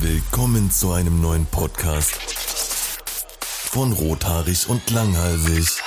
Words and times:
Willkommen 0.00 0.70
zu 0.70 0.92
einem 0.92 1.20
neuen 1.20 1.44
Podcast 1.46 2.14
von 3.70 3.92
Rothaarig 3.92 4.68
und 4.68 4.90
Langhalsig. 4.90 5.82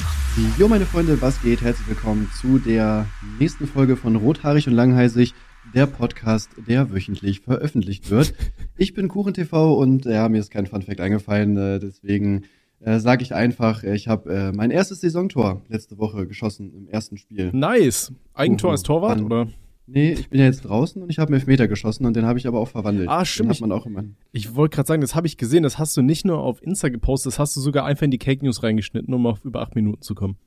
Jo, 0.57 0.67
meine 0.67 0.85
Freunde, 0.85 1.21
was 1.21 1.41
geht? 1.41 1.61
Herzlich 1.61 1.87
willkommen 1.87 2.29
zu 2.41 2.59
der 2.59 3.05
nächsten 3.39 3.67
Folge 3.67 3.95
von 3.95 4.15
Rothaarig 4.15 4.67
und 4.67 4.73
Langhalsig, 4.73 5.33
der 5.73 5.87
Podcast, 5.87 6.49
der 6.67 6.91
wöchentlich 6.93 7.41
veröffentlicht 7.41 8.09
wird. 8.09 8.33
Ich 8.75 8.95
bin 8.95 9.07
KuchenTV 9.07 9.53
und 9.77 10.05
ja, 10.05 10.27
mir 10.29 10.39
ist 10.39 10.49
kein 10.51 10.65
Funfact 10.65 10.99
eingefallen, 10.99 11.55
äh, 11.57 11.79
deswegen 11.79 12.45
äh, 12.79 12.99
sage 12.99 13.21
ich 13.21 13.33
einfach, 13.35 13.83
ich 13.83 14.07
habe 14.07 14.33
äh, 14.33 14.51
mein 14.51 14.71
erstes 14.71 15.01
Saisontor 15.01 15.61
letzte 15.69 15.99
Woche 15.99 16.25
geschossen 16.25 16.73
im 16.73 16.87
ersten 16.87 17.17
Spiel. 17.17 17.51
Nice. 17.53 18.11
Eigentor 18.33 18.69
Uhu. 18.69 18.71
als 18.71 18.83
Torwart, 18.83 19.17
Dann- 19.19 19.25
oder? 19.25 19.47
Nee, 19.85 20.13
ich 20.13 20.29
bin 20.29 20.39
ja 20.39 20.45
jetzt 20.45 20.61
draußen 20.61 21.01
und 21.01 21.09
ich 21.09 21.19
habe 21.19 21.27
einen 21.29 21.39
Elfmeter 21.41 21.67
geschossen 21.67 22.05
und 22.05 22.15
den 22.15 22.25
habe 22.25 22.39
ich 22.39 22.47
aber 22.47 22.59
auch 22.59 22.69
verwandelt. 22.69 23.09
Ah, 23.09 23.25
stimmt. 23.25 23.49
Den 23.49 23.53
hat 23.55 23.61
man 23.61 23.71
auch 23.73 23.85
immer. 23.85 24.03
Ich 24.31 24.55
wollte 24.55 24.75
gerade 24.75 24.87
sagen, 24.87 25.01
das 25.01 25.13
habe 25.13 25.27
ich 25.27 25.37
gesehen, 25.37 25.63
das 25.63 25.77
hast 25.77 25.97
du 25.97 26.01
nicht 26.01 26.25
nur 26.25 26.37
auf 26.39 26.63
Insta 26.63 26.87
gepostet, 26.89 27.33
das 27.33 27.39
hast 27.39 27.55
du 27.57 27.59
sogar 27.61 27.85
einfach 27.85 28.03
in 28.03 28.11
die 28.11 28.17
Cake 28.17 28.45
News 28.45 28.63
reingeschnitten, 28.63 29.13
um 29.13 29.25
auf 29.27 29.43
über 29.43 29.61
acht 29.61 29.75
Minuten 29.75 30.01
zu 30.01 30.15
kommen. 30.15 30.37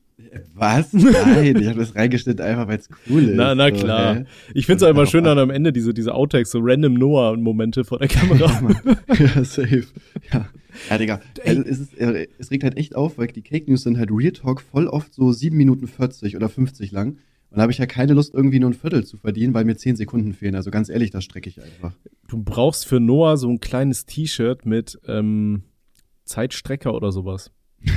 Was? 0.55 0.91
Nein, 0.93 1.55
ich 1.57 1.67
habe 1.67 1.77
das 1.79 1.93
reingeschnitten, 1.95 2.43
einfach 2.43 2.67
weil 2.67 2.79
es 2.79 2.89
cool 3.07 3.23
ist. 3.29 3.35
Na, 3.35 3.53
na 3.53 3.69
So, 3.69 3.75
klar. 3.83 4.15
hä? 4.15 4.25
Ich 4.55 4.65
finde 4.65 4.77
es 4.77 4.83
auch 4.83 4.89
immer 4.89 5.05
schön 5.05 5.23
dann 5.23 5.37
am 5.37 5.51
Ende 5.51 5.71
diese, 5.71 5.93
diese 5.93 6.15
Outtakes, 6.15 6.49
so 6.49 6.59
random 6.59 6.95
Noah-Momente 6.95 7.83
vor 7.83 7.99
der 7.99 8.07
Kamera. 8.07 8.71
ja, 9.19 9.27
safe. 9.43 9.83
Ja, 10.33 10.47
ja 10.89 10.97
Digga. 10.97 11.21
Also, 11.45 11.61
es, 11.61 11.79
ist, 11.79 11.97
äh, 11.99 12.27
es 12.39 12.49
regt 12.49 12.63
halt 12.63 12.75
echt 12.77 12.95
auf, 12.95 13.19
weil 13.19 13.27
die 13.27 13.43
Cake 13.43 13.69
News 13.69 13.83
sind 13.83 13.99
halt 13.99 14.09
Real 14.11 14.31
Talk 14.31 14.61
voll 14.61 14.87
oft 14.87 15.13
so 15.13 15.31
7 15.31 15.55
Minuten 15.55 15.85
40 15.87 16.35
oder 16.35 16.49
50 16.49 16.91
lang. 16.91 17.17
Und 17.57 17.59
da 17.59 17.63
habe 17.63 17.71
ich 17.71 17.79
ja 17.79 17.87
keine 17.87 18.13
Lust, 18.13 18.35
irgendwie 18.35 18.59
nur 18.59 18.69
ein 18.69 18.75
Viertel 18.75 19.03
zu 19.03 19.17
verdienen, 19.17 19.55
weil 19.55 19.65
mir 19.65 19.75
10 19.75 19.95
Sekunden 19.95 20.33
fehlen. 20.33 20.53
Also 20.53 20.69
ganz 20.69 20.89
ehrlich, 20.89 21.09
das 21.09 21.23
strecke 21.23 21.49
ich 21.49 21.59
einfach. 21.59 21.91
du 22.27 22.37
brauchst 22.43 22.85
für 22.85 22.99
Noah 22.99 23.35
so 23.35 23.49
ein 23.49 23.59
kleines 23.59 24.05
T-Shirt 24.05 24.67
mit 24.67 24.99
ähm, 25.07 25.63
Zeitstrecker 26.23 26.93
oder 26.93 27.11
sowas. 27.11 27.51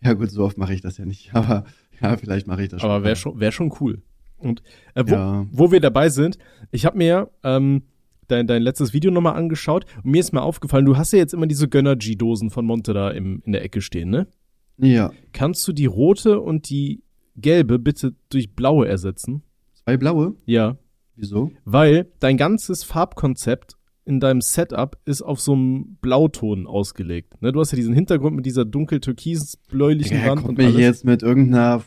Ja, 0.00 0.12
gut, 0.14 0.30
so 0.30 0.44
oft 0.44 0.56
mache 0.56 0.72
ich 0.72 0.80
das 0.80 0.96
ja 0.96 1.04
nicht. 1.04 1.30
Aber 1.34 1.64
ja, 2.00 2.16
vielleicht 2.16 2.46
mache 2.46 2.62
ich 2.62 2.68
das 2.70 2.80
schon. 2.80 2.88
Aber 2.90 3.04
wäre 3.04 3.16
schon, 3.16 3.38
wär 3.40 3.50
schon 3.52 3.74
cool. 3.80 4.00
Und 4.38 4.62
äh, 4.94 5.02
wo, 5.06 5.12
Ja. 5.12 5.46
wo 5.50 5.70
wir 5.70 5.80
dabei 5.80 6.08
sind, 6.08 6.38
ich 6.70 6.86
habe 6.86 6.96
mir 6.96 7.30
ähm, 7.44 7.82
dein, 8.28 8.46
dein 8.46 8.62
letztes 8.62 8.94
Video 8.94 9.10
nochmal 9.10 9.34
angeschaut 9.34 9.84
und 10.02 10.12
mir 10.12 10.20
ist 10.20 10.32
mal 10.32 10.40
aufgefallen, 10.40 10.84
du 10.86 10.96
hast 10.96 11.12
ja 11.12 11.18
jetzt 11.18 11.34
immer 11.34 11.46
diese 11.48 11.68
Gönnergy-Dosen 11.68 12.48
von 12.50 12.64
Monte 12.64 12.94
da 12.94 13.10
im, 13.10 13.42
in 13.44 13.52
der 13.52 13.62
Ecke 13.64 13.82
stehen, 13.82 14.08
ne? 14.08 14.28
Ja, 14.78 15.10
Kannst 15.32 15.66
du 15.66 15.72
die 15.72 15.86
rote 15.86 16.38
und 16.40 16.70
die 16.70 17.02
gelbe 17.40 17.78
bitte 17.78 18.14
durch 18.30 18.54
blaue 18.54 18.86
ersetzen? 18.88 19.42
zwei 19.74 19.96
blaue. 19.96 20.34
Ja. 20.44 20.76
Wieso? 21.16 21.50
Weil 21.64 22.12
dein 22.20 22.36
ganzes 22.36 22.84
Farbkonzept 22.84 23.76
in 24.04 24.20
deinem 24.20 24.40
Setup 24.40 24.96
ist 25.04 25.22
auf 25.22 25.40
so 25.40 25.52
einem 25.52 25.98
Blauton 26.00 26.66
ausgelegt. 26.66 27.40
Ne, 27.42 27.52
du 27.52 27.60
hast 27.60 27.72
ja 27.72 27.76
diesen 27.76 27.94
Hintergrund 27.94 28.36
mit 28.36 28.46
dieser 28.46 28.64
dunkel-türkis-bläulichen 28.64 30.16
Digga, 30.18 30.30
Wand 30.30 30.42
kommt 30.42 30.50
und 30.50 30.58
mir 30.58 30.66
alles. 30.68 30.80
jetzt 30.80 31.04
mit 31.04 31.22
irgendeiner 31.22 31.82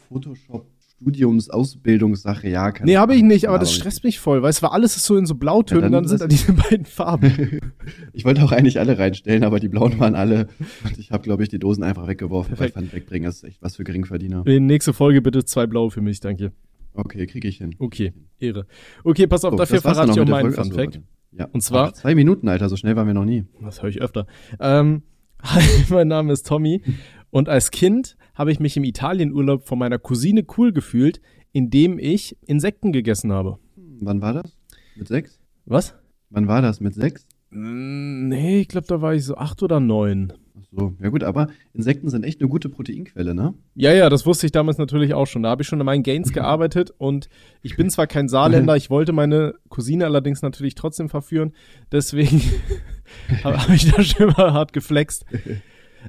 Photoshop-Studiums-Ausbildungssache. 1.02 2.50
Ja, 2.50 2.72
keine 2.72 2.92
Nee, 2.92 2.98
habe 2.98 3.16
ich 3.16 3.24
nicht, 3.24 3.48
aber 3.48 3.60
das 3.60 3.74
stresst 3.74 4.04
mich 4.04 4.20
voll, 4.20 4.42
weißt 4.42 4.60
du, 4.62 4.64
weil 4.64 4.72
alles 4.72 5.04
so 5.04 5.18
in 5.18 5.26
so 5.26 5.36
Blautönen 5.36 5.82
Ja, 5.82 5.88
und 5.88 5.94
dann 5.94 6.04
dann 6.04 6.10
sind 6.10 6.22
da 6.22 6.28
diese 6.28 6.54
beiden 6.70 6.86
Farben. 6.86 7.60
Ich 8.14 8.26
wollte 8.26 8.44
auch 8.44 8.52
eigentlich 8.52 8.80
alle 8.80 9.00
reinstellen, 9.00 9.44
aber 9.44 9.60
die 9.60 9.68
blauen 9.68 9.98
waren 10.00 10.14
alle. 10.16 10.48
Und 10.84 11.00
ich 11.00 11.12
habe, 11.12 11.24
glaube 11.24 11.42
ich, 11.44 11.50
die 11.50 11.58
Dosen 11.58 11.84
einfach 11.84 12.08
weggeworfen, 12.08 12.50
Perfekt. 12.56 12.76
weil 12.76 12.84
ich 12.84 12.90
fand, 12.90 12.94
wegbringen 13.02 13.28
ist 13.30 13.44
echt 13.44 13.62
was 13.62 13.76
für 13.78 13.84
Geringverdiener. 13.84 14.44
Nee, 14.46 14.60
nächste 14.60 14.94
Folge 14.94 15.22
bitte 15.22 15.44
zwei 15.46 15.66
blaue 15.66 15.90
für 15.90 16.02
mich, 16.02 16.20
danke. 16.20 16.52
Okay, 16.94 17.26
kriege 17.26 17.48
ich 17.48 17.58
hin. 17.58 17.76
Okay, 17.80 18.14
Ehre. 18.40 18.68
Okay, 19.04 19.26
pass 19.26 19.44
auf, 19.46 19.52
So, 19.52 19.58
dafür 19.58 19.80
das 19.82 19.94
verrate 19.94 20.12
ich 20.12 20.20
auch 20.20 20.28
meinen. 20.28 20.52
Fun 20.52 20.72
Fact. 20.74 21.00
Ja. 21.32 21.46
Und 21.52 21.62
zwar- 21.62 21.88
Ach, 21.88 21.92
zwei 21.94 22.14
Minuten, 22.14 22.48
Alter, 22.50 22.70
so 22.70 22.76
schnell 22.76 22.96
waren 22.96 23.08
wir 23.08 23.14
noch 23.16 23.26
nie. 23.26 23.46
Das 23.62 23.82
höre 23.82 23.90
ich 23.90 24.02
öfter. 24.02 24.28
Ähm, 24.60 25.02
hi, 25.44 25.64
mein 25.90 26.08
Name 26.08 26.34
ist 26.34 26.46
Tommy 26.46 26.84
und 27.32 27.50
als 27.50 27.72
Kind 27.72 28.18
habe 28.36 28.52
ich 28.52 28.60
mich 28.60 28.78
im 28.78 28.84
Italienurlaub 28.84 29.68
von 29.68 29.80
meiner 29.80 30.00
Cousine 30.00 30.45
cool 30.58 30.72
gefühlt, 30.72 31.22
indem 31.52 32.00
ich 32.00 32.38
Insekten 32.45 32.92
gegessen 32.92 33.32
habe. 33.32 33.58
Wann 34.00 34.22
war 34.22 34.33
das? 34.33 34.58
Mit 34.95 35.08
sechs? 35.08 35.39
Was? 35.66 35.95
Wann 36.30 36.48
war 36.48 36.61
das? 36.61 36.80
Mit 36.80 36.94
sechs? 36.94 37.26
Mm, 37.50 38.28
Nee, 38.30 38.61
ich 38.61 38.67
glaube, 38.70 38.88
da 38.88 39.02
war 39.02 39.14
ich 39.14 39.26
so 39.26 39.36
acht 39.36 39.61
oder 39.61 39.80
neun. 39.80 40.32
Ach 40.58 40.64
so, 40.72 40.94
ja 41.02 41.10
gut, 41.10 41.23
aber 41.23 41.50
Insekten 41.73 42.10
sind 42.10 42.23
echt 42.23 42.39
eine 42.39 42.50
gute 42.50 42.70
Proteinquelle, 42.70 43.36
ne? 43.36 43.54
Ja, 43.76 43.92
ja, 43.94 44.10
das 44.10 44.26
wusste 44.26 44.45
ich 44.45 44.54
damals 44.54 44.78
natürlich 44.78 45.14
auch 45.14 45.28
schon. 45.28 45.44
Da 45.44 45.50
habe 45.50 45.61
ich 45.61 45.67
schon 45.67 45.80
an 45.82 45.86
meinen 45.86 46.04
Gains 46.04 46.32
gearbeitet 46.34 46.94
und 46.98 47.28
ich 47.61 47.76
bin 47.76 47.89
zwar 47.89 48.08
kein 48.08 48.30
Saarländer, 48.30 48.78
ich 48.78 48.89
wollte 48.89 49.11
meine 49.11 49.55
Cousine 49.70 50.05
allerdings 50.05 50.42
natürlich 50.42 50.76
trotzdem 50.76 51.10
verführen. 51.10 51.52
Deswegen 51.92 52.42
habe 53.44 53.61
hab 53.61 53.70
ich 53.70 53.92
da 53.92 54.02
schon 54.02 54.28
mal 54.28 54.54
hart 54.54 54.72
geflext. 54.73 55.26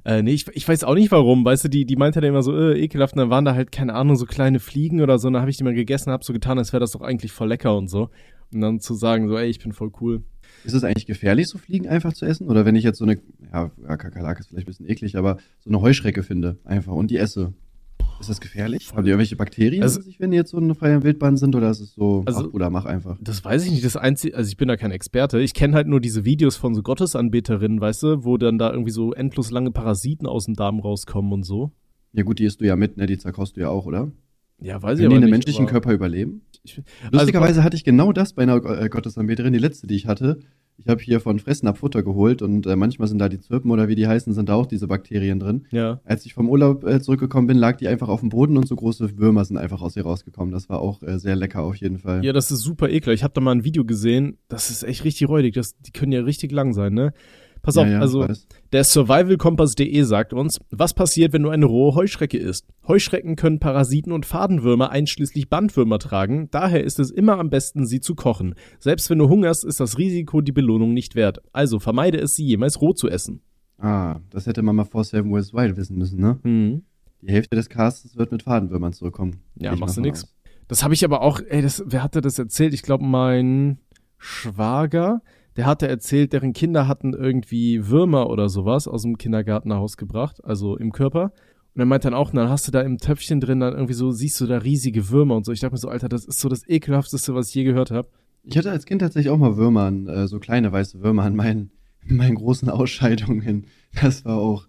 Äh, 0.04 0.22
nee, 0.22 0.32
ich, 0.32 0.46
ich 0.54 0.66
weiß 0.66 0.84
auch 0.84 0.94
nicht 0.94 1.10
warum. 1.10 1.44
Weißt 1.44 1.64
du, 1.64 1.68
die, 1.68 1.84
die 1.84 1.96
meinte 1.96 2.20
dann 2.20 2.30
immer 2.30 2.42
so, 2.42 2.56
äh, 2.56 2.78
ekelhaft. 2.78 3.14
Und 3.14 3.18
dann 3.18 3.30
waren 3.30 3.44
da 3.44 3.54
halt, 3.54 3.72
keine 3.72 3.94
Ahnung, 3.94 4.16
so 4.16 4.26
kleine 4.26 4.60
Fliegen 4.60 5.00
oder 5.00 5.18
so. 5.18 5.28
Und 5.28 5.34
dann 5.34 5.42
habe 5.42 5.50
ich 5.50 5.56
die 5.56 5.64
mal 5.64 5.74
gegessen 5.74 6.10
hab 6.10 6.24
so 6.24 6.32
getan, 6.32 6.58
als 6.58 6.72
wäre 6.72 6.80
das 6.80 6.92
doch 6.92 7.00
eigentlich 7.00 7.32
voll 7.32 7.48
lecker 7.48 7.76
und 7.76 7.88
so. 7.88 8.10
Und 8.52 8.60
dann 8.60 8.80
zu 8.80 8.94
sagen, 8.94 9.28
so, 9.28 9.36
ey, 9.36 9.48
ich 9.48 9.58
bin 9.58 9.72
voll 9.72 9.92
cool. 10.00 10.22
Ist 10.64 10.74
es 10.74 10.84
eigentlich 10.84 11.06
gefährlich, 11.06 11.48
so 11.48 11.58
Fliegen 11.58 11.88
einfach 11.88 12.12
zu 12.12 12.26
essen? 12.26 12.48
Oder 12.48 12.64
wenn 12.64 12.76
ich 12.76 12.84
jetzt 12.84 12.98
so 12.98 13.04
eine, 13.04 13.18
ja 13.52 13.70
Kakerlake 13.96 14.40
ist 14.40 14.48
vielleicht 14.48 14.66
ein 14.66 14.70
bisschen 14.70 14.88
eklig, 14.88 15.16
aber 15.16 15.38
so 15.60 15.70
eine 15.70 15.80
Heuschrecke 15.80 16.22
finde, 16.22 16.58
einfach, 16.64 16.92
und 16.92 17.10
die 17.10 17.16
esse. 17.16 17.52
Ist 18.20 18.30
das 18.30 18.40
gefährlich? 18.40 18.90
Haben 18.94 19.04
die 19.04 19.10
irgendwelche 19.10 19.36
Bakterien 19.36 19.82
Also- 19.82 19.98
in 20.00 20.04
sich, 20.04 20.20
wenn 20.20 20.30
die 20.30 20.36
jetzt 20.36 20.50
so 20.50 20.56
eine 20.58 20.74
freie 20.74 21.02
Wildbahn 21.02 21.36
sind? 21.36 21.56
Oder 21.56 21.70
ist 21.70 21.80
es 21.80 21.94
so, 21.94 22.22
Also- 22.26 22.44
ach 22.46 22.50
Bruder, 22.50 22.70
mach 22.70 22.84
einfach? 22.84 23.18
Das 23.20 23.44
weiß 23.44 23.64
ich 23.64 23.72
nicht. 23.72 23.84
Das 23.84 23.96
einzige, 23.96 24.36
also 24.36 24.48
ich 24.48 24.56
bin 24.56 24.68
da 24.68 24.76
kein 24.76 24.90
Experte. 24.92 25.40
Ich 25.40 25.54
kenne 25.54 25.74
halt 25.74 25.88
nur 25.88 26.00
diese 26.00 26.24
Videos 26.24 26.56
von 26.56 26.74
so 26.74 26.82
Gottesanbeterinnen, 26.82 27.80
weißt 27.80 28.02
du, 28.04 28.24
wo 28.24 28.36
dann 28.36 28.58
da 28.58 28.70
irgendwie 28.70 28.92
so 28.92 29.12
endlos 29.12 29.50
lange 29.50 29.70
Parasiten 29.72 30.26
aus 30.26 30.44
dem 30.46 30.54
Darm 30.54 30.78
rauskommen 30.80 31.32
und 31.32 31.42
so. 31.44 31.72
Ja 32.12 32.22
gut, 32.22 32.38
die 32.38 32.44
isst 32.44 32.60
du 32.60 32.66
ja 32.66 32.76
mit, 32.76 32.96
ne? 32.96 33.06
Die 33.06 33.18
zerkost 33.18 33.56
du 33.56 33.60
ja 33.62 33.68
auch, 33.70 33.86
oder? 33.86 34.12
Ja, 34.60 34.80
weiß 34.80 34.98
ich 34.98 35.02
die 35.02 35.06
aber 35.06 35.16
in 35.16 35.22
einem 35.22 35.30
menschlichen 35.30 35.64
aber- 35.64 35.72
Körper 35.72 35.92
überleben? 35.92 36.42
Ich, 36.62 36.80
Lustigerweise 37.10 37.64
hatte 37.64 37.74
ich 37.76 37.82
genau 37.82 38.12
das 38.12 38.34
bei 38.34 38.42
einer 38.44 38.64
äh, 38.64 38.88
Gottesanbeterin, 38.88 39.52
die 39.52 39.58
letzte, 39.58 39.88
die 39.88 39.96
ich 39.96 40.06
hatte. 40.06 40.38
Ich 40.84 40.90
habe 40.90 41.02
hier 41.02 41.20
von 41.20 41.38
Fressen 41.38 41.68
ab 41.68 41.78
Futter 41.78 42.02
geholt 42.02 42.42
und 42.42 42.66
äh, 42.66 42.76
manchmal 42.76 43.08
sind 43.08 43.18
da 43.18 43.28
die 43.28 43.38
Zirpen 43.38 43.70
oder 43.70 43.88
wie 43.88 43.94
die 43.94 44.06
heißen, 44.06 44.32
sind 44.32 44.48
da 44.48 44.54
auch 44.54 44.66
diese 44.66 44.86
Bakterien 44.86 45.38
drin. 45.38 45.66
ja. 45.70 46.00
Als 46.04 46.26
ich 46.26 46.34
vom 46.34 46.48
Urlaub 46.48 46.84
äh, 46.84 47.00
zurückgekommen 47.00 47.46
bin, 47.46 47.56
lag 47.56 47.76
die 47.76 47.88
einfach 47.88 48.08
auf 48.08 48.20
dem 48.20 48.28
Boden 48.28 48.56
und 48.56 48.66
so 48.66 48.76
große 48.76 49.18
Würmer 49.18 49.44
sind 49.44 49.56
einfach 49.56 49.82
aus 49.82 49.96
ihr 49.96 50.02
rausgekommen. 50.02 50.52
Das 50.52 50.68
war 50.68 50.80
auch 50.80 51.02
äh, 51.02 51.18
sehr 51.18 51.36
lecker 51.36 51.62
auf 51.62 51.76
jeden 51.76 51.98
Fall. 51.98 52.24
Ja, 52.24 52.32
das 52.32 52.50
ist 52.50 52.60
super 52.60 52.88
eklig. 52.88 53.14
Ich 53.14 53.24
habe 53.24 53.34
da 53.34 53.40
mal 53.40 53.52
ein 53.52 53.64
Video 53.64 53.84
gesehen. 53.84 54.38
Das 54.48 54.70
ist 54.70 54.82
echt 54.82 55.04
richtig 55.04 55.28
räudig. 55.28 55.54
Das, 55.54 55.76
die 55.78 55.92
können 55.92 56.12
ja 56.12 56.20
richtig 56.22 56.52
lang 56.52 56.72
sein, 56.72 56.94
ne? 56.94 57.12
Pass 57.62 57.76
auf, 57.76 57.86
Ja, 57.86 57.92
ja, 57.92 58.00
also 58.00 58.20
weiß. 58.28 58.46
der 58.72 58.82
survivalkompass.de 58.84 60.02
sagt 60.02 60.32
uns, 60.32 60.58
was 60.70 60.94
passiert, 60.94 61.32
wenn 61.32 61.42
du 61.44 61.50
eine 61.50 61.66
rohe 61.66 61.94
Heuschrecke 61.94 62.36
isst? 62.36 62.66
Heuschrecken 62.88 63.36
können 63.36 63.60
Parasiten 63.60 64.12
und 64.12 64.26
Fadenwürmer 64.26 64.90
einschließlich 64.90 65.48
Bandwürmer 65.48 65.98
tragen, 66.00 66.48
daher 66.50 66.82
ist 66.82 66.98
es 66.98 67.10
immer 67.10 67.38
am 67.38 67.50
besten, 67.50 67.86
sie 67.86 68.00
zu 68.00 68.14
kochen. 68.16 68.54
Selbst 68.80 69.08
wenn 69.10 69.18
du 69.18 69.28
hungerst, 69.28 69.64
ist 69.64 69.78
das 69.80 69.96
Risiko 69.98 70.40
die 70.40 70.50
Belohnung 70.52 70.92
nicht 70.92 71.14
wert. 71.14 71.38
Also 71.52 71.78
vermeide 71.78 72.18
es, 72.18 72.34
sie 72.34 72.44
jemals 72.44 72.80
roh 72.80 72.92
zu 72.92 73.08
essen. 73.08 73.42
Ah, 73.78 74.20
das 74.30 74.46
hätte 74.46 74.62
man 74.62 74.76
mal 74.76 74.84
vor 74.84 75.04
Seven 75.04 75.32
West 75.32 75.54
Wild 75.54 75.76
wissen 75.76 75.96
müssen, 75.98 76.20
ne? 76.20 76.38
Hm. 76.42 76.82
Die 77.20 77.32
Hälfte 77.32 77.54
des 77.54 77.68
Castes 77.68 78.16
wird 78.16 78.32
mit 78.32 78.42
Fadenwürmern 78.42 78.92
zurückkommen. 78.92 79.36
Ja, 79.54 79.76
machst 79.76 79.96
du 79.96 80.00
nix. 80.00 80.24
aus. 80.24 80.34
Das 80.66 80.82
habe 80.82 80.94
ich 80.94 81.04
aber 81.04 81.22
auch, 81.22 81.40
ey, 81.48 81.62
das, 81.62 81.82
wer 81.86 82.02
hatte 82.02 82.20
das 82.20 82.38
erzählt? 82.38 82.74
Ich 82.74 82.82
glaube, 82.82 83.04
mein 83.04 83.78
Schwager, 84.18 85.20
der 85.56 85.66
hatte 85.66 85.88
erzählt, 85.88 86.32
deren 86.32 86.52
Kinder 86.52 86.88
hatten 86.88 87.12
irgendwie 87.12 87.88
Würmer 87.88 88.30
oder 88.30 88.48
sowas 88.48 88.88
aus 88.88 89.02
dem 89.02 89.18
Kindergarten 89.18 89.68
nach 89.68 89.78
Hause 89.78 89.96
gebracht, 89.96 90.42
also 90.44 90.76
im 90.76 90.92
Körper. 90.92 91.32
Und 91.74 91.80
er 91.80 91.86
meint 91.86 92.04
dann 92.04 92.14
auch, 92.14 92.30
dann 92.30 92.48
hast 92.50 92.66
du 92.68 92.72
da 92.72 92.82
im 92.82 92.98
Töpfchen 92.98 93.40
drin 93.40 93.60
dann 93.60 93.72
irgendwie 93.72 93.94
so, 93.94 94.10
siehst 94.12 94.40
du 94.40 94.46
da 94.46 94.58
riesige 94.58 95.08
Würmer 95.10 95.36
und 95.36 95.44
so. 95.46 95.52
Ich 95.52 95.60
dachte 95.60 95.72
mir 95.74 95.78
so, 95.78 95.88
Alter, 95.88 96.08
das 96.08 96.24
ist 96.26 96.38
so 96.40 96.48
das 96.48 96.68
ekelhafteste, 96.68 97.34
was 97.34 97.48
ich 97.48 97.54
je 97.54 97.64
gehört 97.64 97.90
habe. 97.90 98.08
Ich 98.44 98.58
hatte 98.58 98.70
als 98.70 98.84
Kind 98.86 99.00
tatsächlich 99.00 99.30
auch 99.30 99.38
mal 99.38 99.56
Würmer, 99.56 99.82
an, 99.84 100.06
äh, 100.06 100.26
so 100.28 100.38
kleine 100.38 100.70
weiße 100.72 101.00
Würmer 101.02 101.22
an 101.22 101.34
meinen, 101.36 101.70
meinen 102.06 102.34
großen 102.34 102.68
Ausscheidungen. 102.68 103.66
Das 104.00 104.24
war 104.24 104.36
auch. 104.36 104.66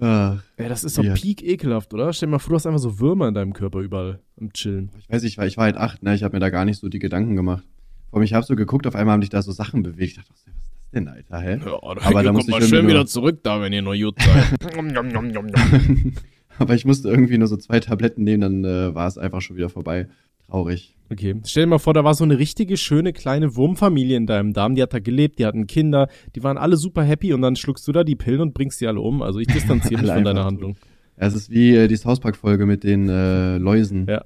Äh, 0.00 0.04
Ja, 0.04 0.38
das 0.56 0.84
ist 0.84 0.96
doch 0.98 1.04
Ja. 1.04 1.14
peak 1.14 1.42
ekelhaft, 1.42 1.92
oder? 1.92 2.12
Stell 2.12 2.28
dir 2.28 2.32
mal 2.32 2.38
vor, 2.38 2.50
du 2.50 2.54
hast 2.56 2.66
einfach 2.66 2.78
so 2.80 3.00
Würmer 3.00 3.28
in 3.28 3.34
deinem 3.34 3.52
Körper 3.52 3.80
überall 3.80 4.20
am 4.40 4.52
Chillen. 4.52 4.90
ich 4.98 5.08
weiß 5.10 5.22
nicht, 5.22 5.32
ich 5.32 5.38
war, 5.38 5.46
ich 5.46 5.56
war 5.56 5.64
halt 5.64 5.76
acht, 5.76 6.02
ne? 6.02 6.14
Ich 6.14 6.22
habe 6.22 6.36
mir 6.36 6.40
da 6.40 6.50
gar 6.50 6.64
nicht 6.64 6.78
so 6.80 6.88
die 6.88 6.98
Gedanken 6.98 7.34
gemacht. 7.36 7.64
Vor 8.10 8.18
allem, 8.18 8.24
ich 8.24 8.32
habe 8.34 8.46
so 8.46 8.56
geguckt, 8.56 8.86
auf 8.86 8.94
einmal 8.94 9.14
haben 9.14 9.22
sich 9.22 9.30
da 9.30 9.42
so 9.42 9.52
Sachen 9.52 9.82
bewegt. 9.82 10.10
Ich 10.12 10.16
dachte, 10.16 10.30
was 10.30 10.38
ist 10.40 10.46
das 10.46 10.90
denn, 10.92 11.08
Alter, 11.08 11.40
hä? 11.40 11.58
Aber 12.04 12.22
da 12.22 12.32
muss 12.32 12.48
ich 12.48 12.54
irgendwie 12.72 12.94
nur- 12.94 13.06
zurück 13.06 13.40
da, 13.42 13.60
wenn 13.60 13.72
ihr 13.72 13.82
noch 13.82 13.94
gut 13.94 14.16
seid. 14.20 14.58
Aber 16.58 16.74
ich 16.74 16.84
musste 16.84 17.08
irgendwie 17.08 17.36
nur 17.38 17.48
so 17.48 17.56
zwei 17.56 17.80
Tabletten 17.80 18.24
nehmen, 18.24 18.40
dann 18.40 18.64
äh, 18.64 18.94
war 18.94 19.06
es 19.08 19.18
einfach 19.18 19.40
schon 19.42 19.56
wieder 19.56 19.68
vorbei. 19.68 20.08
Traurig. 20.48 20.94
Okay, 21.10 21.34
stell 21.44 21.64
dir 21.64 21.70
mal 21.70 21.78
vor, 21.78 21.92
da 21.94 22.02
war 22.04 22.14
so 22.14 22.24
eine 22.24 22.38
richtige 22.38 22.76
schöne 22.76 23.12
kleine 23.12 23.54
Wurmfamilie 23.56 24.16
in 24.16 24.26
deinem 24.26 24.52
Darm, 24.52 24.74
die 24.74 24.82
hat 24.82 24.92
da 24.94 24.98
gelebt, 25.00 25.38
die 25.38 25.46
hatten 25.46 25.66
Kinder, 25.66 26.08
die 26.34 26.42
waren 26.42 26.56
alle 26.56 26.76
super 26.76 27.02
happy 27.02 27.32
und 27.32 27.42
dann 27.42 27.56
schluckst 27.56 27.86
du 27.86 27.92
da 27.92 28.02
die 28.04 28.16
Pillen 28.16 28.40
und 28.40 28.54
bringst 28.54 28.80
die 28.80 28.86
alle 28.86 29.00
um. 29.00 29.22
Also 29.22 29.38
ich 29.38 29.46
distanziere 29.48 30.02
mich 30.02 30.10
von 30.12 30.24
deiner 30.24 30.44
Handlung. 30.44 30.76
Ja, 31.18 31.26
es 31.26 31.34
ist 31.34 31.50
wie 31.50 31.74
äh, 31.76 31.88
die 31.88 31.96
South 31.96 32.20
Park-Folge 32.20 32.66
mit 32.66 32.84
den 32.84 33.08
äh, 33.08 33.58
Läusen, 33.58 34.06
Ja. 34.08 34.24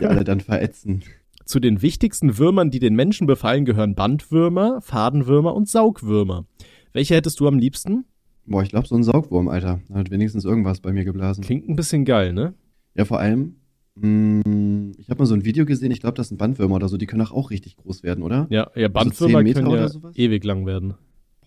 die 0.00 0.06
alle 0.06 0.24
dann 0.24 0.40
verätzen. 0.40 1.02
Zu 1.50 1.58
den 1.58 1.82
wichtigsten 1.82 2.38
Würmern, 2.38 2.70
die 2.70 2.78
den 2.78 2.94
Menschen 2.94 3.26
befallen, 3.26 3.64
gehören 3.64 3.96
Bandwürmer, 3.96 4.80
Fadenwürmer 4.82 5.52
und 5.52 5.68
Saugwürmer. 5.68 6.46
Welche 6.92 7.16
hättest 7.16 7.40
du 7.40 7.48
am 7.48 7.58
liebsten? 7.58 8.04
Boah, 8.46 8.62
ich 8.62 8.68
glaube 8.68 8.86
so 8.86 8.94
ein 8.94 9.02
Saugwurm, 9.02 9.48
Alter. 9.48 9.80
Da 9.88 9.96
hat 9.96 10.12
wenigstens 10.12 10.44
irgendwas 10.44 10.78
bei 10.78 10.92
mir 10.92 11.04
geblasen. 11.04 11.42
Klingt 11.42 11.68
ein 11.68 11.74
bisschen 11.74 12.04
geil, 12.04 12.32
ne? 12.32 12.54
Ja, 12.94 13.04
vor 13.04 13.18
allem, 13.18 13.56
mh, 13.96 14.92
ich 14.98 15.10
habe 15.10 15.18
mal 15.18 15.26
so 15.26 15.34
ein 15.34 15.44
Video 15.44 15.66
gesehen, 15.66 15.90
ich 15.90 15.98
glaube, 15.98 16.14
das 16.14 16.28
sind 16.28 16.38
Bandwürmer 16.38 16.76
oder 16.76 16.88
so, 16.88 16.96
die 16.96 17.06
können 17.06 17.22
auch, 17.22 17.32
auch 17.32 17.50
richtig 17.50 17.76
groß 17.78 18.04
werden, 18.04 18.22
oder? 18.22 18.46
Ja, 18.50 18.70
ja 18.76 18.86
Also 18.86 18.92
Bandwürmer 18.92 19.38
10 19.38 19.42
Meter 19.42 19.62
können 19.64 19.90
ja 20.04 20.10
ewig 20.14 20.44
lang 20.44 20.66
werden. 20.66 20.94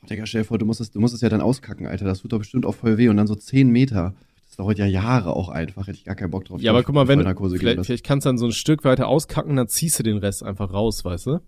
Boah, 0.02 0.08
Digga, 0.10 0.26
stell 0.26 0.42
dir 0.42 0.46
vor, 0.48 0.58
du 0.58 0.66
musst, 0.66 0.82
es, 0.82 0.92
du 0.92 1.00
musst 1.00 1.16
es 1.16 1.22
ja 1.22 1.30
dann 1.30 1.40
auskacken, 1.40 1.88
Alter. 1.88 2.04
Das 2.04 2.20
tut 2.20 2.34
doch 2.34 2.40
bestimmt 2.40 2.66
auch 2.66 2.76
voll 2.76 2.98
weh. 2.98 3.08
Und 3.08 3.16
dann 3.16 3.28
so 3.28 3.36
10 3.36 3.70
Meter. 3.70 4.16
Das 4.54 4.58
dauert 4.58 4.78
ja 4.78 4.86
Jahre 4.86 5.36
auch 5.36 5.50
einfach. 5.50 5.88
Hätte 5.88 5.98
ich 5.98 6.04
gar 6.06 6.14
keinen 6.14 6.30
Bock 6.30 6.46
drauf. 6.46 6.62
Ja, 6.62 6.70
aber 6.70 6.84
guck 6.84 6.94
mal, 6.94 7.08
wenn 7.08 7.22
vielleicht, 7.22 7.86
vielleicht 7.86 8.06
kannst 8.06 8.26
du 8.26 8.30
dann 8.30 8.38
so 8.38 8.46
ein 8.46 8.52
Stück 8.52 8.84
weiter 8.84 9.08
auskacken, 9.08 9.56
dann 9.56 9.68
ziehst 9.68 9.98
du 9.98 10.04
den 10.04 10.18
Rest 10.18 10.44
einfach 10.44 10.72
raus, 10.72 11.04
weißt 11.04 11.26
du? 11.26 11.40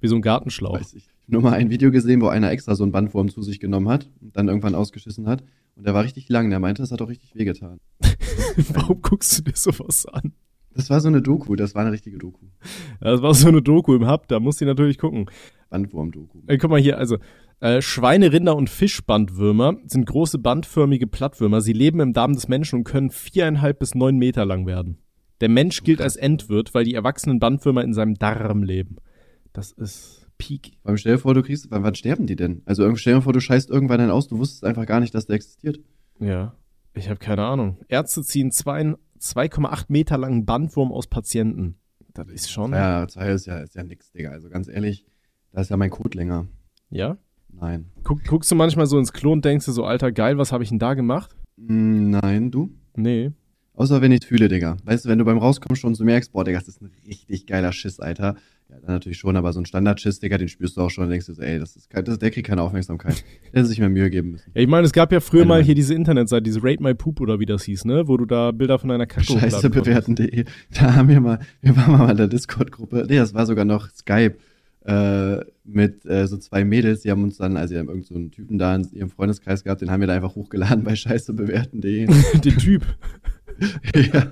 Wie 0.00 0.08
so 0.08 0.16
ein 0.16 0.20
Gartenschlauch. 0.20 0.78
Weiß 0.78 0.92
ich. 0.92 1.06
Ich 1.06 1.28
habe 1.28 1.32
nur 1.32 1.40
mal 1.40 1.54
ein 1.54 1.70
Video 1.70 1.90
gesehen, 1.90 2.20
wo 2.20 2.28
einer 2.28 2.50
extra 2.50 2.74
so 2.74 2.82
einen 2.82 2.92
Bandwurm 2.92 3.30
zu 3.30 3.40
sich 3.40 3.58
genommen 3.58 3.88
hat 3.88 4.10
und 4.20 4.36
dann 4.36 4.48
irgendwann 4.48 4.74
ausgeschissen 4.74 5.26
hat. 5.28 5.42
Und 5.76 5.86
der 5.86 5.94
war 5.94 6.04
richtig 6.04 6.28
lang. 6.28 6.50
Der 6.50 6.58
meinte, 6.58 6.82
das 6.82 6.92
hat 6.92 7.00
auch 7.00 7.08
richtig 7.08 7.34
wehgetan. 7.34 7.80
Warum 8.74 9.00
guckst 9.00 9.38
du 9.38 9.44
dir 9.44 9.56
sowas 9.56 10.04
an? 10.04 10.34
Das 10.74 10.90
war 10.90 11.00
so 11.00 11.08
eine 11.08 11.22
Doku. 11.22 11.56
Das 11.56 11.74
war 11.74 11.80
eine 11.80 11.92
richtige 11.92 12.18
Doku. 12.18 12.44
Das 13.00 13.22
war 13.22 13.32
so 13.32 13.48
eine 13.48 13.62
Doku 13.62 13.94
im 13.94 14.06
Hub, 14.06 14.28
da 14.28 14.40
musst 14.40 14.60
du 14.60 14.66
natürlich 14.66 14.98
gucken. 14.98 15.24
Bandwurm-Doku. 15.70 16.42
Ey, 16.48 16.58
guck 16.58 16.70
mal 16.70 16.80
hier, 16.80 16.98
also 16.98 17.16
äh, 17.62 17.80
Schweine, 17.80 18.32
Rinder 18.32 18.56
und 18.56 18.68
Fischbandwürmer 18.70 19.76
sind 19.86 20.04
große 20.06 20.38
bandförmige 20.38 21.06
Plattwürmer. 21.06 21.60
Sie 21.60 21.72
leben 21.72 22.00
im 22.00 22.12
Darm 22.12 22.34
des 22.34 22.48
Menschen 22.48 22.80
und 22.80 22.84
können 22.84 23.10
viereinhalb 23.10 23.78
bis 23.78 23.94
neun 23.94 24.16
Meter 24.18 24.44
lang 24.44 24.66
werden. 24.66 24.98
Der 25.40 25.48
Mensch 25.48 25.82
gilt 25.82 26.00
als 26.00 26.16
Endwirt, 26.16 26.74
weil 26.74 26.84
die 26.84 26.94
erwachsenen 26.94 27.38
Bandwürmer 27.40 27.82
in 27.82 27.94
seinem 27.94 28.14
Darm 28.14 28.62
leben. 28.62 28.96
Das 29.52 29.72
ist 29.72 30.26
Peak. 30.38 30.72
Beim 30.82 30.96
stell 30.96 31.14
dir 31.14 31.18
vor, 31.18 31.34
du 31.34 31.42
kriegst, 31.42 31.70
wann, 31.70 31.82
wann 31.82 31.94
sterben 31.94 32.26
die 32.26 32.36
denn? 32.36 32.62
Also 32.64 32.94
stell 32.96 33.14
dir 33.14 33.22
vor, 33.22 33.32
du 33.32 33.40
scheißt 33.40 33.70
irgendwann 33.70 33.98
dann 33.98 34.10
aus, 34.10 34.28
du 34.28 34.38
wusstest 34.38 34.64
einfach 34.64 34.86
gar 34.86 35.00
nicht, 35.00 35.14
dass 35.14 35.26
der 35.26 35.36
existiert. 35.36 35.78
Ja, 36.18 36.54
ich 36.94 37.08
habe 37.08 37.18
keine 37.18 37.44
Ahnung. 37.44 37.78
Ärzte 37.88 38.22
ziehen 38.22 38.50
zwei- 38.50 38.94
2,8 39.20 39.84
Meter 39.88 40.18
langen 40.18 40.44
Bandwurm 40.46 40.90
aus 40.92 41.06
Patienten. 41.06 41.76
Das 42.12 42.28
ist 42.28 42.50
schon. 42.50 42.72
Ja, 42.72 43.06
zwei 43.08 43.28
ist 43.30 43.46
ja, 43.46 43.58
ist 43.58 43.74
ja 43.76 43.82
nix, 43.84 44.10
Digga. 44.10 44.30
Also 44.30 44.48
ganz 44.48 44.68
ehrlich, 44.68 45.06
da 45.52 45.60
ist 45.60 45.70
ja 45.70 45.76
mein 45.76 45.90
Code 45.90 46.18
länger. 46.18 46.48
ja? 46.90 47.18
Nein. 47.60 47.86
Guck, 48.02 48.24
guckst 48.24 48.50
du 48.50 48.54
manchmal 48.54 48.86
so 48.86 48.98
ins 48.98 49.12
Klo 49.12 49.32
und 49.32 49.44
denkst 49.44 49.66
dir 49.66 49.72
so, 49.72 49.84
Alter, 49.84 50.10
geil, 50.12 50.38
was 50.38 50.52
habe 50.52 50.62
ich 50.64 50.70
denn 50.70 50.78
da 50.78 50.94
gemacht? 50.94 51.36
Mm, 51.56 52.10
Nein, 52.10 52.50
du? 52.50 52.70
Nee. 52.96 53.30
Außer 53.74 54.02
wenn 54.02 54.12
ich 54.12 54.26
fühle, 54.26 54.48
Digga. 54.48 54.76
Weißt 54.84 55.04
du, 55.04 55.08
wenn 55.08 55.18
du 55.18 55.24
beim 55.24 55.38
Rauskommen 55.38 55.76
schon 55.76 55.94
so 55.94 56.04
merkst, 56.04 56.32
boah, 56.32 56.44
Digga, 56.44 56.58
das 56.58 56.68
ist 56.68 56.82
ein 56.82 56.90
richtig 57.06 57.46
geiler 57.46 57.72
Schiss, 57.72 58.00
Alter. 58.00 58.36
Ja, 58.68 58.76
dann 58.80 58.94
natürlich 58.94 59.18
schon, 59.18 59.36
aber 59.36 59.52
so 59.52 59.60
ein 59.60 59.66
Standardschiss, 59.66 60.18
Digga, 60.18 60.36
den 60.38 60.48
spürst 60.48 60.76
du 60.76 60.82
auch 60.82 60.90
schon 60.90 61.04
und 61.04 61.10
denkst 61.10 61.26
dir 61.26 61.34
so, 61.34 61.42
ey, 61.42 61.58
das 61.58 61.76
ist, 61.76 61.88
kein- 61.88 62.04
das, 62.04 62.18
der 62.18 62.30
kriegt 62.30 62.46
keine 62.48 62.62
Aufmerksamkeit. 62.62 63.22
Der 63.52 63.60
hätte 63.60 63.66
sich 63.66 63.78
mehr 63.78 63.88
Mühe 63.88 64.10
geben 64.10 64.32
müssen. 64.32 64.50
Ja, 64.54 64.60
ich 64.62 64.68
meine, 64.68 64.84
es 64.86 64.92
gab 64.92 65.10
ja 65.12 65.20
früher 65.20 65.44
mal 65.46 65.62
hier 65.62 65.74
diese 65.74 65.94
Internetseite, 65.94 66.42
diese 66.42 66.62
Rate 66.62 66.82
My 66.82 66.94
Poop 66.94 67.20
oder 67.20 67.38
wie 67.40 67.46
das 67.46 67.64
hieß, 67.64 67.84
ne? 67.86 68.08
Wo 68.08 68.16
du 68.18 68.24
da 68.26 68.50
Bilder 68.50 68.78
von 68.78 68.88
deiner 68.90 69.06
Kacke 69.06 69.26
Scheiße 69.26 69.70
bewerten.de. 69.70 70.44
Da 70.74 70.94
haben 70.94 71.08
wir 71.08 71.20
mal, 71.20 71.38
wir 71.60 71.76
waren 71.76 71.92
mal 71.98 72.10
in 72.10 72.16
der 72.18 72.28
Discord-Gruppe. 72.28 73.06
Nee, 73.08 73.16
das 73.16 73.32
war 73.34 73.46
sogar 73.46 73.64
noch 73.64 73.88
Skype. 73.90 74.36
Äh, 74.84 75.40
mit 75.64 76.04
äh, 76.06 76.26
so 76.26 76.36
zwei 76.36 76.64
Mädels, 76.64 77.02
die 77.02 77.10
haben 77.10 77.22
uns 77.22 77.36
dann, 77.36 77.56
also 77.56 77.74
die 77.74 77.78
haben 77.78 77.88
irgend 77.88 78.06
so 78.06 78.14
einen 78.14 78.30
Typen 78.30 78.58
da 78.58 78.74
in 78.74 78.88
ihrem 78.92 79.10
Freundeskreis 79.10 79.62
gehabt, 79.64 79.80
den 79.80 79.90
haben 79.90 80.00
wir 80.00 80.06
da 80.08 80.14
einfach 80.14 80.34
hochgeladen 80.34 80.84
bei 80.84 80.96
scheißebewerten.de. 80.96 82.06
Den 82.44 82.58
Typ. 82.58 82.84
ja, 84.12 84.30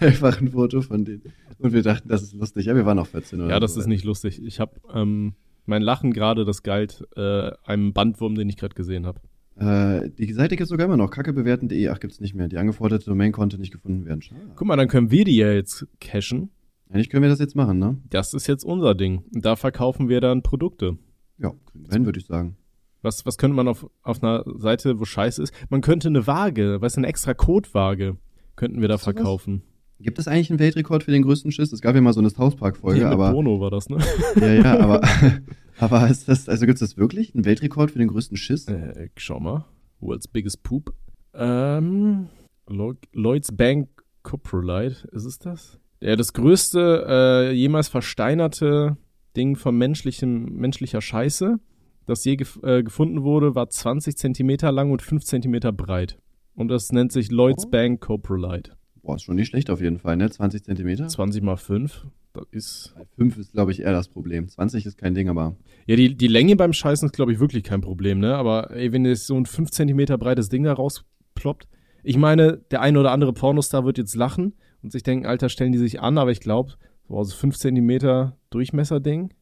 einfach 0.00 0.40
ein 0.40 0.52
Foto 0.52 0.82
von 0.82 1.04
denen. 1.04 1.22
Und 1.58 1.72
wir 1.72 1.82
dachten, 1.82 2.08
das 2.08 2.22
ist 2.22 2.34
lustig. 2.34 2.66
Ja, 2.66 2.76
wir 2.76 2.86
waren 2.86 2.98
auch 2.98 3.06
14 3.06 3.40
oder 3.40 3.50
Ja, 3.50 3.60
das 3.60 3.74
so. 3.74 3.80
ist 3.80 3.86
nicht 3.86 4.04
lustig. 4.04 4.40
Ich 4.44 4.60
habe 4.60 4.80
ähm, 4.94 5.34
mein 5.66 5.82
Lachen 5.82 6.12
gerade, 6.12 6.44
das 6.44 6.62
galt 6.62 7.04
äh, 7.16 7.50
einem 7.64 7.92
Bandwurm, 7.92 8.34
den 8.36 8.48
ich 8.48 8.56
gerade 8.56 8.74
gesehen 8.74 9.06
habe. 9.06 9.20
Äh, 9.56 10.10
die 10.10 10.32
Seite 10.32 10.56
gibt 10.56 10.68
sogar 10.68 10.86
immer 10.86 10.96
noch. 10.96 11.10
Kackebewerten.de. 11.10 11.88
Ach, 11.88 11.98
gibt's 11.98 12.20
nicht 12.20 12.34
mehr. 12.34 12.48
Die 12.48 12.58
angeforderte 12.58 13.06
Domain 13.06 13.32
konnte 13.32 13.58
nicht 13.58 13.72
gefunden 13.72 14.06
werden. 14.06 14.22
Schade. 14.22 14.40
Guck 14.54 14.68
mal, 14.68 14.76
dann 14.76 14.88
können 14.88 15.10
wir 15.10 15.24
die 15.24 15.36
ja 15.36 15.52
jetzt 15.52 15.86
cashen. 16.00 16.50
Eigentlich 16.90 17.10
können 17.10 17.22
wir 17.22 17.28
das 17.30 17.38
jetzt 17.38 17.54
machen, 17.56 17.78
ne? 17.78 17.98
Das 18.08 18.34
ist 18.34 18.46
jetzt 18.46 18.64
unser 18.64 18.94
Ding. 18.94 19.24
Da 19.32 19.56
verkaufen 19.56 20.08
wir 20.08 20.20
dann 20.20 20.42
Produkte. 20.42 20.96
Ja, 21.38 21.52
hin, 21.90 22.04
würde 22.06 22.18
ich 22.18 22.26
sagen. 22.26 22.56
Was, 23.02 23.24
was 23.26 23.38
könnte 23.38 23.54
man 23.56 23.68
auf, 23.68 23.86
auf 24.02 24.22
einer 24.22 24.42
Seite, 24.56 24.98
wo 24.98 25.04
Scheiße 25.04 25.42
ist? 25.42 25.52
Man 25.68 25.82
könnte 25.82 26.08
eine 26.08 26.26
Waage, 26.26 26.80
weißt 26.80 26.96
du, 26.96 27.00
eine 27.00 27.06
extra 27.06 27.34
Codewaage 27.34 28.16
könnten 28.56 28.80
wir 28.80 28.88
da 28.88 28.98
verkaufen. 28.98 29.62
Gibt 30.00 30.18
es 30.18 30.26
eigentlich 30.28 30.50
einen 30.50 30.58
Weltrekord 30.58 31.02
für 31.04 31.10
den 31.10 31.22
größten 31.22 31.50
Schiss? 31.52 31.72
Es 31.72 31.80
gab 31.80 31.94
ja 31.94 32.00
mal 32.00 32.12
so 32.12 32.20
eine 32.20 32.30
South 32.30 32.56
Park-Folge, 32.56 33.00
mit 33.04 33.12
aber. 33.12 33.32
Bono 33.32 33.60
war 33.60 33.70
das, 33.70 33.88
ne? 33.88 33.98
Ja, 34.40 34.52
ja, 34.54 34.78
aber. 34.80 35.00
aber 35.78 36.08
ist 36.08 36.28
das, 36.28 36.48
also 36.48 36.66
gibt's 36.66 36.80
das 36.80 36.96
wirklich? 36.96 37.34
Einen 37.34 37.44
Weltrekord 37.44 37.90
für 37.92 37.98
den 37.98 38.08
größten 38.08 38.36
Schiss? 38.36 38.66
Äh, 38.66 39.10
schau 39.16 39.38
mal. 39.40 39.64
World's 40.00 40.28
biggest 40.28 40.62
poop. 40.62 40.94
Ähm, 41.34 42.28
Lo- 42.68 42.94
Lloyds 43.12 43.52
Bank 43.56 43.88
Coprolite, 44.22 45.08
ist 45.12 45.24
es 45.24 45.38
das? 45.38 45.78
Ja, 46.00 46.14
das 46.16 46.32
größte 46.32 47.06
äh, 47.08 47.52
jemals 47.52 47.88
versteinerte 47.88 48.96
Ding 49.36 49.56
von 49.56 49.76
menschlichem, 49.76 50.44
menschlicher 50.54 51.00
Scheiße, 51.00 51.58
das 52.06 52.24
je 52.24 52.36
gef 52.36 52.58
äh, 52.62 52.82
gefunden 52.82 53.22
wurde, 53.22 53.54
war 53.54 53.68
20 53.68 54.16
Zentimeter 54.16 54.72
lang 54.72 54.90
und 54.90 55.02
5 55.02 55.24
Zentimeter 55.24 55.72
breit. 55.72 56.18
Und 56.54 56.68
das 56.68 56.92
nennt 56.92 57.12
sich 57.12 57.30
Lloyds 57.30 57.66
Oh. 57.66 57.70
Bank 57.70 58.00
Coprolite. 58.00 58.72
Boah, 59.02 59.16
ist 59.16 59.22
schon 59.22 59.36
nicht 59.36 59.48
schlecht 59.48 59.70
auf 59.70 59.80
jeden 59.80 59.98
Fall, 59.98 60.16
ne? 60.16 60.30
20 60.30 60.64
Zentimeter? 60.64 61.08
20 61.08 61.42
mal 61.42 61.56
5, 61.56 62.06
das 62.32 62.44
ist... 62.50 62.94
5 63.16 63.38
ist, 63.38 63.52
glaube 63.52 63.72
ich, 63.72 63.80
eher 63.80 63.92
das 63.92 64.08
Problem. 64.08 64.48
20 64.48 64.86
ist 64.86 64.98
kein 64.98 65.14
Ding, 65.14 65.28
aber. 65.28 65.56
Ja, 65.86 65.96
die, 65.96 66.16
die 66.16 66.26
Länge 66.26 66.56
beim 66.56 66.72
Scheißen 66.72 67.06
ist, 67.06 67.14
glaube 67.14 67.32
ich, 67.32 67.40
wirklich 67.40 67.64
kein 67.64 67.80
Problem, 67.80 68.18
ne? 68.18 68.34
Aber 68.34 68.70
ey, 68.70 68.92
wenn 68.92 69.04
jetzt 69.04 69.26
so 69.26 69.36
ein 69.36 69.46
5 69.46 69.70
Zentimeter 69.70 70.18
breites 70.18 70.48
Ding 70.48 70.64
da 70.64 70.72
rausploppt. 70.72 71.68
Ich 72.04 72.16
meine, 72.16 72.58
der 72.70 72.80
eine 72.80 73.00
oder 73.00 73.12
andere 73.12 73.32
Pornostar 73.32 73.84
wird 73.84 73.98
jetzt 73.98 74.14
lachen 74.14 74.54
und 74.82 74.92
sich 74.92 75.02
denken, 75.02 75.26
Alter, 75.26 75.48
stellen 75.48 75.72
die 75.72 75.78
sich 75.78 76.00
an, 76.00 76.18
aber 76.18 76.30
ich 76.30 76.40
glaube, 76.40 76.74
so 77.08 77.16
aus 77.16 77.32
5 77.34 77.56
Zentimeter 77.56 78.36
Durchmesserding. 78.50 79.32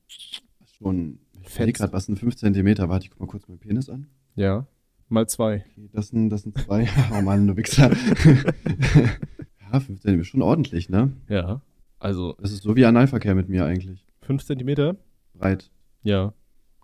Schon. 0.79 1.19
Ich 1.43 1.49
Fett. 1.51 1.75
gerade, 1.75 1.93
was 1.93 2.07
sind 2.07 2.19
5 2.19 2.37
Zentimeter? 2.37 2.89
Warte, 2.89 3.05
ich 3.05 3.11
guck 3.11 3.21
mal 3.21 3.27
kurz 3.27 3.47
meinen 3.49 3.59
Penis 3.59 3.89
an. 3.89 4.07
Ja. 4.35 4.67
Mal 5.09 5.29
zwei. 5.29 5.65
Okay, 5.77 5.89
das 5.93 6.09
sind, 6.09 6.31
das 6.31 6.43
sind 6.43 6.59
zwei. 6.59 6.89
Oh 7.17 7.23
Mann, 7.23 7.47
du 7.47 7.57
Wichser. 7.57 7.91
ja, 9.73 9.81
5 9.81 10.01
Zentimeter, 10.01 10.25
schon 10.25 10.43
ordentlich, 10.43 10.89
ne? 10.89 11.13
Ja. 11.29 11.61
Also 11.99 12.35
Das 12.41 12.53
ist 12.53 12.63
so 12.63 12.77
wie 12.77 12.85
Analverkehr 12.85 13.35
mit 13.35 13.49
mir 13.49 13.65
eigentlich. 13.65 14.05
5 14.23 14.45
Zentimeter? 14.45 14.97
Breit. 15.35 15.71
Ja. 16.03 16.33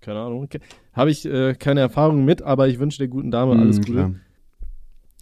Keine 0.00 0.20
Ahnung. 0.20 0.42
Okay. 0.44 0.60
Habe 0.92 1.10
ich 1.10 1.24
äh, 1.26 1.54
keine 1.54 1.80
Erfahrung 1.80 2.24
mit, 2.24 2.42
aber 2.42 2.68
ich 2.68 2.78
wünsche 2.78 2.98
der 2.98 3.08
guten 3.08 3.30
Dame 3.30 3.52
alles 3.58 3.78
Mm, 3.78 3.80
Gute. 3.82 3.92
klar. 3.92 4.14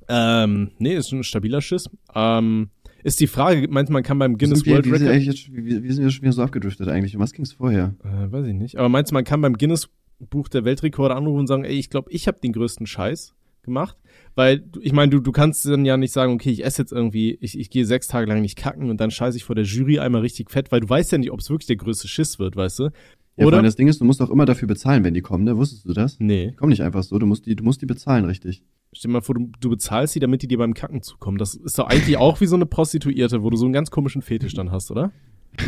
Ähm, 0.09 0.71
nee, 0.79 0.95
ist 0.95 1.11
schon 1.11 1.21
ein 1.21 1.25
stabiler 1.25 1.61
Schiss. 1.61 1.89
Ähm, 2.15 2.71
ist 3.02 3.21
die 3.21 3.26
Frage, 3.26 3.66
meinst 3.71 3.90
du, 3.90 3.92
man 3.92 4.02
kann 4.02 4.19
beim 4.19 4.35
Wie 4.35 4.38
Guinness 4.38 4.64
wir, 4.64 4.75
World 4.75 4.85
sind 4.85 4.95
Record 4.95 5.23
jetzt, 5.23 5.52
wie, 5.52 5.83
wie 5.83 5.92
sind 5.92 6.04
wir 6.04 6.11
schon 6.11 6.23
wieder 6.23 6.33
so 6.33 6.42
abgedriftet 6.42 6.88
eigentlich? 6.88 7.14
Um 7.14 7.23
was 7.23 7.33
ging's 7.33 7.52
vorher? 7.52 7.95
Äh, 8.04 8.30
weiß 8.30 8.47
ich 8.47 8.54
nicht. 8.54 8.76
Aber 8.76 8.88
meinst 8.88 9.11
du, 9.11 9.14
man 9.14 9.25
kann 9.25 9.40
beim 9.40 9.54
Guinness 9.54 9.88
Buch 10.28 10.49
der 10.49 10.64
Weltrekorde 10.64 11.14
anrufen 11.14 11.40
und 11.40 11.47
sagen, 11.47 11.64
ey, 11.64 11.78
ich 11.78 11.90
glaube, 11.90 12.11
ich 12.12 12.28
habe 12.28 12.38
den 12.40 12.52
größten 12.52 12.87
Scheiß 12.87 13.35
gemacht? 13.62 13.97
Weil, 14.35 14.64
ich 14.80 14.92
meine, 14.92 15.11
du, 15.11 15.21
du 15.21 15.33
kannst 15.33 15.64
dann 15.66 15.85
ja 15.85 15.97
nicht 15.97 16.12
sagen, 16.12 16.33
okay, 16.35 16.50
ich 16.50 16.64
esse 16.64 16.83
jetzt 16.83 16.92
irgendwie, 16.92 17.38
ich, 17.40 17.59
ich 17.59 17.71
gehe 17.71 17.85
sechs 17.85 18.07
Tage 18.07 18.26
lang 18.26 18.42
nicht 18.42 18.57
kacken 18.57 18.90
und 18.90 19.00
dann 19.00 19.11
scheiße 19.11 19.37
ich 19.37 19.45
vor 19.45 19.54
der 19.54 19.64
Jury 19.64 19.99
einmal 19.99 20.21
richtig 20.21 20.50
fett, 20.50 20.71
weil 20.71 20.80
du 20.80 20.88
weißt 20.88 21.12
ja 21.12 21.19
nicht, 21.19 21.33
ob 21.33 21.40
es 21.40 21.50
wirklich 21.50 21.66
der 21.66 21.76
größte 21.76 22.09
Schiss 22.09 22.38
wird, 22.38 22.57
weißt 22.57 22.78
du? 22.78 22.85
Ja, 22.85 22.90
vor 23.37 23.47
Oder? 23.47 23.57
allem 23.59 23.64
das 23.64 23.76
Ding 23.76 23.88
ist, 23.88 24.00
du 24.00 24.04
musst 24.04 24.21
auch 24.21 24.30
immer 24.30 24.45
dafür 24.45 24.69
bezahlen, 24.69 25.04
wenn 25.04 25.14
die 25.14 25.23
kommen, 25.23 25.45
ne? 25.45 25.57
Wusstest 25.57 25.88
du 25.88 25.92
das? 25.92 26.19
Nee. 26.21 26.49
Die 26.49 26.57
kommen 26.57 26.71
nicht 26.71 26.83
einfach 26.83 27.02
so, 27.02 27.19
du 27.19 27.26
musst 27.26 27.47
die, 27.47 27.57
du 27.57 27.64
musst 27.64 27.80
die 27.80 27.87
bezahlen, 27.87 28.25
richtig. 28.25 28.62
Stell 28.93 29.09
dir 29.11 29.13
mal 29.13 29.21
vor, 29.23 29.37
du, 29.37 29.51
du 29.61 29.71
bezahlst 29.71 30.15
sie, 30.15 30.21
damit 30.21 30.43
die 30.43 30.49
dir 30.49 30.59
beim 30.59 30.75
Kacken 30.75 31.03
zukommen. 31.03 31.39
Das 31.39 31.55
ist 31.55 31.79
doch 31.79 31.87
eigentlich 31.87 32.17
auch 32.17 32.41
wie 32.41 32.47
so 32.47 32.57
eine 32.57 32.67
Prostituierte, 32.67 33.43
wo 33.43 33.51
du 33.51 33.57
so 33.57 33.65
einen 33.65 33.73
ganz 33.73 33.91
komischen 33.91 34.21
Fetisch 34.23 34.55
dann 34.55 34.71
hast, 34.73 34.91
oder? 34.91 35.13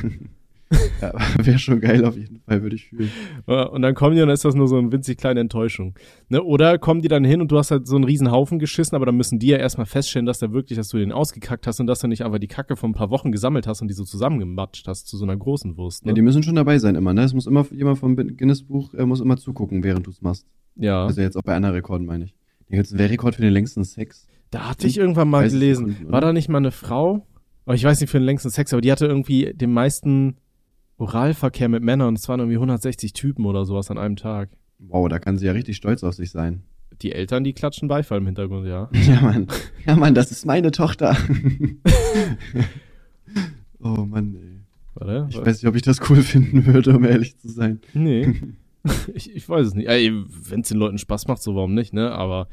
Ja, 1.03 1.13
wäre 1.45 1.59
schon 1.59 1.81
geil 1.83 2.03
auf 2.07 2.17
jeden 2.17 2.41
Fall, 2.41 2.63
würde 2.63 2.77
ich 2.77 2.87
fühlen. 2.87 3.11
Und 3.45 3.83
dann 3.83 3.95
kommen 3.95 4.17
die 4.17 4.23
und 4.23 4.29
dann 4.29 4.35
ist 4.35 4.47
das 4.47 4.55
nur 4.55 4.69
so 4.69 4.79
eine 4.79 4.91
winzig 4.91 5.19
kleine 5.19 5.41
Enttäuschung. 5.41 5.95
Ne? 6.31 6.43
Oder 6.43 6.79
kommen 6.79 7.03
die 7.03 7.09
dann 7.09 7.25
hin 7.25 7.43
und 7.43 7.53
du 7.53 7.59
hast 7.59 7.71
halt 7.71 7.87
so 7.87 7.95
einen 7.95 8.05
riesen 8.05 8.31
Haufen 8.31 8.59
geschissen, 8.59 8.97
aber 8.97 9.05
dann 9.05 9.17
müssen 9.19 9.39
die 9.39 9.49
ja 9.49 9.59
erstmal 9.59 9.85
feststellen, 9.85 10.25
dass 10.25 10.39
der 10.39 10.53
wirklich, 10.55 10.79
dass 10.79 10.89
du 10.89 10.97
den 10.97 11.13
ausgekackt 11.13 11.67
hast 11.67 11.79
und 11.81 11.89
dass 11.89 11.99
du 11.99 12.07
nicht 12.07 12.25
einfach 12.25 12.39
die 12.39 12.47
Kacke 12.49 12.77
von 12.77 12.93
ein 12.93 12.95
paar 12.95 13.11
Wochen 13.11 13.33
gesammelt 13.33 13.67
hast 13.67 13.83
und 13.83 13.89
die 13.89 13.95
so 13.95 14.05
zusammengematscht 14.05 14.89
hast 14.89 15.09
zu 15.09 15.19
so 15.19 15.25
einer 15.27 15.37
großen 15.37 15.77
Wurst. 15.77 16.05
Ja, 16.05 16.09
Ne? 16.13 16.15
die 16.15 16.23
müssen 16.23 16.43
schon 16.43 16.55
dabei 16.55 16.79
sein 16.79 16.95
immer, 16.95 17.13
ne? 17.13 17.23
Es 17.25 17.35
muss 17.35 17.47
immer 17.47 17.67
jemand 17.71 17.99
vom 17.99 18.17
Guinness-Buch 18.17 18.95
äh, 18.95 19.05
muss 19.05 19.21
immer 19.21 19.37
zugucken, 19.37 19.85
während 19.85 20.07
du 20.07 20.11
es 20.11 20.23
machst. 20.23 20.47
Ja, 20.77 21.05
Also 21.05 21.21
jetzt 21.21 21.37
auch 21.37 21.43
bei 21.43 21.55
anderen 21.55 21.75
Rekorden, 21.75 22.07
meine 22.07 22.25
ich. 22.25 22.35
Gibt's 22.77 22.93
einen 22.93 22.99
Weltrekord 22.99 23.37
für 23.37 23.43
den 23.43 23.53
längsten 23.53 23.85
Sex. 23.85 24.27
da 24.51 24.71
hatte 24.71 24.87
ich 24.87 24.99
irgendwann 24.99 25.29
mal 25.29 25.43
30 25.43 25.53
gelesen. 25.61 25.89
Sekunden? 25.91 26.13
War 26.13 26.21
da 26.21 26.33
nicht 26.33 26.49
mal 26.49 26.59
eine 26.59 26.71
Frau? 26.71 27.27
Oh, 27.67 27.73
ich 27.73 27.85
weiß 27.85 28.01
nicht 28.01 28.11
für 28.11 28.19
den 28.19 28.25
längsten 28.27 28.51
Sex, 28.51 28.73
aber 28.73 28.81
die 28.81 28.91
hatte 28.91 29.07
irgendwie 29.07 29.53
den 29.55 29.73
meisten 29.73 30.37
Oralverkehr 30.99 31.69
mit 31.69 31.83
Männern 31.83 32.09
und 32.09 32.19
es 32.19 32.29
waren 32.29 32.41
irgendwie 32.41 32.57
160 32.57 33.13
Typen 33.13 33.47
oder 33.47 33.65
sowas 33.65 33.91
an 33.91 33.99
einem 33.99 34.17
Tag. 34.17 34.51
Wow, 34.79 35.09
da 35.09 35.19
kann 35.19 35.39
sie 35.39 35.47
ja 35.47 35.53
richtig 35.53 35.77
stolz 35.77 36.03
auf 36.03 36.15
sich 36.15 36.31
sein. 36.31 36.63
Die 37.03 37.13
Eltern, 37.13 37.45
die 37.45 37.53
klatschen 37.53 37.89
Beifall 37.89 38.19
im 38.19 38.27
Hintergrund, 38.27 38.67
ja. 38.67 38.89
Ja, 39.07 39.21
Mann. 39.21 39.47
Ja, 39.87 39.97
Mann, 39.97 40.15
das 40.15 40.31
ist 40.31 40.47
meine 40.47 40.71
Tochter. 40.71 41.17
oh 43.81 44.05
Mann, 44.05 44.35
ey. 44.35 44.59
Warte, 44.95 45.27
Ich 45.31 45.39
weiß 45.39 45.63
nicht, 45.63 45.67
ob 45.67 45.75
ich 45.77 45.83
das 45.83 45.99
cool 46.11 46.23
finden 46.23 46.67
würde, 46.67 46.95
um 46.97 47.05
ehrlich 47.05 47.37
zu 47.39 47.49
sein. 47.49 47.81
Nee. 47.95 48.35
ich, 49.15 49.35
ich 49.35 49.49
weiß 49.49 49.69
es 49.69 49.75
nicht. 49.75 49.89
Wenn 49.89 50.61
es 50.61 50.69
den 50.69 50.79
Leuten 50.79 50.99
Spaß 50.99 51.27
macht, 51.29 51.43
so 51.43 51.55
warum 51.55 51.75
nicht, 51.75 51.93
ne? 51.93 52.13
Aber 52.13 52.49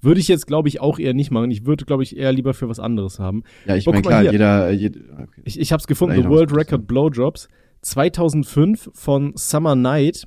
würde 0.00 0.20
ich 0.20 0.28
jetzt, 0.28 0.46
glaube 0.46 0.68
ich, 0.68 0.80
auch 0.80 0.98
eher 0.98 1.14
nicht 1.14 1.30
machen. 1.30 1.50
Ich 1.50 1.64
würde, 1.64 1.84
glaube 1.84 2.02
ich, 2.02 2.16
eher 2.16 2.32
lieber 2.32 2.54
für 2.54 2.68
was 2.68 2.80
anderes 2.80 3.18
haben. 3.20 3.44
Ja, 3.66 3.76
ich 3.76 3.86
Oh, 3.86 3.92
meine, 3.92 4.02
klar, 4.02 4.22
jeder, 4.22 4.70
jeder 4.70 5.00
okay. 5.22 5.42
Ich, 5.44 5.58
ich 5.58 5.72
habe 5.72 5.80
es 5.80 5.86
gefunden, 5.86 6.20
The 6.20 6.28
World 6.28 6.54
Record 6.54 6.86
Blowjobs 6.86 7.48
2005 7.82 8.90
von 8.94 9.32
Summer 9.36 9.74
Night. 9.76 10.26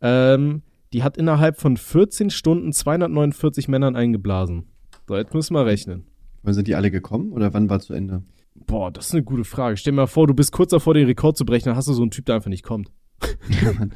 Ähm, 0.00 0.62
die 0.92 1.02
hat 1.02 1.16
innerhalb 1.16 1.58
von 1.60 1.76
14 1.76 2.30
Stunden 2.30 2.72
249 2.72 3.68
Männern 3.68 3.94
eingeblasen. 3.94 4.64
So, 5.06 5.16
jetzt 5.16 5.34
müssen 5.34 5.54
wir 5.54 5.66
rechnen. 5.66 6.06
Wann 6.42 6.54
sind 6.54 6.68
die 6.68 6.74
alle 6.74 6.90
gekommen 6.90 7.32
oder 7.32 7.52
wann 7.52 7.68
war 7.68 7.80
zu 7.80 7.92
Ende? 7.92 8.22
Boah, 8.54 8.90
das 8.90 9.08
ist 9.08 9.14
eine 9.14 9.22
gute 9.22 9.44
Frage. 9.44 9.76
Stell 9.76 9.92
dir 9.92 9.96
mal 9.96 10.06
vor, 10.06 10.26
du 10.26 10.34
bist 10.34 10.52
kurz 10.52 10.70
davor, 10.70 10.94
den 10.94 11.06
Rekord 11.06 11.36
zu 11.36 11.44
brechen, 11.44 11.66
dann 11.66 11.76
hast 11.76 11.88
du 11.88 11.92
so 11.92 12.02
einen 12.02 12.10
Typ, 12.10 12.26
der 12.26 12.36
einfach 12.36 12.50
nicht 12.50 12.64
kommt. 12.64 12.90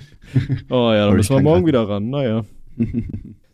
Oh 0.71 0.91
ja, 0.93 1.07
dann 1.07 1.17
müssen 1.17 1.37
wir 1.37 1.43
morgen 1.43 1.61
grad 1.63 1.69
wieder 1.69 1.89
ran. 1.89 2.11
Naja. 2.11 2.45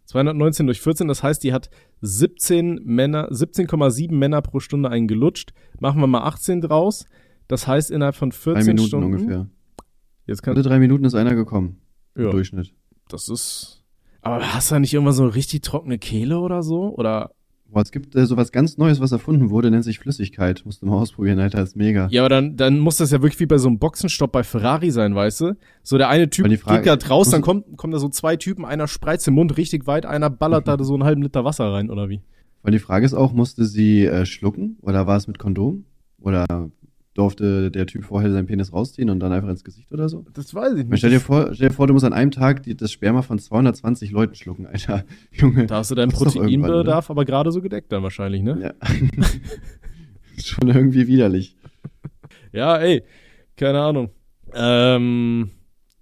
219 0.06 0.66
durch 0.66 0.80
14, 0.80 1.08
das 1.08 1.22
heißt, 1.22 1.42
die 1.44 1.52
hat 1.52 1.68
17 2.00 2.80
Männer, 2.84 3.28
17,7 3.30 4.12
Männer 4.14 4.40
pro 4.42 4.60
Stunde 4.60 4.88
eingelutscht. 4.88 5.52
Machen 5.78 6.00
wir 6.00 6.06
mal 6.06 6.22
18 6.22 6.60
draus. 6.60 7.06
Das 7.48 7.66
heißt, 7.66 7.90
innerhalb 7.90 8.14
von 8.14 8.32
14 8.32 8.54
Drei 8.54 8.64
Minuten 8.72 8.88
Stunden. 8.88 9.06
ungefähr. 9.14 9.46
Jetzt 10.26 10.42
kann, 10.42 10.54
Alle 10.54 10.62
drei 10.62 10.78
Minuten 10.78 11.04
ist 11.04 11.14
einer 11.14 11.34
gekommen. 11.34 11.80
Im 12.14 12.24
ja, 12.24 12.30
Durchschnitt. 12.30 12.72
das 13.08 13.28
ist. 13.28 13.84
Aber 14.22 14.54
hast 14.54 14.70
du 14.70 14.76
da 14.76 14.80
nicht 14.80 14.92
irgendwann 14.94 15.14
so 15.14 15.24
eine 15.24 15.34
richtig 15.34 15.62
trockene 15.62 15.98
Kehle 15.98 16.38
oder 16.38 16.62
so? 16.62 16.94
Oder? 16.94 17.32
Boah, 17.72 17.82
es 17.82 17.92
gibt 17.92 18.16
äh, 18.16 18.26
sowas 18.26 18.50
ganz 18.50 18.78
Neues, 18.78 19.00
was 19.00 19.12
erfunden 19.12 19.50
wurde, 19.50 19.70
nennt 19.70 19.84
sich 19.84 19.98
Flüssigkeit. 20.00 20.62
Musst 20.64 20.82
du 20.82 20.86
mal 20.86 20.96
ausprobieren, 20.96 21.38
Alter, 21.38 21.62
ist 21.62 21.76
mega. 21.76 22.08
Ja, 22.10 22.22
aber 22.22 22.28
dann, 22.28 22.56
dann 22.56 22.78
muss 22.80 22.96
das 22.96 23.12
ja 23.12 23.22
wirklich 23.22 23.38
wie 23.38 23.46
bei 23.46 23.58
so 23.58 23.68
einem 23.68 23.78
Boxenstopp 23.78 24.32
bei 24.32 24.42
Ferrari 24.42 24.90
sein, 24.90 25.14
weißt 25.14 25.40
du? 25.42 25.56
So 25.82 25.96
der 25.96 26.08
eine 26.08 26.28
Typ 26.28 26.46
Frage- 26.58 26.78
geht 26.82 26.86
grad 26.86 27.10
raus, 27.10 27.30
dann 27.30 27.42
kommt, 27.42 27.76
kommen 27.76 27.92
da 27.92 27.98
so 28.00 28.08
zwei 28.08 28.36
Typen, 28.36 28.64
einer 28.64 28.88
spreizt 28.88 29.26
den 29.26 29.34
Mund 29.34 29.56
richtig 29.56 29.86
weit, 29.86 30.04
einer 30.04 30.30
ballert 30.30 30.66
da 30.66 30.76
so 30.82 30.94
einen 30.94 31.04
halben 31.04 31.22
Liter 31.22 31.44
Wasser 31.44 31.72
rein, 31.72 31.90
oder 31.90 32.08
wie? 32.08 32.20
Weil 32.62 32.72
die 32.72 32.78
Frage 32.80 33.06
ist 33.06 33.14
auch, 33.14 33.32
musste 33.32 33.64
sie 33.64 34.04
äh, 34.04 34.26
schlucken 34.26 34.76
oder 34.82 35.06
war 35.06 35.16
es 35.16 35.28
mit 35.28 35.38
Kondom? 35.38 35.84
Oder 36.20 36.44
durfte 37.14 37.70
der 37.70 37.86
Typ 37.86 38.04
vorher 38.04 38.30
seinen 38.30 38.46
Penis 38.46 38.72
rausziehen 38.72 39.10
und 39.10 39.20
dann 39.20 39.32
einfach 39.32 39.48
ins 39.48 39.64
Gesicht 39.64 39.92
oder 39.92 40.08
so? 40.08 40.24
Das 40.32 40.54
weiß 40.54 40.74
ich 40.74 40.80
Ich 40.80 40.84
meine, 40.84 40.98
Stell 40.98 41.10
dir 41.10 41.20
vor, 41.20 41.54
stell 41.54 41.68
dir 41.68 41.74
vor, 41.74 41.86
du 41.86 41.92
musst 41.92 42.04
an 42.04 42.12
einem 42.12 42.30
Tag 42.30 42.62
die, 42.62 42.76
das 42.76 42.92
Sperma 42.92 43.22
von 43.22 43.38
220 43.38 44.10
Leuten 44.12 44.34
schlucken, 44.34 44.66
Alter. 44.66 45.04
Junge. 45.32 45.66
Da 45.66 45.76
hast 45.76 45.90
du 45.90 45.94
deinen 45.94 46.12
Proteinbedarf 46.12 47.10
aber 47.10 47.24
gerade 47.24 47.50
so 47.52 47.60
gedeckt 47.60 47.92
dann 47.92 48.02
wahrscheinlich, 48.02 48.42
ne? 48.42 48.58
Ja. 48.62 48.88
Schon 50.42 50.68
irgendwie 50.68 51.06
widerlich. 51.06 51.56
Ja, 52.52 52.78
ey, 52.78 53.02
keine 53.56 53.80
Ahnung. 53.80 54.10
Ähm, 54.54 55.50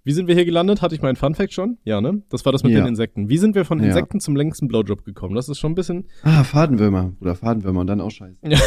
wie 0.09 0.13
sind 0.13 0.27
wir 0.27 0.33
hier 0.33 0.43
gelandet? 0.45 0.81
Hatte 0.81 0.95
ich 0.95 1.03
meinen 1.03 1.17
Funfact 1.17 1.53
schon? 1.53 1.77
Ja, 1.83 2.01
ne? 2.01 2.23
Das 2.29 2.43
war 2.43 2.51
das 2.51 2.63
mit 2.63 2.71
Ja. 2.71 2.79
den 2.81 2.87
Insekten. 2.87 3.29
Wie 3.29 3.37
sind 3.37 3.53
wir 3.53 3.63
von 3.63 3.77
Ja. 3.79 3.85
Insekten 3.85 4.19
zum 4.19 4.35
längsten 4.35 4.67
Blowjob 4.67 5.05
gekommen? 5.05 5.35
Das 5.35 5.47
ist 5.49 5.59
schon 5.59 5.73
ein 5.73 5.75
bisschen. 5.75 6.07
Ah, 6.23 6.43
Fadenwürmer. 6.43 7.13
Oder 7.21 7.35
Fadenwürmer 7.35 7.81
und 7.81 7.85
dann 7.85 8.01
auch 8.01 8.09
scheiße. 8.09 8.39
Ja. 8.43 8.57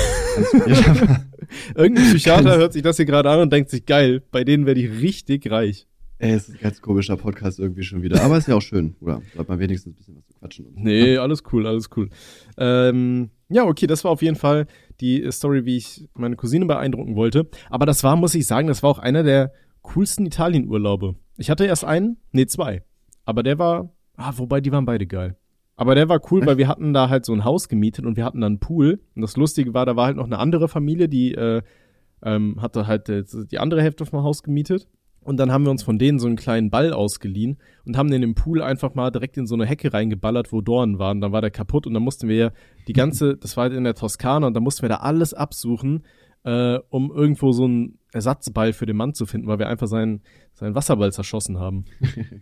Ja, 0.68 1.20
Irgendein 1.74 2.04
Psychiater 2.10 2.56
hört 2.58 2.72
sich 2.74 2.82
das 2.82 2.96
hier 2.96 3.06
gerade 3.06 3.28
an 3.28 3.40
und 3.40 3.52
denkt 3.52 3.70
sich, 3.70 3.84
geil, 3.86 4.22
bei 4.30 4.44
denen 4.44 4.66
werde 4.66 4.80
ich 4.82 5.02
richtig 5.02 5.50
reich. 5.50 5.88
Ey, 6.18 6.30
es 6.34 6.48
ist 6.48 6.54
ein 6.54 6.60
ganz 6.62 6.80
komischer 6.80 7.16
Podcast 7.16 7.58
irgendwie 7.58 7.82
schon 7.82 8.02
wieder. 8.02 8.22
Aber 8.22 8.38
ist 8.38 8.46
ja 8.46 8.54
auch 8.54 8.62
schön, 8.62 8.94
oder? 9.00 9.20
Bleibt 9.34 9.48
mal 9.48 9.58
wenigstens 9.58 9.94
ein 9.94 9.96
bisschen 9.96 10.14
was 10.16 10.24
zu 10.28 10.34
quatschen. 10.34 10.66
Und 10.66 10.74
so. 10.76 10.80
Nee, 10.80 11.16
alles 11.16 11.42
cool, 11.52 11.66
alles 11.66 11.90
cool. 11.96 12.08
Ähm, 12.56 13.30
ja, 13.48 13.64
okay, 13.64 13.88
das 13.88 14.04
war 14.04 14.12
auf 14.12 14.22
jeden 14.22 14.36
Fall 14.36 14.66
die 15.00 15.28
Story, 15.32 15.64
wie 15.64 15.76
ich 15.78 16.08
meine 16.14 16.36
Cousine 16.36 16.66
beeindrucken 16.66 17.16
wollte. 17.16 17.48
Aber 17.68 17.84
das 17.86 18.04
war, 18.04 18.14
muss 18.14 18.36
ich 18.36 18.46
sagen, 18.46 18.68
das 18.68 18.84
war 18.84 18.90
auch 18.90 19.00
einer 19.00 19.24
der 19.24 19.52
coolsten 19.82 20.24
Italienurlaube. 20.24 21.16
Ich 21.36 21.50
hatte 21.50 21.64
erst 21.64 21.84
einen, 21.84 22.18
nee, 22.32 22.46
zwei. 22.46 22.82
Aber 23.24 23.42
der 23.42 23.58
war, 23.58 23.90
ah, 24.16 24.32
wobei 24.36 24.60
die 24.60 24.72
waren 24.72 24.84
beide 24.84 25.06
geil. 25.06 25.36
Aber 25.76 25.94
der 25.94 26.08
war 26.08 26.20
cool, 26.30 26.44
weil 26.44 26.58
wir 26.58 26.68
hatten 26.68 26.92
da 26.92 27.08
halt 27.08 27.24
so 27.24 27.32
ein 27.32 27.44
Haus 27.44 27.68
gemietet 27.68 28.04
und 28.04 28.16
wir 28.16 28.24
hatten 28.24 28.40
dann 28.40 28.52
einen 28.52 28.60
Pool. 28.60 29.00
Und 29.16 29.22
das 29.22 29.36
Lustige 29.36 29.74
war, 29.74 29.86
da 29.86 29.96
war 29.96 30.06
halt 30.06 30.16
noch 30.16 30.26
eine 30.26 30.38
andere 30.38 30.68
Familie, 30.68 31.08
die 31.08 31.34
äh, 31.34 31.62
ähm, 32.22 32.60
hatte 32.60 32.86
halt 32.86 33.08
äh, 33.08 33.24
die 33.50 33.58
andere 33.58 33.82
Hälfte 33.82 34.06
vom 34.06 34.22
Haus 34.22 34.42
gemietet. 34.42 34.86
Und 35.24 35.36
dann 35.36 35.52
haben 35.52 35.64
wir 35.64 35.70
uns 35.70 35.84
von 35.84 35.98
denen 35.98 36.18
so 36.18 36.26
einen 36.26 36.36
kleinen 36.36 36.70
Ball 36.70 36.92
ausgeliehen 36.92 37.58
und 37.84 37.96
haben 37.96 38.10
den 38.10 38.24
im 38.24 38.34
Pool 38.34 38.60
einfach 38.60 38.94
mal 38.94 39.10
direkt 39.10 39.36
in 39.36 39.46
so 39.46 39.54
eine 39.54 39.66
Hecke 39.66 39.92
reingeballert, 39.92 40.52
wo 40.52 40.60
Dornen 40.60 40.98
waren. 40.98 41.20
Dann 41.20 41.32
war 41.32 41.40
der 41.40 41.52
kaputt 41.52 41.86
und 41.86 41.94
dann 41.94 42.02
mussten 42.02 42.28
wir 42.28 42.36
ja 42.36 42.50
die 42.88 42.92
ganze, 42.92 43.36
das 43.36 43.56
war 43.56 43.64
halt 43.64 43.72
in 43.72 43.84
der 43.84 43.94
Toskana 43.94 44.48
und 44.48 44.54
dann 44.54 44.64
mussten 44.64 44.82
wir 44.82 44.88
da 44.88 44.96
alles 44.96 45.32
absuchen, 45.32 46.02
äh, 46.44 46.78
um 46.88 47.10
irgendwo 47.10 47.52
so 47.52 47.64
einen 47.64 47.98
Ersatzball 48.12 48.72
für 48.72 48.86
den 48.86 48.96
Mann 48.96 49.14
zu 49.14 49.26
finden, 49.26 49.46
weil 49.46 49.58
wir 49.58 49.68
einfach 49.68 49.86
seinen, 49.86 50.22
seinen 50.52 50.74
Wasserball 50.74 51.12
zerschossen 51.12 51.58
haben. 51.58 51.84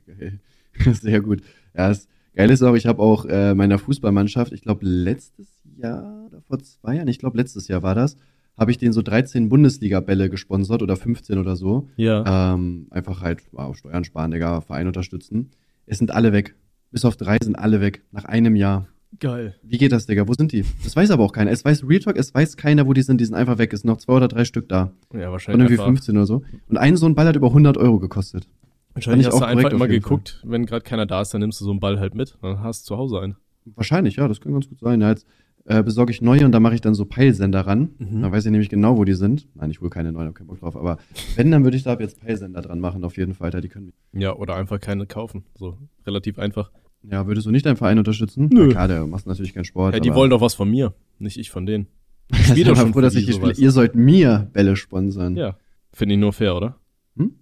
Geil. 0.07 0.41
Sehr 0.93 1.21
gut. 1.21 1.43
Ja, 1.75 1.89
das 1.89 2.09
Geil 2.35 2.51
ist 2.51 2.63
auch, 2.63 2.75
ich 2.75 2.87
habe 2.87 3.03
auch 3.03 3.25
äh, 3.25 3.55
meiner 3.55 3.79
Fußballmannschaft, 3.79 4.53
ich 4.53 4.63
glaube 4.63 4.87
letztes 4.87 5.49
Jahr 5.77 6.27
oder 6.27 6.41
vor 6.43 6.59
zwei 6.61 6.97
Jahren, 6.97 7.09
ich 7.09 7.19
glaube 7.19 7.37
letztes 7.37 7.67
Jahr 7.67 7.83
war 7.83 7.95
das, 7.95 8.17
habe 8.57 8.71
ich 8.71 8.79
denen 8.79 8.93
so 8.93 9.03
13 9.03 9.49
Bundesliga-Bälle 9.49 10.31
gesponsert 10.31 10.83
oder 10.83 10.97
15 10.97 11.39
oder 11.39 11.57
so. 11.57 11.89
Ja. 11.97 12.55
Ähm, 12.55 12.87
einfach 12.91 13.21
halt 13.21 13.43
wow, 13.53 13.77
Steuern 13.77 14.05
sparen, 14.05 14.31
Digga, 14.31 14.61
Verein 14.61 14.87
unterstützen. 14.87 15.51
Es 15.87 15.99
sind 15.99 16.13
alle 16.13 16.33
weg. 16.33 16.55
Bis 16.91 17.05
auf 17.05 17.17
drei 17.17 17.39
sind 17.43 17.59
alle 17.59 17.81
weg. 17.81 18.05
Nach 18.13 18.25
einem 18.25 18.55
Jahr. 18.57 18.87
Geil. 19.19 19.57
Wie 19.63 19.77
geht 19.79 19.93
das, 19.93 20.07
Digga? 20.07 20.29
Wo 20.29 20.35
sind 20.35 20.53
die? 20.53 20.65
Das 20.85 20.95
weiß 20.95 21.11
aber 21.11 21.25
auch 21.25 21.33
keiner. 21.33 21.51
Es 21.51 21.65
weiß 21.65 21.87
Real 21.89 22.01
Talk, 22.01 22.17
es 22.17 22.33
weiß 22.33 22.57
keiner, 22.57 22.87
wo 22.87 22.93
die 22.93 23.03
sind. 23.03 23.21
Die 23.21 23.25
sind 23.25 23.35
einfach 23.35 23.59
weg. 23.59 23.73
Es 23.73 23.81
sind 23.81 23.89
noch 23.91 23.99
zwei 23.99 24.15
oder 24.15 24.29
drei 24.29 24.45
Stück 24.45 24.69
da. 24.69 24.93
Ja, 25.13 25.23
Von 25.25 25.33
wahrscheinlich. 25.33 25.61
irgendwie 25.63 25.75
Einfach, 25.75 25.87
15 25.87 26.17
oder 26.17 26.27
so. 26.27 26.43
Und 26.69 26.77
ein 26.77 26.97
so 26.97 27.07
ein 27.07 27.15
Ball 27.15 27.27
hat 27.27 27.37
über 27.37 27.49
100 27.49 27.77
Euro 27.77 27.99
gekostet. 27.99 28.47
wahrscheinlich 28.95 29.27
hast 29.27 29.35
ich 29.35 29.41
du 29.41 29.45
auch 29.45 29.49
einfach 29.49 29.73
immer 29.73 29.89
geguckt, 29.89 30.41
wenn 30.45 30.65
gerade 30.65 30.83
keiner 30.83 31.07
da 31.07 31.23
ist, 31.23 31.35
dann 31.35 31.41
nimmst 31.41 31.61
du 31.61 31.65
so 31.65 31.71
einen 31.73 31.81
Ball 31.81 31.99
halt 31.99 32.15
mit, 32.15 32.39
dann 32.41 32.61
hast 32.61 32.83
du 32.85 32.95
zu 32.95 32.99
Hause 32.99 33.21
einen. 33.21 33.37
Wahrscheinlich, 33.75 34.17
ja, 34.17 34.29
das 34.29 34.41
kann 34.41 34.53
ganz 34.53 34.69
gut 34.69 34.79
sein. 34.81 35.01
Ja, 35.01 35.11
jetzt 35.11 35.27
äh, 35.67 35.83
besorge 35.83 36.13
ich 36.13 36.23
neue 36.23 36.45
und 36.45 36.53
da 36.53 36.61
mache 36.61 36.75
ich 36.75 36.81
dann 36.81 36.95
so 36.95 37.05
Peilsender 37.05 37.61
ran. 37.67 37.91
Mhm. 37.99 38.23
Dann 38.23 38.33
weiß 38.33 38.47
ich 38.47 38.51
nämlich 38.51 38.71
genau, 38.71 38.97
wo 38.97 39.05
die 39.05 39.15
sind. 39.15 39.49
Nein, 39.55 39.71
ich 39.71 39.81
hole 39.81 39.91
keine 39.91 40.13
neuen, 40.13 40.29
hab 40.29 40.35
keinen 40.35 40.47
Bock 40.47 40.61
drauf. 40.61 40.77
Aber 40.77 40.99
wenn, 41.37 41.51
dann 41.51 41.65
würde 41.65 41.77
ich 41.77 41.83
da 41.83 41.93
ab 41.93 42.01
jetzt 42.01 42.21
Peilsender 42.21 42.63
dran 42.63 42.81
machen, 42.81 43.05
auf 43.05 43.17
jeden 43.17 43.35
Fall. 43.35 43.47
Alter, 43.47 43.61
die 43.61 43.69
können 43.69 43.93
Ja, 44.13 44.35
oder 44.35 44.55
einfach 44.57 44.81
keine 44.81 45.07
kaufen. 45.07 45.45
So, 45.57 45.77
relativ 46.07 46.39
einfach. 46.39 46.71
Ja, 47.03 47.27
würdest 47.27 47.47
du 47.47 47.51
nicht 47.51 47.65
deinen 47.67 47.77
Verein 47.77 47.99
unterstützen? 47.99 48.49
Nö. 48.53 48.67
Na 48.67 48.73
klar, 48.73 48.89
der 48.89 49.07
macht 49.07 49.27
natürlich 49.27 49.55
keinen 49.55 49.65
Sport. 49.65 49.95
Ja, 49.95 50.01
die 50.01 50.11
aber- 50.11 50.19
wollen 50.21 50.31
doch 50.31 50.41
was 50.41 50.55
von 50.55 50.71
mir, 50.71 50.95
nicht 51.19 51.39
ich 51.39 51.51
von 51.51 51.67
denen. 51.67 51.87
Ich 52.33 52.53
bin 52.55 52.65
doch 52.67 52.77
schon 52.77 52.93
froh, 52.93 53.01
dass 53.01 53.15
ich 53.15 53.25
hier 53.25 53.35
spiele. 53.35 53.55
Ihr 53.55 53.71
sollt 53.71 53.95
mir 53.95 54.49
Bälle 54.53 54.77
sponsern. 54.77 55.37
Ja. 55.37 55.57
Finde 55.93 56.15
ich 56.15 56.21
nur 56.21 56.33
fair, 56.33 56.55
oder? 56.57 56.77
Hm? 57.17 57.35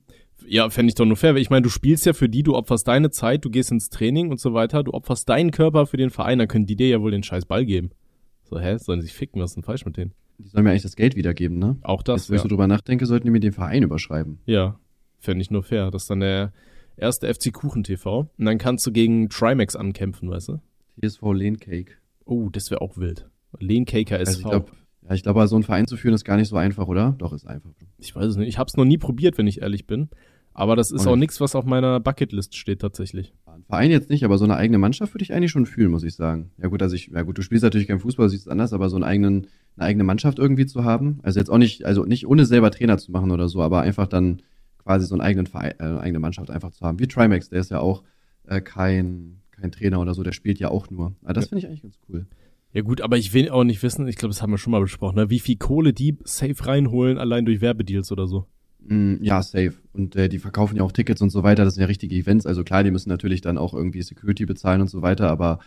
Ja, 0.46 0.70
fände 0.70 0.88
ich 0.90 0.94
doch 0.94 1.04
nur 1.04 1.16
fair. 1.16 1.34
Ich 1.36 1.50
meine, 1.50 1.62
du 1.62 1.68
spielst 1.68 2.06
ja 2.06 2.12
für 2.14 2.28
die, 2.28 2.42
du 2.42 2.54
opferst 2.54 2.88
deine 2.88 3.10
Zeit, 3.10 3.44
du 3.44 3.50
gehst 3.50 3.70
ins 3.72 3.90
Training 3.90 4.30
und 4.30 4.40
so 4.40 4.54
weiter, 4.54 4.82
du 4.84 4.94
opferst 4.94 5.28
deinen 5.28 5.50
Körper 5.50 5.86
für 5.86 5.96
den 5.98 6.10
Verein, 6.10 6.38
dann 6.38 6.48
können 6.48 6.64
die 6.66 6.76
dir 6.76 6.88
ja 6.88 7.00
wohl 7.02 7.10
den 7.10 7.22
scheiß 7.22 7.44
Ball 7.44 7.66
geben. 7.66 7.90
So, 8.44 8.58
hä? 8.58 8.78
Sollen 8.78 9.00
sie 9.02 9.08
sich 9.08 9.16
ficken? 9.16 9.42
Was 9.42 9.50
ist 9.50 9.56
denn 9.56 9.64
falsch 9.64 9.84
mit 9.84 9.96
denen? 9.98 10.12
Die 10.38 10.48
sollen 10.48 10.64
mir 10.64 10.70
eigentlich 10.70 10.82
das 10.84 10.96
Geld 10.96 11.16
wiedergeben, 11.16 11.58
ne? 11.58 11.76
Auch 11.82 12.02
das, 12.02 12.22
Jetzt, 12.22 12.30
ich 12.30 12.36
ja. 12.36 12.42
so 12.42 12.48
drüber 12.48 12.66
nachdenke, 12.68 13.04
sollten 13.04 13.26
die 13.26 13.30
mir 13.32 13.40
den 13.40 13.52
Verein 13.52 13.82
überschreiben. 13.82 14.38
Ja, 14.46 14.78
fände 15.18 15.42
ich 15.42 15.50
nur 15.50 15.64
fair. 15.64 15.90
Das 15.90 16.02
ist 16.04 16.10
dann 16.10 16.20
der 16.20 16.52
erste 16.98 17.32
FC 17.32 17.52
Kuchen 17.52 17.84
TV. 17.84 18.30
Und 18.38 18.44
dann 18.44 18.58
kannst 18.58 18.86
du 18.86 18.92
gegen 18.92 19.28
Trimax 19.28 19.76
ankämpfen, 19.76 20.30
weißt 20.30 20.48
du? 20.48 20.60
TSV 21.00 21.32
Lehncake. 21.32 21.92
Oh, 22.24 22.48
das 22.50 22.70
wäre 22.70 22.80
auch 22.80 22.96
wild. 22.96 23.28
Lehncaker 23.58 24.18
Also 24.18 24.32
SV. 24.32 24.40
ich 24.40 24.50
glaube, 24.50 24.72
ja, 25.08 25.14
ich 25.14 25.22
glaube, 25.22 25.46
so 25.48 25.56
einen 25.56 25.62
Verein 25.62 25.86
zu 25.86 25.96
führen 25.96 26.14
ist 26.14 26.24
gar 26.24 26.36
nicht 26.36 26.48
so 26.48 26.56
einfach, 26.56 26.86
oder? 26.86 27.14
Doch, 27.18 27.32
ist 27.32 27.46
einfach. 27.46 27.70
Ich 27.98 28.14
weiß 28.14 28.26
es 28.26 28.36
nicht. 28.36 28.48
Ich 28.48 28.58
habe 28.58 28.68
es 28.68 28.76
noch 28.76 28.84
nie 28.84 28.98
probiert, 28.98 29.38
wenn 29.38 29.46
ich 29.46 29.62
ehrlich 29.62 29.86
bin. 29.86 30.08
Aber 30.52 30.74
das 30.74 30.90
ist 30.90 31.02
Auch 31.02 31.12
auch 31.12 31.16
nicht. 31.16 31.20
nichts, 31.20 31.40
was 31.40 31.54
auf 31.54 31.64
meiner 31.64 32.00
Bucketlist 32.00 32.56
steht 32.56 32.80
tatsächlich. 32.80 33.32
Ein 33.46 33.62
Verein 33.62 33.90
jetzt 33.92 34.10
nicht, 34.10 34.24
aber 34.24 34.38
so 34.38 34.44
eine 34.44 34.56
eigene 34.56 34.78
Mannschaft 34.78 35.14
würde 35.14 35.22
ich 35.22 35.32
eigentlich 35.32 35.52
schon 35.52 35.66
fühlen, 35.66 35.90
muss 35.90 36.02
ich 36.02 36.14
sagen. 36.16 36.50
Ja 36.60 36.66
gut, 36.66 36.82
also 36.82 36.96
ich, 36.96 37.06
ja 37.14 37.22
gut, 37.22 37.38
du 37.38 37.42
spielst 37.42 37.62
natürlich 37.62 37.86
kein 37.86 38.00
Fußball, 38.00 38.28
siehst 38.28 38.46
es 38.46 38.48
anders, 38.48 38.72
aber 38.72 38.88
so 38.88 38.96
einen 38.96 39.04
eigenen, 39.04 39.46
eine 39.76 39.86
eigene 39.86 40.02
Mannschaft 40.04 40.40
irgendwie 40.40 40.66
zu 40.66 40.82
haben. 40.84 41.20
Also 41.22 41.38
jetzt 41.38 41.48
auch 41.48 41.58
nicht, 41.58 41.84
also 41.84 42.04
nicht 42.04 42.26
ohne 42.26 42.44
selber 42.44 42.72
Trainer 42.72 42.98
zu 42.98 43.12
machen 43.12 43.30
oder 43.30 43.48
so, 43.48 43.62
aber 43.62 43.82
einfach 43.82 44.08
dann 44.08 44.42
quasi 44.78 45.06
so 45.06 45.14
einen 45.14 45.20
eigenen 45.23 45.47
Verein, 45.47 45.73
äh, 45.78 45.85
eine 45.85 46.00
eigene 46.00 46.18
Mannschaft 46.20 46.50
einfach 46.50 46.70
zu 46.70 46.85
haben. 46.85 46.99
Wie 46.99 47.06
Trimax, 47.06 47.49
der 47.50 47.61
ist 47.61 47.70
ja 47.70 47.80
auch 47.80 48.02
äh, 48.47 48.61
kein, 48.61 49.40
kein 49.50 49.70
Trainer 49.73 50.00
oder 50.00 50.14
so, 50.14 50.23
der 50.23 50.32
spielt 50.32 50.58
ja 50.58 50.68
auch 50.70 50.90
nur. 50.90 51.14
Aber 51.23 51.32
das 51.35 51.44
Ja. 51.44 51.49
finde 51.50 51.58
ich 51.61 51.66
eigentlich 51.68 51.82
ganz 51.82 51.99
cool. 52.08 52.26
Ja 52.73 52.82
gut, 52.82 53.00
aber 53.00 53.16
ich 53.16 53.32
will 53.32 53.49
auch 53.49 53.64
nicht 53.64 53.82
wissen, 53.82 54.06
ich 54.08 54.16
glaube, 54.16 54.32
das 54.35 54.42
haben 54.42 54.50
wir 54.50 54.58
schon 54.58 54.70
mal 54.73 54.80
besprochen, 54.80 55.16
ne? 55.16 55.30
wie 55.30 55.38
viel 55.38 55.56
Kohle 55.56 55.92
die 55.92 56.16
safe 56.25 56.66
reinholen, 56.66 57.16
allein 57.18 57.44
durch 57.47 57.61
Werbedeals 57.62 58.12
oder 58.12 58.26
so. 58.26 58.47
Mm, 58.87 59.16
ja, 59.23 59.42
safe. 59.42 59.75
Und 59.92 60.16
äh, 60.16 60.28
die 60.28 60.38
verkaufen 60.38 60.76
ja 60.76 60.82
auch 60.82 60.92
Tickets 60.92 61.20
und 61.23 61.30
so 61.30 61.42
weiter. 61.42 61.64
Das 61.64 61.75
sind 61.75 61.80
ja 61.80 61.87
richtige 61.87 62.14
Events. 62.14 62.47
Also 62.47 62.64
klar, 62.64 62.85
die 62.85 62.90
müssen 62.90 63.08
natürlich 63.08 63.40
dann 63.40 63.58
auch 63.58 63.75
irgendwie 63.75 64.02
Security 64.02 64.44
bezahlen 64.47 64.80
und 64.82 64.88
so 64.88 65.02
weiter, 65.02 65.28
aber 65.30 65.58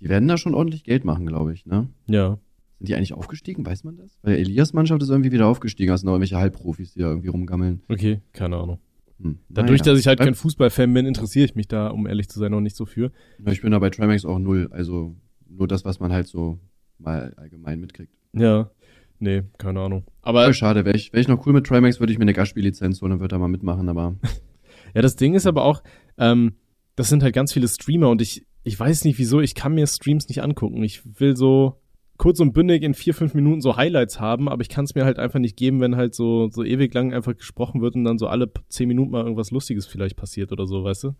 die 0.00 0.08
werden 0.08 0.28
da 0.28 0.36
schon 0.38 0.54
ordentlich 0.54 0.84
Geld 0.84 1.04
machen, 1.04 1.26
glaube 1.26 1.52
ich, 1.52 1.66
ne? 1.66 1.88
Ja. 2.06 2.38
Sind 2.80 2.88
die 2.88 2.94
eigentlich 2.96 3.12
aufgestiegen? 3.12 3.66
Weiß 3.66 3.84
man 3.84 3.98
das? 3.98 4.18
Weil 4.22 4.36
Elias 4.36 4.72
Mannschaft 4.72 5.02
ist 5.02 5.10
irgendwie 5.10 5.32
wieder 5.32 5.46
aufgestiegen. 5.46 5.94
Sind 5.94 6.06
noch 6.06 6.14
irgendwelche 6.14 6.38
Halbprofis, 6.38 6.94
die 6.94 7.00
da 7.00 7.08
irgendwie 7.08 7.28
rumgammeln. 7.28 7.82
Okay, 7.88 8.22
keine 8.32 8.56
Ahnung. 8.56 8.78
Hm. 9.20 9.38
Dadurch, 9.50 9.80
naja. 9.80 9.92
dass 9.92 10.00
ich 10.00 10.06
halt 10.06 10.18
kein 10.18 10.34
Fußballfan 10.34 10.94
bin, 10.94 11.04
interessiere 11.04 11.44
ich 11.44 11.54
mich 11.54 11.68
da, 11.68 11.88
um 11.88 12.06
ehrlich 12.06 12.30
zu 12.30 12.38
sein, 12.38 12.52
noch 12.52 12.62
nicht 12.62 12.76
so 12.76 12.86
für. 12.86 13.12
Ich 13.44 13.60
bin 13.60 13.72
da 13.72 13.78
bei 13.78 13.90
Trimax 13.90 14.24
auch 14.24 14.38
null. 14.38 14.68
Also 14.70 15.14
nur 15.46 15.68
das, 15.68 15.84
was 15.84 16.00
man 16.00 16.10
halt 16.10 16.26
so 16.26 16.58
mal 16.96 17.34
allgemein 17.36 17.80
mitkriegt. 17.80 18.14
Ja. 18.32 18.70
Nee, 19.18 19.42
keine 19.58 19.80
Ahnung. 19.80 20.04
Aber 20.22 20.44
Aber 20.44 20.54
schade, 20.54 20.86
wäre 20.86 20.96
ich, 20.96 21.12
wär 21.12 21.20
ich 21.20 21.28
noch 21.28 21.46
cool 21.46 21.52
mit 21.52 21.66
Trimax, 21.66 22.00
würde 22.00 22.14
ich 22.14 22.18
mir 22.18 22.22
eine 22.22 22.32
Gastspiellizenz 22.32 23.02
holen 23.02 23.12
und 23.12 23.20
würde 23.20 23.34
da 23.34 23.38
mal 23.38 23.48
mitmachen, 23.48 23.90
aber 23.90 24.16
ja, 24.94 25.02
das 25.02 25.16
Ding 25.16 25.34
ist 25.34 25.46
aber 25.46 25.64
auch, 25.64 25.82
ähm, 26.16 26.54
das 26.96 27.10
sind 27.10 27.22
halt 27.22 27.34
ganz 27.34 27.52
viele 27.52 27.68
Streamer 27.68 28.08
und 28.08 28.22
ich, 28.22 28.46
ich 28.62 28.80
weiß 28.80 29.04
nicht 29.04 29.18
wieso, 29.18 29.40
ich 29.40 29.54
kann 29.54 29.74
mir 29.74 29.86
Streams 29.86 30.28
nicht 30.28 30.42
angucken. 30.42 30.82
Ich 30.82 31.20
will 31.20 31.36
so 31.36 31.82
kurz 32.20 32.38
und 32.38 32.52
bündig 32.52 32.82
in 32.82 32.94
vier, 32.94 33.14
fünf 33.14 33.34
Minuten 33.34 33.60
so 33.60 33.76
Highlights 33.76 34.20
haben, 34.20 34.48
aber 34.48 34.60
ich 34.60 34.68
kann 34.68 34.84
es 34.84 34.94
mir 34.94 35.04
halt 35.04 35.18
einfach 35.18 35.38
nicht 35.38 35.56
geben, 35.56 35.80
wenn 35.80 35.96
halt 35.96 36.14
so, 36.14 36.50
so 36.50 36.62
ewig 36.62 36.92
lang 36.94 37.14
einfach 37.14 37.36
gesprochen 37.36 37.80
wird 37.80 37.94
und 37.94 38.04
dann 38.04 38.18
so 38.18 38.28
alle 38.28 38.50
zehn 38.68 38.88
Minuten 38.88 39.10
mal 39.10 39.22
irgendwas 39.22 39.50
Lustiges 39.50 39.86
vielleicht 39.86 40.16
passiert 40.16 40.52
oder 40.52 40.66
so, 40.66 40.84
weißt 40.84 41.04
du? 41.04 41.14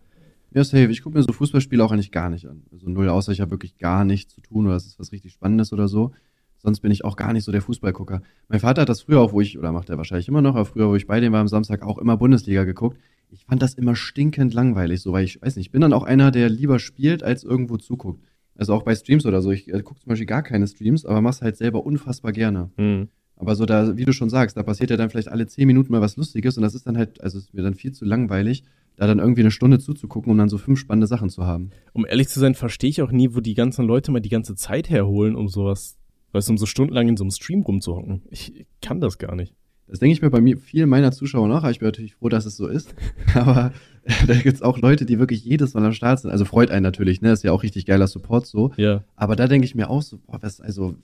ja, 0.53 0.63
safe. 0.63 0.91
Ich 0.91 1.01
gucke 1.01 1.17
mir 1.17 1.23
so 1.23 1.33
Fußballspiele 1.33 1.83
auch 1.83 1.91
eigentlich 1.91 2.11
gar 2.11 2.29
nicht 2.29 2.45
an. 2.47 2.63
Also 2.71 2.89
null, 2.89 3.09
außer 3.09 3.31
ich 3.31 3.41
habe 3.41 3.51
wirklich 3.51 3.77
gar 3.77 4.05
nichts 4.05 4.35
zu 4.35 4.41
tun 4.41 4.67
oder 4.67 4.75
es 4.75 4.85
ist 4.85 4.99
was 4.99 5.11
richtig 5.11 5.33
Spannendes 5.33 5.71
oder 5.73 5.87
so. 5.87 6.11
Sonst 6.57 6.81
bin 6.81 6.91
ich 6.91 7.03
auch 7.03 7.15
gar 7.15 7.33
nicht 7.33 7.43
so 7.43 7.51
der 7.51 7.61
Fußballgucker. 7.61 8.21
Mein 8.47 8.59
Vater 8.59 8.81
hat 8.81 8.89
das 8.89 9.01
früher 9.01 9.21
auch, 9.21 9.33
wo 9.33 9.41
ich, 9.41 9.57
oder 9.57 9.71
macht 9.71 9.89
er 9.89 9.97
wahrscheinlich 9.97 10.27
immer 10.27 10.41
noch, 10.41 10.55
aber 10.55 10.65
früher, 10.65 10.89
wo 10.89 10.95
ich 10.95 11.07
bei 11.07 11.19
dem 11.19 11.33
war 11.33 11.39
am 11.39 11.47
Samstag, 11.47 11.81
auch 11.81 11.97
immer 11.97 12.17
Bundesliga 12.17 12.65
geguckt. 12.65 12.99
Ich 13.29 13.45
fand 13.45 13.61
das 13.61 13.73
immer 13.73 13.95
stinkend 13.95 14.53
langweilig, 14.53 15.01
so, 15.01 15.13
weil 15.13 15.23
ich 15.23 15.41
weiß 15.41 15.55
nicht, 15.55 15.67
ich 15.67 15.71
bin 15.71 15.81
dann 15.81 15.93
auch 15.93 16.03
einer, 16.03 16.31
der 16.31 16.49
lieber 16.49 16.79
spielt, 16.79 17.23
als 17.23 17.43
irgendwo 17.43 17.77
zuguckt. 17.77 18.21
Also 18.55 18.73
auch 18.73 18.83
bei 18.83 18.95
Streams 18.95 19.25
oder 19.25 19.41
so. 19.41 19.51
Ich 19.51 19.71
äh, 19.73 19.81
gucke 19.81 19.99
zum 19.99 20.09
Beispiel 20.09 20.27
gar 20.27 20.43
keine 20.43 20.67
Streams, 20.67 21.05
aber 21.05 21.21
mach's 21.21 21.41
halt 21.41 21.57
selber 21.57 21.85
unfassbar 21.85 22.31
gerne. 22.31 22.69
Hm. 22.77 23.09
Aber 23.35 23.55
so 23.55 23.65
da, 23.65 23.97
wie 23.97 24.05
du 24.05 24.13
schon 24.13 24.29
sagst, 24.29 24.55
da 24.55 24.61
passiert 24.61 24.91
ja 24.91 24.97
dann 24.97 25.09
vielleicht 25.09 25.29
alle 25.29 25.47
zehn 25.47 25.65
Minuten 25.65 25.91
mal 25.91 26.01
was 26.01 26.15
Lustiges 26.15 26.57
und 26.57 26.63
das 26.63 26.75
ist 26.75 26.85
dann 26.85 26.97
halt, 26.97 27.21
also 27.21 27.39
ist 27.39 27.53
mir 27.53 27.63
dann 27.63 27.73
viel 27.73 27.91
zu 27.91 28.05
langweilig, 28.05 28.63
da 28.97 29.07
dann 29.07 29.17
irgendwie 29.17 29.41
eine 29.41 29.49
Stunde 29.49 29.79
zuzugucken, 29.79 30.31
um 30.31 30.37
dann 30.37 30.49
so 30.49 30.59
fünf 30.59 30.77
spannende 30.77 31.07
Sachen 31.07 31.29
zu 31.29 31.43
haben. 31.43 31.71
Um 31.93 32.05
ehrlich 32.05 32.27
zu 32.27 32.39
sein, 32.39 32.53
verstehe 32.53 32.91
ich 32.91 33.01
auch 33.01 33.11
nie, 33.11 33.33
wo 33.33 33.39
die 33.39 33.55
ganzen 33.55 33.85
Leute 33.85 34.11
mal 34.11 34.19
die 34.19 34.29
ganze 34.29 34.53
Zeit 34.55 34.91
herholen, 34.91 35.35
um 35.35 35.47
sowas, 35.47 35.97
weißt 36.33 36.49
du, 36.49 36.51
um 36.51 36.57
so 36.59 36.67
stundenlang 36.67 37.07
in 37.07 37.17
so 37.17 37.23
einem 37.23 37.31
Stream 37.31 37.63
rumzuhocken. 37.63 38.21
Ich, 38.29 38.55
ich 38.55 38.67
kann 38.79 39.01
das 39.01 39.17
gar 39.17 39.35
nicht. 39.35 39.55
Das 39.91 39.99
denke 39.99 40.13
ich 40.13 40.21
mir 40.21 40.29
bei 40.29 40.39
mir, 40.39 40.57
vielen 40.57 40.87
meiner 40.87 41.11
Zuschauer 41.11 41.49
nach, 41.49 41.63
aber 41.63 41.71
ich 41.71 41.79
bin 41.79 41.87
natürlich 41.89 42.15
froh, 42.15 42.29
dass 42.29 42.45
es 42.45 42.55
so 42.55 42.67
ist. 42.67 42.95
Aber 43.35 43.73
äh, 44.05 44.25
da 44.25 44.35
gibt's 44.35 44.61
auch 44.61 44.77
Leute, 44.79 45.05
die 45.05 45.19
wirklich 45.19 45.43
jedes 45.43 45.73
Mal 45.73 45.83
am 45.83 45.91
Start 45.91 46.21
sind. 46.21 46.31
Also 46.31 46.45
freut 46.45 46.71
einen 46.71 46.83
natürlich, 46.83 47.21
ne? 47.21 47.33
Ist 47.33 47.43
ja 47.43 47.51
auch 47.51 47.61
richtig 47.61 47.85
geiler 47.85 48.07
Support 48.07 48.47
so. 48.47 48.71
Ja. 48.77 49.03
Aber 49.17 49.35
da 49.35 49.47
denke 49.47 49.65
ich 49.65 49.75
mir 49.75 49.89
auch 49.89 50.01
so, 50.01 50.17
boah, 50.25 50.37
was, 50.41 50.61
also, 50.61 50.95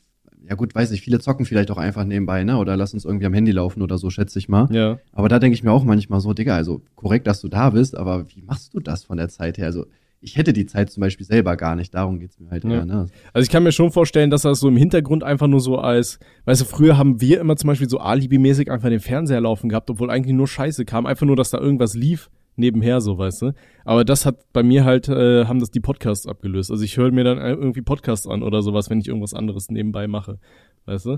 ja 0.47 0.55
gut, 0.55 0.73
weiß 0.73 0.91
ich, 0.91 1.01
viele 1.01 1.19
zocken 1.19 1.45
vielleicht 1.45 1.69
auch 1.69 1.77
einfach 1.77 2.05
nebenbei, 2.05 2.45
ne? 2.45 2.57
Oder 2.59 2.77
lass 2.77 2.93
uns 2.93 3.03
irgendwie 3.03 3.25
am 3.25 3.33
Handy 3.33 3.51
laufen 3.51 3.81
oder 3.81 3.97
so, 3.97 4.09
schätze 4.09 4.39
ich 4.39 4.47
mal. 4.47 4.69
Ja. 4.71 4.99
Aber 5.11 5.27
da 5.27 5.39
denke 5.39 5.55
ich 5.55 5.63
mir 5.63 5.73
auch 5.73 5.83
manchmal 5.83 6.21
so, 6.21 6.33
Digga, 6.33 6.55
also 6.55 6.81
korrekt, 6.95 7.27
dass 7.27 7.41
du 7.41 7.49
da 7.49 7.71
bist, 7.71 7.97
aber 7.97 8.25
wie 8.33 8.41
machst 8.41 8.73
du 8.73 8.79
das 8.79 9.03
von 9.03 9.17
der 9.17 9.27
Zeit 9.27 9.57
her? 9.57 9.65
Also 9.65 9.85
ich 10.19 10.35
hätte 10.37 10.51
die 10.53 10.65
Zeit 10.65 10.89
zum 10.89 11.01
Beispiel 11.01 11.25
selber 11.25 11.55
gar 11.57 11.75
nicht, 11.75 11.93
darum 11.93 12.19
geht's 12.19 12.39
mir 12.39 12.49
halt 12.49 12.63
Ja. 12.63 12.71
eher, 12.71 12.85
ne? 12.85 13.05
Also 13.33 13.43
ich 13.45 13.51
kann 13.51 13.63
mir 13.63 13.71
schon 13.71 13.91
vorstellen, 13.91 14.29
dass 14.29 14.41
das 14.41 14.59
so 14.59 14.67
im 14.67 14.77
Hintergrund 14.77 15.23
einfach 15.23 15.47
nur 15.47 15.59
so 15.59 15.77
als, 15.77 16.19
weißt 16.45 16.61
du, 16.61 16.65
früher 16.65 16.97
haben 16.97 17.21
wir 17.21 17.39
immer 17.39 17.55
zum 17.55 17.67
Beispiel 17.67 17.89
so 17.89 17.99
alibimäßig 17.99 18.71
einfach 18.71 18.89
den 18.89 18.99
Fernseher 18.99 19.41
laufen 19.41 19.69
gehabt, 19.69 19.89
obwohl 19.89 20.09
eigentlich 20.09 20.35
nur 20.35 20.47
Scheiße 20.47 20.85
kam, 20.85 21.05
einfach 21.05 21.25
nur, 21.25 21.35
dass 21.35 21.51
da 21.51 21.59
irgendwas 21.59 21.93
lief 21.93 22.29
nebenher 22.55 23.01
so, 23.01 23.19
weißt 23.19 23.43
du. 23.43 23.53
Aber 23.85 24.03
das 24.03 24.25
hat 24.25 24.51
bei 24.51 24.63
mir 24.63 24.83
halt, 24.83 25.07
äh, 25.07 25.45
haben 25.45 25.59
das 25.59 25.69
die 25.69 25.79
Podcasts 25.79 26.25
abgelöst. 26.25 26.71
Also 26.71 26.83
ich 26.83 26.97
höre 26.97 27.11
mir 27.11 27.23
dann 27.23 27.37
irgendwie 27.37 27.83
Podcasts 27.83 28.25
an 28.25 28.41
oder 28.41 28.63
sowas, 28.63 28.89
wenn 28.89 28.99
ich 28.99 29.07
irgendwas 29.07 29.35
anderes 29.35 29.69
nebenbei 29.69 30.07
mache, 30.07 30.39
weißt 30.85 31.05
du. 31.05 31.17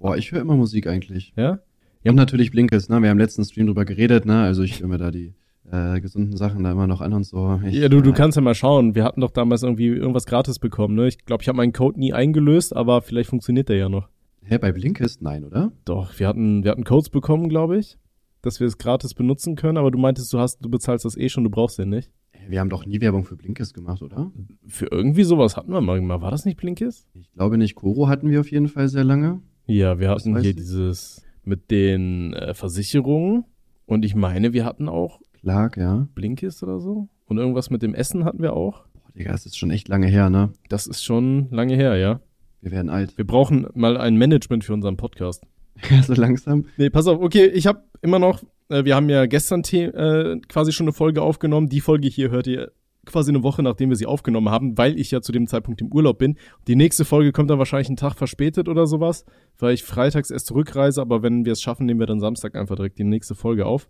Boah, 0.00 0.16
ich 0.16 0.32
höre 0.32 0.40
immer 0.40 0.56
Musik 0.56 0.88
eigentlich. 0.88 1.32
Ja? 1.36 1.60
Und 2.04 2.16
natürlich 2.16 2.50
Blinkist, 2.50 2.90
ne? 2.90 3.00
Wir 3.02 3.10
haben 3.10 3.18
im 3.18 3.20
letzten 3.22 3.44
Stream 3.44 3.66
drüber 3.66 3.84
geredet, 3.84 4.24
ne? 4.24 4.40
Also 4.42 4.62
ich 4.64 4.80
höre 4.80 4.88
mir 4.88 4.98
da 4.98 5.10
die 5.12 5.34
äh, 5.70 6.00
gesunden 6.00 6.36
Sachen 6.36 6.64
da 6.64 6.72
immer 6.72 6.86
noch 6.86 7.00
an 7.00 7.12
und 7.12 7.24
so. 7.24 7.60
Ich, 7.66 7.74
Ja, 7.74 7.88
du, 7.88 8.00
du 8.00 8.10
äh, 8.10 8.12
kannst 8.12 8.36
ja 8.36 8.42
mal 8.42 8.54
schauen. 8.54 8.94
Wir 8.94 9.04
hatten 9.04 9.20
doch 9.20 9.30
damals 9.30 9.62
irgendwie 9.62 9.86
irgendwas 9.86 10.26
gratis 10.26 10.58
bekommen, 10.58 10.94
ne? 10.94 11.06
Ich 11.08 11.24
glaube, 11.24 11.42
ich 11.42 11.48
habe 11.48 11.56
meinen 11.56 11.72
Code 11.72 11.98
nie 11.98 12.12
eingelöst, 12.12 12.74
aber 12.74 13.02
vielleicht 13.02 13.30
funktioniert 13.30 13.68
der 13.68 13.76
ja 13.76 13.88
noch. 13.88 14.08
Hä, 14.42 14.58
bei 14.58 14.72
Blinkist? 14.72 15.22
Nein, 15.22 15.44
oder? 15.44 15.72
Doch, 15.84 16.18
wir 16.18 16.26
hatten, 16.26 16.64
wir 16.64 16.70
hatten 16.70 16.84
Codes 16.84 17.10
bekommen, 17.10 17.48
glaube 17.48 17.78
ich, 17.78 17.98
dass 18.42 18.58
wir 18.58 18.66
es 18.66 18.78
gratis 18.78 19.14
benutzen 19.14 19.54
können, 19.54 19.78
aber 19.78 19.90
du 19.90 19.98
meintest, 19.98 20.32
du 20.32 20.38
hast, 20.38 20.64
du 20.64 20.68
bezahlst 20.68 21.04
das 21.04 21.16
eh 21.16 21.28
schon, 21.28 21.44
du 21.44 21.50
brauchst 21.50 21.78
den 21.78 21.90
nicht. 21.90 22.10
Wir 22.48 22.58
haben 22.58 22.70
doch 22.70 22.84
nie 22.84 23.00
Werbung 23.00 23.24
für 23.24 23.36
Blinkist 23.36 23.74
gemacht, 23.74 24.02
oder? 24.02 24.32
Für 24.66 24.86
irgendwie 24.90 25.22
sowas 25.22 25.56
hatten 25.56 25.72
wir 25.72 25.80
mal 25.80 26.00
gemacht. 26.00 26.22
War 26.22 26.30
das 26.32 26.44
nicht 26.44 26.56
Blinkist? 26.56 27.06
Ich 27.14 27.30
glaube 27.32 27.58
nicht. 27.58 27.76
Koro 27.76 28.08
hatten 28.08 28.28
wir 28.28 28.40
auf 28.40 28.50
jeden 28.50 28.68
Fall 28.68 28.88
sehr 28.88 29.04
lange. 29.04 29.40
Ja, 29.66 30.00
wir 30.00 30.08
hatten 30.08 30.36
hier 30.40 30.50
ich. 30.50 30.56
dieses 30.56 31.22
mit 31.44 31.70
den 31.70 32.32
äh, 32.32 32.54
Versicherungen 32.54 33.44
und 33.86 34.04
ich 34.04 34.16
meine, 34.16 34.52
wir 34.52 34.64
hatten 34.64 34.88
auch 34.88 35.20
Clark, 35.42 35.76
ja. 35.76 36.06
Blinkist 36.14 36.62
oder 36.62 36.80
so. 36.80 37.08
Und 37.26 37.38
irgendwas 37.38 37.70
mit 37.70 37.82
dem 37.82 37.94
Essen 37.94 38.24
hatten 38.24 38.42
wir 38.42 38.52
auch. 38.52 38.84
Boah, 38.92 39.12
Digga, 39.16 39.32
das 39.32 39.46
ist 39.46 39.56
schon 39.56 39.70
echt 39.70 39.88
lange 39.88 40.06
her, 40.06 40.30
ne? 40.30 40.52
Das 40.68 40.86
ist 40.86 41.04
schon 41.04 41.48
lange 41.50 41.74
her, 41.74 41.96
ja. 41.96 42.20
Wir 42.60 42.72
werden 42.72 42.90
alt. 42.90 43.16
Wir 43.16 43.26
brauchen 43.26 43.66
mal 43.74 43.96
ein 43.96 44.16
Management 44.16 44.64
für 44.64 44.74
unseren 44.74 44.96
Podcast. 44.96 45.46
so 46.06 46.14
langsam. 46.14 46.66
Nee, 46.76 46.90
pass 46.90 47.06
auf, 47.06 47.20
okay, 47.20 47.46
ich 47.46 47.66
habe 47.66 47.84
immer 48.02 48.18
noch, 48.18 48.42
äh, 48.68 48.84
wir 48.84 48.94
haben 48.94 49.08
ja 49.08 49.26
gestern 49.26 49.62
äh, 49.62 50.40
quasi 50.48 50.72
schon 50.72 50.84
eine 50.84 50.92
Folge 50.92 51.22
aufgenommen. 51.22 51.68
Die 51.68 51.80
Folge 51.80 52.08
hier 52.08 52.30
hört 52.30 52.46
ihr 52.46 52.72
quasi 53.06 53.30
eine 53.30 53.42
Woche, 53.42 53.62
nachdem 53.62 53.88
wir 53.88 53.96
sie 53.96 54.06
aufgenommen 54.06 54.50
haben, 54.50 54.76
weil 54.76 54.98
ich 54.98 55.10
ja 55.10 55.22
zu 55.22 55.32
dem 55.32 55.46
Zeitpunkt 55.46 55.80
im 55.80 55.92
Urlaub 55.92 56.18
bin. 56.18 56.36
Die 56.66 56.76
nächste 56.76 57.04
Folge 57.04 57.32
kommt 57.32 57.50
dann 57.50 57.58
wahrscheinlich 57.58 57.88
einen 57.88 57.96
Tag 57.96 58.14
verspätet 58.14 58.68
oder 58.68 58.86
sowas, 58.86 59.24
weil 59.58 59.74
ich 59.74 59.84
freitags 59.84 60.30
erst 60.30 60.46
zurückreise, 60.46 61.00
aber 61.00 61.22
wenn 61.22 61.44
wir 61.44 61.52
es 61.52 61.62
schaffen, 61.62 61.86
nehmen 61.86 62.00
wir 62.00 62.06
dann 62.06 62.20
Samstag 62.20 62.54
einfach 62.56 62.76
direkt 62.76 62.98
die 62.98 63.04
nächste 63.04 63.34
Folge 63.34 63.66
auf. 63.66 63.88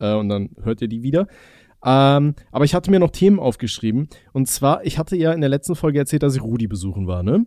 Äh, 0.00 0.14
und 0.14 0.28
dann 0.28 0.50
hört 0.62 0.82
ihr 0.82 0.88
die 0.88 1.02
wieder. 1.02 1.28
Ähm, 1.84 2.34
aber 2.52 2.64
ich 2.64 2.74
hatte 2.74 2.90
mir 2.90 2.98
noch 2.98 3.10
Themen 3.10 3.38
aufgeschrieben. 3.38 4.08
Und 4.32 4.48
zwar, 4.48 4.84
ich 4.84 4.98
hatte 4.98 5.16
ja 5.16 5.32
in 5.32 5.40
der 5.40 5.48
letzten 5.50 5.76
Folge 5.76 5.98
erzählt, 5.98 6.22
dass 6.22 6.34
ich 6.34 6.42
Rudi 6.42 6.66
besuchen 6.66 7.06
war, 7.06 7.22
ne? 7.22 7.46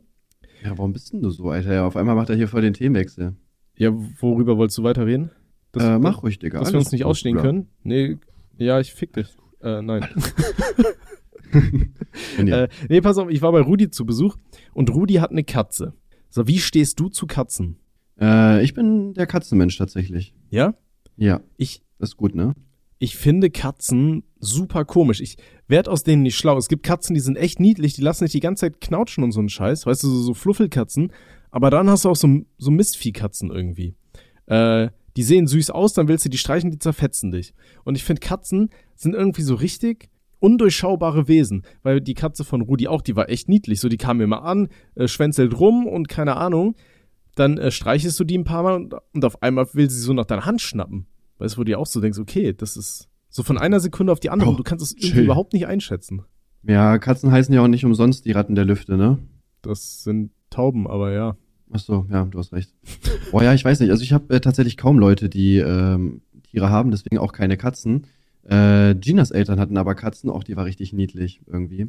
Ja, 0.64 0.72
warum 0.78 0.94
bist 0.94 1.12
denn 1.14 1.22
du 1.22 1.30
so, 1.30 1.50
Alter? 1.50 1.74
Ja, 1.74 1.86
auf 1.86 1.98
einmal 1.98 2.16
macht 2.16 2.30
er 2.30 2.36
hier 2.36 2.48
voll 2.48 2.62
den 2.62 2.74
Themenwechsel. 2.74 3.36
Ja, 3.76 3.92
worüber 4.20 4.58
wolltest 4.58 4.78
du 4.78 4.84
weiterreden? 4.84 5.30
Das- 5.72 5.84
äh, 5.84 6.00
mach 6.00 6.24
ruhig, 6.24 6.40
Digga. 6.40 6.60
Dass 6.60 6.72
wir 6.72 6.80
uns 6.80 6.92
nicht 6.92 7.04
ausstehen 7.06 7.36
Bruder. 7.36 7.48
können? 7.50 7.68
Nee, 7.84 8.18
ja, 8.58 8.80
ich 8.80 8.94
fick 8.94 9.14
dich. 9.14 9.36
Äh, 9.62 9.82
nein. 9.82 10.08
Äh, 12.38 12.68
nee, 12.90 13.02
pass 13.02 13.18
auf, 13.18 13.30
ich 13.30 13.42
war 13.42 13.52
bei 13.52 13.62
Rudi 13.62 13.90
zu 13.92 14.06
Besuch 14.06 14.38
und 14.74 14.90
Rudi 14.94 15.16
hat 15.16 15.32
eine 15.32 15.44
Katze. 15.44 15.94
So, 16.30 16.48
wie 16.48 16.58
stehst 16.58 17.00
du 17.00 17.10
zu 17.10 17.28
Katzen? 17.28 17.78
Äh, 18.20 18.64
ich 18.64 18.74
bin 18.74 19.14
der 19.14 19.28
Katzenmensch 19.28 19.78
tatsächlich. 19.78 20.34
Ja? 20.50 20.74
Ja, 21.16 21.42
Ich, 21.58 21.84
das 22.04 22.12
ist 22.12 22.18
gut, 22.18 22.36
ne? 22.36 22.54
ich 23.04 23.18
finde 23.18 23.50
Katzen 23.50 24.24
super 24.40 24.86
komisch. 24.86 25.20
Ich 25.20 25.36
werd 25.68 25.90
aus 25.90 26.04
denen 26.04 26.22
nicht 26.22 26.38
schlau. 26.38 26.58
Es 26.58 26.70
gibt 26.70 26.84
Katzen, 26.84 27.14
die 27.14 27.20
sind 27.20 27.36
echt 27.36 27.60
niedlich, 27.60 27.92
die 27.96 28.02
lassen 28.02 28.24
nicht 28.24 28.34
die 28.34 28.40
ganze 28.40 28.62
Zeit 28.62 28.80
knautschen 28.80 29.26
und 29.26 29.34
so 29.34 29.40
einen 29.40 29.50
Scheiß. 29.50 29.86
Weißt 29.86 30.04
du, 30.04 30.08
so, 30.08 30.22
so 30.22 30.34
Fluffelkatzen. 30.34 31.12
Aber 31.52 31.70
dann 31.70 31.90
hast 31.90 32.06
du 32.06 32.10
auch 32.10 32.16
so, 32.16 32.30
so 32.58 32.72
Mistviehkatzen 32.72 33.52
irgendwie. 33.52 33.96
Äh, 34.46 34.88
die 35.18 35.24
sehen 35.24 35.48
süß 35.48 35.70
aus, 35.72 35.92
dann 35.92 36.08
willst 36.08 36.24
du 36.24 36.30
die 36.30 36.38
streichen, 36.38 36.72
die 36.72 36.80
zerfetzen 36.80 37.32
dich. 37.32 37.54
Und 37.84 37.96
ich 37.96 38.06
finde, 38.06 38.22
Katzen 38.22 38.70
sind 38.96 39.16
irgendwie 39.16 39.42
so 39.42 39.56
richtig 39.56 40.10
undurchschaubare 40.40 41.28
Wesen. 41.28 41.64
Weil 41.82 42.00
die 42.00 42.14
Katze 42.14 42.46
von 42.46 42.62
Rudi 42.62 42.88
auch, 42.88 43.02
die 43.02 43.18
war 43.18 43.28
echt 43.28 43.50
niedlich. 43.50 43.82
So, 43.82 43.90
die 43.90 43.98
kam 43.98 44.22
immer 44.22 44.44
an, 44.44 44.70
äh, 44.96 45.10
schwänzelt 45.10 45.60
rum 45.60 45.88
und 45.88 46.08
keine 46.08 46.38
Ahnung. 46.38 46.76
Dann 47.36 47.58
äh, 47.58 47.70
streichelst 47.70 48.18
du 48.18 48.24
die 48.24 48.38
ein 48.38 48.46
paar 48.46 48.64
Mal 48.64 48.76
und, 48.76 48.96
und 49.14 49.26
auf 49.26 49.44
einmal 49.44 49.68
will 49.74 49.90
sie 49.90 50.00
so 50.00 50.14
nach 50.14 50.26
deiner 50.26 50.46
Hand 50.46 50.62
schnappen. 50.62 51.08
Weißt 51.44 51.56
du, 51.56 51.58
wo 51.60 51.64
du 51.64 51.72
dir 51.72 51.80
auch 51.80 51.86
so 51.86 52.00
denkst, 52.00 52.20
okay, 52.20 52.54
das 52.54 52.78
ist 52.78 53.10
so 53.30 53.44
von 53.44 53.58
einer 53.58 53.80
Sekunde 53.82 54.14
auf 54.14 54.20
die 54.22 54.30
andere. 54.30 54.52
Oh, 54.52 54.56
du 54.56 54.64
kannst 54.64 54.84
es 54.86 54.94
irgendwie 54.94 55.26
überhaupt 55.26 55.52
nicht 55.54 55.68
einschätzen. 55.68 56.22
Ja, 56.64 56.98
Katzen 56.98 57.32
heißen 57.32 57.54
ja 57.54 57.62
auch 57.62 57.68
nicht 57.68 57.84
umsonst 57.84 58.26
die 58.26 58.32
Ratten 58.32 58.56
der 58.56 58.64
Lüfte, 58.64 58.96
ne? 58.96 59.18
Das 59.62 60.04
sind 60.04 60.32
Tauben, 60.50 60.88
aber 60.88 61.12
ja. 61.12 61.36
Ach 61.72 61.80
so, 61.80 62.06
ja, 62.10 62.24
du 62.26 62.40
hast 62.40 62.54
recht. 62.54 62.74
Boah, 63.32 63.44
ja, 63.44 63.54
ich 63.54 63.66
weiß 63.66 63.80
nicht. 63.82 63.90
Also 63.92 64.04
ich 64.04 64.14
habe 64.14 64.34
äh, 64.36 64.40
tatsächlich 64.40 64.78
kaum 64.78 65.00
Leute, 65.00 65.28
die 65.28 65.58
ähm, 65.58 66.22
Tiere 66.44 66.70
haben, 66.70 66.92
deswegen 66.92 67.18
auch 67.18 67.34
keine 67.34 67.58
Katzen. 67.58 68.06
Äh, 68.44 68.96
Ginas 68.96 69.32
Eltern 69.32 69.60
hatten 69.60 69.76
aber 69.78 69.96
Katzen, 69.96 70.30
auch 70.30 70.44
die 70.46 70.56
war 70.56 70.64
richtig 70.66 70.94
niedlich 70.94 71.42
irgendwie. 71.48 71.88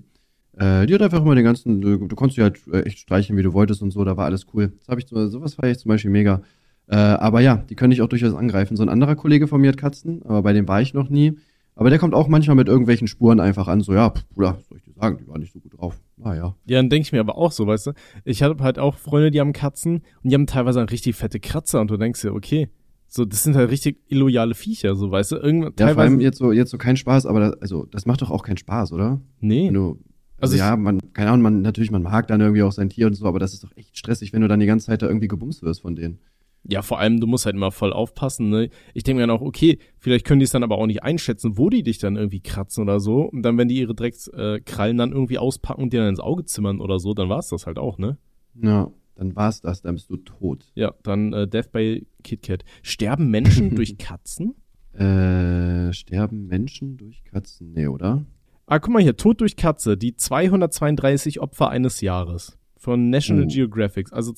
Äh, 0.57 0.87
die 0.87 0.95
hat 0.95 1.03
einfach 1.03 1.21
immer 1.21 1.35
den 1.35 1.45
ganzen, 1.45 1.81
du, 1.81 1.99
du 2.09 2.17
konntest 2.17 2.37
sie 2.37 2.43
halt 2.43 2.61
äh, 2.73 2.83
echt 2.83 2.99
streichen, 2.99 3.37
wie 3.37 3.43
du 3.43 3.53
wolltest 3.53 3.83
und 3.83 3.91
so, 3.91 4.05
da 4.05 4.17
war 4.17 4.25
alles 4.25 4.47
cool. 4.55 4.73
Das 4.81 4.89
habe 4.89 5.01
ich, 5.01 5.07
so- 5.07 5.29
sowas 5.29 5.55
feiere 5.55 5.73
ich 5.73 5.79
zum 5.79 5.91
Beispiel 5.91 6.11
mega. 6.11 6.43
Äh, 6.87 6.97
aber 6.97 7.41
ja, 7.41 7.57
die 7.69 7.75
können 7.75 7.91
dich 7.91 8.03
auch 8.03 8.09
durchaus 8.09 8.35
angreifen. 8.35 8.77
So 8.77 8.83
ein 8.83 8.89
anderer 8.89 9.17
Kollege 9.17 9.47
von 9.47 9.61
mir 9.61 9.69
hat 9.69 9.77
Katzen, 9.77 10.23
aber 10.25 10.43
bei 10.43 10.53
dem 10.53 10.69
war 10.69 10.83
ich 10.83 10.95
noch 10.95 11.09
nie. 11.09 11.39
Aber 11.77 11.91
der 11.91 11.99
kommt 11.99 12.15
auch 12.15 12.29
manchmal 12.29 12.55
mit 12.57 12.69
irgendwelchen 12.69 13.09
Spuren 13.09 13.41
einfach 13.41 13.67
an, 13.67 13.81
so 13.81 13.93
ja, 13.95 14.11
pff, 14.11 14.25
Bruder, 14.29 14.59
soll 14.69 14.79
ich 14.79 14.85
dir 14.85 14.93
sagen, 14.93 15.19
die 15.21 15.27
war 15.27 15.39
nicht 15.39 15.53
so 15.53 15.59
gut 15.59 15.77
drauf. 15.77 15.99
Naja. 16.17 16.55
Ja, 16.67 16.79
dann 16.79 16.89
denke 16.89 17.07
ich 17.07 17.13
mir 17.13 17.19
aber 17.21 17.37
auch 17.37 17.51
so, 17.51 17.67
weißt 17.67 17.89
du. 17.89 17.93
Ich 18.25 18.43
habe 18.45 18.63
halt 18.63 18.79
auch 18.79 18.97
Freunde, 18.97 19.31
die 19.33 19.41
haben 19.41 19.53
Katzen 19.53 20.03
und 20.23 20.31
die 20.31 20.35
haben 20.35 20.47
teilweise 20.47 20.79
eine 20.81 20.91
richtig 20.91 21.17
fette 21.17 21.41
Kratzer 21.41 21.81
und 21.81 21.91
du 21.91 21.97
denkst 21.97 22.21
dir, 22.23 22.33
okay, 22.33 22.69
so, 23.09 23.25
das 23.25 23.43
sind 23.43 23.57
halt 23.57 23.71
richtig 23.71 23.99
illoyale 24.09 24.55
Viecher, 24.55 24.95
so, 24.95 25.11
weißt 25.11 25.33
du. 25.33 25.37
Irgendwann, 25.37 25.73
Ja, 25.79 25.87
vor 25.87 25.95
teilweise, 25.95 26.01
allem 26.13 26.21
jetzt 26.21 26.39
so, 26.39 26.53
jetzt 26.53 26.71
so 26.71 26.79
kein 26.79 26.97
Spaß, 26.97 27.27
aber 27.27 27.41
das, 27.41 27.53
also, 27.63 27.87
das 27.91 28.07
macht 28.07 28.23
doch 28.23 28.31
auch 28.31 28.43
keinen 28.45 28.57
Spaß, 28.59 28.93
oder? 28.93 29.21
nee. 29.41 29.67
Wenn 29.69 29.75
du, 29.75 29.99
Also 30.41 30.55
also 30.55 30.57
ja, 30.57 30.77
man, 30.77 31.01
keine 31.13 31.31
Ahnung, 31.31 31.43
man, 31.43 31.63
natürlich, 31.63 31.91
man 31.91 32.03
mag 32.03 32.29
dann 32.29 32.41
irgendwie 32.41 32.63
auch 32.63 32.73
sein 32.73 32.89
Tier 32.89 33.07
und 33.09 33.15
so, 33.15 33.27
aber 33.27 33.39
das 33.41 33.53
ist 33.53 33.65
doch 33.65 33.77
echt 33.77 33.97
stressig, 33.99 34.33
wenn 34.33 34.43
du 34.43 34.49
dann 34.49 34.61
die 34.61 34.67
ganze 34.67 34.87
Zeit 34.87 35.03
da 35.03 35.07
irgendwie 35.09 35.29
gebumst 35.29 35.63
wirst 35.63 35.83
von 35.83 35.97
denen. 35.97 36.19
Ja, 36.67 36.81
vor 36.83 36.99
allem, 36.99 37.21
du 37.21 37.27
musst 37.27 37.45
halt 37.45 37.55
immer 37.57 37.71
voll 37.71 37.93
aufpassen, 37.93 38.49
ne? 38.49 38.71
Ich 38.95 39.03
denke 39.03 39.21
mir 39.21 39.27
dann 39.27 39.37
auch, 39.37 39.43
okay, 39.43 39.79
vielleicht 39.99 40.25
können 40.25 40.41
die 40.41 40.45
es 40.45 40.51
dann 40.53 40.63
aber 40.63 40.79
auch 40.79 40.87
nicht 40.87 41.03
einschätzen, 41.03 41.59
wo 41.59 41.69
die 41.69 41.83
dich 41.83 41.99
dann 41.99 42.17
irgendwie 42.17 42.41
kratzen 42.41 42.83
oder 42.83 43.01
so. 43.01 43.23
Und 43.23 43.43
dann, 43.43 43.59
wenn 43.59 43.69
die 43.69 43.79
ihre 43.79 43.95
Dreckskrallen 43.95 44.97
äh, 44.97 44.99
dann 44.99 45.13
irgendwie 45.13 45.37
auspacken 45.39 45.83
und 45.83 45.93
dir 45.93 46.01
dann 46.01 46.09
ins 46.09 46.21
Auge 46.21 46.45
zimmern 46.47 46.81
oder 46.81 46.99
so, 46.99 47.13
dann 47.13 47.29
war's 47.29 47.49
das 47.51 47.67
halt 47.67 47.79
auch, 47.79 47.99
ne? 47.99 48.17
Ja. 48.61 48.91
dann 49.17 49.37
war's 49.37 49.61
das, 49.61 49.83
dann 49.83 49.95
bist 49.97 50.09
du 50.09 50.17
tot. 50.17 50.65
Ja, 50.75 50.95
dann 51.03 51.33
äh, 51.35 51.47
Death 51.47 51.71
by 51.71 52.07
KitKat. 52.23 52.65
Sterben 52.83 53.31
Menschen 53.31 53.75
durch 53.77 53.99
Katzen? 53.99 54.55
Äh, 54.95 55.93
sterben 55.93 56.47
Menschen 56.47 56.97
durch 56.97 57.25
Katzen? 57.25 57.73
Nee, 57.75 57.89
oder? 57.89 58.25
Ah, 58.67 58.79
guck 58.79 58.93
mal 58.95 59.03
hier, 59.03 59.17
Tod 59.17 59.41
durch 59.43 59.57
Katze, 59.57 59.97
die 59.99 60.17
232 60.17 61.41
Opfer 61.41 61.69
eines 61.69 62.01
Jahres. 62.01 62.57
Von 62.77 63.11
National 63.11 63.45
Oh. 63.45 63.49
Geographic. 63.49 64.13
Also 64.13 64.33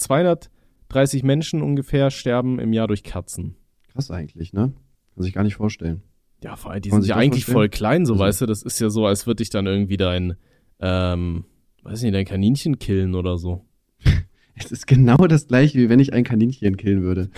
230 0.91 1.23
Menschen 1.25 1.63
ungefähr 1.63 2.11
sterben 2.11 2.59
im 2.59 2.73
Jahr 2.73 2.87
durch 2.89 3.03
Katzen. 3.03 3.57
Krass 3.93 4.11
eigentlich, 4.11 4.53
ne? 4.53 4.73
Kann 5.15 5.23
sich 5.23 5.33
gar 5.33 5.45
nicht 5.45 5.57
vorstellen. 5.57 6.03
Ja, 6.45 6.57
vor 6.57 6.71
allem, 6.71 6.83
die 6.83 6.91
Kann 6.91 7.03
sind 7.03 7.09
ja 7.09 7.17
eigentlich 7.17 7.45
vorstellen? 7.45 7.55
voll 7.57 7.69
klein, 7.71 8.07
so 8.07 8.13
Also- 8.15 8.25
weißt 8.25 8.41
du. 8.43 8.47
Das 8.47 8.63
ist 8.63 8.79
ja 8.81 8.91
so, 8.91 9.07
als 9.07 9.27
würde 9.27 9.43
ich 9.43 9.51
dann 9.51 9.67
irgendwie 9.67 9.97
dein, 9.97 10.37
ähm, 10.81 11.45
weiß 11.83 12.03
nicht, 12.03 12.15
dein 12.15 12.25
Kaninchen 12.27 12.79
killen 12.79 13.15
oder 13.15 13.37
so. 13.39 13.65
Es 14.59 14.73
ist 14.73 14.87
genau 14.87 15.19
das 15.27 15.49
gleiche, 15.49 15.79
wie 15.79 15.91
wenn 15.91 16.01
ich 16.01 16.15
ein 16.15 16.25
Kaninchen 16.25 16.79
killen 16.79 17.03
würde. 17.03 17.29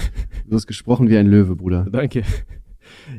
Du 0.47 0.55
hast 0.55 0.69
gesprochen 0.69 1.09
wie 1.09 1.17
ein 1.19 1.27
Löwe, 1.27 1.57
Bruder. 1.57 1.85
Danke. 1.91 2.23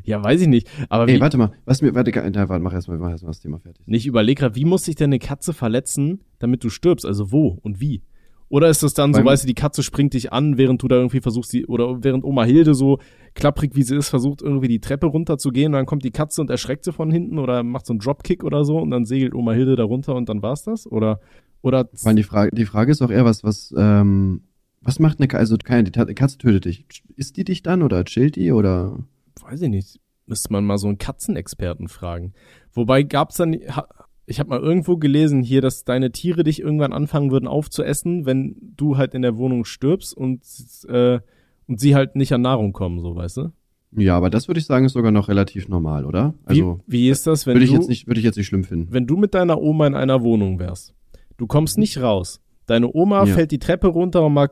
Ja, 0.04 0.24
weiß 0.24 0.40
ich 0.42 0.48
nicht. 0.48 0.70
Aber 0.88 1.08
Ey, 1.10 1.20
warte 1.20 1.38
mal, 1.38 1.52
was 1.66 1.82
mir, 1.82 1.94
warte, 1.94 2.12
na, 2.32 2.48
warte, 2.50 2.64
mach 2.64 2.74
erstmal, 2.74 2.98
mach 2.98 3.10
erstmal 3.12 3.32
das 3.32 3.42
Thema 3.42 3.60
fertig. 3.60 3.86
nicht 3.88 4.06
überleg 4.08 4.40
grad, 4.40 4.56
wie 4.56 4.64
muss 4.66 4.86
sich 4.86 4.96
denn 4.96 5.10
eine 5.10 5.20
Katze 5.20 5.52
verletzen, 5.54 6.22
damit 6.40 6.64
du 6.64 6.70
stirbst? 6.70 7.06
Also 7.06 7.32
wo 7.34 7.60
und 7.62 7.80
wie? 7.82 8.02
Oder 8.50 8.70
ist 8.70 8.82
das 8.82 8.94
dann 8.96 9.14
so, 9.14 9.20
Beim- 9.20 9.28
weißt 9.28 9.44
du, 9.44 9.48
die 9.48 9.54
Katze 9.54 9.84
springt 9.84 10.14
dich 10.14 10.34
an, 10.34 10.58
während 10.58 10.82
du 10.82 10.88
da 10.88 10.96
irgendwie 10.96 11.22
versuchst, 11.22 11.54
die, 11.54 11.68
oder 11.68 12.04
während 12.04 12.24
Oma 12.24 12.44
Hilde 12.44 12.74
so 12.74 12.98
klapprig 13.36 13.76
wie 13.76 13.84
sie 13.84 13.96
ist, 13.96 14.10
versucht 14.10 14.42
irgendwie 14.42 14.68
die 14.68 14.80
Treppe 14.80 15.06
runterzugehen 15.06 15.68
und 15.68 15.74
dann 15.78 15.86
kommt 15.86 16.04
die 16.04 16.12
Katze 16.12 16.42
und 16.42 16.50
erschreckt 16.50 16.84
sie 16.84 16.92
von 16.92 17.12
hinten 17.12 17.38
oder 17.38 17.62
macht 17.64 17.86
so 17.86 17.94
einen 17.94 18.00
Dropkick 18.00 18.44
oder 18.44 18.66
so 18.66 18.78
und 18.80 18.90
dann 18.90 19.06
segelt 19.06 19.36
Oma 19.36 19.54
Hilde 19.54 19.76
da 19.76 19.84
runter 19.84 20.16
und 20.16 20.30
dann 20.30 20.42
war's 20.42 20.64
das? 20.64 20.88
Oder, 20.88 21.20
oder, 21.62 21.90
allem 22.04 22.16
die 22.16 22.24
Frage, 22.24 22.52
die 22.56 22.66
Frage 22.66 22.92
ist 22.92 23.02
auch 23.02 23.12
eher, 23.12 23.26
was, 23.26 23.44
was, 23.44 23.74
ähm, 23.78 24.42
was 24.82 24.98
macht 24.98 25.20
eine 25.20 25.28
Katze, 25.28 25.40
also 25.40 25.58
keine, 25.64 25.84
die 25.84 25.92
Katze 25.92 26.38
tötet 26.40 26.66
dich. 26.66 26.86
Isst 27.16 27.38
die 27.38 27.44
dich 27.44 27.62
dann 27.62 27.84
oder 27.84 28.04
chillt 28.04 28.36
die 28.36 28.52
oder? 28.52 28.98
weiß 29.42 29.62
ich 29.62 29.70
nicht, 29.70 30.00
müsste 30.26 30.52
man 30.52 30.66
mal 30.66 30.78
so 30.78 30.88
einen 30.88 30.98
Katzenexperten 30.98 31.88
fragen. 31.88 32.34
Wobei 32.74 33.04
gab's 33.04 33.38
dann, 33.38 33.58
ich 34.30 34.40
habe 34.40 34.50
mal 34.50 34.60
irgendwo 34.60 34.98
gelesen 34.98 35.42
hier, 35.42 35.62
dass 35.62 35.84
deine 35.86 36.12
Tiere 36.12 36.44
dich 36.44 36.62
irgendwann 36.62 36.94
anfangen 36.94 37.32
würden 37.32 37.48
aufzuessen, 37.48 38.26
wenn 38.26 38.56
du 38.78 38.96
halt 38.98 39.14
in 39.16 39.24
der 39.24 39.38
Wohnung 39.38 39.66
stirbst 39.66 40.16
und, 40.16 40.42
äh, 40.88 41.20
und 41.68 41.80
sie 41.80 41.96
halt 41.96 42.16
nicht 42.16 42.32
an 42.32 42.42
Nahrung 42.42 42.72
kommen, 42.72 43.00
so 43.00 43.16
weißt 43.16 43.38
du? 43.38 43.52
Ja, 43.92 44.16
aber 44.16 44.30
das 44.30 44.48
würde 44.48 44.60
ich 44.60 44.68
sagen, 44.68 44.86
ist 44.86 44.94
sogar 44.94 45.12
noch 45.12 45.30
relativ 45.30 45.68
normal, 45.68 46.06
oder? 46.06 46.36
Also, 46.46 46.80
wie, 46.86 46.94
wie 47.06 47.10
ist 47.10 47.26
das, 47.26 47.48
wenn 47.48 47.56
würde 47.56 47.66
ich 47.66 47.72
du, 47.72 47.78
jetzt 47.78 47.90
nicht, 47.90 48.06
würde 48.06 48.20
ich 48.20 48.26
jetzt 48.26 48.38
nicht 48.38 48.46
schlimm 48.46 48.64
finden. 48.64 48.94
wenn 48.94 49.08
du 49.08 49.18
mit 49.18 49.34
deiner 49.34 49.60
Oma 49.60 49.88
in 49.88 49.96
einer 49.96 50.22
Wohnung 50.22 50.60
wärst? 50.60 50.94
Du 51.38 51.48
kommst 51.48 51.80
nicht 51.80 52.00
raus. 52.00 52.40
Deine 52.68 52.94
Oma 52.94 53.26
Ja. 53.26 53.34
fällt 53.34 53.50
die 53.52 53.58
Treppe 53.58 53.88
runter 53.88 54.24
und 54.24 54.34
mal 54.34 54.50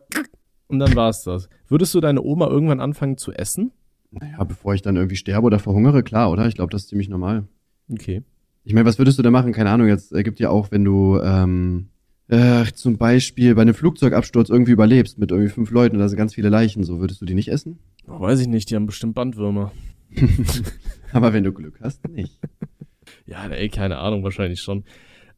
und 0.70 0.80
dann 0.80 0.96
war's 0.96 1.24
das. 1.24 1.50
Würdest 1.68 1.94
du 1.94 2.02
deine 2.02 2.24
Oma 2.24 2.48
irgendwann 2.48 2.80
anfangen 2.80 3.18
zu 3.18 3.32
essen? 3.32 3.72
Naja, 4.10 4.44
bevor 4.44 4.74
ich 4.74 4.82
dann 4.82 4.96
irgendwie 4.96 5.16
sterbe 5.18 5.46
oder 5.46 5.60
verhungere, 5.60 6.02
klar, 6.02 6.32
oder? 6.32 6.48
Ich 6.48 6.56
glaube, 6.56 6.72
das 6.72 6.84
ist 6.84 6.88
ziemlich 6.90 7.10
normal. 7.10 7.48
Okay. 7.92 8.24
Ich 8.68 8.74
meine, 8.74 8.86
was 8.86 8.98
würdest 8.98 9.18
du 9.18 9.24
da 9.24 9.32
machen? 9.32 9.54
Keine 9.54 9.70
Ahnung, 9.70 9.88
jetzt 9.88 10.12
äh, 10.12 10.24
gibt 10.24 10.42
ja 10.42 10.50
auch, 10.50 10.72
wenn 10.72 10.84
du 10.84 11.18
ähm, 11.22 11.88
äh, 12.28 12.66
zum 12.74 12.98
Beispiel 12.98 13.56
bei 13.56 13.62
einem 13.62 13.74
Flugzeugabsturz 13.74 14.50
irgendwie 14.50 14.74
überlebst 14.74 15.18
mit 15.18 15.32
irgendwie 15.32 15.50
fünf 15.50 15.72
Leuten 15.72 15.96
und 15.96 16.02
da 16.02 16.10
sind 16.10 16.18
ganz 16.18 16.34
viele 16.34 16.50
Leichen, 16.50 16.84
so 16.84 17.00
würdest 17.00 17.22
du 17.22 17.26
die 17.26 17.34
nicht 17.34 17.48
essen? 17.48 17.80
Oh, 18.10 18.20
weiß 18.20 18.42
ich 18.42 18.48
nicht, 18.48 18.70
die 18.70 18.76
haben 18.76 18.86
bestimmt 18.86 19.16
Bandwürmer. 19.16 19.72
Aber 21.14 21.32
wenn 21.32 21.46
du 21.46 21.54
Glück 21.54 21.80
hast, 21.82 22.06
nicht. 22.10 22.40
Ja, 23.26 23.48
ey, 23.48 23.70
keine 23.70 24.00
Ahnung, 24.00 24.26
wahrscheinlich 24.26 24.60
schon. 24.60 24.84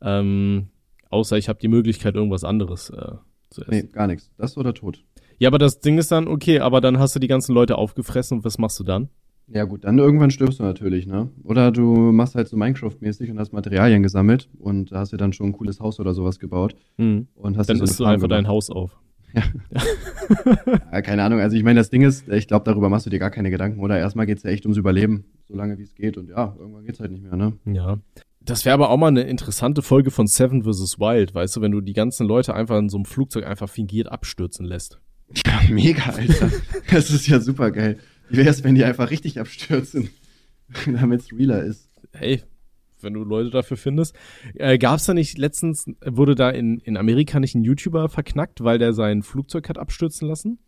Ähm, 0.02 0.70
außer 1.12 1.38
ich 1.38 1.50
habe 1.50 1.60
die 1.60 1.68
Möglichkeit, 1.68 2.16
irgendwas 2.16 2.44
anderes 2.44 2.90
äh, 2.90 3.12
zu 3.52 3.62
essen. 3.62 3.72
Nee, 3.72 3.84
gar 3.84 4.08
nichts. 4.08 4.32
Das 4.40 4.58
oder 4.58 4.74
tot. 4.74 5.04
Ja, 5.38 5.50
aber 5.50 5.60
das 5.60 5.82
Ding 5.82 6.00
ist 6.00 6.12
dann, 6.12 6.28
okay, 6.28 6.62
aber 6.62 6.82
dann 6.82 6.98
hast 6.98 7.16
du 7.16 7.20
die 7.20 7.28
ganzen 7.28 7.54
Leute 7.54 7.78
aufgefressen 7.78 8.40
und 8.40 8.44
was 8.44 8.58
machst 8.58 8.80
du 8.80 8.84
dann? 8.84 9.10
Ja 9.52 9.64
gut, 9.64 9.84
dann 9.84 9.98
irgendwann 9.98 10.30
stirbst 10.32 10.60
du 10.60 10.64
natürlich, 10.64 11.08
ne? 11.08 11.30
Oder 11.44 11.72
du 11.72 12.12
machst 12.12 12.36
halt 12.36 12.48
so 12.48 12.56
Minecraft-mäßig 12.58 13.32
und 13.32 13.40
hast 13.40 13.52
Materialien 13.52 14.04
gesammelt 14.04 14.50
und 14.60 14.92
hast 14.92 15.12
dir 15.12 15.18
dann 15.18 15.34
schon 15.34 15.48
ein 15.48 15.54
cooles 15.54 15.80
Haus 15.80 16.00
oder 16.00 16.14
sowas 16.14 16.40
gebaut 16.40 16.76
Hm. 16.98 17.28
und 17.36 17.58
hast 17.58 17.68
Dann 17.70 17.78
so 17.78 17.84
isst 17.86 18.00
du 18.00 18.06
einfach 18.06 18.28
dein 18.28 18.44
gemacht. 18.44 18.52
Haus 18.54 18.70
auf. 18.70 18.98
Ja, 20.92 21.02
keine 21.02 21.24
Ahnung, 21.24 21.40
also 21.40 21.56
ich 21.56 21.64
meine, 21.64 21.80
das 21.80 21.90
Ding 21.90 22.02
ist, 22.02 22.28
ich 22.30 22.48
glaube, 22.48 22.66
darüber 22.66 22.90
machst 22.90 23.06
du 23.06 23.10
dir 23.10 23.20
gar 23.20 23.32
keine 23.32 23.50
Gedanken, 23.50 23.80
oder? 23.80 23.98
Erstmal 23.98 24.26
geht's 24.26 24.44
ja 24.44 24.50
echt 24.52 24.66
ums 24.66 24.78
Überleben, 24.78 25.26
so 25.48 25.56
lange 25.56 25.78
wie 25.78 25.84
es 25.84 25.96
geht 25.96 26.18
und 26.18 26.30
ja, 26.30 26.56
irgendwann 26.60 26.86
geht's 26.86 27.00
halt 27.00 27.12
nicht 27.12 27.24
mehr, 27.24 27.36
ne? 27.36 27.54
Ja. 27.66 27.98
Das 28.42 28.66
wäre 28.66 28.74
aber 28.74 28.90
auch 28.90 28.98
mal 28.98 29.08
eine 29.08 29.22
interessante 29.24 29.82
Folge 29.82 30.12
von 30.12 30.26
Seven 30.28 30.64
vs. 30.64 31.00
Wild, 31.00 31.36
weißt 31.36 31.56
du, 31.56 31.62
wenn 31.62 31.72
du 31.72 31.82
die 31.82 31.94
ganzen 31.94 32.26
Leute 32.28 32.54
einfach 32.54 32.78
in 32.80 32.90
so 32.90 32.98
einem 32.98 33.06
Flugzeug 33.06 33.46
einfach 33.46 33.70
fingiert 33.70 34.12
abstürzen 34.12 34.66
lässt. 34.66 35.00
Ja, 35.46 35.60
mega, 35.70 36.04
Alter. 36.12 36.50
Das 36.90 37.12
ist 37.12 37.28
ja 37.28 37.40
super 37.40 37.70
geil. 37.72 37.98
Wie 38.30 38.38
wär's, 38.38 38.64
wenn 38.64 38.76
die 38.76 38.84
einfach 38.84 39.10
richtig 39.12 39.40
abstürzen, 39.40 40.10
damit's 40.86 41.32
realer 41.32 41.64
ist? 41.64 41.90
Hey, 42.12 42.44
wenn 43.02 43.14
du 43.14 43.24
Leute 43.24 43.50
dafür 43.50 43.78
findest. 43.78 44.16
Äh, 44.56 44.78
gab's 44.78 45.06
da 45.06 45.14
nicht 45.14 45.38
letztens, 45.38 45.86
wurde 46.06 46.36
da 46.36 46.50
in, 46.50 46.80
in 46.80 46.98
Amerika 46.98 47.40
nicht 47.40 47.56
ein 47.56 47.64
YouTuber 47.64 48.10
verknackt, 48.10 48.64
weil 48.64 48.78
der 48.78 48.94
sein 48.94 49.24
Flugzeug 49.24 49.70
hat 49.70 49.78
abstürzen 49.78 50.28
lassen? 50.28 50.60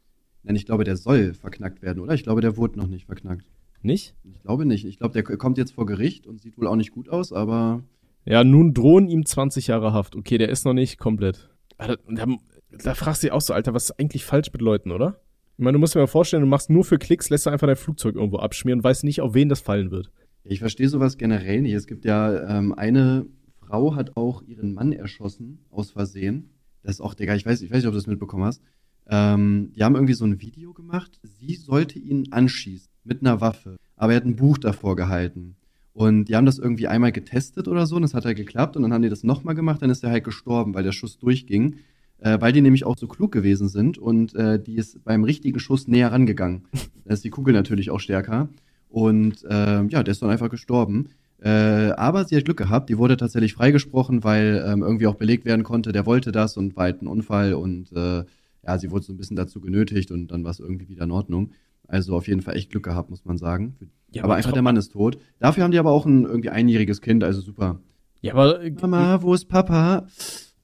Nein, 0.43 0.55
ich 0.55 0.65
glaube, 0.65 0.83
der 0.83 0.97
soll 0.97 1.33
verknackt 1.33 1.81
werden, 1.81 1.99
oder? 1.99 2.13
Ich 2.13 2.23
glaube, 2.23 2.41
der 2.41 2.57
wurde 2.57 2.79
noch 2.79 2.87
nicht 2.87 3.05
verknackt. 3.05 3.45
Nicht? 3.83 4.15
Ich 4.23 4.41
glaube 4.41 4.65
nicht. 4.65 4.85
Ich 4.85 4.97
glaube, 4.97 5.13
der 5.13 5.23
kommt 5.23 5.57
jetzt 5.57 5.73
vor 5.73 5.85
Gericht 5.85 6.27
und 6.27 6.41
sieht 6.41 6.57
wohl 6.57 6.67
auch 6.67 6.75
nicht 6.75 6.91
gut 6.91 7.09
aus, 7.09 7.33
aber 7.33 7.83
Ja, 8.25 8.43
nun 8.43 8.73
drohen 8.73 9.07
ihm 9.07 9.25
20 9.25 9.67
Jahre 9.67 9.93
Haft. 9.93 10.15
Okay, 10.15 10.37
der 10.37 10.49
ist 10.49 10.65
noch 10.65 10.73
nicht 10.73 10.97
komplett. 10.99 11.49
Da, 11.77 11.95
da, 12.07 12.25
da 12.71 12.93
fragst 12.93 13.23
du 13.23 13.27
dich 13.27 13.31
auch 13.31 13.41
so, 13.41 13.53
Alter, 13.53 13.73
was 13.73 13.85
ist 13.85 13.99
eigentlich 13.99 14.23
falsch 14.23 14.51
mit 14.53 14.61
Leuten, 14.61 14.91
oder? 14.91 15.19
Ich 15.57 15.63
meine, 15.63 15.73
du 15.73 15.79
musst 15.79 15.95
dir 15.95 15.99
mal 15.99 16.07
vorstellen, 16.07 16.41
du 16.41 16.49
machst 16.49 16.69
nur 16.69 16.83
für 16.83 16.97
Klicks, 16.97 17.29
lässt 17.29 17.45
du 17.45 17.49
einfach 17.49 17.67
dein 17.67 17.75
Flugzeug 17.75 18.15
irgendwo 18.15 18.37
abschmieren 18.37 18.79
und 18.79 18.83
weißt 18.83 19.03
nicht, 19.03 19.21
auf 19.21 19.33
wen 19.33 19.49
das 19.49 19.61
fallen 19.61 19.91
wird. 19.91 20.11
Ich 20.43 20.59
verstehe 20.59 20.89
sowas 20.89 21.17
generell 21.17 21.61
nicht. 21.61 21.73
Es 21.73 21.85
gibt 21.85 22.03
ja 22.05 22.57
ähm, 22.57 22.73
eine 22.73 23.27
Frau 23.59 23.95
hat 23.95 24.17
auch 24.17 24.41
ihren 24.41 24.73
Mann 24.73 24.91
erschossen 24.91 25.59
aus 25.69 25.91
Versehen. 25.91 26.49
Das 26.83 26.95
ist 26.95 27.01
auch, 27.01 27.13
Digga, 27.13 27.35
ich 27.35 27.45
weiß, 27.45 27.61
ich 27.61 27.69
weiß 27.69 27.77
nicht, 27.77 27.87
ob 27.87 27.93
du 27.93 27.99
das 27.99 28.07
mitbekommen 28.07 28.43
hast. 28.43 28.61
Ähm, 29.07 29.71
die 29.75 29.83
haben 29.83 29.95
irgendwie 29.95 30.13
so 30.13 30.25
ein 30.25 30.41
Video 30.41 30.73
gemacht. 30.73 31.19
Sie 31.23 31.55
sollte 31.55 31.99
ihn 31.99 32.31
anschießen 32.31 32.89
mit 33.03 33.21
einer 33.21 33.39
Waffe, 33.39 33.77
aber 33.95 34.13
er 34.13 34.17
hat 34.17 34.25
ein 34.25 34.35
Buch 34.35 34.57
davor 34.57 34.95
gehalten. 34.95 35.55
Und 35.93 36.25
die 36.25 36.35
haben 36.35 36.45
das 36.45 36.57
irgendwie 36.57 36.87
einmal 36.87 37.11
getestet 37.11 37.67
oder 37.67 37.85
so, 37.85 37.97
und 37.97 38.01
das 38.03 38.13
hat 38.13 38.25
halt 38.25 38.37
geklappt. 38.37 38.75
Und 38.75 38.83
dann 38.83 38.93
haben 38.93 39.01
die 39.01 39.09
das 39.09 39.23
nochmal 39.23 39.55
gemacht, 39.55 39.81
dann 39.81 39.89
ist 39.89 40.03
er 40.03 40.11
halt 40.11 40.23
gestorben, 40.23 40.73
weil 40.73 40.83
der 40.83 40.93
Schuss 40.93 41.17
durchging. 41.17 41.75
Äh, 42.21 42.39
weil 42.39 42.53
die 42.53 42.61
nämlich 42.61 42.85
auch 42.85 42.97
so 42.97 43.07
klug 43.07 43.31
gewesen 43.31 43.67
sind 43.67 43.97
und 43.97 44.35
äh, 44.35 44.61
die 44.61 44.75
ist 44.75 45.03
beim 45.03 45.23
richtigen 45.23 45.59
Schuss 45.59 45.87
näher 45.87 46.11
rangegangen. 46.11 46.65
Da 47.03 47.15
ist 47.15 47.23
die 47.23 47.31
Kugel 47.31 47.53
natürlich 47.53 47.89
auch 47.89 47.99
stärker. 47.99 48.47
Und 48.87 49.43
ähm, 49.49 49.89
ja, 49.89 50.03
der 50.03 50.11
ist 50.11 50.21
dann 50.21 50.29
einfach 50.29 50.51
gestorben. 50.51 51.09
Äh, 51.41 51.49
aber 51.97 52.25
sie 52.25 52.37
hat 52.37 52.45
Glück 52.45 52.57
gehabt, 52.57 52.89
die 52.89 52.97
wurde 52.99 53.17
tatsächlich 53.17 53.53
freigesprochen, 53.53 54.23
weil 54.23 54.63
ähm, 54.65 54.83
irgendwie 54.83 55.07
auch 55.07 55.15
belegt 55.15 55.43
werden 55.43 55.63
konnte, 55.63 55.91
der 55.91 56.05
wollte 56.05 56.31
das 56.31 56.55
und 56.57 56.77
war 56.77 56.83
halt 56.83 57.01
ein 57.01 57.07
Unfall 57.07 57.55
und 57.55 57.91
äh, 57.93 58.23
ja, 58.65 58.77
sie 58.77 58.91
wurde 58.91 59.03
so 59.03 59.13
ein 59.13 59.17
bisschen 59.17 59.35
dazu 59.35 59.59
genötigt 59.59 60.11
und 60.11 60.27
dann 60.27 60.43
war 60.43 60.51
es 60.51 60.59
irgendwie 60.59 60.87
wieder 60.87 61.05
in 61.05 61.11
Ordnung. 61.11 61.51
Also 61.87 62.15
auf 62.15 62.27
jeden 62.27 62.41
Fall 62.41 62.55
echt 62.55 62.69
Glück 62.69 62.83
gehabt, 62.83 63.09
muss 63.09 63.25
man 63.25 63.37
sagen. 63.37 63.75
Ja, 64.11 64.23
aber 64.23 64.33
aber 64.33 64.35
einfach 64.37 64.53
der 64.53 64.61
Mann 64.61 64.77
ist 64.77 64.91
tot. 64.91 65.17
Dafür 65.39 65.63
haben 65.63 65.71
die 65.71 65.79
aber 65.79 65.91
auch 65.91 66.05
ein 66.05 66.23
irgendwie 66.23 66.49
einjähriges 66.49 67.01
Kind, 67.01 67.23
also 67.23 67.41
super. 67.41 67.79
Ja, 68.21 68.33
aber 68.33 68.61
äh, 68.61 68.71
Mama, 68.79 69.23
wo 69.23 69.33
ist 69.33 69.45
Papa? 69.49 70.05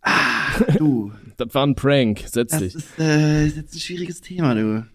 Ah, 0.01 0.63
du. 0.77 1.11
das 1.37 1.53
war 1.53 1.65
ein 1.65 1.75
Prank, 1.75 2.23
setz 2.27 2.51
Das 2.51 2.59
dich. 2.61 2.75
ist, 2.75 2.99
äh, 2.99 3.45
ist 3.47 3.57
jetzt 3.57 3.73
ein 3.75 3.79
schwieriges 3.79 4.21
Thema, 4.21 4.53
du. 4.55 4.85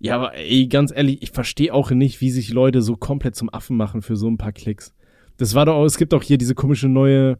Ja, 0.00 0.16
aber 0.16 0.34
ey, 0.36 0.66
ganz 0.66 0.92
ehrlich, 0.94 1.22
ich 1.22 1.30
verstehe 1.30 1.72
auch 1.72 1.90
nicht, 1.90 2.20
wie 2.20 2.30
sich 2.30 2.52
Leute 2.52 2.82
so 2.82 2.96
komplett 2.96 3.36
zum 3.36 3.48
Affen 3.52 3.76
machen 3.76 4.02
für 4.02 4.16
so 4.16 4.28
ein 4.28 4.36
paar 4.36 4.52
Klicks. 4.52 4.92
Das 5.38 5.54
war 5.54 5.64
doch 5.66 5.74
auch, 5.76 5.84
es 5.84 5.96
gibt 5.96 6.12
auch 6.14 6.22
hier 6.22 6.36
diese 6.36 6.54
komische 6.54 6.88
neue 6.88 7.38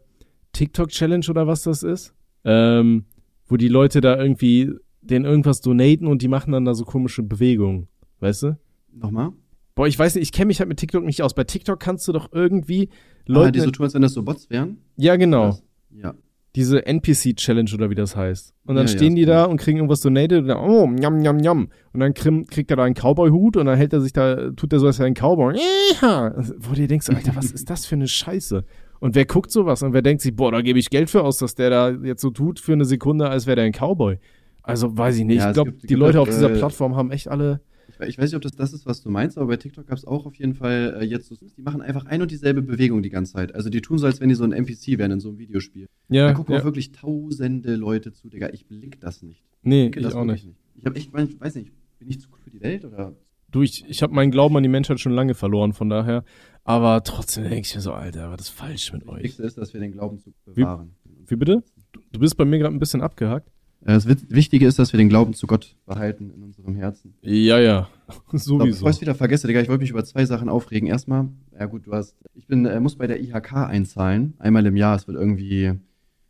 TikTok-Challenge 0.53 1.25
oder 1.29 1.47
was 1.47 1.63
das 1.63 1.83
ist, 1.83 2.13
ähm, 2.43 3.05
wo 3.47 3.57
die 3.57 3.67
Leute 3.67 4.01
da 4.01 4.17
irgendwie 4.17 4.71
denen 5.01 5.25
irgendwas 5.25 5.61
donaten 5.61 6.07
und 6.07 6.21
die 6.21 6.27
machen 6.27 6.51
dann 6.53 6.65
da 6.65 6.73
so 6.73 6.83
komische 6.85 7.21
Bewegungen, 7.23 7.87
weißt 8.19 8.43
du? 8.43 8.57
Nochmal? 8.93 9.31
Boah, 9.75 9.87
ich 9.87 9.99
weiß 9.99 10.15
nicht, 10.15 10.23
ich 10.23 10.31
kenne 10.31 10.47
mich 10.47 10.59
halt 10.59 10.69
mit 10.69 10.79
TikTok 10.79 11.03
nicht 11.03 11.21
aus. 11.21 11.33
Bei 11.35 11.43
TikTok 11.43 11.79
kannst 11.79 12.07
du 12.07 12.13
doch 12.13 12.29
irgendwie 12.31 12.89
Leute, 13.25 13.27
Leute. 13.27 13.47
ah, 13.47 13.51
die 13.51 13.59
so 13.59 13.71
tun, 13.71 13.83
als 13.83 13.93
wenn 13.93 14.01
das 14.01 14.13
so 14.13 14.23
Bots 14.23 14.49
wären? 14.49 14.77
ja, 14.95 15.15
genau. 15.17 15.47
Das- 15.47 15.63
Ja. 15.91 16.13
Diese 16.55 16.85
NPC-Challenge 16.85 17.69
oder 17.73 17.89
wie 17.89 17.95
das 17.95 18.15
heißt. 18.15 18.53
Und 18.65 18.75
dann 18.75 18.85
Ja, 18.85 18.91
ja, 18.91 18.97
stehen 18.97 19.13
ist 19.13 19.19
die 19.19 19.25
da 19.25 19.43
und 19.43 19.57
kriegen 19.57 19.77
irgendwas 19.77 19.99
donated 19.99 20.39
und 20.39 20.47
dann, 20.47 20.57
oh, 20.57 20.87
njam, 20.87 21.17
njam, 21.17 21.37
njam. 21.37 21.69
Und 21.93 21.99
dann 21.99 22.13
krieg, 22.13 22.49
kriegt 22.49 22.71
er 22.71 22.77
da 22.77 22.83
einen 22.83 22.95
Cowboy-Hut 22.95 23.57
und 23.57 23.65
dann 23.65 23.77
hält 23.77 23.93
er 23.93 24.01
sich 24.01 24.13
da, 24.13 24.51
tut 24.51 24.71
er 24.71 24.79
so, 24.79 24.87
als 24.87 24.99
wäre 24.99 25.07
ein 25.07 25.13
Cowboy. 25.13 25.57
Ja. 26.01 26.33
Wo 26.59 26.69
du 26.69 26.75
dir 26.75 26.87
denkst, 26.87 27.09
Alter, 27.09 27.35
was 27.35 27.51
ist 27.51 27.69
das 27.69 27.85
für 27.85 27.95
eine 27.95 28.07
Scheiße? 28.07 28.63
Und 28.99 29.15
wer 29.15 29.25
guckt 29.25 29.51
sowas? 29.51 29.83
Und 29.83 29.93
wer 29.93 30.01
denkt 30.01 30.21
sich, 30.21 30.35
boah, 30.35 30.51
da 30.51 30.61
gebe 30.61 30.79
ich 30.79 30.89
Geld 30.89 31.09
für 31.09 31.23
aus, 31.23 31.37
dass 31.37 31.55
der 31.55 31.69
da 31.69 31.89
jetzt 31.91 32.21
so 32.21 32.31
tut 32.31 32.59
für 32.59 32.73
eine 32.73 32.85
Sekunde, 32.85 33.29
als 33.29 33.45
wäre 33.45 33.57
der 33.57 33.65
ein 33.65 33.73
Cowboy. 33.73 34.17
Also 34.63 34.97
weiß 34.97 35.17
ich 35.17 35.25
nicht. 35.25 35.39
Ja, 35.39 35.49
ich 35.49 35.53
glaube, 35.53 35.73
die 35.73 35.93
Leute 35.93 36.17
halt, 36.17 36.29
auf 36.29 36.33
dieser 36.33 36.51
äh, 36.51 36.57
Plattform 36.57 36.95
haben 36.95 37.11
echt 37.11 37.27
alle. 37.27 37.61
Ich 38.07 38.17
weiß 38.17 38.31
nicht, 38.31 38.35
ob 38.35 38.41
das 38.41 38.53
das 38.53 38.73
ist, 38.73 38.85
was 38.85 39.01
du 39.01 39.09
meinst, 39.09 39.37
aber 39.37 39.47
bei 39.47 39.57
TikTok 39.57 39.87
gab 39.87 39.97
es 39.97 40.05
auch 40.05 40.25
auf 40.25 40.35
jeden 40.35 40.53
Fall 40.53 40.97
äh, 40.99 41.05
jetzt 41.05 41.27
so, 41.27 41.35
die 41.35 41.61
machen 41.61 41.81
einfach 41.81 42.05
ein 42.05 42.21
und 42.21 42.31
dieselbe 42.31 42.61
Bewegung 42.61 43.03
die 43.03 43.09
ganze 43.09 43.33
Zeit. 43.33 43.55
Also 43.55 43.69
die 43.69 43.81
tun 43.81 43.97
so, 43.97 44.05
als 44.05 44.19
wenn 44.19 44.29
die 44.29 44.35
so 44.35 44.43
ein 44.43 44.51
NPC 44.51 44.97
wären 44.97 45.11
in 45.11 45.19
so 45.19 45.29
einem 45.29 45.37
Videospiel. 45.37 45.87
Ja, 46.09 46.27
da 46.27 46.33
gucken 46.33 46.53
ja. 46.53 46.61
auch 46.61 46.65
wirklich 46.65 46.91
tausende 46.91 47.75
Leute 47.75 48.11
zu, 48.11 48.29
Digga. 48.29 48.49
Ich 48.51 48.67
blick 48.67 48.99
das 48.99 49.21
nicht. 49.21 49.43
Nee, 49.61 49.87
ich 49.87 50.03
das 50.03 50.13
auch 50.13 50.25
wirklich 50.25 50.45
nicht. 50.45 50.57
Ich 50.77 50.85
habe 50.85 50.95
echt, 50.95 51.09
ich 51.15 51.39
weiß 51.39 51.55
nicht, 51.55 51.71
bin 51.99 52.09
ich 52.09 52.19
zu 52.19 52.27
cool 52.31 52.39
für 52.43 52.49
die 52.49 52.61
Welt 52.61 52.85
oder? 52.85 53.15
Du, 53.51 53.61
ich, 53.61 53.85
ich 53.87 54.03
habe 54.03 54.13
meinen 54.13 54.31
Glauben 54.31 54.57
an 54.57 54.63
die 54.63 54.69
Menschheit 54.69 54.99
schon 54.99 55.13
lange 55.13 55.33
verloren, 55.33 55.73
von 55.73 55.89
daher. 55.89 56.25
Aber 56.65 57.03
trotzdem 57.03 57.43
denke 57.43 57.61
ich 57.61 57.75
mir 57.75 57.81
so, 57.81 57.93
Alter, 57.93 58.31
was 58.31 58.41
ist 58.41 58.49
falsch 58.49 58.91
mit 58.91 59.03
Das 59.03 59.09
euch? 59.09 59.23
Wichtigste 59.23 59.43
ist, 59.43 59.57
dass 59.57 59.73
wir 59.73 59.79
den 59.79 59.93
Glauben 59.93 60.19
zu 60.19 60.33
bewahren. 60.45 60.95
Wie 61.27 61.35
bitte? 61.35 61.63
Du, 61.93 62.01
du 62.11 62.19
bist 62.19 62.35
bei 62.35 62.43
mir 62.43 62.59
gerade 62.59 62.75
ein 62.75 62.79
bisschen 62.79 63.01
abgehakt. 63.01 63.49
Äh, 63.85 63.93
Das 63.93 64.07
Wichtige 64.07 64.67
ist, 64.67 64.77
dass 64.79 64.91
wir 64.93 64.97
den 64.97 65.09
Glauben 65.09 65.33
zu 65.33 65.47
Gott 65.47 65.75
behalten 65.85 66.31
in 66.35 66.43
unserem 66.43 66.75
Herzen. 66.75 67.13
Ja, 67.21 67.59
ja. 67.59 67.87
So, 68.33 68.57
bevor 68.57 68.67
Sowieso. 68.67 68.85
ich 68.89 68.95
es 68.95 69.01
wieder 69.01 69.15
vergesse, 69.15 69.47
Digga, 69.47 69.61
ich 69.61 69.67
wollte 69.69 69.81
mich 69.81 69.89
über 69.91 70.03
zwei 70.03 70.25
Sachen 70.25 70.49
aufregen. 70.49 70.87
Erstmal, 70.87 71.29
ja 71.57 71.65
gut, 71.65 71.87
du 71.87 71.93
hast, 71.93 72.15
ich 72.35 72.45
bin, 72.47 72.65
äh, 72.65 72.79
muss 72.79 72.95
bei 72.97 73.07
der 73.07 73.19
IHK 73.21 73.53
einzahlen, 73.53 74.33
einmal 74.39 74.65
im 74.65 74.75
Jahr. 74.75 74.95
Es 74.95 75.07
wird 75.07 75.17
irgendwie 75.17 75.73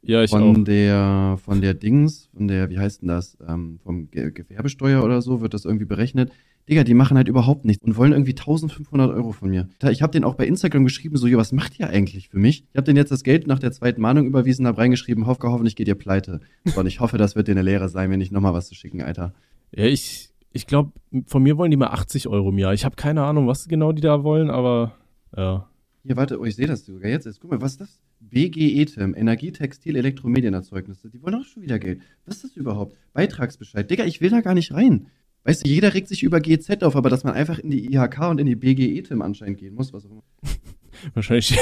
Ja, 0.02 0.24
ich 0.24 0.30
von 0.30 0.44
auch. 0.62 0.64
der, 0.64 1.38
von 1.44 1.62
der 1.62 1.74
Dings, 1.74 2.30
von 2.34 2.48
der, 2.48 2.70
wie 2.70 2.78
heißt 2.80 3.02
denn 3.02 3.10
das, 3.10 3.38
ähm, 3.48 3.80
vom 3.84 4.10
Ge 4.12 4.32
Gewerbesteuer 4.32 5.04
oder 5.04 5.22
so, 5.22 5.42
wird 5.42 5.54
das 5.54 5.66
irgendwie 5.66 5.86
berechnet. 5.86 6.32
Digga, 6.68 6.84
die 6.84 6.96
machen 6.96 7.16
halt 7.16 7.28
überhaupt 7.28 7.66
nichts 7.66 7.84
und 7.84 7.96
wollen 7.96 8.12
irgendwie 8.12 8.32
1500 8.32 9.12
Euro 9.12 9.32
von 9.32 9.50
mir. 9.50 9.70
Ich 9.92 10.02
habe 10.02 10.12
den 10.12 10.24
auch 10.24 10.34
bei 10.34 10.48
Instagram 10.48 10.84
geschrieben, 10.84 11.16
so, 11.16 11.28
jo, 11.28 11.38
was 11.38 11.52
macht 11.52 11.80
ihr 11.80 11.90
eigentlich 11.90 12.30
für 12.30 12.40
mich? 12.40 12.64
Ich 12.72 12.78
habe 12.78 12.86
denen 12.86 12.98
jetzt 12.98 13.12
das 13.12 13.24
Geld 13.24 13.46
nach 13.46 13.60
der 13.60 13.72
zweiten 13.72 14.02
Mahnung 14.02 14.26
überwiesen, 14.26 14.66
habe 14.66 14.80
reingeschrieben, 14.80 15.28
hoff, 15.28 15.38
hoffentlich 15.44 15.76
geht 15.76 15.88
ihr 15.88 15.96
pleite. 15.96 16.42
So, 16.64 16.80
und 16.80 16.88
ich 16.88 17.00
hoffe, 17.00 17.18
das 17.18 17.36
wird 17.36 17.48
dir 17.48 17.52
eine 17.52 17.62
Lehre 17.62 17.88
sein, 17.88 18.10
mir 18.10 18.18
nicht 18.18 18.32
nochmal 18.32 18.54
was 18.54 18.68
zu 18.68 18.74
schicken, 18.74 19.04
Alter. 19.04 19.34
Ja, 19.76 19.86
ich, 19.86 20.30
ich 20.54 20.66
glaube, 20.66 20.92
von 21.28 21.44
mir 21.44 21.58
wollen 21.58 21.70
die 21.70 21.78
mal 21.78 21.90
80 21.90 22.28
Euro 22.28 22.50
im 22.50 22.58
Jahr. 22.58 22.74
Ich 22.74 22.84
habe 22.84 22.96
keine 22.96 23.24
Ahnung, 23.24 23.46
was 23.48 23.68
genau 23.68 23.92
die 23.92 24.02
da 24.02 24.24
wollen, 24.24 24.50
aber 24.50 24.96
ja. 25.36 25.70
Hier, 26.04 26.18
warte, 26.18 26.40
oh, 26.40 26.46
ich 26.46 26.56
sehe 26.56 26.68
das 26.68 26.86
sogar 26.86 27.10
jetzt. 27.10 27.28
Guck 27.40 27.52
mal, 27.52 27.62
was 27.62 27.74
ist 27.74 27.82
das? 27.82 28.00
BGE-TIM, 28.22 29.16
Energie, 29.16 29.52
Textil, 29.52 29.96
Elektromedienerzeugnisse. 29.96 31.10
Die 31.10 31.22
wollen 31.22 31.36
auch 31.36 31.46
schon 31.46 31.64
wieder 31.64 31.78
Geld. 31.78 32.02
Was 32.26 32.38
ist 32.38 32.44
das 32.44 32.56
überhaupt? 32.56 32.96
Beitragsbescheid. 33.14 33.90
Digga, 33.90 34.06
ich 34.06 34.22
will 34.22 34.30
da 34.30 34.42
gar 34.42 34.54
nicht 34.54 34.72
rein. 34.72 35.08
Weißt 35.46 35.64
du, 35.64 35.70
jeder 35.70 35.94
regt 35.94 36.08
sich 36.08 36.24
über 36.24 36.42
GZ 36.42 36.84
auf, 36.84 36.96
aber 36.96 37.10
dass 37.10 37.24
man 37.24 37.36
einfach 37.36 37.60
in 37.60 37.70
die 37.70 37.94
IHK 37.94 38.30
und 38.30 38.40
in 38.40 38.48
die 38.48 38.56
BGE-TIM 38.56 39.22
anscheinend 39.22 39.60
gehen 39.60 39.76
muss, 39.76 39.94
was 39.94 40.06
auch 40.06 40.12
immer. 40.12 40.24
Wahrscheinlich, 41.14 41.56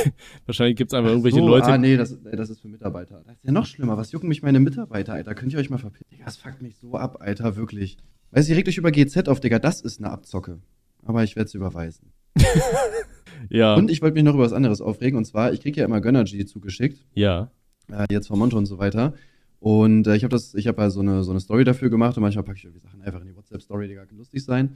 wahrscheinlich 0.45 0.77
gibt's 0.77 0.93
einfach 0.93 1.09
irgendwelche 1.09 1.39
so, 1.39 1.47
Leute. 1.47 1.65
Ah, 1.65 1.77
nee, 1.77 1.97
das, 1.97 2.15
das 2.23 2.51
ist 2.51 2.61
für 2.61 2.67
Mitarbeiter. 2.67 3.23
Das 3.25 3.35
ist 3.35 3.43
ja 3.43 3.51
noch 3.51 3.65
schlimmer. 3.65 3.97
Was 3.97 4.11
jucken 4.11 4.29
mich 4.29 4.43
meine 4.43 4.59
Mitarbeiter, 4.59 5.13
Alter? 5.13 5.33
Könnt 5.33 5.51
ihr 5.51 5.59
euch 5.59 5.71
mal 5.71 5.79
verpissen? 5.79 6.05
Digga, 6.11 6.25
das 6.25 6.37
fuckt 6.37 6.61
mich 6.61 6.77
so 6.77 6.93
ab, 6.93 7.17
Alter, 7.19 7.55
wirklich. 7.55 7.97
Weißt 8.29 8.47
du, 8.47 8.53
ihr 8.53 8.57
regt 8.57 8.69
euch 8.69 8.77
über 8.77 8.91
GZ 8.91 9.27
auf, 9.27 9.39
Digga. 9.39 9.57
Das 9.57 9.81
ist 9.81 9.99
eine 9.99 10.11
Abzocke. 10.11 10.59
Aber 11.03 11.23
ich 11.23 11.35
werde 11.35 11.47
es 11.47 11.55
überweisen. 11.55 12.11
ja, 13.49 13.73
Und 13.73 13.89
ich 13.89 14.03
wollte 14.03 14.13
mich 14.13 14.23
noch 14.23 14.35
über 14.35 14.43
was 14.43 14.53
anderes 14.53 14.81
aufregen. 14.81 15.17
Und 15.17 15.25
zwar, 15.25 15.51
ich 15.51 15.61
kriege 15.61 15.81
ja 15.81 15.85
immer 15.85 15.99
Gönnergy 15.99 16.45
zugeschickt. 16.45 17.03
ja. 17.15 17.49
äh, 17.91 18.05
jetzt 18.11 18.27
von 18.27 18.37
Monte 18.37 18.55
und 18.55 18.67
so 18.67 18.77
weiter. 18.77 19.13
Und 19.63 20.07
äh, 20.07 20.17
ich 20.17 20.25
habe 20.25 20.31
das, 20.35 20.53
ich 20.55 20.67
habe 20.67 20.81
ja 20.81 20.89
so 20.89 20.99
eine, 20.99 21.23
so 21.23 21.31
eine 21.31 21.39
Story 21.39 21.63
dafür 21.63 21.89
gemacht 21.89 22.17
und 22.17 22.21
manchmal 22.21 22.43
packe 22.43 22.57
ich 22.57 22.65
irgendwie 22.65 22.81
Sachen 22.81 23.01
einfach 23.01 23.21
in 23.21 23.27
die 23.27 23.35
WhatsApp-Story, 23.37 23.87
die 23.87 23.93
gar 23.93 24.05
kann 24.05 24.17
lustig 24.17 24.43
sein. 24.43 24.75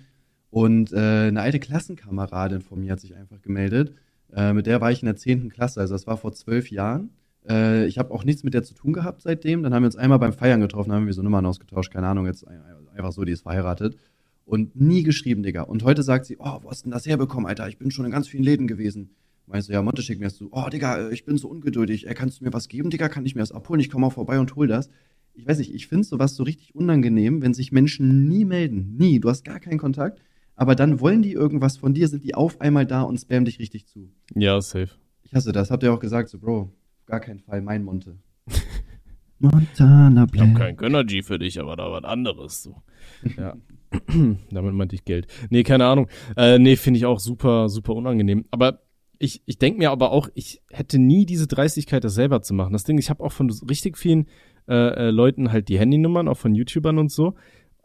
Und 0.50 0.94
äh, 0.94 1.28
eine 1.28 1.42
alte 1.42 1.60
Klassenkameradin 1.60 2.62
von 2.62 2.80
mir 2.80 2.94
hat 2.94 3.02
sich 3.02 3.14
einfach 3.14 3.42
gemeldet. 3.42 3.92
Äh, 4.32 4.54
mit 4.54 4.66
der 4.66 4.80
war 4.80 4.90
ich 4.90 5.02
in 5.02 5.08
der 5.08 5.18
10. 5.18 5.50
Klasse, 5.50 5.82
also 5.82 5.94
das 5.94 6.08
war 6.08 6.16
vor 6.16 6.32
zwölf 6.32 6.72
Jahren. 6.72 7.10
Äh, 7.50 7.86
ich 7.88 7.98
habe 7.98 8.12
auch 8.14 8.24
nichts 8.24 8.46
mit 8.46 8.54
der 8.54 8.64
zu 8.64 8.76
tun 8.76 8.94
gehabt 8.94 9.24
seitdem. 9.24 9.62
Dann 9.62 9.74
haben 9.74 9.84
wir 9.84 9.88
uns 9.88 9.98
einmal 9.98 10.20
beim 10.20 10.32
Feiern 10.32 10.62
getroffen, 10.62 10.94
haben 10.94 11.06
wir 11.06 11.12
so 11.14 11.22
Nummern 11.22 11.46
ausgetauscht, 11.46 11.92
keine 11.92 12.08
Ahnung, 12.08 12.26
jetzt 12.26 12.48
ein- 12.48 12.62
einfach 12.96 13.12
so, 13.12 13.26
die 13.26 13.34
ist 13.34 13.42
verheiratet. 13.42 13.98
Und 14.46 14.80
nie 14.80 15.04
geschrieben, 15.04 15.44
Digga. 15.44 15.64
Und 15.64 15.84
heute 15.84 16.02
sagt 16.02 16.28
sie, 16.28 16.38
oh, 16.40 16.60
wo 16.62 16.70
hast 16.72 16.84
du 16.84 16.86
denn 16.86 16.92
das 16.92 17.06
herbekommen, 17.06 17.46
Alter? 17.46 17.68
Ich 17.68 17.78
bin 17.78 17.92
schon 17.92 18.06
in 18.06 18.12
ganz 18.12 18.30
vielen 18.30 18.44
Läden 18.44 18.68
gewesen. 18.68 19.10
Meinst 19.48 19.70
du, 19.70 19.74
ja, 19.74 19.82
Monte 19.82 20.02
schickt 20.02 20.20
mir 20.20 20.28
das 20.28 20.36
zu. 20.36 20.50
Oh, 20.52 20.68
Digga, 20.70 21.08
äh, 21.08 21.14
ich 21.14 21.24
bin 21.24 21.38
so 21.38 21.48
ungeduldig. 21.48 22.06
Äh, 22.06 22.14
kannst 22.14 22.40
du 22.40 22.44
mir 22.44 22.52
was 22.52 22.68
geben, 22.68 22.90
Digga? 22.90 23.08
Kann 23.08 23.26
ich 23.26 23.34
mir 23.34 23.42
das 23.42 23.54
abholen? 23.54 23.80
Ich 23.80 23.90
komme 23.90 24.06
auch 24.06 24.14
vorbei 24.14 24.40
und 24.40 24.56
hol 24.56 24.68
das. 24.68 24.90
Ich 25.34 25.48
weiß 25.48 25.60
nicht, 25.60 25.74
ich 25.74 25.88
finde 25.88 26.04
sowas 26.04 26.36
so 26.36 26.44
richtig 26.44 26.76
unangenehm, 26.76 27.42
wenn 27.42 27.54
sich 27.54 27.72
Menschen 27.72 28.28
nie 28.28 28.44
melden. 28.44 28.98
Nie. 28.98 29.20
Du 29.20 29.30
hast 29.30 29.46
gar 29.46 29.60
keinen 29.60 29.78
Kontakt. 29.78 30.22
Aber 30.56 30.76
dann 30.76 31.00
wollen 31.00 31.22
die 31.22 31.32
irgendwas 31.32 31.78
von 31.78 31.94
dir, 31.94 32.08
sind 32.10 32.24
die 32.24 32.36
auf 32.36 32.60
einmal 32.60 32.86
da 32.86 33.04
und 33.04 33.20
spammen 33.20 33.46
dich 33.46 33.60
richtig 33.60 33.88
zu. 33.88 34.12
Ja, 34.36 34.60
safe. 34.60 34.90
Ich 35.24 35.34
hasse 35.34 35.52
das. 35.52 35.72
Habt 35.72 35.84
ihr 35.84 35.94
auch 35.94 36.00
gesagt, 36.00 36.30
so, 36.30 36.40
Bro, 36.40 36.74
auf 37.00 37.06
gar 37.06 37.20
keinen 37.22 37.40
Fall 37.40 37.62
mein 37.62 37.84
Monte. 37.84 38.18
Montana 39.40 40.26
Ich 40.34 40.42
habe 40.42 40.54
kein 40.56 40.76
Gönnergy 40.76 41.22
für 41.22 41.38
dich, 41.38 41.60
aber 41.60 41.76
da 41.76 41.90
was 41.92 42.04
anderes. 42.04 42.64
So. 42.64 42.82
Ja. 43.38 43.56
Damit 44.52 44.74
meinte 44.74 44.96
ich 44.96 45.06
Geld. 45.06 45.28
Nee, 45.50 45.64
keine 45.64 45.86
Ahnung. 45.86 46.08
Äh, 46.36 46.60
nee, 46.60 46.76
finde 46.76 46.98
ich 46.98 47.06
auch 47.06 47.20
super, 47.20 47.70
super 47.70 47.96
unangenehm. 47.96 48.46
Aber 48.52 48.82
ich, 49.20 49.42
ich 49.46 49.58
denke 49.58 49.80
mir 49.80 49.92
aber 49.92 50.12
auch, 50.12 50.30
ich 50.34 50.62
hätte 50.72 51.00
nie 51.00 51.26
diese 51.26 51.48
Dreistigkeit, 51.48 52.04
das 52.04 52.16
selber 52.16 52.42
zu 52.42 52.54
machen. 52.54 52.74
Das 52.74 52.84
Ding, 52.84 52.98
ich 52.98 53.10
habe 53.10 53.24
auch 53.24 53.32
von 53.32 53.50
richtig 53.70 53.98
vielen 53.98 54.28
äh, 54.68 55.08
äh, 55.08 55.10
Leuten 55.12 55.52
halt 55.52 55.70
die 55.70 55.80
Handynummern, 55.80 56.28
auch 56.28 56.38
von 56.38 56.54
YouTubern 56.54 56.98
und 56.98 57.12
so. 57.12 57.36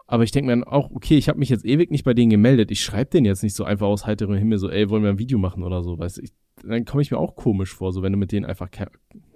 Aber 0.07 0.25
ich 0.25 0.31
denke 0.31 0.47
mir 0.47 0.53
dann 0.53 0.65
auch, 0.65 0.91
okay, 0.91 1.17
ich 1.17 1.29
habe 1.29 1.39
mich 1.39 1.49
jetzt 1.49 1.65
ewig 1.65 1.91
nicht 1.91 2.05
bei 2.05 2.13
denen 2.13 2.31
gemeldet. 2.31 2.71
Ich 2.71 2.83
schreibe 2.83 3.11
denen 3.11 3.25
jetzt 3.25 3.43
nicht 3.43 3.55
so 3.55 3.65
einfach 3.65 3.87
aus 3.87 4.05
heiterem 4.05 4.35
Himmel 4.35 4.59
so, 4.59 4.69
ey, 4.69 4.91
wollen 4.91 5.03
wir 5.03 5.11
ein 5.11 5.19
Video 5.19 5.39
machen 5.39 5.63
oder 5.63 5.83
so, 5.83 5.99
weißt 5.99 6.19
du. 6.19 6.23
Dann 6.69 6.85
komme 6.85 7.03
ich 7.03 7.11
mir 7.11 7.19
auch 7.19 7.35
komisch 7.35 7.75
vor, 7.75 7.93
so 7.93 8.03
wenn 8.03 8.13
du 8.13 8.19
mit 8.19 8.31
denen 8.31 8.45
einfach 8.45 8.69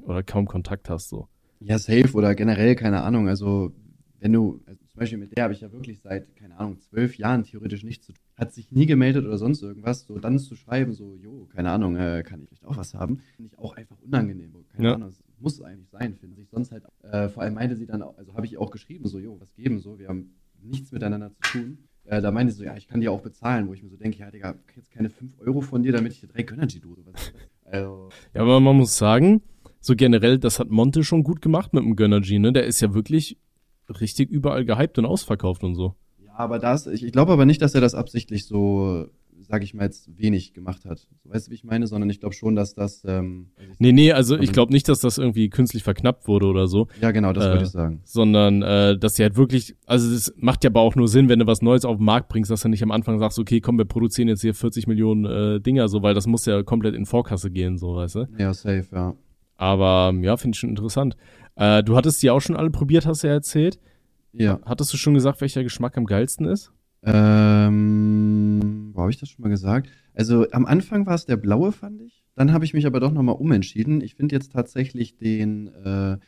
oder 0.03 0.23
kaum 0.23 0.47
Kontakt 0.47 0.91
hast, 0.91 1.09
so. 1.09 1.29
Ja, 1.61 1.79
safe 1.79 2.13
oder 2.13 2.35
generell, 2.35 2.77
keine 2.77 3.03
Ahnung. 3.03 3.29
Also, 3.29 3.73
wenn 4.21 4.33
du, 4.33 4.61
zum 4.97 5.01
Beispiel 5.01 5.19
mit 5.19 5.37
der 5.37 5.45
habe 5.45 5.53
ich 5.53 5.61
ja 5.61 5.71
wirklich 5.71 6.01
seit, 6.01 6.35
keine 6.37 6.59
Ahnung, 6.59 6.79
zwölf 6.81 7.19
Jahren 7.19 7.45
theoretisch 7.45 7.85
nichts 7.85 8.07
zu 8.07 8.13
tun. 8.15 8.23
Hat 8.35 8.55
sich 8.55 8.73
nie 8.73 8.87
gemeldet 8.87 9.27
oder 9.27 9.37
sonst 9.37 9.61
irgendwas. 9.63 10.07
So 10.07 10.19
dann 10.19 10.39
zu 10.39 10.57
schreiben, 10.57 10.95
so, 10.95 11.19
jo, 11.23 11.47
keine 11.55 11.71
Ahnung, 11.71 11.97
äh, 11.97 12.23
kann 12.27 12.41
ich 12.41 12.49
vielleicht 12.49 12.65
auch 12.65 12.79
was 12.79 12.95
haben, 12.95 13.19
finde 13.37 13.51
ich 13.53 13.59
auch 13.59 13.77
einfach 13.77 13.99
unangenehm. 14.01 14.55
Keine 14.75 14.89
Ja. 14.89 14.95
Ahnung, 14.95 15.11
es 15.11 15.23
muss 15.39 15.61
eigentlich 15.61 15.91
sein, 15.91 16.15
finde 16.15 16.41
ich. 16.41 16.49
Sonst 16.49 16.73
halt, 16.73 16.85
äh, 17.03 17.29
vor 17.29 17.43
allem 17.43 17.53
meinte 17.53 17.77
sie 17.77 17.85
dann, 17.85 18.01
auch, 18.01 18.17
also 18.17 18.33
habe 18.33 18.47
ich 18.47 18.57
auch 18.57 18.71
geschrieben, 18.71 19.07
so, 19.07 19.19
jo, 19.19 19.39
was 19.39 19.53
geben, 19.55 19.81
so, 19.81 19.99
wir 19.99 20.09
haben 20.09 20.31
nichts 20.63 20.91
miteinander 20.93 21.31
zu 21.31 21.43
tun. 21.53 21.79
Äh, 22.05 22.23
da 22.23 22.31
meinte 22.31 22.55
sie 22.55 22.61
so, 22.61 22.65
ja, 22.65 22.75
ich 22.75 22.89
kann 22.89 23.03
dir 23.03 23.13
auch 23.13 23.21
bezahlen, 23.21 23.69
wo 23.69 23.75
ich 23.75 23.83
mir 23.83 23.91
so 23.91 23.99
denke, 23.99 24.17
ja, 24.19 24.31
Digga, 24.31 24.55
jetzt 24.77 24.91
keine 24.93 25.11
5 25.11 25.39
Euro 25.41 25.61
von 25.61 25.83
dir, 25.83 25.93
damit 25.93 26.13
ich 26.15 26.21
dir 26.21 26.29
drei 26.29 26.43
Gönnergy 26.43 26.81
tue. 26.81 26.97
Was, 27.05 27.33
also, 27.67 28.09
Ja, 28.33 28.41
aber 28.41 28.61
man 28.61 28.77
muss 28.79 28.97
sagen, 28.97 29.43
so 29.79 29.95
generell, 29.95 30.39
das 30.39 30.59
hat 30.59 30.71
Monte 30.71 31.05
schon 31.05 31.23
gut 31.23 31.43
gemacht 31.43 31.75
mit 31.75 31.85
dem 31.85 31.97
Gönnergy, 31.97 32.39
ne? 32.39 32.55
Der 32.55 32.65
ist 32.65 32.81
ja 32.81 32.95
wirklich 32.95 33.37
richtig 34.01 34.31
überall 34.31 34.65
gehypt 34.65 34.99
und 34.99 35.07
ausverkauft 35.07 35.65
und 35.65 35.75
so. 35.75 35.95
Ja, 36.25 36.35
aber 36.37 36.59
das, 36.59 36.87
ich, 36.87 37.05
ich 37.05 37.13
glaube 37.13 37.33
aber 37.33 37.47
nicht, 37.47 37.63
dass 37.63 37.75
er 37.75 37.81
das 37.81 37.95
absichtlich 37.95 38.45
so, 38.47 39.07
sag 39.41 39.63
ich 39.63 39.75
mal 39.75 39.85
jetzt, 39.85 40.09
wenig 40.19 40.55
gemacht 40.55 40.85
hat. 40.85 41.07
Weißt 41.25 41.47
du, 41.47 41.51
wie 41.51 41.55
ich 41.55 41.65
meine? 41.65 41.87
Sondern 41.87 42.11
ich 42.11 42.21
glaube 42.21 42.35
schon, 42.35 42.57
dass 42.57 42.75
das. 42.75 43.03
Ähm, 43.07 43.49
Nee, 43.79 43.93
nee, 43.93 44.13
also 44.13 44.39
ich 44.39 44.53
glaube 44.53 44.73
nicht, 44.73 44.89
dass 44.89 45.01
das 45.01 45.19
irgendwie 45.19 45.51
künstlich 45.51 45.83
verknappt 45.83 46.27
wurde 46.29 46.47
oder 46.47 46.67
so, 46.67 46.89
ja, 47.03 47.11
genau, 47.11 47.33
das 47.35 47.45
Äh, 47.45 47.51
wollte 47.51 47.65
ich 47.65 47.71
sagen. 47.71 48.01
sondern 48.05 48.63
äh, 48.63 48.99
dass 48.99 49.15
sie 49.17 49.23
halt 49.23 49.37
wirklich, 49.37 49.77
also 49.87 50.11
das 50.13 50.33
macht 50.39 50.65
ja 50.65 50.71
aber 50.71 50.81
auch 50.81 50.95
nur 50.97 51.09
Sinn, 51.09 51.29
wenn 51.29 51.39
du 51.39 51.47
was 51.47 51.61
Neues 51.63 51.85
auf 51.85 51.99
den 51.99 52.05
Markt 52.07 52.29
bringst, 52.29 52.51
dass 52.51 52.63
du 52.63 52.69
nicht 52.69 52.83
am 52.83 52.91
Anfang 52.91 53.19
sagst, 53.19 53.39
okay, 53.39 53.61
komm, 53.61 53.77
wir 53.79 53.85
produzieren 53.85 54.29
jetzt 54.29 54.41
hier 54.41 54.55
40 54.55 54.87
Millionen 54.87 55.25
äh, 55.27 55.61
Dinger, 55.61 55.89
so, 55.89 56.03
weil 56.03 56.15
das 56.15 56.27
muss 56.27 56.47
ja 56.47 56.63
komplett 56.63 56.95
in 56.95 57.05
Vorkasse 57.07 57.51
gehen, 57.51 57.77
so, 57.79 57.97
weißt 57.97 58.15
du. 58.17 58.29
Ja, 58.39 58.53
safe, 58.55 58.87
ja. 58.93 59.15
Aber 59.59 60.13
ja, 60.23 60.37
finde 60.37 60.55
ich 60.55 60.61
schon 60.61 60.71
interessant. 60.71 61.17
Äh, 61.57 61.83
du 61.83 61.97
hattest 61.97 62.23
die 62.23 62.31
auch 62.31 62.41
schon 62.41 62.57
alle 62.57 62.71
probiert, 62.71 63.07
hast 63.07 63.23
du 63.23 63.27
ja 63.27 63.35
erzählt. 63.35 63.79
Ja. 64.33 64.61
Hattest 64.65 64.93
du 64.93 64.97
schon 64.97 65.15
gesagt, 65.15 65.41
welcher 65.41 65.65
Geschmack 65.65 65.97
am 65.97 66.07
geilsten 66.07 66.47
ist? 66.47 66.73
Ähm, 67.03 68.91
wo 68.93 69.01
habe 69.01 69.11
ich 69.11 69.19
das 69.19 69.31
schon 69.31 69.43
mal 69.43 69.49
gesagt? 69.49 69.89
Also 70.15 70.51
am 70.51 70.67
Anfang 70.67 71.07
war 71.07 71.15
es 71.15 71.25
der 71.25 71.37
blaue, 71.37 71.73
fand 71.73 72.03
ich. 72.03 72.25
Dann 72.35 72.53
habe 72.53 72.65
ich 72.65 72.75
mich 72.75 72.87
aber 72.87 73.01
doch 73.01 73.13
nochmal 73.13 73.37
umentschieden. 73.37 74.01
Ich 74.01 74.15
finde 74.15 74.35
jetzt 74.35 74.53
tatsächlich 74.53 75.17
den, 75.17 75.69
äh, 75.69 76.19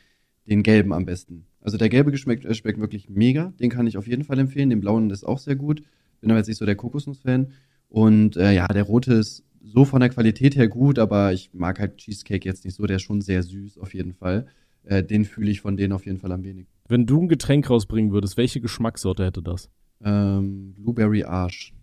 den 0.47 0.63
gelben 0.63 0.93
am 0.93 1.05
besten. 1.05 1.45
Also 1.61 1.77
der 1.77 1.89
gelbe 1.89 2.11
geschmeckt, 2.11 2.45
äh, 2.45 2.53
schmeckt 2.55 2.79
wirklich 2.79 3.09
mega. 3.09 3.53
Den 3.59 3.69
kann 3.69 3.87
ich 3.87 3.97
auf 3.97 4.07
jeden 4.07 4.23
Fall 4.23 4.39
empfehlen. 4.39 4.69
Den 4.69 4.79
blauen 4.79 5.09
ist 5.09 5.23
auch 5.23 5.39
sehr 5.39 5.55
gut. 5.55 5.83
Bin 6.21 6.31
aber 6.31 6.39
jetzt 6.39 6.47
nicht 6.47 6.57
so 6.57 6.65
der 6.65 6.75
Kokosnuss-Fan. 6.75 7.51
Und 7.89 8.37
äh, 8.37 8.53
ja, 8.53 8.67
der 8.67 8.83
rote 8.83 9.13
ist 9.13 9.43
so 9.61 9.85
von 9.85 9.99
der 9.99 10.09
Qualität 10.09 10.55
her 10.55 10.67
gut, 10.67 10.97
aber 10.97 11.33
ich 11.33 11.51
mag 11.53 11.79
halt 11.79 11.97
Cheesecake 11.97 12.47
jetzt 12.47 12.65
nicht 12.65 12.75
so. 12.75 12.85
Der 12.85 12.95
ist 12.97 13.03
schon 13.03 13.21
sehr 13.21 13.43
süß 13.43 13.77
auf 13.77 13.93
jeden 13.93 14.13
Fall. 14.13 14.47
Äh, 14.83 15.03
den 15.03 15.25
fühle 15.25 15.51
ich 15.51 15.61
von 15.61 15.77
denen 15.77 15.93
auf 15.93 16.05
jeden 16.05 16.17
Fall 16.17 16.31
am 16.31 16.43
wenigsten. 16.43 16.73
Wenn 16.87 17.05
du 17.05 17.21
ein 17.21 17.27
Getränk 17.27 17.69
rausbringen 17.69 18.11
würdest, 18.11 18.37
welche 18.37 18.61
Geschmackssorte 18.61 19.25
hätte 19.25 19.41
das? 19.41 19.69
Ähm, 20.03 20.73
Blueberry 20.77 21.23
Arsch. 21.23 21.73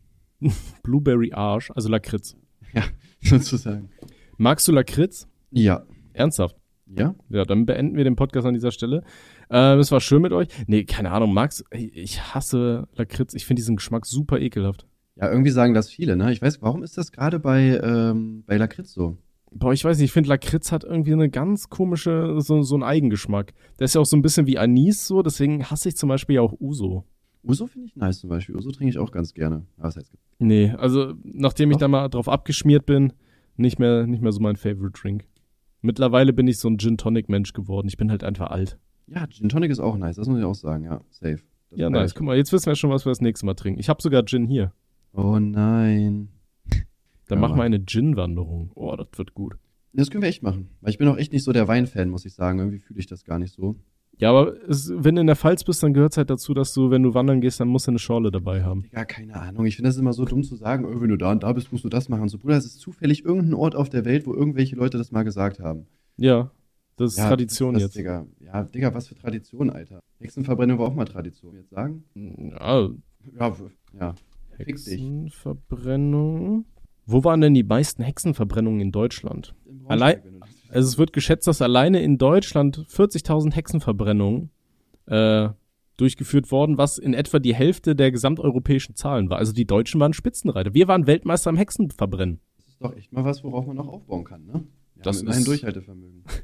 Blueberry 0.82 1.32
Arsch, 1.32 1.70
also 1.70 1.88
Lakritz. 1.88 2.36
Ja, 2.74 2.82
sozusagen. 3.22 3.90
Magst 4.36 4.68
du 4.68 4.72
Lakritz? 4.72 5.28
Ja. 5.50 5.86
Ernsthaft? 6.12 6.56
Ja? 6.86 7.14
Ja, 7.30 7.44
dann 7.44 7.64
beenden 7.64 7.96
wir 7.96 8.04
den 8.04 8.16
Podcast 8.16 8.46
an 8.46 8.54
dieser 8.54 8.70
Stelle. 8.70 9.02
Ähm, 9.50 9.78
es 9.78 9.90
war 9.92 10.00
schön 10.00 10.22
mit 10.22 10.32
euch. 10.32 10.48
Nee, 10.66 10.84
keine 10.84 11.10
Ahnung, 11.10 11.36
ey, 11.70 11.88
Ich 11.94 12.34
hasse 12.34 12.88
Lakritz. 12.94 13.34
Ich 13.34 13.46
finde 13.46 13.60
diesen 13.60 13.76
Geschmack 13.76 14.04
super 14.06 14.38
ekelhaft. 14.40 14.86
Ja, 15.16 15.30
irgendwie 15.30 15.50
sagen 15.50 15.72
das 15.74 15.88
viele, 15.88 16.16
ne? 16.16 16.30
Ich 16.32 16.42
weiß, 16.42 16.60
warum 16.60 16.82
ist 16.82 16.98
das 16.98 17.10
gerade 17.10 17.38
bei, 17.38 17.80
ähm, 17.82 18.44
bei 18.46 18.56
Lakritz 18.56 18.92
so? 18.92 19.16
Boah, 19.58 19.72
ich 19.72 19.84
weiß 19.84 19.98
nicht, 19.98 20.06
ich 20.06 20.12
finde 20.12 20.28
Lakritz 20.28 20.72
hat 20.72 20.84
irgendwie 20.84 21.12
eine 21.12 21.28
ganz 21.30 21.68
komische, 21.68 22.40
so, 22.40 22.62
so 22.62 22.74
einen 22.74 22.82
Eigengeschmack. 22.84 23.52
Der 23.78 23.86
ist 23.86 23.94
ja 23.94 24.00
auch 24.00 24.06
so 24.06 24.16
ein 24.16 24.22
bisschen 24.22 24.46
wie 24.46 24.58
Anis 24.58 25.06
so, 25.06 25.22
deswegen 25.22 25.64
hasse 25.64 25.88
ich 25.88 25.96
zum 25.96 26.08
Beispiel 26.08 26.36
ja 26.36 26.42
auch 26.42 26.54
Uso. 26.60 27.04
Uso 27.42 27.66
finde 27.66 27.86
ich 27.86 27.96
nice 27.96 28.20
zum 28.20 28.30
Beispiel. 28.30 28.56
Uso 28.56 28.70
trinke 28.70 28.90
ich 28.90 28.98
auch 28.98 29.12
ganz 29.12 29.32
gerne. 29.32 29.66
Aber 29.76 29.88
was 29.88 29.96
heißt, 29.96 30.12
Nee, 30.38 30.70
also 30.72 31.14
nachdem 31.22 31.70
ich 31.70 31.76
Doch. 31.76 31.80
da 31.82 31.88
mal 31.88 32.08
drauf 32.08 32.28
abgeschmiert 32.28 32.86
bin, 32.86 33.12
nicht 33.56 33.78
mehr, 33.78 34.06
nicht 34.06 34.22
mehr 34.22 34.32
so 34.32 34.40
mein 34.40 34.56
Favorite 34.56 35.00
Drink. 35.00 35.24
Mittlerweile 35.80 36.32
bin 36.32 36.48
ich 36.48 36.58
so 36.58 36.68
ein 36.68 36.78
Gin 36.78 36.98
Tonic 36.98 37.28
Mensch 37.28 37.52
geworden. 37.52 37.86
Ich 37.88 37.96
bin 37.96 38.10
halt 38.10 38.24
einfach 38.24 38.50
alt. 38.50 38.78
ja, 39.06 39.26
Gin 39.28 39.48
Tonic 39.48 39.70
ist 39.70 39.80
auch 39.80 39.96
nice, 39.96 40.16
das 40.16 40.28
muss 40.28 40.38
ich 40.38 40.44
auch 40.44 40.54
sagen, 40.54 40.84
ja, 40.84 41.00
safe. 41.10 41.38
Das 41.70 41.78
Ja, 41.78 41.88
nice. 41.88 42.14
Guck 42.14 42.26
mal, 42.26 42.36
jetzt 42.36 42.52
wissen 42.52 42.66
wir 42.66 42.74
schon, 42.74 42.90
was 42.90 43.06
wir 43.06 43.10
das 43.10 43.20
nächste 43.20 43.46
Mal 43.46 43.54
trinken. 43.54 43.78
Ich 43.80 43.88
habe 43.88 44.02
sogar 44.02 44.24
Gin 44.24 44.46
hier. 44.46 44.72
Oh 45.12 45.38
nein. 45.38 46.28
Dann 47.28 47.38
Ja, 47.38 47.42
machen 47.48 47.56
wir 47.58 47.64
eine 47.64 47.84
Gin-Wanderung. 47.84 48.70
Oh, 48.74 48.94
das 48.96 49.08
wird 49.16 49.34
gut. 49.34 49.56
Das 49.92 50.10
können 50.10 50.22
wir 50.22 50.28
echt 50.28 50.42
machen. 50.42 50.70
Weil 50.80 50.90
ich 50.90 50.98
bin 50.98 51.08
auch 51.08 51.16
echt 51.16 51.32
nicht 51.32 51.44
so 51.44 51.52
der 51.52 51.68
Weinfan, 51.68 52.10
muss 52.10 52.24
ich 52.26 52.34
sagen. 52.34 52.58
Irgendwie 52.58 52.78
fühle 52.78 53.00
ich 53.00 53.06
das 53.06 53.24
gar 53.24 53.38
nicht 53.38 53.54
so. 53.54 53.76
Ja, 54.18 54.30
aber 54.30 54.54
es, 54.68 54.90
wenn 54.94 55.14
du 55.16 55.20
in 55.20 55.26
der 55.26 55.36
Pfalz 55.36 55.62
bist, 55.64 55.82
dann 55.82 55.92
gehört 55.92 56.12
es 56.12 56.16
halt 56.16 56.30
dazu, 56.30 56.54
dass 56.54 56.72
du, 56.72 56.90
wenn 56.90 57.02
du 57.02 57.12
wandern 57.14 57.40
gehst, 57.42 57.60
dann 57.60 57.68
musst 57.68 57.86
du 57.86 57.90
eine 57.90 57.98
Schorle 57.98 58.30
dabei 58.30 58.62
haben. 58.62 58.82
Digga, 58.84 59.04
keine 59.04 59.34
Ahnung. 59.36 59.66
Ich 59.66 59.76
finde 59.76 59.90
das 59.90 59.98
immer 59.98 60.14
so 60.14 60.24
dumm 60.24 60.42
zu 60.42 60.56
sagen, 60.56 60.86
oh, 60.86 61.00
wenn 61.00 61.10
du 61.10 61.16
da 61.18 61.32
und 61.32 61.42
da 61.42 61.52
bist, 61.52 61.70
musst 61.72 61.84
du 61.84 61.88
das 61.90 62.08
machen. 62.08 62.28
So, 62.28 62.38
Bruder, 62.38 62.56
es 62.56 62.64
ist 62.64 62.80
zufällig 62.80 63.24
irgendein 63.24 63.52
Ort 63.54 63.76
auf 63.76 63.90
der 63.90 64.04
Welt, 64.06 64.26
wo 64.26 64.32
irgendwelche 64.34 64.74
Leute 64.76 64.96
das 64.96 65.12
mal 65.12 65.22
gesagt 65.22 65.60
haben. 65.60 65.86
Ja, 66.16 66.50
das 66.96 67.12
ist 67.12 67.18
Ja, 67.18 67.28
Tradition 67.28 67.74
das, 67.74 67.82
jetzt. 67.82 67.96
Digga. 67.96 68.26
Ja, 68.40 68.64
Digga, 68.64 68.94
was 68.94 69.08
für 69.08 69.14
Tradition, 69.16 69.68
Alter. 69.68 70.00
Hexenverbrennung 70.18 70.78
war 70.78 70.86
auch 70.88 70.94
mal 70.94 71.04
Tradition. 71.04 71.54
Jetzt 71.56 71.68
sagen? 71.70 72.04
Ja, 72.14 72.88
Ja, 73.38 73.54
ja. 73.98 74.14
Hexenverbrennung. 74.56 76.64
Wo 77.06 77.22
waren 77.24 77.40
denn 77.40 77.54
die 77.54 77.62
meisten 77.62 78.02
Hexenverbrennungen 78.02 78.80
in 78.80 78.92
Deutschland? 78.92 79.54
Allein- 79.86 80.20
Also 80.68 80.88
es 80.88 80.98
wird 80.98 81.12
geschätzt, 81.12 81.46
dass 81.46 81.62
alleine 81.62 82.02
in 82.02 82.18
Deutschland 82.18 82.84
40.000 82.88 83.54
Hexenverbrennungen 83.54 84.50
äh, 85.06 85.48
durchgeführt 85.96 86.50
worden, 86.50 86.76
was 86.76 86.98
in 86.98 87.14
etwa 87.14 87.38
die 87.38 87.54
Hälfte 87.54 87.94
der 87.94 88.10
gesamteuropäischen 88.10 88.96
Zahlen 88.96 89.30
war. 89.30 89.38
Also 89.38 89.52
die 89.52 89.64
Deutschen 89.64 90.00
waren 90.00 90.12
Spitzenreiter. 90.12 90.74
Wir 90.74 90.88
waren 90.88 91.06
Weltmeister 91.06 91.50
im 91.50 91.56
Hexenverbrennen. 91.56 92.40
Das 92.58 92.66
ist 92.68 92.82
doch 92.82 92.96
echt 92.96 93.12
mal 93.12 93.24
was, 93.24 93.44
worauf 93.44 93.66
man 93.66 93.76
noch 93.76 93.88
aufbauen 93.88 94.24
kann, 94.24 94.44
ne? 94.44 94.64
Wir 94.96 95.02
Das 95.04 95.22
ist- 95.22 95.46
Durchhaltevermögen. 95.46 96.24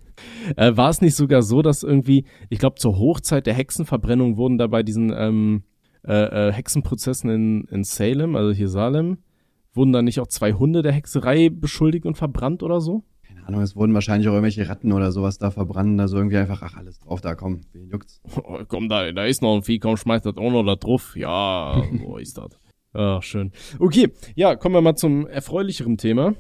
Äh, 0.57 0.77
war 0.77 0.91
es 0.91 1.01
nicht 1.01 1.15
sogar 1.15 1.43
so, 1.43 1.63
dass 1.63 1.83
irgendwie, 1.85 2.25
ich 2.51 2.59
glaube, 2.59 2.77
zur 2.77 2.99
Hochzeit 2.99 3.47
der 3.47 3.55
Hexenverbrennung 3.55 4.37
wurden 4.37 4.59
da 4.59 4.67
bei 4.67 4.83
diesen 4.83 5.13
ähm, 5.15 5.63
äh, 6.07 6.49
äh, 6.49 6.53
Hexenprozessen 6.53 7.31
in, 7.31 7.65
in 7.71 7.85
Salem, 7.85 8.35
also 8.37 8.53
hier 8.53 8.69
Salem, 8.69 9.19
wurden 9.75 9.93
da 9.93 10.03
nicht 10.03 10.21
auch 10.21 10.27
zwei 10.27 10.53
Hunde 10.53 10.83
der 10.83 10.93
Hexerei 10.93 11.49
beschuldigt 11.51 12.07
und 12.07 12.17
verbrannt 12.17 12.63
oder 12.63 12.81
so? 12.81 13.05
Keine 13.27 13.47
Ahnung, 13.47 13.63
es 13.63 13.75
wurden 13.75 13.95
wahrscheinlich 13.95 14.29
auch 14.29 14.33
irgendwelche 14.33 14.69
Ratten 14.69 14.93
oder 14.93 15.13
sowas 15.13 15.39
da 15.39 15.51
verbrannt. 15.51 16.01
Also 16.01 16.17
irgendwie 16.17 16.37
einfach, 16.37 16.63
ach, 16.63 16.77
alles 16.77 16.99
drauf, 16.99 17.21
da 17.21 17.35
komm, 17.35 17.63
wen 17.73 17.89
juckt's? 17.89 18.21
Oh, 18.45 18.59
komm, 18.69 18.89
da, 18.89 19.11
da 19.13 19.25
ist 19.25 19.43
noch 19.43 19.57
ein 19.57 19.63
Vieh, 19.63 19.79
komm, 19.79 19.97
schmeiß 19.97 20.23
das 20.23 20.37
auch 20.37 20.51
noch 20.51 20.65
da 20.65 20.77
drauf. 20.77 21.17
Ja, 21.17 21.83
so 21.99 22.17
ist 22.19 22.39
das. 22.39 22.59
Ach, 22.93 23.23
schön. 23.23 23.53
Okay, 23.79 24.13
ja, 24.35 24.55
kommen 24.55 24.75
wir 24.75 24.83
mal 24.83 24.97
zum 24.97 25.27
erfreulicheren 25.27 25.97
Thema. 25.97 26.35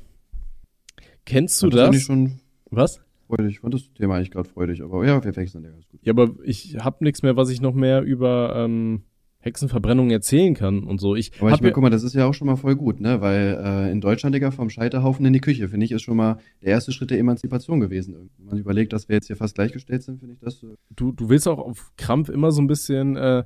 Kennst 1.25 1.63
du 1.63 1.71
fand 1.71 1.75
das? 1.81 1.97
ich 1.97 2.03
schon 2.05 2.41
Was? 2.71 3.01
freudig. 3.27 3.61
Fand 3.61 3.75
das 3.75 3.93
Thema 3.95 4.17
eigentlich 4.17 4.31
gerade 4.31 4.49
freudig. 4.49 4.83
Aber 4.83 5.07
ja, 5.07 5.23
wir 5.25 5.37
wechseln 5.37 5.65
ja 5.65 5.71
ganz 5.71 5.89
gut. 5.89 6.01
Ja, 6.03 6.13
aber 6.13 6.31
ich 6.45 6.77
hab 6.79 7.01
nichts 7.01 7.23
mehr, 7.23 7.37
was 7.37 7.49
ich 7.51 7.61
noch 7.61 7.75
mehr 7.75 8.03
über 8.03 8.55
ähm, 8.57 9.05
Hexenverbrennung 9.43 10.11
erzählen 10.11 10.55
kann 10.55 10.85
und 10.85 11.01
so. 11.01 11.17
Ich 11.17 11.33
Aber 11.41 11.51
ich 11.51 11.61
meine, 11.61 11.73
guck 11.73 11.83
mal, 11.83 11.91
das 11.91 12.05
ist 12.05 12.15
ja 12.15 12.27
auch 12.27 12.33
schon 12.33 12.47
mal 12.47 12.57
voll 12.57 12.77
gut, 12.77 13.01
ne? 13.01 13.21
Weil 13.21 13.61
äh, 13.63 13.93
in 13.93 14.01
Deutschland, 14.01 14.35
Digga, 14.35 14.53
vom 14.53 14.71
Scheiterhaufen 14.71 15.27
in 15.27 15.33
die 15.33 15.41
Küche, 15.41 15.69
finde 15.69 15.85
ich, 15.85 15.93
ist 15.93 16.03
schon 16.03 16.17
mal 16.17 16.39
der 16.63 16.71
erste 16.71 16.93
Schritt 16.93 17.11
der 17.11 17.19
Emanzipation 17.19 17.81
gewesen. 17.81 18.31
Wenn 18.39 18.47
man 18.47 18.59
überlegt, 18.59 18.93
dass 18.93 19.09
wir 19.09 19.17
jetzt 19.17 19.27
hier 19.27 19.37
fast 19.37 19.57
gleichgestellt 19.57 20.05
sind, 20.05 20.21
finde 20.21 20.35
ich 20.35 20.41
das. 20.41 20.63
Äh, 20.63 20.77
du, 20.95 21.13
du 21.13 21.29
willst 21.29 21.49
auch 21.49 21.59
auf 21.59 21.93
Krampf 21.97 22.29
immer 22.29 22.53
so 22.53 22.63
ein 22.63 22.69
bisschen 22.69 23.17
äh, 23.17 23.45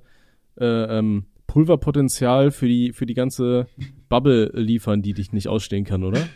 äh, 0.61 0.99
ähm, 0.99 1.25
Pulverpotenzial 1.47 2.51
für 2.51 2.69
die, 2.69 2.93
für 2.93 3.07
die 3.07 3.15
ganze 3.15 3.67
Bubble 4.11 4.51
liefern, 4.53 5.01
die 5.01 5.15
dich 5.15 5.33
nicht 5.33 5.49
ausstehen 5.49 5.85
kann, 5.85 6.05
oder? 6.05 6.29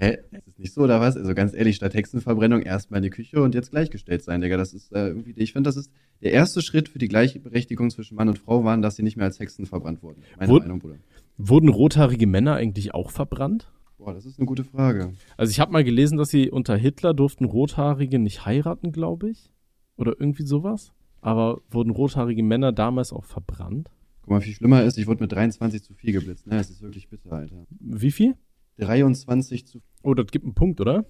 Hä? 0.00 0.18
Ist 0.32 0.48
es 0.48 0.58
nicht 0.58 0.72
so 0.74 0.82
oder 0.82 1.00
was? 1.00 1.16
Also 1.16 1.34
ganz 1.34 1.54
ehrlich, 1.54 1.76
statt 1.76 1.94
Hexenverbrennung 1.94 2.62
erstmal 2.62 2.98
in 2.98 3.04
die 3.04 3.10
Küche 3.10 3.42
und 3.42 3.54
jetzt 3.54 3.70
gleichgestellt 3.70 4.22
sein, 4.22 4.40
Digga. 4.40 4.56
Das 4.56 4.72
ist 4.74 4.92
äh, 4.92 5.08
irgendwie, 5.08 5.32
ich 5.36 5.52
finde, 5.52 5.68
das 5.68 5.76
ist 5.76 5.90
der 6.22 6.32
erste 6.32 6.62
Schritt 6.62 6.88
für 6.88 6.98
die 6.98 7.08
Gleichberechtigung 7.08 7.90
zwischen 7.90 8.16
Mann 8.16 8.28
und 8.28 8.38
Frau 8.38 8.64
waren, 8.64 8.82
dass 8.82 8.96
sie 8.96 9.02
nicht 9.02 9.16
mehr 9.16 9.26
als 9.26 9.38
Hexen 9.38 9.66
verbrannt 9.66 10.02
wurden. 10.02 10.22
Meine 10.38 10.50
Wurd- 10.52 10.62
Meinung, 10.62 10.78
Bruder. 10.80 10.96
Wurden 11.36 11.68
rothaarige 11.68 12.26
Männer 12.26 12.54
eigentlich 12.56 12.92
auch 12.94 13.10
verbrannt? 13.10 13.72
Boah, 13.98 14.14
das 14.14 14.24
ist 14.26 14.38
eine 14.38 14.46
gute 14.46 14.64
Frage. 14.64 15.12
Also 15.36 15.50
ich 15.50 15.60
habe 15.60 15.72
mal 15.72 15.84
gelesen, 15.84 16.16
dass 16.18 16.28
sie 16.30 16.50
unter 16.50 16.76
Hitler 16.76 17.12
durften 17.14 17.44
Rothaarige 17.44 18.18
nicht 18.18 18.44
heiraten, 18.46 18.92
glaube 18.92 19.30
ich. 19.30 19.50
Oder 19.96 20.14
irgendwie 20.18 20.44
sowas. 20.44 20.92
Aber 21.20 21.60
wurden 21.70 21.90
rothaarige 21.90 22.42
Männer 22.42 22.72
damals 22.72 23.12
auch 23.12 23.24
verbrannt? 23.24 23.90
Guck 24.22 24.30
mal, 24.30 24.40
viel 24.40 24.54
schlimmer 24.54 24.82
ist, 24.84 24.96
ich 24.98 25.06
wurde 25.06 25.22
mit 25.22 25.32
23 25.32 25.82
zu 25.82 25.92
viel 25.94 26.12
geblitzt. 26.12 26.46
Ne, 26.46 26.58
es 26.58 26.70
ist 26.70 26.80
wirklich 26.82 27.08
bitter, 27.10 27.32
Alter. 27.32 27.66
Wie 27.78 28.10
viel? 28.10 28.36
23 28.80 29.66
zu 29.66 29.80
Oh, 30.02 30.14
das 30.14 30.26
gibt 30.28 30.44
einen 30.44 30.54
Punkt, 30.54 30.80
oder? 30.80 31.04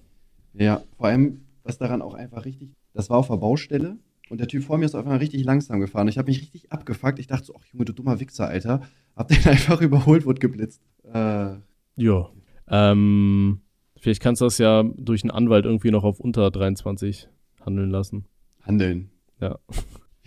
Ja, 0.53 0.83
vor 0.97 1.07
allem, 1.07 1.41
was 1.63 1.77
daran 1.77 2.01
auch 2.01 2.13
einfach 2.13 2.45
richtig, 2.45 2.73
das 2.93 3.09
war 3.09 3.17
auf 3.17 3.27
der 3.27 3.37
Baustelle 3.37 3.97
und 4.29 4.39
der 4.39 4.47
Typ 4.47 4.63
vor 4.63 4.77
mir 4.77 4.85
ist 4.85 4.95
auf 4.95 5.03
einmal 5.05 5.19
richtig 5.19 5.43
langsam 5.45 5.79
gefahren. 5.79 6.07
Ich 6.07 6.17
habe 6.17 6.29
mich 6.29 6.41
richtig 6.41 6.71
abgefuckt. 6.71 7.19
Ich 7.19 7.27
dachte 7.27 7.45
so, 7.45 7.55
ach 7.57 7.65
Junge, 7.71 7.85
du 7.85 7.93
dummer 7.93 8.19
Wichser, 8.19 8.47
Alter. 8.47 8.81
Hab 9.15 9.27
den 9.29 9.43
einfach 9.45 9.81
überholt, 9.81 10.25
wurde 10.25 10.39
geblitzt. 10.39 10.81
Äh, 11.03 11.55
Ja. 11.95 12.29
Ähm, 12.67 13.61
vielleicht 13.97 14.21
kannst 14.21 14.41
du 14.41 14.45
das 14.45 14.57
ja 14.57 14.83
durch 14.83 15.23
einen 15.23 15.31
Anwalt 15.31 15.65
irgendwie 15.65 15.91
noch 15.91 16.03
auf 16.03 16.19
unter 16.19 16.49
23 16.51 17.27
handeln 17.65 17.89
lassen. 17.89 18.25
handeln. 18.61 19.09
Ja. 19.39 19.57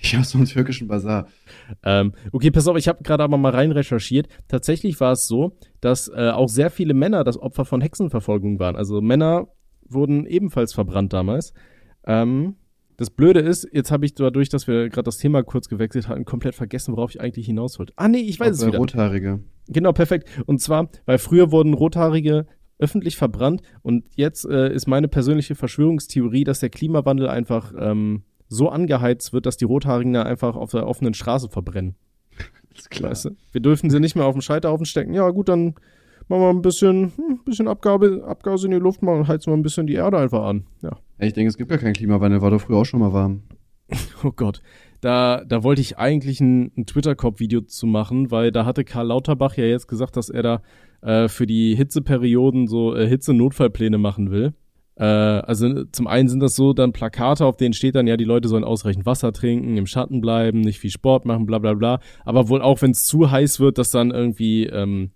Ich 0.05 0.29
so 0.29 0.39
einen 0.39 0.47
türkischen 0.47 0.87
Bazar. 0.87 1.29
Ähm, 1.83 2.13
okay, 2.33 2.51
pass 2.51 2.69
auf, 2.69 2.77
ich 2.77 2.89
habe 2.89 3.03
gerade 3.03 3.23
aber 3.23 3.39
mal 3.39 3.53
rein 3.53 3.73
recherchiert. 3.73 4.29
Tatsächlich 4.49 5.01
war 5.01 5.13
es 5.13 5.27
so, 5.27 5.57
dass 5.81 6.09
äh, 6.09 6.31
auch 6.31 6.49
sehr 6.49 6.71
viele 6.71 6.93
Männer 6.93 7.25
das 7.25 7.39
Opfer 7.39 7.65
von 7.65 7.81
Hexenverfolgung 7.81 8.59
waren. 8.59 8.77
Also 8.77 9.01
Männer 9.01 9.49
wurden 9.89 10.27
ebenfalls 10.27 10.75
verbrannt 10.75 11.13
damals. 11.13 11.55
Ähm, 12.07 12.57
das 12.97 13.11
Blöde 13.11 13.41
ist, 13.41 13.67
jetzt 13.73 13.91
habe 13.91 14.05
ich 14.05 14.15
dadurch, 14.15 14.51
dass 14.51 14.69
wir 14.69 14.89
gerade 14.89 15.05
das 15.05 15.17
Thema 15.17 15.43
kurz 15.43 15.69
gewechselt 15.69 16.09
hatten, 16.09 16.25
komplett 16.25 16.55
vergessen, 16.55 16.95
worauf 16.97 17.11
ich 17.11 17.21
eigentlich 17.21 17.47
hinaus 17.47 17.79
wollte. 17.79 17.93
Ah 17.97 18.09
nee, 18.09 18.19
ich 18.19 18.39
weiß 18.39 18.59
Auch 18.59 18.63
es 18.63 18.67
wieder. 18.67 18.79
Rothaarige. 18.79 19.41
Genau, 19.69 19.93
perfekt. 19.93 20.29
Und 20.47 20.61
zwar, 20.61 20.91
weil 21.07 21.19
früher 21.19 21.51
wurden 21.51 21.75
Rothaarige 21.75 22.47
öffentlich 22.79 23.17
verbrannt 23.17 23.63
und 23.83 24.05
jetzt 24.17 24.45
äh, 24.45 24.73
ist 24.73 24.87
meine 24.87 25.09
persönliche 25.09 25.55
Verschwörungstheorie, 25.55 26.45
dass 26.45 26.61
der 26.61 26.71
Klimawandel 26.71 27.29
einfach 27.29 27.73
ähm, 27.79 28.25
so 28.49 28.69
angeheizt 28.69 29.33
wird, 29.33 29.47
dass 29.47 29.57
die 29.57 29.65
Rothaarigen 29.65 30.13
da 30.13 30.23
einfach 30.23 30.57
auf 30.57 30.71
der 30.71 30.87
offenen 30.87 31.15
Straße 31.15 31.49
verbrennen. 31.49 31.97
Ist 32.77 32.91
klar. 32.91 33.11
Weißt 33.11 33.27
du? 33.27 33.31
Wir 33.53 33.61
dürfen 33.61 33.91
sie 33.91 34.01
nicht 34.01 34.17
mehr 34.17 34.27
auf 34.27 34.35
den 34.35 34.43
Scheiterhaufen 34.43 34.87
stecken. 34.87 35.15
Ja, 35.15 35.31
gut, 35.31 35.49
dann 35.49 35.75
machen 36.29 36.43
wir 36.43 36.51
ein 36.51 36.63
bisschen, 36.63 37.13
hm, 37.17 37.41
bisschen 37.45 37.69
Abgabe, 37.69 38.25
Abgase 38.27 38.67
in 38.67 38.73
die 38.73 38.79
Luft 38.79 39.03
machen 39.03 39.21
und 39.21 39.29
heizen 39.29 39.53
wir 39.53 39.57
ein 39.57 39.63
bisschen 39.63 39.87
die 39.87 39.95
Erde 39.95 40.19
einfach 40.19 40.45
an. 40.45 40.65
Ja. 40.83 40.91
Ja, 41.19 41.27
ich 41.27 41.33
denke, 41.33 41.49
es 41.49 41.57
gibt 41.57 41.71
gar 41.71 41.79
keinen 41.79 41.95
Klimawandel. 41.95 42.43
War 42.43 42.51
doch 42.51 42.61
früher 42.61 42.79
auch 42.79 42.85
schon 42.85 43.01
mal 43.01 43.13
warm. 43.13 43.43
Oh 44.25 44.33
Gott. 44.33 44.63
Da, 45.01 45.45
da 45.45 45.63
wollte 45.63 45.83
ich 45.83 45.99
eigentlich 45.99 46.41
ein, 46.41 46.73
ein 46.79 46.87
Twitter-Cop-Video 46.87 47.61
zu 47.61 47.87
machen, 47.87 48.31
weil 48.31 48.51
da 48.51 48.65
hatte 48.65 48.85
Karl 48.85 49.09
Lauterbach 49.09 49.55
ja 49.57 49.65
jetzt 49.65 49.87
gesagt, 49.87 50.17
dass 50.17 50.31
er 50.31 50.43
da 50.43 50.63
äh, 51.03 51.29
für 51.29 51.47
die 51.47 51.75
Hitzeperioden 51.77 52.67
so 52.67 52.97
äh, 52.97 53.07
Hitze-Notfallpläne 53.07 53.99
machen 53.99 54.31
will. 54.31 54.55
Äh, 54.97 55.05
also 55.05 55.85
zum 55.87 56.07
einen 56.07 56.29
sind 56.29 56.41
das 56.41 56.55
so 56.55 56.73
dann 56.73 56.93
Plakate, 56.93 57.45
auf 57.45 57.57
denen 57.57 57.75
steht 57.75 57.95
dann 57.97 58.07
ja, 58.07 58.17
die 58.17 58.25
Leute 58.25 58.49
sollen 58.49 58.65
ausreichend 58.65 59.07
Wasser 59.07 59.33
trinken, 59.33 59.77
im 59.77 59.87
Schatten 59.87 60.21
bleiben, 60.21 60.61
nicht 60.61 60.79
viel 60.79 60.91
Sport 60.91 61.25
machen, 61.25 61.47
bla 61.47 61.59
bla 61.59 61.75
bla. 61.75 62.01
Aber 62.25 62.49
wohl 62.49 62.63
auch, 62.63 62.81
wenn 62.83 62.93
es 62.93 63.05
zu 63.05 63.31
heiß 63.31 63.59
wird, 63.61 63.79
dass 63.79 63.91
dann 63.91 64.11
irgendwie, 64.13 64.67
ähm, 64.67 65.11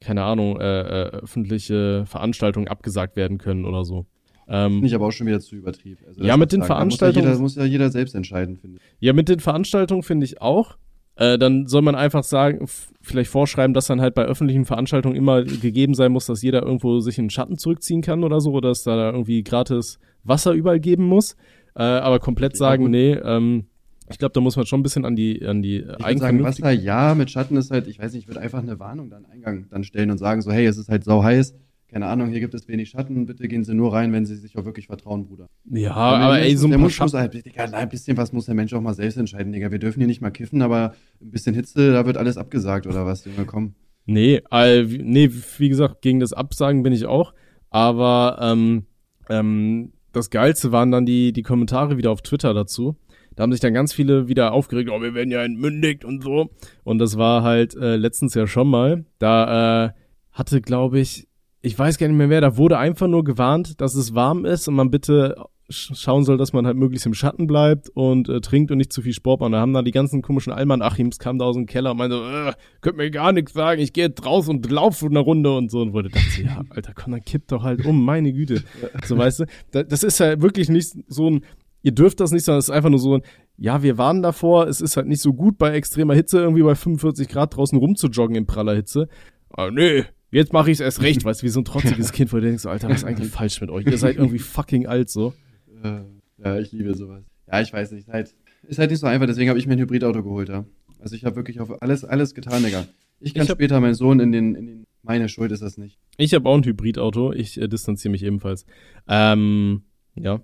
keine 0.00 0.22
Ahnung, 0.24 0.60
äh, 0.60 0.80
äh, 0.80 1.04
öffentliche 1.12 2.04
Veranstaltungen 2.06 2.68
abgesagt 2.68 3.16
werden 3.16 3.38
können 3.38 3.64
oder 3.64 3.84
so. 3.84 4.06
Ähm, 4.48 4.72
Finde 4.72 4.86
ich 4.88 4.94
aber 4.94 5.06
auch 5.06 5.12
schon 5.12 5.26
wieder 5.28 5.40
zu 5.40 5.54
übertrieben. 5.56 6.00
Also, 6.06 6.20
Ja, 6.20 6.28
das 6.30 6.38
mit 6.38 6.52
den 6.52 6.60
sagen, 6.60 6.68
da 6.68 6.74
Veranstaltungen- 6.74 7.24
Muss 7.24 7.24
ja, 7.24 7.32
jeder, 7.32 7.42
muss 7.42 7.54
ja 7.56 7.64
jeder 7.64 7.90
selbst 7.90 8.14
entscheiden, 8.14 8.56
finde 8.56 8.78
ich. 8.78 8.82
Ja, 9.00 9.12
mit 9.12 9.28
den 9.28 9.40
Veranstaltungen 9.40 10.02
finde 10.02 10.26
ich 10.26 10.42
auch. 10.42 10.76
Äh, 11.16 11.38
dann 11.38 11.66
soll 11.66 11.82
man 11.82 11.94
einfach 11.94 12.24
sagen, 12.24 12.66
vielleicht 13.02 13.30
vorschreiben, 13.30 13.74
dass 13.74 13.86
dann 13.86 14.00
halt 14.00 14.14
bei 14.14 14.24
öffentlichen 14.24 14.64
Veranstaltungen 14.64 15.14
immer 15.14 15.42
gegeben 15.44 15.94
sein 15.94 16.12
muss, 16.12 16.26
dass 16.26 16.42
jeder 16.42 16.62
irgendwo 16.62 17.00
sich 17.00 17.18
in 17.18 17.24
den 17.26 17.30
Schatten 17.30 17.58
zurückziehen 17.58 18.00
kann 18.00 18.24
oder 18.24 18.40
so, 18.40 18.52
oder 18.52 18.70
dass 18.70 18.82
da 18.84 19.10
irgendwie 19.10 19.42
gratis 19.42 19.98
Wasser 20.24 20.52
überall 20.52 20.80
geben 20.80 21.04
muss. 21.04 21.36
Äh, 21.74 21.82
aber 21.82 22.18
komplett 22.18 22.52
Ja, 22.54 22.58
sagen, 22.58 22.84
gut. 22.84 22.90
nee, 22.92 23.12
ähm, 23.12 23.66
ich 24.10 24.18
glaube, 24.18 24.32
da 24.32 24.40
muss 24.40 24.56
man 24.56 24.66
schon 24.66 24.80
ein 24.80 24.82
bisschen 24.82 25.04
an 25.04 25.16
die, 25.16 25.44
an 25.44 25.62
die 25.62 25.78
Ich 25.78 25.86
würde 25.86 26.18
sagen. 26.18 26.42
Wasser 26.44 26.70
ja, 26.72 27.14
mit 27.14 27.30
Schatten 27.30 27.56
ist 27.56 27.70
halt, 27.70 27.86
ich 27.88 27.98
weiß 27.98 28.12
nicht, 28.12 28.22
ich 28.24 28.28
würde 28.28 28.40
einfach 28.40 28.58
eine 28.60 28.78
Warnung 28.78 29.08
dann 29.10 29.24
Eingang 29.26 29.66
dann 29.70 29.84
stellen 29.84 30.10
und 30.10 30.18
sagen 30.18 30.42
so, 30.42 30.50
hey, 30.52 30.66
es 30.66 30.76
ist 30.76 30.88
halt 30.88 31.04
sau 31.04 31.22
heiß, 31.22 31.54
keine 31.92 32.06
Ahnung, 32.06 32.30
hier 32.30 32.40
gibt 32.40 32.54
es 32.54 32.66
wenig 32.68 32.88
Schatten, 32.90 33.26
bitte 33.26 33.46
gehen 33.48 33.64
Sie 33.64 33.74
nur 33.74 33.92
rein, 33.92 34.12
wenn 34.12 34.24
Sie 34.24 34.34
sich 34.36 34.56
auch 34.56 34.64
wirklich 34.64 34.86
vertrauen, 34.86 35.26
Bruder. 35.26 35.46
Ja, 35.70 35.92
Aber 35.92 36.40
ey, 36.40 36.56
so 36.56 36.66
ein 36.66 36.70
der 36.70 36.78
muss, 36.78 36.98
muss 36.98 37.12
halt, 37.14 37.34
Digga, 37.34 37.64
ein 37.64 37.88
bisschen 37.88 38.16
was 38.16 38.32
muss 38.32 38.46
der 38.46 38.54
Mensch 38.54 38.72
auch 38.74 38.80
mal 38.80 38.94
selbst 38.94 39.16
entscheiden, 39.18 39.52
Digga. 39.52 39.70
Wir 39.70 39.78
dürfen 39.78 40.00
hier 40.00 40.06
nicht 40.06 40.20
mal 40.22 40.30
kiffen, 40.30 40.62
aber 40.62 40.94
ein 41.20 41.30
bisschen 41.30 41.54
Hitze, 41.54 41.92
da 41.92 42.06
wird 42.06 42.16
alles 42.16 42.36
abgesagt 42.38 42.86
oder 42.86 43.04
was, 43.06 43.24
Junge, 43.24 43.44
komm. 43.44 43.74
Nee, 44.06 44.40
wie- 44.50 45.02
nee, 45.02 45.30
wie 45.58 45.68
gesagt, 45.68 46.02
gegen 46.02 46.18
das 46.18 46.32
Absagen 46.32 46.82
bin 46.82 46.92
ich 46.92 47.06
auch. 47.06 47.34
Aber 47.70 48.38
ähm, 48.40 48.86
ähm, 49.30 49.92
das 50.12 50.30
Geilste 50.30 50.72
waren 50.72 50.90
dann 50.90 51.06
die, 51.06 51.32
die 51.32 51.42
Kommentare 51.42 51.96
wieder 51.96 52.10
auf 52.10 52.22
Twitter 52.22 52.52
dazu. 52.54 52.96
Da 53.36 53.44
haben 53.44 53.52
sich 53.52 53.60
dann 53.62 53.72
ganz 53.72 53.94
viele 53.94 54.28
wieder 54.28 54.52
aufgeregt, 54.52 54.90
oh, 54.92 55.00
wir 55.00 55.14
werden 55.14 55.30
ja 55.30 55.42
entmündigt 55.42 56.04
und 56.04 56.22
so. 56.22 56.50
Und 56.84 56.98
das 56.98 57.16
war 57.16 57.42
halt 57.42 57.74
äh, 57.76 57.96
letztens 57.96 58.34
ja 58.34 58.46
schon 58.46 58.68
mal. 58.68 59.06
Da 59.18 59.86
äh, 59.86 59.90
hatte, 60.32 60.60
glaube 60.60 61.00
ich, 61.00 61.28
ich 61.62 61.78
weiß 61.78 61.98
gar 61.98 62.08
nicht 62.08 62.16
mehr 62.16 62.28
wer, 62.28 62.40
da 62.40 62.56
wurde 62.56 62.78
einfach 62.78 63.06
nur 63.06 63.24
gewarnt, 63.24 63.80
dass 63.80 63.94
es 63.94 64.14
warm 64.14 64.44
ist 64.44 64.68
und 64.68 64.74
man 64.74 64.90
bitte 64.90 65.36
schauen 65.72 66.24
soll, 66.24 66.36
dass 66.36 66.52
man 66.52 66.66
halt 66.66 66.76
möglichst 66.76 67.06
im 67.06 67.14
Schatten 67.14 67.46
bleibt 67.46 67.88
und 67.88 68.28
äh, 68.28 68.40
trinkt 68.40 68.70
und 68.70 68.78
nicht 68.78 68.92
zu 68.92 69.02
viel 69.02 69.12
Sport 69.12 69.40
macht. 69.40 69.46
Und 69.46 69.52
da 69.52 69.60
haben 69.60 69.72
da 69.72 69.82
die 69.82 69.90
ganzen 69.90 70.22
komischen 70.22 70.52
Alman-Achims 70.52 71.18
kamen 71.18 71.38
da 71.38 71.46
aus 71.46 71.56
dem 71.56 71.66
Keller 71.66 71.92
und 71.92 71.98
meinte, 71.98 72.16
äh, 72.16 72.52
könnt 72.80 72.96
mir 72.96 73.10
gar 73.10 73.32
nichts 73.32 73.52
sagen, 73.52 73.80
ich 73.80 73.92
gehe 73.92 74.06
jetzt 74.06 74.24
raus 74.24 74.48
und 74.48 74.70
laufe 74.70 75.06
eine 75.06 75.20
Runde 75.20 75.56
und 75.56 75.70
so. 75.70 75.80
Und 75.80 75.92
wurde 75.92 76.10
dachte, 76.10 76.42
ja, 76.42 76.62
Alter, 76.70 76.92
komm, 76.94 77.12
dann 77.12 77.24
kippt 77.24 77.52
doch 77.52 77.62
halt 77.62 77.84
um, 77.86 78.04
meine 78.04 78.32
Güte. 78.32 78.62
So, 79.04 79.16
weißt 79.16 79.40
du, 79.40 79.84
das 79.84 80.02
ist 80.02 80.18
ja 80.18 80.40
wirklich 80.42 80.68
nicht 80.68 80.94
so 81.08 81.30
ein, 81.30 81.44
ihr 81.82 81.92
dürft 81.92 82.20
das 82.20 82.32
nicht, 82.32 82.44
sondern 82.44 82.58
es 82.58 82.68
ist 82.68 82.74
einfach 82.74 82.90
nur 82.90 82.98
so 82.98 83.16
ein, 83.16 83.22
ja, 83.56 83.82
wir 83.82 83.98
warnen 83.98 84.22
davor, 84.22 84.66
es 84.66 84.80
ist 84.80 84.96
halt 84.96 85.06
nicht 85.06 85.22
so 85.22 85.32
gut 85.32 85.58
bei 85.58 85.72
extremer 85.72 86.14
Hitze 86.14 86.40
irgendwie 86.40 86.62
bei 86.62 86.74
45 86.74 87.28
Grad 87.28 87.56
draußen 87.56 87.78
rumzujoggen 87.78 88.36
in 88.36 88.46
praller 88.46 88.74
Hitze. 88.74 89.08
Aber 89.50 89.70
nee, 89.70 90.04
jetzt 90.38 90.52
mache 90.52 90.70
ich 90.70 90.76
es 90.76 90.80
erst 90.80 91.02
recht, 91.02 91.24
weißt 91.24 91.42
du, 91.42 91.46
wie 91.46 91.50
so 91.50 91.60
ein 91.60 91.64
trotziges 91.64 92.12
Kind, 92.12 92.32
wo 92.32 92.36
du 92.36 92.42
denkst, 92.42 92.66
Alter, 92.66 92.88
was 92.88 92.98
ist 92.98 93.04
eigentlich 93.04 93.30
falsch 93.30 93.60
mit 93.60 93.70
euch? 93.70 93.86
Ihr 93.86 93.98
seid 93.98 94.16
irgendwie 94.16 94.38
fucking 94.38 94.86
alt 94.86 95.10
so. 95.10 95.34
Äh, 95.82 96.00
ja, 96.42 96.58
ich 96.58 96.72
liebe 96.72 96.94
sowas. 96.94 97.22
Ja, 97.50 97.60
ich 97.60 97.72
weiß 97.72 97.92
nicht. 97.92 98.08
Ist 98.08 98.12
halt, 98.12 98.34
ist 98.62 98.78
halt 98.78 98.90
nicht 98.90 99.00
so 99.00 99.06
einfach, 99.06 99.26
deswegen 99.26 99.48
habe 99.48 99.58
ich 99.58 99.66
mir 99.66 99.74
ein 99.74 99.80
Hybridauto 99.80 100.22
geholt. 100.22 100.48
Ja. 100.48 100.64
Also 100.98 101.16
ich 101.16 101.24
habe 101.24 101.36
wirklich 101.36 101.60
auf 101.60 101.82
alles, 101.82 102.04
alles 102.04 102.34
getan, 102.34 102.62
Digga. 102.62 102.86
Ich 103.20 103.34
kann 103.34 103.44
ich 103.44 103.50
später 103.50 103.80
meinen 103.80 103.94
Sohn 103.94 104.20
in 104.20 104.32
den, 104.32 104.54
in 104.54 104.66
den. 104.66 104.86
Meine 105.04 105.28
Schuld 105.28 105.50
ist 105.50 105.62
das 105.62 105.78
nicht. 105.78 105.98
Ich 106.16 106.32
habe 106.32 106.48
auch 106.48 106.56
ein 106.56 106.64
Hybridauto. 106.64 107.32
Ich 107.32 107.60
äh, 107.60 107.68
distanziere 107.68 108.12
mich 108.12 108.22
ebenfalls. 108.22 108.66
Ähm, 109.08 109.82
ja. 110.14 110.40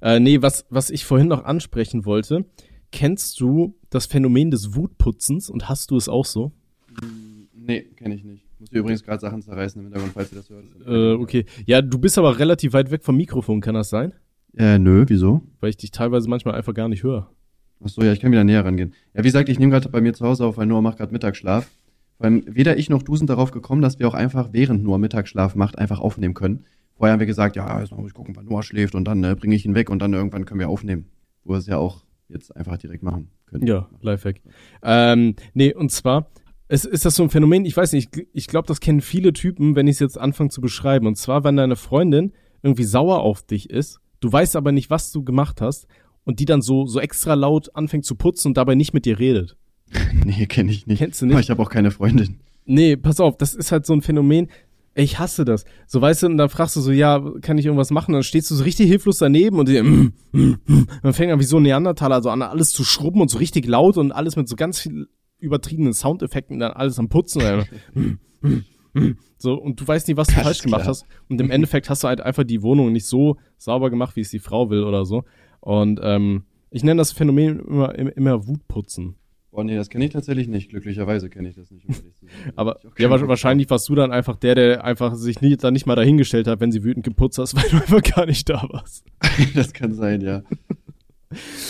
Äh, 0.00 0.20
nee, 0.20 0.40
was, 0.40 0.66
was 0.70 0.88
ich 0.88 1.04
vorhin 1.04 1.28
noch 1.28 1.44
ansprechen 1.44 2.06
wollte. 2.06 2.46
Kennst 2.90 3.38
du 3.40 3.76
das 3.90 4.06
Phänomen 4.06 4.50
des 4.50 4.74
Wutputzens 4.74 5.50
und 5.50 5.68
hast 5.68 5.90
du 5.90 5.96
es 5.96 6.08
auch 6.08 6.24
so? 6.24 6.52
Nee, 7.54 7.82
kenne 7.96 8.14
ich 8.14 8.24
nicht. 8.24 8.47
Muss 8.58 8.70
dir 8.70 8.78
übrigens 8.78 9.02
gerade 9.04 9.20
Sachen 9.20 9.42
zerreißen 9.42 9.80
im 9.80 9.86
Hintergrund, 9.86 10.12
falls 10.14 10.32
ihr 10.32 10.38
das 10.38 10.50
hört. 10.50 10.64
Äh, 10.86 11.20
okay. 11.20 11.44
Ja, 11.66 11.80
du 11.80 11.98
bist 11.98 12.18
aber 12.18 12.38
relativ 12.38 12.72
weit 12.72 12.90
weg 12.90 13.04
vom 13.04 13.16
Mikrofon, 13.16 13.60
kann 13.60 13.74
das 13.74 13.88
sein? 13.88 14.12
Äh, 14.56 14.78
nö, 14.78 15.04
wieso? 15.06 15.42
Weil 15.60 15.70
ich 15.70 15.76
dich 15.76 15.90
teilweise 15.90 16.28
manchmal 16.28 16.54
einfach 16.54 16.74
gar 16.74 16.88
nicht 16.88 17.02
höre. 17.02 17.30
Ach 17.84 17.88
so, 17.88 18.02
ja, 18.02 18.12
ich 18.12 18.20
kann 18.20 18.32
wieder 18.32 18.44
näher 18.44 18.64
rangehen. 18.64 18.94
Ja, 19.14 19.22
wie 19.22 19.28
gesagt, 19.28 19.48
ich 19.48 19.58
nehme 19.58 19.70
gerade 19.70 19.88
bei 19.88 20.00
mir 20.00 20.12
zu 20.14 20.26
Hause 20.26 20.44
auf, 20.44 20.56
weil 20.56 20.66
Noah 20.66 20.82
macht 20.82 20.98
gerade 20.98 21.12
Mittagsschlaf. 21.12 21.70
Weil 22.18 22.42
weder 22.46 22.76
ich 22.76 22.90
noch 22.90 23.02
du 23.02 23.14
sind 23.14 23.30
darauf 23.30 23.52
gekommen, 23.52 23.80
dass 23.80 24.00
wir 24.00 24.08
auch 24.08 24.14
einfach, 24.14 24.52
während 24.52 24.82
Noah 24.82 24.98
Mittagsschlaf 24.98 25.54
macht, 25.54 25.78
einfach 25.78 26.00
aufnehmen 26.00 26.34
können. 26.34 26.64
Vorher 26.96 27.12
haben 27.12 27.20
wir 27.20 27.26
gesagt, 27.26 27.54
ja, 27.54 27.78
jetzt 27.78 27.92
muss 27.92 28.08
ich 28.08 28.14
gucken, 28.14 28.34
wann 28.34 28.46
Noah 28.46 28.64
schläft 28.64 28.96
und 28.96 29.04
dann 29.04 29.22
äh, 29.22 29.36
bringe 29.36 29.54
ich 29.54 29.64
ihn 29.64 29.76
weg 29.76 29.88
und 29.88 30.00
dann 30.00 30.12
irgendwann 30.12 30.44
können 30.44 30.58
wir 30.58 30.68
aufnehmen. 30.68 31.06
Wo 31.44 31.52
wir 31.52 31.58
es 31.58 31.66
ja 31.66 31.76
auch 31.76 32.04
jetzt 32.28 32.54
einfach 32.56 32.76
direkt 32.76 33.04
machen 33.04 33.30
können. 33.46 33.66
Ja, 33.66 33.88
Lifehack. 34.00 34.40
Ähm, 34.82 35.36
nee, 35.54 35.72
und 35.72 35.92
zwar 35.92 36.28
es 36.68 36.84
ist 36.84 37.04
das 37.04 37.16
so 37.16 37.22
ein 37.22 37.30
Phänomen, 37.30 37.64
ich 37.64 37.76
weiß 37.76 37.92
nicht, 37.92 38.16
ich, 38.16 38.26
ich 38.32 38.46
glaube, 38.46 38.68
das 38.68 38.80
kennen 38.80 39.00
viele 39.00 39.32
Typen, 39.32 39.74
wenn 39.74 39.86
ich 39.86 39.94
es 39.94 40.00
jetzt 40.00 40.18
anfange 40.18 40.50
zu 40.50 40.60
beschreiben. 40.60 41.06
Und 41.06 41.16
zwar, 41.16 41.44
wenn 41.44 41.56
deine 41.56 41.76
Freundin 41.76 42.32
irgendwie 42.62 42.84
sauer 42.84 43.20
auf 43.20 43.42
dich 43.42 43.70
ist, 43.70 44.00
du 44.20 44.30
weißt 44.30 44.56
aber 44.56 44.72
nicht, 44.72 44.90
was 44.90 45.10
du 45.12 45.24
gemacht 45.24 45.60
hast, 45.60 45.86
und 46.28 46.40
die 46.40 46.44
dann 46.44 46.60
so, 46.60 46.86
so 46.86 47.00
extra 47.00 47.32
laut 47.32 47.74
anfängt 47.74 48.04
zu 48.04 48.14
putzen 48.14 48.48
und 48.48 48.58
dabei 48.58 48.74
nicht 48.74 48.92
mit 48.92 49.06
dir 49.06 49.18
redet. 49.18 49.56
nee, 50.12 50.44
kenne 50.44 50.70
ich 50.70 50.86
nicht. 50.86 50.98
Kennst 50.98 51.22
du 51.22 51.26
nicht? 51.26 51.32
Aber 51.32 51.40
ich 51.40 51.48
habe 51.48 51.62
auch 51.62 51.70
keine 51.70 51.90
Freundin. 51.90 52.40
Nee, 52.66 52.96
pass 52.98 53.18
auf, 53.18 53.38
das 53.38 53.54
ist 53.54 53.72
halt 53.72 53.86
so 53.86 53.94
ein 53.94 54.02
Phänomen. 54.02 54.48
Ich 54.94 55.18
hasse 55.18 55.46
das. 55.46 55.64
So 55.86 56.02
weißt 56.02 56.24
du, 56.24 56.26
und 56.26 56.36
dann 56.36 56.50
fragst 56.50 56.76
du 56.76 56.82
so, 56.82 56.92
ja, 56.92 57.24
kann 57.40 57.56
ich 57.56 57.64
irgendwas 57.64 57.90
machen? 57.90 58.12
dann 58.12 58.22
stehst 58.22 58.50
du 58.50 58.56
so 58.56 58.64
richtig 58.64 58.88
hilflos 58.88 59.16
daneben 59.16 59.58
und 59.58 59.70
die, 59.70 59.80
mm, 59.80 60.12
mm, 60.32 60.56
mm, 60.66 60.86
man 61.02 61.14
fängt 61.14 61.32
an 61.32 61.40
wie 61.40 61.44
so 61.44 61.56
ein 61.56 61.62
Neandertaler 61.62 62.20
so 62.20 62.28
an, 62.28 62.42
alles 62.42 62.72
zu 62.72 62.84
schrubben 62.84 63.22
und 63.22 63.30
so 63.30 63.38
richtig 63.38 63.66
laut 63.66 63.96
und 63.96 64.12
alles 64.12 64.36
mit 64.36 64.50
so 64.50 64.56
ganz 64.56 64.80
viel 64.80 65.08
übertriebenen 65.38 65.92
Soundeffekten 65.92 66.58
dann 66.58 66.72
alles 66.72 66.98
am 66.98 67.08
Putzen. 67.08 67.64
so, 69.38 69.54
und 69.54 69.80
du 69.80 69.86
weißt 69.86 70.08
nicht, 70.08 70.16
was 70.16 70.28
du 70.28 70.34
das 70.34 70.42
falsch 70.42 70.62
gemacht 70.62 70.86
hast. 70.86 71.06
Und 71.28 71.40
im 71.40 71.50
Endeffekt 71.50 71.90
hast 71.90 72.04
du 72.04 72.08
halt 72.08 72.20
einfach 72.20 72.44
die 72.44 72.62
Wohnung 72.62 72.92
nicht 72.92 73.06
so 73.06 73.36
sauber 73.56 73.90
gemacht, 73.90 74.16
wie 74.16 74.20
es 74.20 74.30
die 74.30 74.38
Frau 74.38 74.70
will 74.70 74.82
oder 74.82 75.04
so. 75.04 75.24
Und 75.60 76.00
ähm, 76.02 76.44
ich 76.70 76.84
nenne 76.84 76.98
das 76.98 77.12
Phänomen 77.12 77.60
immer, 77.60 77.94
immer 77.94 78.46
Wutputzen. 78.46 79.16
Boah, 79.50 79.64
nee, 79.64 79.76
das 79.76 79.88
kenne 79.88 80.04
ich 80.04 80.12
tatsächlich 80.12 80.46
nicht. 80.46 80.70
Glücklicherweise 80.70 81.30
kenne 81.30 81.48
ich 81.48 81.56
das 81.56 81.70
nicht. 81.70 81.86
Aber 82.56 82.78
ja, 82.98 83.10
wahrscheinlich 83.10 83.68
warst 83.70 83.88
du 83.88 83.94
dann 83.94 84.12
einfach 84.12 84.36
der, 84.36 84.54
der 84.54 84.84
einfach 84.84 85.14
sich 85.14 85.40
nie, 85.40 85.56
dann 85.56 85.72
nicht 85.72 85.86
mal 85.86 85.96
dahingestellt 85.96 86.46
hat, 86.46 86.60
wenn 86.60 86.70
sie 86.70 86.84
wütend 86.84 87.04
geputzt 87.04 87.38
hast, 87.38 87.54
weil 87.56 87.68
du 87.70 87.76
einfach 87.76 88.02
gar 88.02 88.26
nicht 88.26 88.48
da 88.48 88.66
warst. 88.70 89.04
das 89.54 89.72
kann 89.72 89.94
sein, 89.94 90.20
ja. 90.20 90.42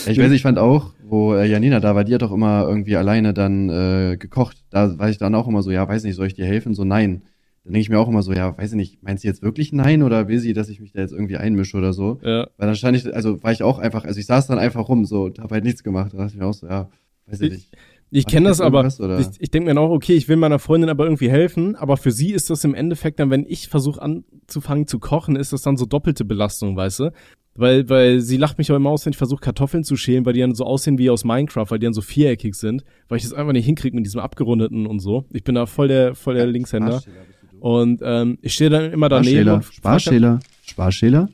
Ich 0.07 0.17
weiß, 0.17 0.31
ich 0.31 0.41
fand 0.41 0.57
auch, 0.57 0.93
wo 1.09 1.33
äh, 1.33 1.45
Janina 1.45 1.79
da 1.79 1.95
war, 1.95 2.03
die 2.03 2.13
hat 2.13 2.21
doch 2.21 2.31
immer 2.31 2.65
irgendwie 2.67 2.95
alleine 2.95 3.33
dann 3.33 3.69
äh, 3.69 4.17
gekocht. 4.17 4.57
Da 4.69 4.97
war 4.97 5.09
ich 5.09 5.17
dann 5.17 5.35
auch 5.35 5.47
immer 5.47 5.61
so, 5.61 5.71
ja, 5.71 5.87
weiß 5.87 6.03
nicht, 6.03 6.15
soll 6.15 6.27
ich 6.27 6.33
dir 6.33 6.45
helfen? 6.45 6.73
So, 6.73 6.83
nein. 6.83 7.23
Dann 7.63 7.73
denke 7.73 7.81
ich 7.81 7.89
mir 7.89 7.99
auch 7.99 8.07
immer 8.07 8.21
so, 8.21 8.31
ja, 8.31 8.57
weiß 8.57 8.71
ich 8.71 8.77
nicht, 8.77 9.03
meint 9.03 9.19
sie 9.19 9.27
jetzt 9.27 9.43
wirklich 9.43 9.73
nein 9.73 10.01
oder 10.01 10.27
will 10.27 10.39
sie, 10.39 10.53
dass 10.53 10.69
ich 10.69 10.79
mich 10.79 10.93
da 10.93 11.01
jetzt 11.01 11.11
irgendwie 11.11 11.37
einmische 11.37 11.77
oder 11.77 11.93
so? 11.93 12.19
Ja. 12.23 12.47
Weil 12.57 12.67
dann 12.67 12.75
stand 12.75 12.97
ich, 12.97 13.13
also 13.13 13.43
war 13.43 13.51
ich 13.51 13.63
auch 13.63 13.79
einfach, 13.79 14.05
also 14.05 14.19
ich 14.19 14.25
saß 14.25 14.47
dann 14.47 14.59
einfach 14.59 14.87
rum, 14.87 15.05
so, 15.05 15.29
hab 15.39 15.51
halt 15.51 15.63
nichts 15.63 15.83
gemacht. 15.83 16.13
Da 16.13 16.17
dachte 16.17 16.33
ich 16.33 16.39
mir 16.39 16.45
auch 16.45 16.53
so, 16.53 16.67
ja, 16.67 16.89
weiß 17.27 17.41
ich, 17.41 17.51
nicht. 17.51 17.77
Ich 18.11 18.25
kenne 18.25 18.49
das 18.49 18.59
aber, 18.59 18.87
ich, 18.87 19.27
ich 19.37 19.51
denke 19.51 19.71
mir 19.71 19.79
auch, 19.79 19.91
okay, 19.91 20.13
ich 20.13 20.27
will 20.27 20.35
meiner 20.35 20.57
Freundin 20.57 20.89
aber 20.89 21.03
irgendwie 21.03 21.29
helfen, 21.29 21.75
aber 21.75 21.95
für 21.95 22.11
sie 22.11 22.31
ist 22.31 22.49
das 22.49 22.63
im 22.63 22.73
Endeffekt 22.73 23.19
dann, 23.19 23.29
wenn 23.29 23.45
ich 23.47 23.67
versuche 23.67 24.01
anzufangen 24.01 24.87
zu 24.87 24.97
kochen, 24.97 25.35
ist 25.35 25.53
das 25.53 25.61
dann 25.61 25.77
so 25.77 25.85
doppelte 25.85 26.25
Belastung, 26.25 26.75
weißt 26.75 27.01
du? 27.01 27.11
Weil, 27.59 27.89
weil 27.89 28.21
sie 28.21 28.37
lacht 28.37 28.57
mich 28.57 28.71
auch 28.71 28.77
immer 28.77 28.89
aus, 28.89 29.05
wenn 29.05 29.11
ich 29.11 29.17
versuche 29.17 29.41
Kartoffeln 29.41 29.83
zu 29.83 29.97
schälen, 29.97 30.25
weil 30.25 30.31
die 30.31 30.39
dann 30.39 30.55
so 30.55 30.63
aussehen 30.63 30.97
wie 30.97 31.09
aus 31.09 31.25
Minecraft, 31.25 31.65
weil 31.67 31.77
die 31.77 31.85
dann 31.85 31.93
so 31.93 31.99
viereckig 31.99 32.55
sind, 32.55 32.85
weil 33.09 33.17
ich 33.17 33.23
das 33.23 33.33
einfach 33.33 33.51
nicht 33.51 33.65
hinkriege 33.65 33.93
mit 33.97 34.05
diesem 34.05 34.21
abgerundeten 34.21 34.85
und 34.87 34.99
so. 34.99 35.25
Ich 35.33 35.43
bin 35.43 35.55
da 35.55 35.65
voll 35.65 35.89
der, 35.89 36.15
voll 36.15 36.35
der 36.35 36.47
Linkshänder. 36.47 37.01
Und 37.59 37.99
ähm, 38.01 38.37
ich 38.41 38.53
stehe 38.53 38.69
dann 38.69 38.93
immer 38.93 39.09
daneben. 39.09 39.61
Sparschäler. 39.61 40.39
Sparschäler? 40.61 41.27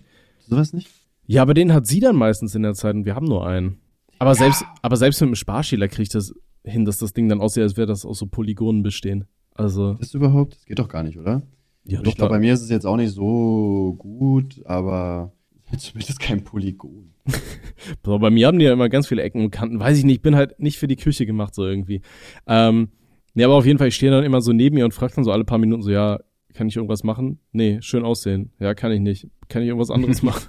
Sowas 0.48 0.74
nicht? 0.74 0.90
Ja, 1.28 1.44
aber 1.44 1.54
den 1.54 1.72
hat 1.72 1.86
sie 1.86 2.00
dann 2.00 2.16
meistens 2.16 2.56
in 2.56 2.64
der 2.64 2.74
Zeit 2.74 2.96
und 2.96 3.06
wir 3.06 3.14
haben 3.14 3.28
nur 3.28 3.46
einen. 3.46 3.78
Aber 4.18 4.32
ja. 4.32 4.36
selbst, 4.36 4.66
aber 4.82 4.98
selbst 4.98 5.22
mit 5.22 5.28
dem 5.28 5.36
Sparschäler 5.36 5.88
kriege 5.88 6.04
ich 6.04 6.10
das 6.10 6.34
hin, 6.64 6.86
dass 6.86 6.98
das 6.98 7.14
Ding 7.14 7.30
dann 7.30 7.40
aussieht, 7.40 7.62
als 7.62 7.78
wäre 7.78 7.86
das 7.86 8.04
aus 8.04 8.18
so 8.18 8.26
Polygonen 8.26 8.82
bestehen. 8.82 9.26
Also. 9.54 9.94
Das 9.94 10.16
überhaupt? 10.16 10.56
Das 10.56 10.66
geht 10.66 10.80
doch 10.80 10.90
gar 10.90 11.04
nicht, 11.04 11.20
oder? 11.20 11.44
Ja, 11.84 12.02
doch, 12.02 12.10
ich 12.10 12.18
glaube, 12.18 12.34
bei 12.34 12.40
mir 12.40 12.54
ist 12.54 12.64
es 12.64 12.70
jetzt 12.72 12.86
auch 12.86 12.98
nicht 12.98 13.14
so 13.14 13.94
gut, 14.00 14.60
aber 14.66 15.35
Zumindest 15.78 16.20
kein 16.20 16.44
Polygon. 16.44 17.14
so, 18.06 18.20
bei 18.20 18.30
mir 18.30 18.48
haben 18.48 18.60
die 18.60 18.66
ja 18.66 18.74
immer 18.74 18.90
ganz 18.90 19.08
viele 19.08 19.24
Ecken 19.24 19.44
und 19.44 19.52
Kanten. 19.52 19.80
Weiß 19.80 19.98
ich 19.98 20.04
nicht, 20.04 20.18
ich 20.18 20.22
bin 20.22 20.36
halt 20.36 20.60
nicht 20.60 20.78
für 20.78 20.88
die 20.88 20.96
Küche 20.96 21.26
gemacht, 21.26 21.56
so 21.56 21.66
irgendwie. 21.66 22.02
Ähm, 22.48 22.90
nee, 23.34 23.44
aber 23.44 23.56
auf 23.56 23.66
jeden 23.66 23.80
Fall, 23.80 23.88
ich 23.88 23.96
stehe 23.96 24.12
dann 24.12 24.24
immer 24.24 24.42
so 24.42 24.54
neben 24.54 24.78
ihr 24.78 24.86
und 24.86 24.94
frage 24.94 25.16
dann 25.16 25.24
so 25.24 25.32
alle 25.32 25.44
paar 25.44 25.58
Minuten 25.58 25.82
so, 25.82 25.92
ja, 25.92 26.20
kann 26.54 26.68
ich 26.68 26.76
irgendwas 26.76 27.04
machen? 27.04 27.40
Nee, 27.52 27.80
schön 27.82 28.04
aussehen. 28.04 28.52
Ja, 28.60 28.74
kann 28.74 28.92
ich 28.92 29.02
nicht. 29.02 29.28
Kann 29.50 29.62
ich 29.62 29.68
irgendwas 29.68 29.92
anderes 29.92 30.24
machen? 30.24 30.48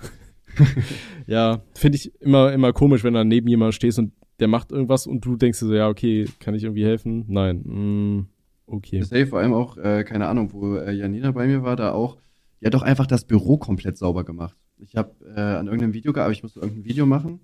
ja, 1.26 1.62
finde 1.74 1.96
ich 1.96 2.20
immer, 2.20 2.52
immer 2.52 2.72
komisch, 2.72 3.04
wenn 3.04 3.14
du 3.14 3.24
neben 3.24 3.48
jemand 3.48 3.74
stehst 3.74 3.98
und 3.98 4.12
der 4.38 4.48
macht 4.48 4.70
irgendwas 4.70 5.06
und 5.06 5.24
du 5.24 5.36
denkst 5.36 5.60
dir 5.60 5.66
so, 5.66 5.74
ja, 5.74 5.88
okay, 5.88 6.26
kann 6.40 6.54
ich 6.54 6.64
irgendwie 6.64 6.84
helfen? 6.84 7.24
Nein. 7.28 7.62
Mm, 7.64 8.26
okay. 8.66 9.02
Safe, 9.02 9.26
vor 9.26 9.40
allem 9.40 9.54
auch, 9.54 9.76
äh, 9.78 10.04
keine 10.04 10.28
Ahnung, 10.28 10.52
wo 10.52 10.76
äh, 10.76 10.92
Janina 10.92 11.32
bei 11.32 11.46
mir 11.46 11.62
war, 11.62 11.76
da 11.76 11.92
auch, 11.92 12.18
die 12.60 12.66
hat 12.66 12.74
doch 12.74 12.82
einfach 12.82 13.06
das 13.06 13.24
Büro 13.24 13.58
komplett 13.58 13.98
sauber 13.98 14.24
gemacht. 14.24 14.56
Ich 14.78 14.96
habe 14.96 15.12
äh, 15.34 15.40
an 15.40 15.66
irgendeinem 15.66 15.94
Video 15.94 16.12
gearbeitet, 16.12 16.38
ich 16.38 16.42
musste 16.42 16.60
irgendein 16.60 16.84
Video 16.84 17.06
machen. 17.06 17.40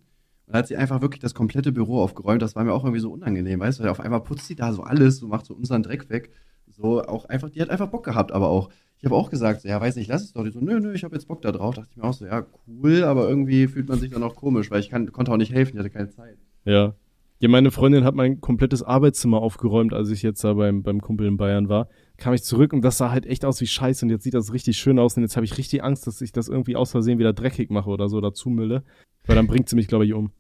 Und 0.47 0.55
hat 0.55 0.67
sie 0.67 0.77
einfach 0.77 1.01
wirklich 1.01 1.21
das 1.21 1.35
komplette 1.35 1.73
Büro 1.73 2.03
aufgeräumt. 2.03 2.43
Das 2.43 2.57
war 2.57 2.65
mir 2.65 2.73
auch 2.73 2.85
irgendwie 2.85 3.01
so 3.01 3.13
unangenehm, 3.13 3.61
weißt 3.61 3.81
du? 3.81 3.91
Auf 3.91 4.01
einmal 4.01 4.23
putzt 4.23 4.47
sie 4.47 4.57
da 4.57 4.73
so 4.73 4.83
alles, 4.83 5.19
so 5.19 5.29
macht 5.29 5.47
so 5.47 5.55
unseren 5.55 5.83
Dreck 5.83 6.11
weg. 6.11 6.31
So 6.69 7.03
auch 7.03 7.27
einfach, 7.27 7.51
die 7.51 7.61
hat 7.61 7.71
einfach 7.71 7.89
Bock 7.89 8.05
gehabt, 8.05 8.33
aber 8.33 8.49
auch. 8.49 8.71
Ich 8.99 9.05
habe 9.05 9.17
auch 9.17 9.31
gesagt, 9.31 9.63
so, 9.63 9.69
ja, 9.69 9.81
weiß 9.81 9.97
nicht, 9.97 10.09
lass 10.09 10.23
es 10.23 10.33
doch. 10.33 10.45
Die 10.45 10.51
so, 10.51 10.61
nö, 10.61 10.79
nö, 10.79 10.93
ich 10.93 11.03
habe 11.03 11.15
jetzt 11.15 11.27
Bock 11.27 11.43
da 11.43 11.51
drauf. 11.51 11.75
Dachte 11.75 11.89
ich 11.91 11.97
mir 11.97 12.05
auch 12.05 12.13
so, 12.13 12.25
ja, 12.25 12.47
cool, 12.69 13.03
aber 13.05 13.29
irgendwie 13.29 13.67
fühlt 13.67 13.89
man 13.89 13.99
sich 13.99 14.11
dann 14.11 14.23
auch 14.23 14.37
komisch, 14.37 14.71
weil 14.71 14.81
ich 14.81 14.91
kann, 14.91 15.11
konnte 15.11 15.33
auch 15.33 15.37
nicht 15.37 15.53
helfen, 15.53 15.73
ich 15.75 15.79
hatte 15.81 15.91
keine 15.91 16.11
Zeit. 16.11 16.39
Ja. 16.65 16.95
Ja, 17.41 17.49
meine 17.49 17.73
Freundin 17.73 18.05
hat 18.05 18.15
mein 18.15 18.41
komplettes 18.41 18.85
Arbeitszimmer 18.85 19.39
aufgeräumt, 19.43 19.93
als 19.93 20.11
ich 20.11 20.23
jetzt 20.23 20.45
da 20.45 20.55
beim, 20.55 20.85
beim 20.85 21.01
Kumpel 21.01 21.27
in 21.27 21.37
Bayern 21.37 21.69
war 21.69 21.89
kam 22.23 22.35
ich 22.35 22.45
zurück 22.45 22.73
und 22.73 22.83
das 22.83 22.99
sah 22.99 23.11
halt 23.11 23.27
echt 23.27 23.45
aus 23.45 23.61
wie 23.61 23.67
Scheiße 23.67 24.05
und 24.05 24.11
jetzt 24.11 24.23
sieht 24.23 24.35
das 24.35 24.53
richtig 24.53 24.79
schön 24.79 25.01
aus 25.01 25.17
und 25.17 25.25
jetzt 25.25 25.35
habe 25.37 25.45
ich 25.45 25.59
richtig 25.59 25.83
Angst, 25.83 26.07
dass 26.07 26.21
ich 26.21 26.31
das 26.31 26.49
irgendwie 26.49 26.77
aus 26.77 26.93
Versehen 26.93 27.19
wieder 27.19 27.33
dreckig 27.33 27.69
mache 27.71 27.91
oder 27.91 28.09
so 28.09 28.17
oder 28.17 28.33
zumülle, 28.33 28.85
weil 29.27 29.35
dann 29.35 29.49
bringt 29.49 29.69
sie 29.69 29.75
mich, 29.75 29.89
glaube 29.89 30.07
ich, 30.07 30.15
um. 30.15 30.31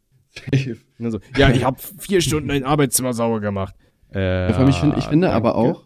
Also, 1.01 1.19
ja, 1.37 1.51
ich 1.51 1.65
habe 1.65 1.79
vier 1.99 2.21
Stunden 2.21 2.51
ein 2.53 2.65
Arbeitszimmer 2.65 3.13
sauber 3.13 3.41
gemacht. 3.41 3.75
Äh, 4.15 4.51
ja, 4.51 4.69
ich, 4.69 4.77
find, 4.77 4.97
ich 4.97 5.05
finde 5.05 5.27
danke. 5.27 5.37
aber 5.37 5.57
auch, 5.57 5.83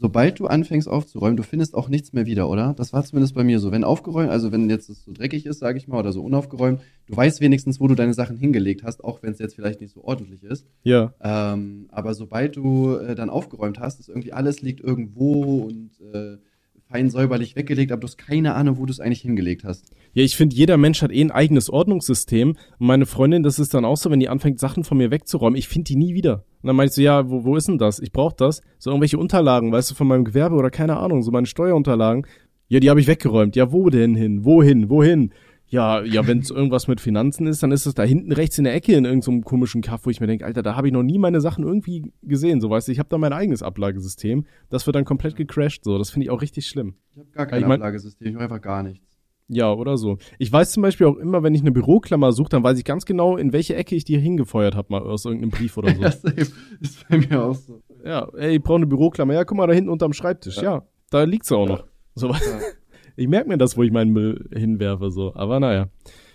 sobald 0.00 0.40
du 0.40 0.46
anfängst 0.46 0.88
aufzuräumen, 0.88 1.36
du 1.36 1.42
findest 1.42 1.74
auch 1.74 1.90
nichts 1.90 2.14
mehr 2.14 2.24
wieder, 2.24 2.48
oder? 2.48 2.74
Das 2.74 2.94
war 2.94 3.04
zumindest 3.04 3.34
bei 3.34 3.44
mir 3.44 3.60
so. 3.60 3.70
Wenn 3.70 3.84
aufgeräumt, 3.84 4.30
also 4.30 4.50
wenn 4.50 4.70
jetzt 4.70 4.88
es 4.88 5.04
so 5.04 5.12
dreckig 5.12 5.44
ist, 5.44 5.58
sage 5.58 5.76
ich 5.76 5.88
mal, 5.88 5.98
oder 5.98 6.12
so 6.12 6.22
unaufgeräumt, 6.22 6.80
du 7.06 7.16
weißt 7.16 7.42
wenigstens, 7.42 7.80
wo 7.80 7.86
du 7.86 7.94
deine 7.94 8.14
Sachen 8.14 8.38
hingelegt 8.38 8.82
hast, 8.82 9.04
auch 9.04 9.22
wenn 9.22 9.32
es 9.32 9.38
jetzt 9.38 9.54
vielleicht 9.54 9.82
nicht 9.82 9.92
so 9.92 10.02
ordentlich 10.02 10.42
ist. 10.42 10.66
Ja. 10.84 11.12
Ähm, 11.20 11.86
aber 11.90 12.14
sobald 12.14 12.56
du 12.56 12.96
äh, 12.96 13.14
dann 13.14 13.28
aufgeräumt 13.28 13.78
hast, 13.78 14.00
ist 14.00 14.08
irgendwie 14.08 14.32
alles 14.32 14.62
liegt 14.62 14.80
irgendwo 14.80 15.64
und 15.64 15.90
äh, 16.14 16.38
fein 16.90 17.08
säuberlich 17.08 17.54
weggelegt, 17.56 17.92
aber 17.92 18.00
du 18.00 18.08
hast 18.08 18.18
keine 18.18 18.54
Ahnung, 18.54 18.78
wo 18.78 18.86
du 18.86 18.92
es 18.92 19.00
eigentlich 19.00 19.20
hingelegt 19.20 19.64
hast. 19.64 19.92
Ja, 20.12 20.24
ich 20.24 20.36
finde, 20.36 20.56
jeder 20.56 20.76
Mensch 20.76 21.02
hat 21.02 21.12
eh 21.12 21.22
ein 21.22 21.30
eigenes 21.30 21.70
Ordnungssystem. 21.70 22.50
Und 22.50 22.86
meine 22.86 23.06
Freundin, 23.06 23.42
das 23.42 23.58
ist 23.58 23.74
dann 23.74 23.84
auch 23.84 23.96
so, 23.96 24.10
wenn 24.10 24.20
die 24.20 24.28
anfängt, 24.28 24.58
Sachen 24.58 24.82
von 24.82 24.98
mir 24.98 25.10
wegzuräumen, 25.10 25.56
ich 25.56 25.68
finde 25.68 25.88
die 25.88 25.96
nie 25.96 26.14
wieder. 26.14 26.44
Und 26.62 26.66
dann 26.66 26.86
ich 26.86 26.92
so, 26.92 27.00
ja, 27.00 27.30
wo, 27.30 27.44
wo 27.44 27.56
ist 27.56 27.68
denn 27.68 27.78
das? 27.78 28.00
Ich 28.00 28.12
brauche 28.12 28.34
das. 28.36 28.60
So 28.78 28.90
irgendwelche 28.90 29.18
Unterlagen, 29.18 29.70
weißt 29.70 29.92
du, 29.92 29.94
von 29.94 30.08
meinem 30.08 30.24
Gewerbe 30.24 30.56
oder 30.56 30.70
keine 30.70 30.96
Ahnung, 30.96 31.22
so 31.22 31.30
meine 31.30 31.46
Steuerunterlagen. 31.46 32.26
Ja, 32.68 32.80
die 32.80 32.90
habe 32.90 33.00
ich 33.00 33.06
weggeräumt. 33.06 33.56
Ja, 33.56 33.72
wo 33.72 33.88
denn 33.90 34.14
hin? 34.14 34.44
Wohin? 34.44 34.90
Wohin? 34.90 35.32
Ja, 35.70 36.02
ja, 36.02 36.26
wenn 36.26 36.38
es 36.40 36.50
irgendwas 36.50 36.88
mit 36.88 37.00
Finanzen 37.00 37.46
ist, 37.46 37.62
dann 37.62 37.70
ist 37.70 37.86
es 37.86 37.94
da 37.94 38.02
hinten 38.02 38.32
rechts 38.32 38.58
in 38.58 38.64
der 38.64 38.74
Ecke 38.74 38.92
in 38.94 39.04
irgendeinem 39.04 39.44
komischen 39.44 39.82
Kaff, 39.82 40.04
wo 40.04 40.10
ich 40.10 40.20
mir 40.20 40.26
denke, 40.26 40.44
Alter, 40.44 40.62
da 40.62 40.74
habe 40.74 40.88
ich 40.88 40.92
noch 40.92 41.04
nie 41.04 41.16
meine 41.18 41.40
Sachen 41.40 41.64
irgendwie 41.64 42.12
gesehen. 42.22 42.60
So 42.60 42.70
weißt 42.70 42.88
du, 42.88 42.92
ich 42.92 42.98
habe 42.98 43.08
da 43.08 43.18
mein 43.18 43.32
eigenes 43.32 43.62
Ablagesystem. 43.62 44.46
Das 44.68 44.86
wird 44.86 44.96
dann 44.96 45.04
komplett 45.04 45.36
gecrashed. 45.36 45.84
So, 45.84 45.96
das 45.96 46.10
finde 46.10 46.24
ich 46.24 46.30
auch 46.30 46.42
richtig 46.42 46.66
schlimm. 46.66 46.94
Ich 47.14 47.18
habe 47.20 47.30
gar 47.30 47.46
kein 47.46 47.60
ich 47.62 47.66
mein- 47.68 47.80
Ablagesystem, 47.80 48.26
ich 48.26 48.34
mache 48.34 48.44
einfach 48.44 48.60
gar 48.60 48.82
nichts. 48.82 49.06
Ja, 49.52 49.72
oder 49.72 49.96
so. 49.96 50.18
Ich 50.38 50.52
weiß 50.52 50.70
zum 50.72 50.82
Beispiel 50.82 51.06
auch 51.08 51.16
immer, 51.16 51.42
wenn 51.42 51.54
ich 51.56 51.60
eine 51.60 51.72
Büroklammer 51.72 52.30
suche, 52.32 52.50
dann 52.50 52.62
weiß 52.62 52.78
ich 52.78 52.84
ganz 52.84 53.04
genau, 53.04 53.36
in 53.36 53.52
welche 53.52 53.74
Ecke 53.74 53.96
ich 53.96 54.04
die 54.04 54.16
hingefeuert 54.18 54.76
habe, 54.76 54.88
mal 54.90 55.02
aus 55.02 55.24
irgendeinem 55.24 55.50
Brief 55.50 55.76
oder 55.76 55.92
so. 55.94 56.00
Safe. 56.02 56.52
ist 56.80 57.08
bei 57.08 57.18
mir 57.18 57.42
auch 57.44 57.54
so. 57.56 57.82
ja, 58.04 58.28
ey, 58.36 58.56
ich 58.56 58.62
brauche 58.62 58.76
eine 58.76 58.86
Büroklammer. 58.86 59.34
Ja, 59.34 59.44
guck 59.44 59.56
mal, 59.56 59.66
da 59.66 59.72
hinten 59.72 59.90
unterm 59.90 60.12
Schreibtisch. 60.12 60.56
Ja, 60.58 60.62
Ja. 60.62 60.82
da 61.10 61.22
liegt 61.24 61.46
sie 61.46 61.56
auch 61.56 61.68
Ja. 61.68 61.74
noch. 61.76 61.84
So, 62.14 62.28
Ja. 62.28 62.36
Ich 63.20 63.28
merke 63.28 63.48
mir 63.48 63.58
das, 63.58 63.76
wo 63.76 63.82
ich 63.82 63.92
meinen 63.92 64.12
Müll 64.12 64.48
hinwerfe, 64.54 65.10
so. 65.10 65.34
Aber 65.34 65.60
naja. 65.60 65.88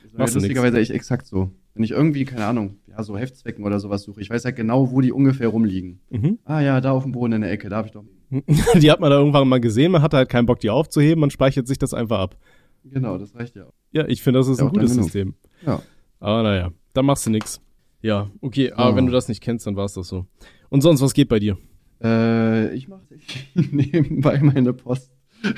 Das 0.03 0.13
war 0.19 0.27
du 0.27 0.33
lustigerweise 0.35 0.79
echt 0.79 0.91
exakt 0.91 1.25
so. 1.27 1.51
Wenn 1.73 1.83
ich 1.83 1.91
irgendwie, 1.91 2.23
keine 2.25 2.45
Ahnung, 2.45 2.77
ja, 2.87 3.03
so 3.03 3.17
Heftzwecken 3.17 3.65
oder 3.65 3.79
sowas 3.79 4.03
suche, 4.03 4.21
ich 4.21 4.29
weiß 4.29 4.43
ja 4.43 4.51
genau, 4.51 4.91
wo 4.91 5.01
die 5.01 5.11
ungefähr 5.11 5.49
rumliegen. 5.49 5.99
Mhm. 6.09 6.39
Ah 6.45 6.61
ja, 6.61 6.79
da 6.79 6.91
auf 6.91 7.03
dem 7.03 7.11
Boden 7.11 7.33
in 7.33 7.41
der 7.41 7.51
Ecke, 7.51 7.67
da 7.69 7.77
habe 7.77 7.87
ich 7.87 7.93
doch. 7.93 8.05
Die 8.81 8.89
hat 8.91 8.99
man 8.99 9.09
da 9.11 9.17
irgendwann 9.19 9.47
mal 9.47 9.59
gesehen, 9.59 9.91
man 9.91 10.01
hatte 10.01 10.17
halt 10.17 10.29
keinen 10.29 10.45
Bock, 10.45 10.59
die 10.59 10.69
aufzuheben, 10.69 11.19
man 11.19 11.29
speichert 11.29 11.67
sich 11.67 11.77
das 11.77 11.93
einfach 11.93 12.19
ab. 12.19 12.37
Genau, 12.83 13.17
das 13.17 13.35
reicht 13.35 13.55
ja 13.55 13.65
auch. 13.65 13.73
Ja, 13.91 14.07
ich 14.07 14.21
finde, 14.23 14.39
das 14.39 14.47
ist 14.47 14.59
Ja, 14.59 14.65
ein 14.65 14.71
gutes. 14.71 14.93
System. 14.95 15.35
Ja. 15.65 15.81
Aber 16.19 16.43
naja, 16.43 16.71
da 16.93 17.01
machst 17.03 17.25
du 17.25 17.29
nix. 17.29 17.61
Ja, 18.01 18.29
okay, 18.41 18.71
aber 18.71 18.91
So. 18.91 18.95
wenn 18.97 19.05
du 19.07 19.11
das 19.11 19.27
nicht 19.27 19.41
kennst, 19.41 19.67
dann 19.67 19.75
war's 19.75 19.93
das 19.93 20.07
so. 20.07 20.25
Und 20.69 20.81
sonst, 20.81 21.01
was 21.01 21.13
geht 21.13 21.29
bei 21.29 21.39
dir? 21.39 21.57
Äh, 22.03 22.73
ich 22.73 22.87
mache 22.87 23.01
nebenbei 23.53 24.39
meine 24.41 24.73
Post. 24.73 25.11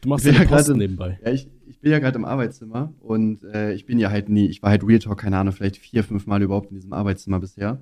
Du 0.00 0.08
machst 0.08 0.24
ja 0.24 0.32
gerade- 0.44 0.76
nebenbei. 0.76 1.18
Ja, 1.24 1.32
ich, 1.32 1.48
ich 1.66 1.80
bin 1.80 1.92
ja 1.92 1.98
gerade 1.98 2.16
im 2.18 2.24
Arbeitszimmer 2.24 2.92
und 3.00 3.44
äh, 3.44 3.72
ich 3.72 3.86
bin 3.86 3.98
ja 3.98 4.10
halt 4.10 4.28
nie, 4.28 4.46
ich 4.46 4.62
war 4.62 4.70
halt 4.70 4.86
Real 4.86 4.98
Talk, 4.98 5.18
keine 5.18 5.38
Ahnung, 5.38 5.52
vielleicht 5.52 5.76
vier, 5.76 6.04
fünf 6.04 6.26
Mal 6.26 6.42
überhaupt 6.42 6.70
in 6.70 6.76
diesem 6.76 6.92
Arbeitszimmer 6.92 7.40
bisher. 7.40 7.80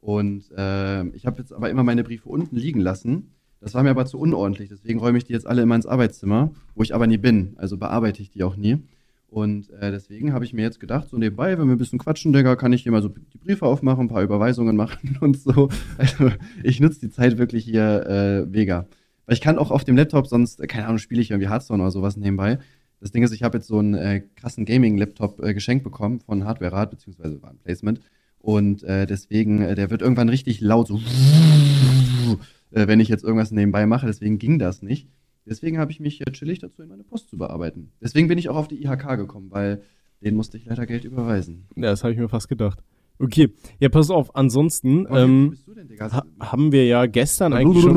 Und 0.00 0.50
äh, 0.56 1.04
ich 1.08 1.26
habe 1.26 1.38
jetzt 1.38 1.52
aber 1.52 1.68
immer 1.70 1.82
meine 1.82 2.04
Briefe 2.04 2.28
unten 2.28 2.56
liegen 2.56 2.80
lassen. 2.80 3.30
Das 3.60 3.74
war 3.74 3.82
mir 3.82 3.90
aber 3.90 4.06
zu 4.06 4.18
unordentlich, 4.18 4.68
deswegen 4.68 5.00
räume 5.00 5.18
ich 5.18 5.24
die 5.24 5.32
jetzt 5.32 5.46
alle 5.46 5.62
immer 5.62 5.74
ins 5.74 5.86
Arbeitszimmer, 5.86 6.52
wo 6.74 6.82
ich 6.82 6.94
aber 6.94 7.06
nie 7.06 7.16
bin. 7.18 7.54
Also 7.56 7.76
bearbeite 7.78 8.22
ich 8.22 8.30
die 8.30 8.44
auch 8.44 8.54
nie. 8.56 8.78
Und 9.28 9.70
äh, 9.70 9.90
deswegen 9.90 10.32
habe 10.32 10.44
ich 10.44 10.52
mir 10.52 10.62
jetzt 10.62 10.78
gedacht, 10.78 11.08
so 11.08 11.18
nebenbei, 11.18 11.58
wenn 11.58 11.66
wir 11.66 11.74
ein 11.74 11.78
bisschen 11.78 11.98
quatschen, 11.98 12.32
Digga, 12.32 12.54
kann 12.54 12.72
ich 12.72 12.84
hier 12.84 12.92
mal 12.92 13.02
so 13.02 13.08
die 13.08 13.38
Briefe 13.38 13.66
aufmachen, 13.66 14.02
ein 14.06 14.08
paar 14.08 14.22
Überweisungen 14.22 14.76
machen 14.76 15.16
und 15.20 15.36
so. 15.38 15.68
Also 15.98 16.30
ich 16.62 16.78
nutze 16.80 17.00
die 17.00 17.10
Zeit 17.10 17.36
wirklich 17.38 17.64
hier 17.64 18.06
äh, 18.06 18.46
mega. 18.46 18.86
Weil 19.26 19.34
ich 19.34 19.40
kann 19.40 19.58
auch 19.58 19.70
auf 19.70 19.84
dem 19.84 19.96
Laptop 19.96 20.26
sonst, 20.26 20.60
äh, 20.60 20.66
keine 20.66 20.86
Ahnung, 20.86 20.98
spiele 20.98 21.20
ich 21.20 21.30
irgendwie 21.30 21.48
Hearthstone 21.48 21.82
oder 21.82 21.90
sowas 21.90 22.16
nebenbei. 22.16 22.58
Das 23.00 23.10
Ding 23.10 23.22
ist, 23.22 23.32
ich 23.32 23.42
habe 23.42 23.58
jetzt 23.58 23.66
so 23.66 23.78
einen 23.78 23.94
äh, 23.94 24.22
krassen 24.36 24.64
Gaming-Laptop 24.64 25.42
äh, 25.42 25.52
geschenkt 25.52 25.84
bekommen 25.84 26.20
von 26.20 26.44
Hardware 26.44 26.72
Rat, 26.72 26.90
beziehungsweise 26.90 27.42
war 27.42 27.50
ein 27.50 27.58
Placement. 27.58 28.00
Und 28.38 28.82
äh, 28.84 29.06
deswegen, 29.06 29.60
äh, 29.60 29.74
der 29.74 29.90
wird 29.90 30.02
irgendwann 30.02 30.28
richtig 30.28 30.60
laut, 30.60 30.88
so 30.88 30.98
äh, 32.70 32.86
wenn 32.86 33.00
ich 33.00 33.08
jetzt 33.08 33.24
irgendwas 33.24 33.50
nebenbei 33.50 33.86
mache. 33.86 34.06
Deswegen 34.06 34.38
ging 34.38 34.58
das 34.58 34.82
nicht. 34.82 35.08
Deswegen 35.44 35.78
habe 35.78 35.92
ich 35.92 36.00
mich 36.00 36.18
chillig 36.32 36.58
dazu, 36.60 36.82
in 36.82 36.88
meine 36.88 37.04
Post 37.04 37.28
zu 37.28 37.38
bearbeiten. 37.38 37.92
Deswegen 38.00 38.26
bin 38.28 38.38
ich 38.38 38.48
auch 38.48 38.56
auf 38.56 38.68
die 38.68 38.82
IHK 38.82 39.16
gekommen, 39.16 39.50
weil 39.50 39.82
denen 40.20 40.36
musste 40.36 40.56
ich 40.56 40.64
leider 40.64 40.86
Geld 40.86 41.04
überweisen. 41.04 41.66
Ja, 41.76 41.82
das 41.82 42.02
habe 42.02 42.12
ich 42.12 42.18
mir 42.18 42.28
fast 42.28 42.48
gedacht. 42.48 42.82
Okay, 43.18 43.50
ja, 43.80 43.88
pass 43.88 44.10
auf, 44.10 44.34
ansonsten 44.36 45.06
wie 45.08 45.16
ähm, 45.16 45.56
denn, 45.74 46.12
ha 46.12 46.24
haben 46.40 46.72
wir 46.72 46.86
ja 46.86 47.06
gestern 47.06 47.52
eigentlich 47.52 47.82
schon... 47.82 47.94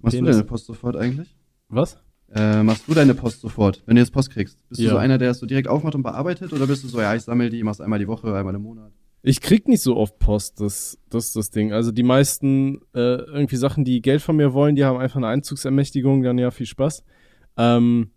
Machst 0.00 0.18
du 0.18 0.24
deine 0.24 0.44
Post 0.44 0.66
sofort 0.66 0.96
eigentlich? 0.96 1.36
Was? 1.68 1.98
Äh, 2.32 2.62
machst 2.62 2.88
du 2.88 2.94
deine 2.94 3.14
Post 3.14 3.40
sofort, 3.40 3.82
wenn 3.86 3.96
du 3.96 4.02
jetzt 4.02 4.12
Post 4.12 4.30
kriegst? 4.30 4.58
Bist 4.68 4.80
Ja. 4.80 4.90
du 4.90 4.94
so 4.94 4.98
einer, 4.98 5.18
der 5.18 5.30
es 5.30 5.38
so 5.38 5.46
direkt 5.46 5.68
aufmacht 5.68 5.94
und 5.94 6.02
bearbeitet? 6.02 6.52
Oder 6.52 6.66
bist 6.66 6.84
du 6.84 6.88
so, 6.88 7.00
ja, 7.00 7.14
ich 7.14 7.22
sammle 7.22 7.50
die, 7.50 7.62
mach's 7.62 7.80
einmal 7.80 7.98
die 7.98 8.08
Woche, 8.08 8.34
einmal 8.34 8.54
im 8.54 8.62
Monat? 8.62 8.92
Ich 9.22 9.40
krieg 9.40 9.68
nicht 9.68 9.80
so 9.82 9.96
oft 9.96 10.18
Post, 10.18 10.60
das, 10.60 10.98
das 11.08 11.26
ist 11.26 11.36
das 11.36 11.50
Ding. 11.50 11.72
Also 11.72 11.92
die 11.92 12.02
meisten 12.02 12.80
äh, 12.94 13.16
irgendwie 13.22 13.56
Sachen, 13.56 13.84
die 13.84 14.02
Geld 14.02 14.20
von 14.20 14.36
mir 14.36 14.52
wollen, 14.52 14.76
die 14.76 14.84
haben 14.84 14.98
einfach 14.98 15.16
eine 15.16 15.28
Einzugsermächtigung, 15.28 16.22
dann 16.22 16.36
ja 16.38 16.50
viel 16.50 16.66
Spaß. 16.66 17.04
Ähm, 17.56 18.10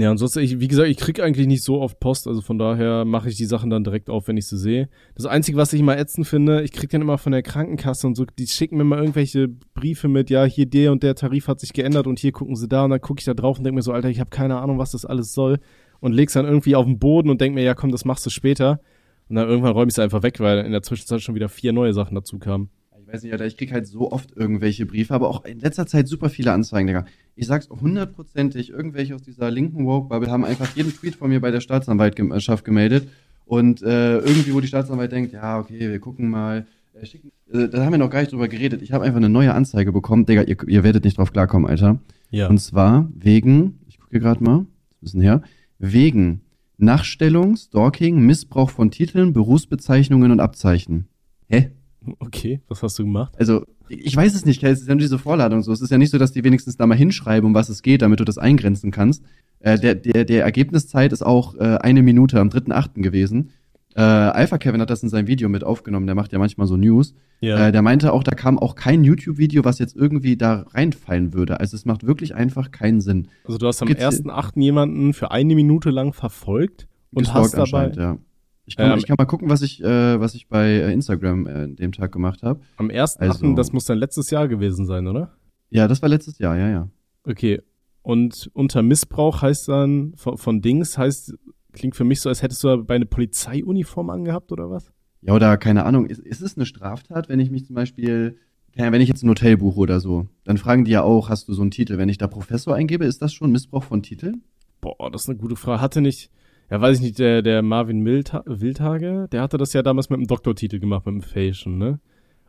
ja, 0.00 0.10
ansonsten, 0.10 0.40
ich, 0.40 0.58
wie 0.58 0.66
gesagt, 0.66 0.88
ich 0.88 0.96
krieg 0.96 1.20
eigentlich 1.20 1.46
nicht 1.46 1.62
so 1.62 1.80
oft 1.80 2.00
Post, 2.00 2.26
also 2.26 2.40
von 2.40 2.58
daher 2.58 3.04
mache 3.04 3.28
ich 3.28 3.36
die 3.36 3.44
Sachen 3.44 3.70
dann 3.70 3.84
direkt 3.84 4.10
auf, 4.10 4.26
wenn 4.26 4.36
ich 4.36 4.48
sie 4.48 4.58
sehe. 4.58 4.88
Das 5.14 5.24
Einzige, 5.24 5.56
was 5.56 5.72
ich 5.72 5.78
immer 5.78 5.96
ätzend 5.96 6.26
finde, 6.26 6.62
ich 6.62 6.72
krieg 6.72 6.90
dann 6.90 7.00
immer 7.00 7.16
von 7.16 7.30
der 7.30 7.42
Krankenkasse 7.42 8.08
und 8.08 8.16
so, 8.16 8.24
die 8.24 8.48
schicken 8.48 8.76
mir 8.76 8.82
mal 8.82 8.98
irgendwelche 8.98 9.46
Briefe 9.46 10.08
mit, 10.08 10.30
ja, 10.30 10.44
hier 10.44 10.66
der 10.66 10.90
und 10.90 11.04
der 11.04 11.14
Tarif 11.14 11.46
hat 11.46 11.60
sich 11.60 11.72
geändert 11.72 12.08
und 12.08 12.18
hier 12.18 12.32
gucken 12.32 12.56
sie 12.56 12.66
da 12.66 12.84
und 12.84 12.90
dann 12.90 13.00
gucke 13.00 13.20
ich 13.20 13.24
da 13.24 13.34
drauf 13.34 13.58
und 13.58 13.64
denke 13.64 13.76
mir 13.76 13.82
so, 13.82 13.92
Alter, 13.92 14.08
ich 14.08 14.18
habe 14.18 14.30
keine 14.30 14.58
Ahnung, 14.58 14.78
was 14.78 14.90
das 14.90 15.04
alles 15.04 15.32
soll 15.32 15.60
und 16.00 16.12
leg's 16.12 16.32
dann 16.32 16.44
irgendwie 16.44 16.74
auf 16.74 16.86
den 16.86 16.98
Boden 16.98 17.30
und 17.30 17.40
denk 17.40 17.54
mir, 17.54 17.62
ja 17.62 17.74
komm, 17.74 17.92
das 17.92 18.04
machst 18.04 18.26
du 18.26 18.30
später. 18.30 18.80
Und 19.28 19.36
dann 19.36 19.48
irgendwann 19.48 19.72
räume 19.72 19.88
ich 19.88 19.94
es 19.94 20.00
einfach 20.00 20.24
weg, 20.24 20.40
weil 20.40 20.58
in 20.66 20.72
der 20.72 20.82
Zwischenzeit 20.82 21.22
schon 21.22 21.36
wieder 21.36 21.48
vier 21.48 21.72
neue 21.72 21.94
Sachen 21.94 22.16
dazu 22.16 22.38
kamen. 22.38 22.68
Ich 23.14 23.18
weiß 23.18 23.22
nicht, 23.22 23.32
Alter, 23.32 23.46
ich 23.46 23.56
krieg 23.56 23.72
halt 23.72 23.86
so 23.86 24.10
oft 24.10 24.36
irgendwelche 24.36 24.86
Briefe, 24.86 25.14
aber 25.14 25.28
auch 25.28 25.44
in 25.44 25.60
letzter 25.60 25.86
Zeit 25.86 26.08
super 26.08 26.30
viele 26.30 26.50
Anzeigen, 26.50 26.88
Digga. 26.88 27.04
Ich 27.36 27.46
sag's 27.46 27.68
hundertprozentig, 27.70 28.70
irgendwelche 28.70 29.14
aus 29.14 29.22
dieser 29.22 29.52
linken 29.52 29.86
Woke-Bubble 29.86 30.32
haben 30.32 30.44
einfach 30.44 30.74
jeden 30.74 30.92
Tweet 30.92 31.14
von 31.14 31.30
mir 31.30 31.40
bei 31.40 31.52
der 31.52 31.60
Staatsanwaltschaft 31.60 32.64
gemeldet. 32.64 33.06
Und 33.44 33.82
äh, 33.82 34.18
irgendwie, 34.18 34.52
wo 34.52 34.58
die 34.58 34.66
Staatsanwalt 34.66 35.12
denkt, 35.12 35.32
ja, 35.32 35.60
okay, 35.60 35.78
wir 35.78 36.00
gucken 36.00 36.28
mal, 36.28 36.66
äh, 37.00 37.06
schicken. 37.06 37.30
Äh, 37.52 37.68
da 37.68 37.84
haben 37.84 37.92
wir 37.92 37.98
noch 37.98 38.10
gar 38.10 38.18
nicht 38.18 38.32
drüber 38.32 38.48
geredet. 38.48 38.82
Ich 38.82 38.90
habe 38.90 39.04
einfach 39.04 39.18
eine 39.18 39.28
neue 39.28 39.54
Anzeige 39.54 39.92
bekommen. 39.92 40.26
Digga, 40.26 40.42
ihr, 40.42 40.56
ihr 40.66 40.82
werdet 40.82 41.04
nicht 41.04 41.16
drauf 41.16 41.32
klarkommen, 41.32 41.70
Alter. 41.70 42.00
Ja. 42.30 42.48
Und 42.48 42.58
zwar 42.58 43.08
wegen, 43.14 43.78
ich 43.86 44.00
gucke 44.00 44.10
hier 44.10 44.20
gerade 44.22 44.42
mal, 44.42 44.56
ein 44.56 44.66
bisschen 45.00 45.20
her, 45.20 45.40
wegen 45.78 46.40
Nachstellung, 46.78 47.54
Stalking, 47.54 48.26
Missbrauch 48.26 48.70
von 48.70 48.90
Titeln, 48.90 49.32
Berufsbezeichnungen 49.32 50.32
und 50.32 50.40
Abzeichen. 50.40 51.06
Hä? 51.46 51.70
Okay, 52.18 52.60
was 52.68 52.82
hast 52.82 52.98
du 52.98 53.04
gemacht? 53.04 53.34
Also, 53.38 53.64
ich 53.88 54.16
weiß 54.16 54.34
es 54.34 54.44
nicht, 54.44 54.62
es 54.62 54.80
ist 54.80 54.88
ja 54.88 54.94
nur 54.94 55.00
diese 55.00 55.18
Vorladung 55.18 55.62
so. 55.62 55.72
Es 55.72 55.80
ist 55.80 55.90
ja 55.90 55.98
nicht 55.98 56.10
so, 56.10 56.18
dass 56.18 56.32
die 56.32 56.42
wenigstens 56.44 56.76
da 56.76 56.86
mal 56.86 56.94
hinschreiben, 56.96 57.46
um 57.48 57.54
was 57.54 57.68
es 57.68 57.82
geht, 57.82 58.02
damit 58.02 58.20
du 58.20 58.24
das 58.24 58.38
eingrenzen 58.38 58.90
kannst. 58.90 59.22
Äh, 59.60 59.78
der, 59.78 59.94
der, 59.94 60.24
der 60.24 60.44
Ergebniszeit 60.44 61.12
ist 61.12 61.22
auch 61.24 61.54
äh, 61.56 61.78
eine 61.80 62.02
Minute 62.02 62.40
am 62.40 62.48
3.8. 62.48 63.00
gewesen. 63.02 63.50
Äh, 63.96 64.00
Alpha 64.00 64.58
Kevin 64.58 64.80
hat 64.80 64.90
das 64.90 65.02
in 65.04 65.08
seinem 65.08 65.28
Video 65.28 65.48
mit 65.48 65.62
aufgenommen, 65.62 66.06
der 66.06 66.16
macht 66.16 66.32
ja 66.32 66.38
manchmal 66.38 66.66
so 66.66 66.76
News. 66.76 67.14
Ja. 67.40 67.68
Äh, 67.68 67.72
der 67.72 67.82
meinte 67.82 68.12
auch, 68.12 68.24
da 68.24 68.32
kam 68.34 68.58
auch 68.58 68.74
kein 68.74 69.04
YouTube-Video, 69.04 69.64
was 69.64 69.78
jetzt 69.78 69.94
irgendwie 69.94 70.36
da 70.36 70.66
reinfallen 70.72 71.32
würde. 71.32 71.60
Also 71.60 71.76
es 71.76 71.84
macht 71.84 72.04
wirklich 72.04 72.34
einfach 72.34 72.70
keinen 72.72 73.00
Sinn. 73.00 73.28
also 73.44 73.58
du 73.58 73.66
hast 73.68 73.80
am 73.82 73.88
gibt's- 73.88 74.02
1.8. 74.04 74.60
jemanden 74.60 75.12
für 75.12 75.30
eine 75.30 75.54
Minute 75.54 75.90
lang 75.90 76.12
verfolgt 76.12 76.88
und 77.12 77.32
hast 77.32 77.52
dabei. 77.56 77.92
ja. 77.96 78.18
Ich 78.66 78.76
kann, 78.76 78.92
Ähm, 78.92 78.98
ich 78.98 79.06
kann 79.06 79.16
mal 79.18 79.26
gucken, 79.26 79.48
was 79.50 79.62
ich, 79.62 79.82
äh, 79.82 80.18
was 80.20 80.34
ich 80.34 80.48
bei 80.48 80.66
äh, 80.68 80.92
Instagram 80.92 81.46
äh, 81.46 81.68
dem 81.68 81.92
Tag 81.92 82.12
gemacht 82.12 82.42
habe. 82.42 82.60
Am 82.76 82.88
1.8., 82.90 83.20
Also- 83.20 83.54
das 83.54 83.72
muss 83.72 83.84
dann 83.84 83.98
letztes 83.98 84.30
Jahr 84.30 84.48
gewesen 84.48 84.86
sein, 84.86 85.06
oder? 85.06 85.32
Ja, 85.70 85.88
das 85.88 86.00
war 86.02 86.08
letztes 86.08 86.38
Jahr, 86.38 86.56
ja, 86.56 86.68
ja. 86.68 86.88
Okay. 87.24 87.60
Und 88.02 88.50
unter 88.54 88.82
Missbrauch 88.82 89.42
heißt 89.42 89.68
dann, 89.68 90.12
von, 90.16 90.36
von 90.38 90.60
Dings 90.62 90.96
heißt, 90.98 91.34
klingt 91.72 91.96
für 91.96 92.04
mich 92.04 92.20
so, 92.20 92.28
als 92.28 92.42
hättest 92.42 92.62
du 92.64 92.84
bei 92.84 92.94
eine 92.94 93.06
Polizeiuniform 93.06 94.10
angehabt 94.10 94.52
oder 94.52 94.70
was? 94.70 94.92
Ja, 95.22 95.34
oder 95.34 95.56
keine 95.56 95.84
Ahnung, 95.84 96.06
ist, 96.06 96.20
ist 96.20 96.42
es 96.42 96.56
eine 96.56 96.66
Straftat, 96.66 97.28
wenn 97.28 97.40
ich 97.40 97.50
mich 97.50 97.64
zum 97.64 97.74
Beispiel, 97.74 98.36
wenn 98.74 99.00
ich 99.00 99.08
jetzt 99.08 99.22
ein 99.22 99.30
Hotel 99.30 99.56
buche 99.56 99.78
oder 99.80 100.00
so, 100.00 100.26
dann 100.44 100.58
fragen 100.58 100.84
die 100.84 100.90
ja 100.90 101.02
auch, 101.02 101.28
hast 101.30 101.48
du 101.48 101.54
so 101.54 101.62
einen 101.62 101.70
Titel? 101.70 101.96
Wenn 101.96 102.08
ich 102.10 102.18
da 102.18 102.26
Professor 102.26 102.74
eingebe, 102.74 103.04
ist 103.06 103.22
das 103.22 103.32
schon 103.32 103.50
Missbrauch 103.50 103.84
von 103.84 104.02
Titeln? 104.02 104.42
Boah, 104.82 105.10
das 105.10 105.22
ist 105.22 105.30
eine 105.30 105.38
gute 105.38 105.56
Frage. 105.56 105.80
Hatte 105.80 106.00
nicht, 106.02 106.30
ja, 106.74 106.80
weiß 106.80 106.96
ich 106.96 107.02
nicht, 107.04 107.18
der, 107.20 107.40
der 107.40 107.62
Marvin 107.62 108.00
Mildha 108.00 108.42
Wildhage, 108.46 109.28
der 109.30 109.42
hatte 109.42 109.58
das 109.58 109.72
ja 109.74 109.82
damals 109.82 110.10
mit 110.10 110.18
dem 110.18 110.26
Doktortitel 110.26 110.80
gemacht, 110.80 111.06
mit 111.06 111.14
dem 111.14 111.22
Fashion, 111.22 111.78
ne? 111.78 112.00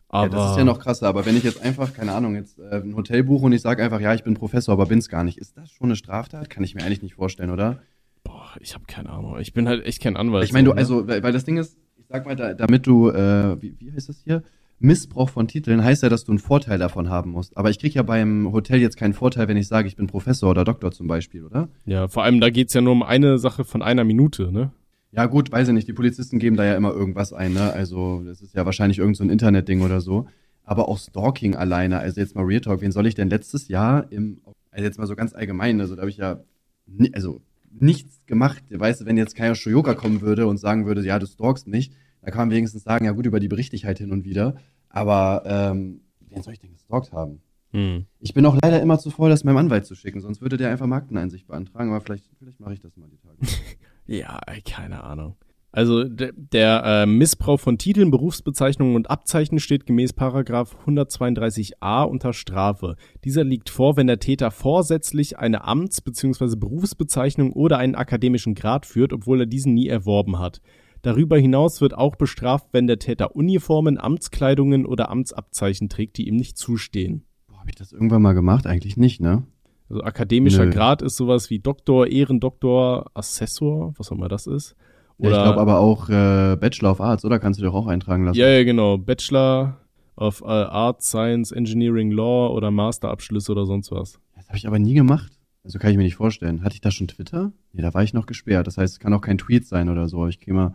Aber, 0.09 0.26
Ja, 0.26 0.30
das 0.30 0.51
ist 0.51 0.57
ja 0.57 0.63
noch 0.63 0.80
krasser, 0.80 1.07
aber 1.07 1.28
wenn 1.28 1.38
ich 1.38 1.43
jetzt 1.43 1.61
einfach, 1.61 1.93
keine 1.93 2.11
Ahnung, 2.13 2.34
jetzt 2.34 2.57
äh, 2.57 2.82
ein 2.82 2.95
Hotel 2.95 3.23
buche 3.23 3.45
und 3.45 3.51
ich 3.51 3.61
sage 3.61 3.84
einfach, 3.84 3.99
ja, 3.99 4.15
ich 4.15 4.23
bin 4.23 4.34
Professor, 4.34 4.73
aber 4.73 4.88
bin's 4.88 5.09
gar 5.09 5.23
nicht, 5.23 5.38
ist 5.38 5.55
das 5.57 5.69
schon 5.69 5.89
eine 5.89 5.95
Straftat? 5.95 6.49
Kann 6.49 6.63
ich 6.63 6.73
mir 6.73 6.82
eigentlich 6.82 7.03
nicht 7.03 7.13
vorstellen, 7.13 7.51
oder? 7.51 7.84
Boah, 8.23 8.49
ich 8.61 8.73
habe 8.73 8.86
keine 8.88 9.11
Ahnung. 9.11 9.38
Ich 9.39 9.53
bin 9.53 9.67
halt 9.67 9.86
echt 9.86 10.01
kein 10.01 10.17
Anwalt. 10.17 10.45
ich 10.45 10.53
meine, 10.53 10.69
du, 10.69 10.73
ne? 10.73 10.80
also, 10.80 11.07
weil, 11.07 11.21
weil 11.21 11.32
das 11.32 11.43
Ding 11.43 11.57
ist, 11.57 11.78
ich 11.95 12.07
sag 12.07 12.26
mal, 12.26 12.36
da, 12.36 12.55
damit 12.55 12.88
du, 12.88 13.09
äh, 13.09 13.61
wie, 13.61 13.76
wie 13.78 13.91
heißt 13.91 14.09
das 14.09 14.21
hier? 14.23 14.41
Missbrauch 14.80 15.30
von 15.30 15.47
Titeln 15.47 15.84
heißt 15.84 16.03
ja, 16.03 16.09
dass 16.09 16.26
du 16.26 16.32
einen 16.32 16.39
Vorteil 16.39 16.78
davon 16.78 17.09
haben 17.09 17.32
musst. 17.32 17.55
Aber 17.57 17.69
ich 17.69 17.80
krieg 17.80 17.93
ja 17.93 18.03
beim 18.03 18.51
Hotel 18.51 18.82
jetzt 18.82 18.97
keinen 18.97 19.13
Vorteil, 19.13 19.47
wenn 19.47 19.57
ich 19.57 19.67
sage, 19.67 19.88
ich 19.88 19.95
bin 19.95 20.07
Professor 20.07 20.51
oder 20.51 20.63
Doktor 20.63 20.91
zum 20.91 21.07
Beispiel, 21.07 21.45
oder? 21.45 21.69
Ja, 21.86 22.07
vor 22.07 22.23
allem 22.23 22.41
da 22.41 22.49
geht's 22.49 22.73
ja 22.73 22.82
nur 22.82 22.93
um 22.93 23.03
eine 23.03 23.38
Sache 23.38 23.63
von 23.63 23.82
einer 23.82 24.03
Minute, 24.03 24.51
ne? 24.51 24.71
Ja, 25.11 25.28
gut, 25.28 25.49
weiß 25.49 25.69
ich 25.69 25.73
nicht. 25.73 25.88
Die 25.88 25.93
Polizisten 25.93 26.39
geben 26.39 26.57
da 26.57 26.65
ja 26.65 26.76
immer 26.76 26.91
irgendwas 26.91 27.32
ein, 27.32 27.53
ne? 27.53 27.71
Also, 27.71 28.21
das 28.26 28.41
ist 28.41 28.53
ja 28.53 28.65
wahrscheinlich 28.65 28.99
irgend 28.99 29.15
so 29.15 29.23
ein 29.23 29.30
Internetding 29.30 29.82
oder 29.82 30.01
so. 30.01 30.28
Aber 30.65 30.89
auch 30.89 30.97
Stalking 30.97 31.55
alleine, 31.55 31.99
also 31.99 32.19
jetzt 32.19 32.36
mal 32.36 32.43
Real 32.43 32.59
Talk, 32.59 32.82
wen 32.82 32.91
soll 32.91 33.07
ich 33.07 33.15
denn 33.15 33.30
letztes 33.30 33.69
Jahr 33.69 34.11
im, 34.11 34.41
Also 34.71 34.84
jetzt 34.84 34.99
mal 34.99 35.07
so 35.07 35.15
ganz 35.15 35.34
allgemein, 35.34 35.80
also 35.80 35.95
da 35.95 36.01
habe 36.01 36.09
ich 36.09 36.17
ja, 36.17 36.41
also 37.13 37.39
nichts 37.80 38.19
gemacht. 38.26 38.63
Weißt 38.69 39.01
du, 39.01 39.05
wenn 39.05 39.15
jetzt 39.15 39.36
Kaya 39.36 39.55
Shoyoka 39.55 39.93
kommen 39.93 40.21
würde 40.21 40.47
und 40.47 40.57
sagen 40.57 40.86
würde, 40.86 41.01
ja, 41.05 41.17
du 41.17 41.28
stalkst 41.28 41.67
nicht, 41.67 41.93
da 42.26 42.32
kann 42.32 42.47
man 42.47 42.55
wenigstens 42.55 42.84
sagen, 42.84 43.05
ja 43.05 43.11
gut, 43.11 43.26
über 43.28 43.39
die 43.39 43.47
berichte 43.47 43.76
ich 43.76 43.86
halt 43.86 43.99
hin 43.99 44.11
und 44.11 44.26
wieder. 44.26 44.55
Aber 44.89 45.43
ähm, 45.45 46.01
wen 46.28 46.41
soll 46.41 46.53
ich 46.53 46.59
denn 46.59 46.71
gestalkt 46.71 47.13
haben? 47.13 47.41
Hm. 47.71 48.05
Ich 48.19 48.34
bin 48.34 48.45
auch 48.45 48.57
leider 48.63 48.82
immer 48.82 48.97
zu 48.97 49.11
faul, 49.11 49.30
das 49.30 49.43
meinem 49.43 49.57
Anwalt 49.57 49.86
zu 49.86 49.95
schicken, 49.95 50.21
sonst 50.21 50.41
würde 50.41 50.57
der 50.57 50.71
einfach 50.71 50.88
Markeneinsicht 50.88 51.45
beantragen, 51.45 51.91
aber 51.91 52.01
vielleicht, 52.01 52.26
vielleicht 52.39 52.59
mache 52.59 52.73
ich 52.73 52.80
das 52.80 52.97
mal 52.97 53.07
die 53.09 53.17
Tage. 53.17 53.38
Ja, 54.07 54.39
keine 54.63 55.03
Ahnung. 55.03 55.36
Also 55.71 56.03
der, 56.03 56.32
der 56.36 56.84
äh, 56.86 57.05
Missbrauch 57.07 57.59
von 57.59 57.80
Titeln, 57.80 58.11
Berufsbezeichnungen 58.11 58.95
und 58.95 59.09
Abzeichen 59.09 59.57
steht 59.57 59.88
gemäß 59.88 60.13
Paragraph 60.13 60.78
132a 60.86 62.03
unter 62.03 62.34
Strafe. 62.34 62.97
Dieser 63.23 63.43
liegt 63.43 63.71
vor, 63.71 63.97
wenn 63.97 64.05
der 64.05 64.19
Täter 64.19 64.51
vorsätzlich 64.51 65.39
eine 65.39 65.67
Amts- 65.67 66.03
bzw. 66.03 66.55
Berufsbezeichnung 66.55 67.51
oder 67.51 67.80
einen 67.80 67.95
akademischen 67.95 68.53
Grad 68.53 68.86
führt, 68.86 69.11
obwohl 69.11 69.41
er 69.41 69.47
diesen 69.47 69.73
nie 69.73 69.88
erworben 69.88 70.38
hat. 70.38 70.61
Darüber 71.05 71.37
hinaus 71.37 71.81
wird 71.81 71.95
auch 71.95 72.15
bestraft, 72.15 72.69
wenn 72.71 72.87
der 72.87 72.97
Täter 72.97 73.35
Uniformen, 73.35 73.99
Amtskleidungen 73.99 74.87
oder 74.87 75.11
Amtsabzeichen 75.11 75.87
trägt, 75.87 76.17
die 76.17 76.27
ihm 76.27 76.35
nicht 76.35 76.57
zustehen. 76.57 77.25
Habe 77.51 77.69
ich 77.69 77.75
das 77.75 77.93
irgendwann 77.93 78.23
mal 78.23 78.33
gemacht? 78.33 78.65
Eigentlich 78.65 78.97
nicht, 78.97 79.21
ne? 79.21 79.43
Also 79.87 80.01
akademischer 80.01 80.65
Nö. 80.65 80.71
Grad 80.71 81.03
ist 81.03 81.15
sowas 81.15 81.51
wie 81.51 81.59
Doktor, 81.59 82.07
Ehrendoktor, 82.07 83.11
Assessor, 83.13 83.93
was 83.97 84.11
auch 84.11 84.15
immer 84.15 84.29
das 84.29 84.47
ist. 84.47 84.75
Ja, 85.19 85.29
ich 85.29 85.35
glaube 85.35 85.61
aber 85.61 85.79
auch 85.79 86.09
äh, 86.09 86.57
Bachelor 86.59 86.91
of 86.91 87.01
Arts, 87.01 87.23
oder? 87.23 87.37
Kannst 87.37 87.59
du 87.59 87.63
doch 87.63 87.75
auch 87.75 87.85
eintragen 87.85 88.25
lassen. 88.25 88.39
Ja, 88.39 88.49
ja, 88.49 88.63
genau. 88.63 88.97
Bachelor 88.97 89.77
of 90.17 90.41
äh, 90.41 90.45
Arts, 90.45 91.09
Science, 91.09 91.51
Engineering, 91.51 92.09
Law 92.09 92.51
oder 92.51 92.71
Masterabschlüsse 92.71 93.51
oder 93.51 93.67
sonst 93.67 93.91
was. 93.91 94.19
Das 94.35 94.47
habe 94.47 94.57
ich 94.57 94.65
aber 94.65 94.79
nie 94.79 94.95
gemacht. 94.95 95.31
Also 95.63 95.77
kann 95.77 95.91
ich 95.91 95.97
mir 95.97 96.03
nicht 96.03 96.15
vorstellen. 96.15 96.63
Hatte 96.63 96.75
ich 96.75 96.81
da 96.81 96.89
schon 96.89 97.07
Twitter? 97.07 97.51
Nee, 97.73 97.81
da 97.81 97.93
war 97.93 98.03
ich 98.03 98.13
noch 98.13 98.25
gesperrt. 98.25 98.65
Das 98.65 98.77
heißt, 98.77 98.93
es 98.93 98.99
kann 98.99 99.13
auch 99.13 99.21
kein 99.21 99.37
Tweet 99.37 99.65
sein 99.67 99.89
oder 99.89 100.07
so. 100.07 100.27
Ich 100.27 100.39
gehe 100.39 100.53
mal, 100.53 100.73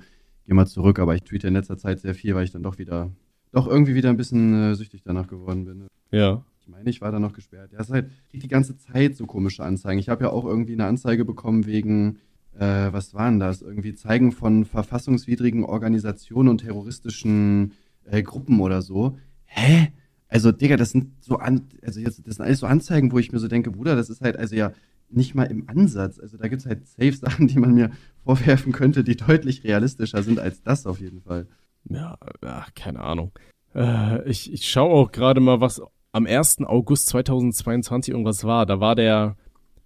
geh 0.51 0.55
mal 0.55 0.67
zurück, 0.67 0.99
aber 0.99 1.15
ich 1.15 1.23
tweete 1.23 1.47
in 1.47 1.55
letzter 1.55 1.79
Zeit 1.79 2.01
sehr 2.01 2.13
viel, 2.13 2.35
weil 2.35 2.43
ich 2.43 2.51
dann 2.51 2.65
doch 2.65 2.79
wieder, 2.79 3.13
doch 3.53 3.69
irgendwie 3.69 3.95
wieder 3.95 4.11
ein 4.11 4.17
bisschen 4.17 4.73
äh, 4.73 4.75
süchtig 4.75 5.03
danach 5.05 5.29
geworden 5.29 5.65
bin. 5.65 5.87
Ja. 6.11 6.45
Ich 6.61 6.67
meine, 6.67 6.91
ich 6.91 7.01
war 7.01 7.13
da 7.13 7.21
noch 7.21 7.33
gesperrt. 7.33 7.71
Ja, 7.73 7.79
es 7.79 7.87
ist 7.87 7.93
halt 7.93 8.11
kriegt 8.31 8.43
die 8.43 8.49
ganze 8.49 8.77
Zeit 8.77 9.17
so 9.17 9.27
komische 9.27 9.63
Anzeigen. 9.63 10.01
Ich 10.01 10.09
habe 10.09 10.25
ja 10.25 10.31
auch 10.31 10.45
irgendwie 10.45 10.73
eine 10.73 10.87
Anzeige 10.87 11.25
bekommen 11.25 11.67
wegen, 11.67 12.19
äh, 12.59 12.93
was 12.93 13.15
waren 13.15 13.39
das? 13.39 13.63
Irgendwie 13.63 13.95
Zeigen 13.95 14.33
von 14.33 14.65
verfassungswidrigen 14.65 15.63
Organisationen 15.63 16.49
und 16.49 16.59
terroristischen 16.59 17.75
äh, 18.05 18.21
Gruppen 18.25 18.59
oder 18.59 18.83
so. 18.83 19.19
Hä? 19.45 19.93
Also, 20.27 20.51
Digga, 20.51 20.77
das 20.77 20.91
sind 20.91 21.13
so 21.21 21.37
an, 21.37 21.69
also 21.83 22.01
jetzt, 22.01 22.27
das 22.27 22.37
sind 22.37 22.45
alles 22.45 22.59
so 22.59 22.67
Anzeigen, 22.67 23.13
wo 23.13 23.21
ich 23.21 23.31
mir 23.31 23.39
so 23.39 23.47
denke, 23.47 23.71
Bruder, 23.71 23.95
das 23.95 24.11
ist 24.11 24.21
halt 24.21 24.37
also 24.37 24.57
ja 24.57 24.73
nicht 25.11 25.35
mal 25.35 25.45
im 25.45 25.69
Ansatz. 25.69 26.19
Also 26.19 26.37
da 26.37 26.49
gibt's 26.49 26.67
halt 26.67 26.87
safe 26.87 27.13
Sachen, 27.13 27.49
die 27.49 27.59
man 27.59 27.75
mir 27.75 27.91
vorwerfen 28.25 28.73
könnte, 28.73 29.05
die 29.05 29.17
deutlich 29.17 29.65
realistischer 29.65 30.23
sind 30.23 30.39
als 30.39 30.63
das 30.63 30.87
auf 30.87 31.01
jeden 31.01 31.23
Fall. 31.23 31.47
Ja, 31.89 32.19
ach, 32.43 32.71
keine 32.75 33.01
Ahnung. 33.01 33.33
Äh, 33.75 34.29
ich 34.29 34.53
ich 34.53 34.69
schaue 34.69 34.93
auch 34.93 35.13
gerade 35.13 35.41
mal, 35.41 35.61
was 35.61 35.81
am 36.13 36.27
1. 36.27 36.59
August 36.65 37.07
2022 37.09 38.13
irgendwas 38.13 38.45
war. 38.45 38.67
Da 38.67 38.81
war 38.81 38.95
der 38.95 39.37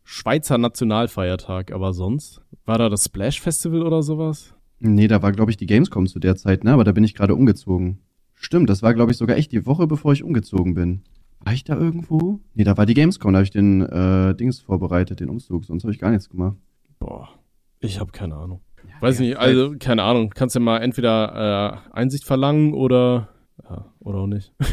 Schweizer 0.03 0.59
Nationalfeiertag, 0.59 1.73
aber 1.73 1.93
sonst? 1.93 2.43
War 2.67 2.79
da 2.79 2.89
das 2.89 3.05
Splash 3.05 3.41
Festival 3.41 3.83
oder 3.83 4.03
sowas? 4.03 4.55
Nee, 4.81 5.09
da 5.09 5.23
war, 5.23 5.33
glaube 5.33 5.51
ich, 5.51 5.57
die 5.57 5.67
Gamescom 5.67 6.07
zu 6.07 6.19
der 6.19 6.37
Zeit, 6.37 6.65
ne? 6.65 6.73
Aber 6.73 6.85
da 6.85 6.93
bin 6.93 7.05
ich 7.05 7.15
gerade 7.15 7.35
umgezogen. 7.35 8.01
Stimmt, 8.35 8.69
das 8.69 8.83
war, 8.83 8.93
glaube 8.93 9.13
ich, 9.13 9.19
sogar 9.19 9.37
echt 9.37 9.53
die 9.53 9.65
Woche, 9.65 9.87
bevor 9.87 10.13
ich 10.13 10.23
umgezogen 10.23 10.75
bin. 10.75 11.03
War 11.41 11.53
ich 11.53 11.65
da 11.65 11.77
irgendwo? 11.77 12.41
Nee, 12.55 12.65
da 12.65 12.77
war 12.77 12.87
die 12.87 12.95
Gamescom, 12.95 13.33
da 13.33 13.39
habe 13.39 13.45
ich 13.45 13.51
den 13.51 13.83
äh, 13.83 14.35
Dings 14.35 14.61
vorbereitet, 14.61 15.21
den 15.21 15.29
Umzug, 15.29 15.65
sonst 15.65 15.85
habe 15.85 15.93
ich 15.93 15.99
gar 15.99 16.11
nichts 16.11 16.31
gemacht. 16.31 16.57
Boah, 16.99 17.29
ich 17.81 18.01
habe 18.01 18.13
keine 18.13 18.37
Ahnung. 18.37 18.61
Weiß 19.01 19.19
nicht, 19.19 19.37
also 19.37 19.75
keine 19.79 20.03
Ahnung. 20.03 20.31
Kannst 20.31 20.55
ja 20.55 20.61
mal 20.61 20.79
entweder 20.79 21.83
äh, 21.93 21.97
Einsicht 21.97 22.25
verlangen 22.25 22.73
oder 22.73 23.29
ja, 23.63 23.93
oder 24.01 24.19
auch 24.21 24.27
nicht. 24.27 24.53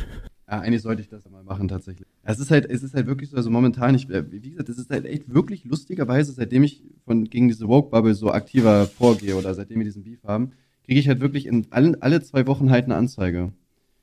Ja, 0.52 0.60
eigentlich 0.60 0.82
sollte 0.82 1.02
ich 1.02 1.08
das 1.08 1.24
mal 1.30 1.46
machen, 1.46 1.70
tatsächlich. 1.70 2.06
Es 2.24 2.38
ist 2.38 2.52
halt, 2.52 2.70
es 2.70 2.84
ist 2.84 2.94
halt 2.94 3.08
wirklich 3.08 3.30
so, 3.30 3.38
also 3.38 3.50
momentan, 3.50 3.96
ich, 3.96 4.10
äh, 4.10 4.30
wie 4.34 4.50
gesagt, 4.50 4.68
es 4.68 4.78
ist 4.78 4.90
halt 4.90 5.06
echt 5.06 5.34
wirklich 5.34 5.64
lustigerweise, 5.64 6.34
seitdem 6.34 6.64
ich 6.64 6.84
von, 7.06 7.24
gegen 7.24 7.48
diese 7.48 7.70
Woke-Bubble 7.70 8.14
so 8.16 8.32
aktiver 8.32 8.86
vorgehe 8.86 9.38
oder 9.38 9.54
seitdem 9.54 9.78
wir 9.78 9.86
diesen 9.86 10.04
Beef 10.04 10.22
haben, 10.26 10.52
kriege 10.84 11.00
ich 11.00 11.08
halt 11.08 11.22
wirklich 11.22 11.46
in 11.46 11.68
allen, 11.72 12.02
alle 12.02 12.22
zwei 12.22 12.48
Wochen 12.48 12.70
halt 12.70 12.84
eine 12.84 12.98
Anzeige. 12.98 13.54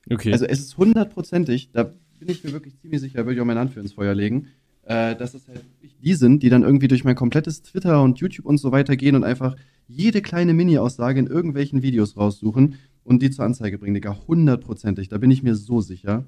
Okay. 0.09 0.31
Also 0.31 0.45
es 0.45 0.59
ist 0.59 0.75
hundertprozentig, 0.75 1.69
da 1.71 1.93
bin 2.19 2.29
ich 2.29 2.43
mir 2.43 2.51
wirklich 2.51 2.77
ziemlich 2.79 3.01
sicher, 3.01 3.25
würde 3.25 3.33
ich 3.33 3.41
auch 3.41 3.45
meine 3.45 3.59
Hand 3.59 3.73
für 3.73 3.79
ins 3.79 3.93
Feuer 3.93 4.13
legen, 4.13 4.47
äh, 4.83 5.15
dass 5.15 5.33
es 5.33 5.47
halt 5.47 5.63
wirklich 5.75 5.95
die 6.01 6.13
sind, 6.13 6.43
die 6.43 6.49
dann 6.49 6.63
irgendwie 6.63 6.87
durch 6.87 7.03
mein 7.03 7.15
komplettes 7.15 7.61
Twitter 7.61 8.01
und 8.01 8.19
YouTube 8.19 8.45
und 8.45 8.57
so 8.57 8.71
weiter 8.71 8.95
gehen 8.95 9.15
und 9.15 9.23
einfach 9.23 9.55
jede 9.87 10.21
kleine 10.21 10.53
Mini-Aussage 10.53 11.19
in 11.19 11.27
irgendwelchen 11.27 11.81
Videos 11.81 12.17
raussuchen 12.17 12.75
und 13.03 13.21
die 13.21 13.31
zur 13.31 13.45
Anzeige 13.45 13.77
bringen, 13.77 13.95
Digga. 13.95 14.17
Hundertprozentig, 14.27 15.09
da 15.09 15.17
bin 15.17 15.31
ich 15.31 15.43
mir 15.43 15.55
so 15.55 15.81
sicher. 15.81 16.25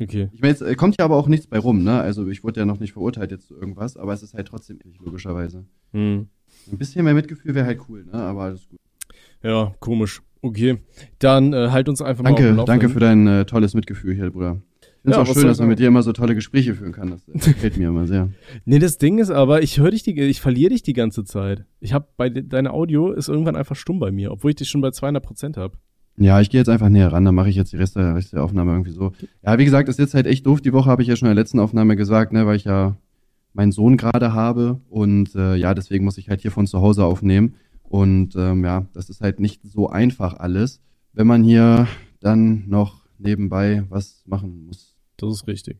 okay. 0.00 0.28
Ich 0.32 0.40
meine, 0.40 0.52
jetzt 0.52 0.62
äh, 0.62 0.74
kommt 0.74 0.96
ja 0.98 1.04
aber 1.04 1.16
auch 1.16 1.28
nichts 1.28 1.46
bei 1.46 1.58
rum, 1.58 1.84
ne? 1.84 2.00
Also 2.00 2.26
ich 2.28 2.42
wurde 2.42 2.60
ja 2.60 2.66
noch 2.66 2.80
nicht 2.80 2.92
verurteilt 2.92 3.30
jetzt 3.30 3.48
zu 3.48 3.54
irgendwas, 3.54 3.96
aber 3.96 4.12
es 4.12 4.22
ist 4.22 4.34
halt 4.34 4.48
trotzdem 4.48 4.78
eklig, 4.78 4.98
logischerweise. 5.04 5.64
Hm. 5.92 6.26
Ein 6.70 6.78
bisschen 6.78 7.04
mehr 7.04 7.14
Mitgefühl 7.14 7.54
wäre 7.54 7.66
halt 7.66 7.80
cool, 7.88 8.04
ne? 8.04 8.14
Aber 8.14 8.42
alles 8.44 8.68
gut. 8.68 8.78
Ja, 9.42 9.74
komisch. 9.80 10.22
Okay. 10.42 10.78
Dann 11.18 11.52
äh, 11.52 11.70
halt 11.70 11.88
uns 11.88 12.02
einfach 12.02 12.22
mal 12.22 12.30
auf 12.30 12.36
Danke, 12.36 12.50
dem 12.50 12.56
Laufenden. 12.56 12.80
danke 12.80 12.88
für 12.92 13.00
dein 13.00 13.26
äh, 13.26 13.44
tolles 13.44 13.74
Mitgefühl 13.74 14.14
hier, 14.14 14.30
Bruder. 14.30 14.60
Ich 15.04 15.08
finde 15.12 15.18
Ja, 15.18 15.22
es 15.22 15.28
auch 15.28 15.34
schön, 15.34 15.48
dass 15.48 15.58
man 15.58 15.68
mit 15.68 15.78
dir 15.78 15.88
immer 15.88 16.02
so 16.02 16.14
tolle 16.14 16.34
Gespräche 16.34 16.74
führen 16.74 16.92
kann. 16.92 17.10
Das 17.10 17.26
gefällt 17.26 17.76
mir 17.76 17.88
immer 17.88 18.06
sehr. 18.06 18.30
Nee, 18.64 18.78
das 18.78 18.96
Ding 18.96 19.18
ist 19.18 19.30
aber, 19.30 19.62
ich 19.62 19.78
höre 19.78 19.90
dich 19.90 20.02
die, 20.02 20.18
ich 20.18 20.40
verliere 20.40 20.70
dich 20.70 20.82
die 20.82 20.94
ganze 20.94 21.24
Zeit. 21.24 21.66
Ich 21.80 21.92
habe 21.92 22.08
bei 22.16 22.30
de, 22.30 22.42
deine 22.42 22.72
Audio 22.72 23.12
ist 23.12 23.28
irgendwann 23.28 23.54
einfach 23.54 23.76
stumm 23.76 23.98
bei 23.98 24.10
mir, 24.10 24.32
obwohl 24.32 24.52
ich 24.52 24.56
dich 24.56 24.70
schon 24.70 24.80
bei 24.80 24.92
200 24.92 25.22
Prozent 25.22 25.56
habe. 25.58 25.76
Ja, 26.16 26.40
ich 26.40 26.48
gehe 26.48 26.58
jetzt 26.58 26.68
einfach 26.68 26.88
näher 26.88 27.12
ran, 27.12 27.26
dann 27.26 27.34
mache 27.34 27.50
ich 27.50 27.56
jetzt 27.56 27.72
die 27.74 27.76
Rest 27.76 27.96
der, 27.96 28.14
Rest 28.14 28.32
der 28.32 28.42
Aufnahme 28.42 28.72
irgendwie 28.72 28.92
so. 28.92 29.12
Ja, 29.44 29.58
wie 29.58 29.66
gesagt, 29.66 29.90
ist 29.90 29.98
jetzt 29.98 30.14
halt 30.14 30.26
echt 30.26 30.46
doof. 30.46 30.62
Die 30.62 30.72
Woche 30.72 30.88
habe 30.88 31.02
ich 31.02 31.08
ja 31.08 31.16
schon 31.16 31.28
in 31.28 31.34
der 31.34 31.42
letzten 31.42 31.58
Aufnahme 31.58 31.96
gesagt, 31.96 32.32
ne, 32.32 32.46
weil 32.46 32.56
ich 32.56 32.64
ja 32.64 32.96
meinen 33.52 33.72
Sohn 33.72 33.98
gerade 33.98 34.32
habe 34.32 34.80
und 34.88 35.34
äh, 35.34 35.54
ja, 35.56 35.74
deswegen 35.74 36.06
muss 36.06 36.16
ich 36.16 36.30
halt 36.30 36.40
hier 36.40 36.50
von 36.50 36.66
zu 36.66 36.80
Hause 36.80 37.04
aufnehmen. 37.04 37.56
Und 37.82 38.36
ähm, 38.36 38.64
ja, 38.64 38.86
das 38.94 39.10
ist 39.10 39.20
halt 39.20 39.38
nicht 39.38 39.60
so 39.64 39.90
einfach 39.90 40.34
alles, 40.38 40.80
wenn 41.12 41.26
man 41.26 41.44
hier 41.44 41.88
dann 42.20 42.64
noch 42.68 43.04
nebenbei 43.18 43.84
was 43.88 44.22
machen 44.26 44.66
muss. 44.66 44.93
Das 45.16 45.32
ist 45.32 45.46
richtig. 45.46 45.78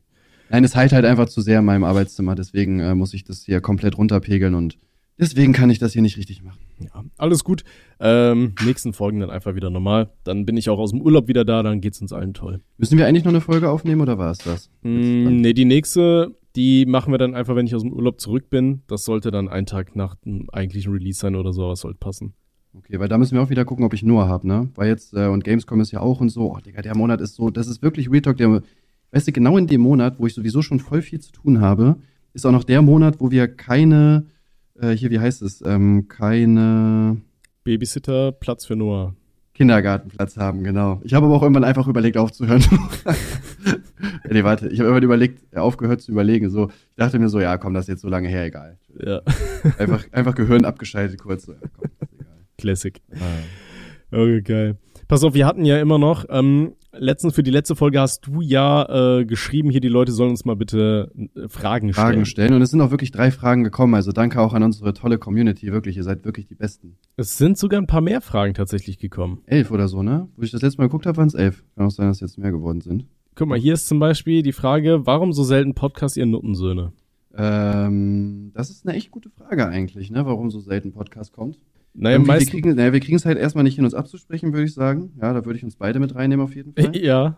Nein, 0.49 0.63
es 0.63 0.75
halt 0.75 0.93
halt 0.93 1.05
einfach 1.05 1.27
zu 1.27 1.41
sehr 1.41 1.59
in 1.59 1.65
meinem 1.65 1.83
Arbeitszimmer, 1.83 2.35
deswegen 2.35 2.79
äh, 2.79 2.93
muss 2.95 3.13
ich 3.13 3.23
das 3.23 3.43
hier 3.45 3.61
komplett 3.61 3.97
runterpegeln 3.97 4.53
und 4.53 4.77
deswegen 5.19 5.53
kann 5.53 5.69
ich 5.69 5.79
das 5.79 5.93
hier 5.93 6.01
nicht 6.01 6.17
richtig 6.17 6.43
machen. 6.43 6.59
Ja, 6.79 7.03
alles 7.17 7.43
gut. 7.43 7.63
Ähm, 7.99 8.53
nächsten 8.63 8.93
Folgen 8.93 9.19
dann 9.19 9.29
einfach 9.29 9.55
wieder 9.55 9.69
normal. 9.69 10.11
Dann 10.23 10.45
bin 10.45 10.57
ich 10.57 10.69
auch 10.69 10.77
aus 10.77 10.91
dem 10.91 11.01
Urlaub 11.01 11.27
wieder 11.27 11.45
da, 11.45 11.63
dann 11.63 11.81
geht's 11.81 12.01
uns 12.01 12.13
allen 12.13 12.33
toll. 12.33 12.61
Müssen 12.77 12.97
wir 12.97 13.07
eigentlich 13.07 13.23
noch 13.23 13.31
eine 13.31 13.41
Folge 13.41 13.69
aufnehmen 13.69 14.01
oder 14.01 14.17
war 14.17 14.31
es 14.31 14.39
das? 14.39 14.69
Mm, 14.83 15.41
nee, 15.41 15.53
die 15.53 15.65
nächste, 15.65 16.35
die 16.55 16.85
machen 16.85 17.11
wir 17.11 17.17
dann 17.17 17.33
einfach, 17.33 17.55
wenn 17.55 17.65
ich 17.65 17.75
aus 17.75 17.81
dem 17.81 17.93
Urlaub 17.93 18.21
zurück 18.21 18.49
bin. 18.49 18.83
Das 18.87 19.05
sollte 19.05 19.31
dann 19.31 19.47
ein 19.47 19.65
Tag 19.65 19.95
nach 19.95 20.15
dem 20.15 20.49
eigentlichen 20.51 20.91
Release 20.93 21.19
sein 21.19 21.35
oder 21.35 21.53
so, 21.53 21.71
es 21.71 21.79
sollte 21.79 21.97
passen. 21.97 22.33
Okay, 22.77 22.99
weil 22.99 23.07
da 23.07 23.17
müssen 23.17 23.35
wir 23.35 23.41
auch 23.41 23.49
wieder 23.49 23.63
gucken, 23.63 23.85
ob 23.85 23.93
ich 23.93 24.03
Noah 24.03 24.27
habe, 24.27 24.45
ne? 24.47 24.69
Weil 24.75 24.89
jetzt, 24.89 25.13
äh, 25.13 25.27
und 25.27 25.45
Gamescom 25.45 25.79
ist 25.79 25.91
ja 25.91 26.01
auch 26.01 26.19
und 26.19 26.27
so, 26.27 26.51
oh 26.51 26.59
Digga, 26.59 26.81
der 26.81 26.95
Monat 26.95 27.21
ist 27.21 27.35
so, 27.35 27.49
das 27.49 27.67
ist 27.67 27.81
wirklich 27.81 28.11
Real 28.11 28.21
Talk, 28.21 28.35
der, 28.35 28.61
weißt 29.15 29.27
du, 29.27 29.31
genau 29.31 29.57
in 29.57 29.65
dem 29.65 29.79
Monat, 29.79 30.19
wo 30.19 30.27
ich 30.27 30.33
sowieso 30.33 30.61
schon 30.61 30.79
voll 30.79 31.01
viel 31.01 31.21
zu 31.21 31.31
tun 31.31 31.61
habe, 31.61 31.95
ist 32.33 32.45
auch 32.45 32.51
noch 32.51 32.65
der 32.65 32.81
Monat, 32.81 33.21
wo 33.21 33.31
wir 33.31 33.47
keine, 33.47 34.25
äh, 34.77 34.91
hier, 34.91 35.09
wie 35.09 35.19
heißt 35.19 35.41
es, 35.41 35.63
ähm, 35.65 36.09
keine 36.09 37.21
Babysitter, 37.63 38.33
Platz 38.33 38.65
für 38.65 38.75
Noah. 38.75 39.15
Kindergartenplatz 39.53 40.35
haben, 40.35 40.65
genau. 40.65 40.99
Ich 41.05 41.13
habe 41.13 41.27
aber 41.27 41.35
auch 41.35 41.41
irgendwann 41.41 41.63
einfach 41.63 41.87
überlegt 41.87 42.17
aufzuhören. 42.17 42.61
ja, 43.05 43.15
nee, 44.29 44.43
warte, 44.43 44.67
ich 44.67 44.79
habe 44.79 44.89
irgendwann 44.89 45.03
überlegt, 45.03 45.43
äh, 45.53 45.59
aufgehört 45.59 46.01
zu 46.01 46.11
überlegen, 46.11 46.49
so, 46.49 46.67
ich 46.67 46.95
dachte 46.97 47.17
mir 47.17 47.29
so, 47.29 47.39
ja, 47.39 47.57
komm, 47.57 47.73
das 47.73 47.85
ist 47.85 47.89
jetzt 47.89 48.01
so 48.01 48.09
lange 48.09 48.27
her, 48.27 48.43
egal. 48.43 48.77
Ja, 48.99 49.21
Einfach, 49.77 50.03
einfach 50.11 50.35
Gehirn 50.35 50.65
abgeschaltet 50.65 51.21
kurz, 51.21 51.45
so, 51.45 51.53
ja, 51.53 51.59
komm, 51.73 51.89
ist 52.01 52.11
egal. 52.11 52.35
Classic. 52.57 53.01
Okay, 54.11 54.41
geil. 54.41 54.77
Pass 55.07 55.23
auf, 55.23 55.35
wir 55.35 55.45
hatten 55.45 55.65
ja 55.65 55.79
immer 55.79 55.99
noch, 55.99 56.25
ähm, 56.29 56.73
letztens 56.91 57.35
für 57.35 57.43
die 57.43 57.51
letzte 57.51 57.75
Folge 57.75 57.99
hast 57.99 58.25
du 58.25 58.41
ja 58.41 59.19
äh, 59.19 59.25
geschrieben, 59.25 59.69
hier 59.69 59.81
die 59.81 59.87
Leute 59.87 60.11
sollen 60.11 60.31
uns 60.31 60.45
mal 60.45 60.55
bitte 60.55 61.11
äh, 61.15 61.47
Fragen 61.47 61.93
stellen. 61.93 62.07
Fragen 62.07 62.25
stellen. 62.25 62.53
Und 62.53 62.61
es 62.61 62.71
sind 62.71 62.81
auch 62.81 62.91
wirklich 62.91 63.11
drei 63.11 63.29
Fragen 63.29 63.63
gekommen. 63.63 63.93
Also 63.93 64.11
danke 64.11 64.41
auch 64.41 64.53
an 64.53 64.63
unsere 64.63 64.93
tolle 64.93 65.19
Community. 65.19 65.71
Wirklich, 65.71 65.97
ihr 65.97 66.03
seid 66.03 66.25
wirklich 66.25 66.47
die 66.47 66.55
Besten. 66.55 66.97
Es 67.17 67.37
sind 67.37 67.57
sogar 67.57 67.79
ein 67.79 67.87
paar 67.87 68.01
mehr 68.01 68.21
Fragen 68.21 68.53
tatsächlich 68.55 68.97
gekommen. 68.97 69.41
Elf 69.45 69.71
oder 69.71 69.87
so, 69.87 70.01
ne? 70.01 70.27
Wo 70.35 70.41
ich 70.41 70.51
das 70.51 70.61
letzte 70.61 70.79
Mal 70.79 70.87
geguckt 70.87 71.05
habe, 71.05 71.17
waren 71.17 71.27
es 71.27 71.35
elf. 71.35 71.63
Kann 71.75 71.85
auch 71.85 71.91
sein, 71.91 72.07
dass 72.07 72.19
jetzt 72.19 72.37
mehr 72.37 72.51
geworden 72.51 72.81
sind. 72.81 73.05
Guck 73.35 73.47
mal, 73.47 73.59
hier 73.59 73.73
ist 73.73 73.87
zum 73.87 73.99
Beispiel 73.99 74.41
die 74.41 74.53
Frage, 74.53 75.05
warum 75.05 75.33
so 75.33 75.43
selten 75.43 75.75
Podcast 75.75 76.17
ihr 76.17 76.25
Nuttensöhne? 76.25 76.93
Ähm, 77.37 78.51
das 78.53 78.69
ist 78.69 78.87
eine 78.87 78.95
echt 78.95 79.11
gute 79.11 79.29
Frage 79.29 79.67
eigentlich, 79.67 80.09
ne? 80.09 80.25
Warum 80.25 80.49
so 80.49 80.61
selten 80.61 80.93
Podcast 80.93 81.33
kommt. 81.33 81.59
Naja, 81.97 82.15
Irgendwie, 82.15 82.27
wir 82.27 82.33
meistens. 82.33 82.51
kriegen 82.51 82.75
naja, 82.75 82.93
wir 82.93 82.99
kriegen 82.99 83.15
es 83.15 83.25
halt 83.25 83.37
erstmal 83.37 83.63
nicht 83.63 83.75
hin, 83.75 83.85
uns 83.85 83.93
abzusprechen, 83.93 84.53
würde 84.53 84.65
ich 84.65 84.73
sagen. 84.73 85.13
Ja, 85.21 85.33
da 85.33 85.45
würde 85.45 85.57
ich 85.57 85.63
uns 85.63 85.77
beide 85.77 85.99
mit 85.99 86.13
reinnehmen 86.15 86.43
auf 86.43 86.55
jeden 86.55 86.73
Fall. 86.73 86.95
Ja. 86.95 87.37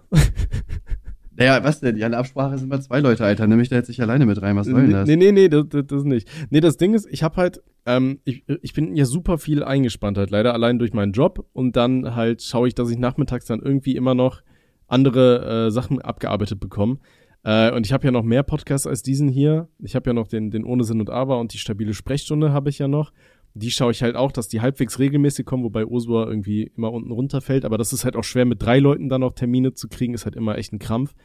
Naja, 1.39 1.63
was 1.63 1.79
denn? 1.79 1.97
Ja, 1.97 2.07
eine 2.07 2.17
Absprache 2.17 2.57
sind 2.57 2.71
wir 2.71 2.81
zwei 2.81 2.99
Leute, 2.99 3.23
Alter. 3.23 3.45
Nimm 3.45 3.59
mich 3.59 3.69
da 3.69 3.75
jetzt 3.75 3.89
nicht 3.89 4.01
alleine 4.01 4.25
mit 4.25 4.41
rein. 4.41 4.55
Was 4.55 4.65
soll 4.65 4.81
denn 4.81 4.91
das? 4.91 5.07
Nee, 5.07 5.17
nee, 5.17 5.31
nee, 5.31 5.49
das, 5.49 5.65
das, 5.69 5.85
das 5.85 6.03
nicht. 6.03 6.27
Nee, 6.49 6.61
das 6.61 6.77
Ding 6.77 6.95
ist, 6.95 7.07
ich 7.11 7.21
habe 7.21 7.35
halt, 7.35 7.61
ähm, 7.85 8.19
ich, 8.23 8.43
ich 8.63 8.73
bin 8.73 8.95
ja 8.95 9.05
super 9.05 9.37
viel 9.37 9.63
eingespannt 9.63 10.17
halt, 10.17 10.31
leider 10.31 10.53
allein 10.55 10.79
durch 10.79 10.93
meinen 10.93 11.11
Job. 11.11 11.47
Und 11.53 11.75
dann 11.75 12.15
halt 12.15 12.41
schaue 12.41 12.67
ich, 12.67 12.73
dass 12.73 12.89
ich 12.89 12.97
nachmittags 12.97 13.45
dann 13.45 13.59
irgendwie 13.61 13.95
immer 13.95 14.15
noch 14.15 14.41
andere 14.87 15.67
äh, 15.67 15.71
Sachen 15.71 16.01
abgearbeitet 16.01 16.59
bekomme. 16.59 16.97
Äh, 17.43 17.71
und 17.71 17.85
ich 17.85 17.93
habe 17.93 18.05
ja 18.05 18.11
noch 18.11 18.23
mehr 18.23 18.41
Podcasts 18.41 18.87
als 18.87 19.03
diesen 19.03 19.27
hier. 19.29 19.67
Ich 19.77 19.95
habe 19.95 20.09
ja 20.09 20.13
noch 20.15 20.27
den, 20.27 20.49
den 20.49 20.63
Ohne 20.63 20.85
Sinn 20.85 20.99
und 20.99 21.11
Aber 21.11 21.39
und 21.39 21.53
die 21.53 21.59
stabile 21.59 21.93
Sprechstunde 21.93 22.51
habe 22.51 22.71
ich 22.71 22.79
ja 22.79 22.87
noch. 22.87 23.11
Die 23.57 23.71
schaue 23.71 23.91
ich 23.91 24.03
halt 24.03 24.15
auch, 24.15 24.31
dass 24.31 24.47
die 24.47 24.61
halbwegs 24.61 24.99
regelmäßig 24.99 25.45
kommen, 25.45 25.63
wobei 25.63 25.85
Osua 25.85 26.27
irgendwie 26.27 26.71
immer 26.75 26.91
unten 26.91 27.11
runterfällt. 27.11 27.65
Aber 27.65 27.77
das 27.77 27.93
ist 27.93 28.05
halt 28.05 28.15
auch 28.15 28.23
schwer, 28.23 28.45
mit 28.45 28.61
drei 28.61 28.79
Leuten 28.79 29.09
dann 29.09 29.21
noch 29.21 29.33
Termine 29.33 29.73
zu 29.73 29.87
kriegen, 29.87 30.13
ist 30.13 30.25
halt 30.25 30.35
immer 30.35 30.57
echt 30.57 30.73
ein 30.73 30.79
Krampf. 30.79 31.15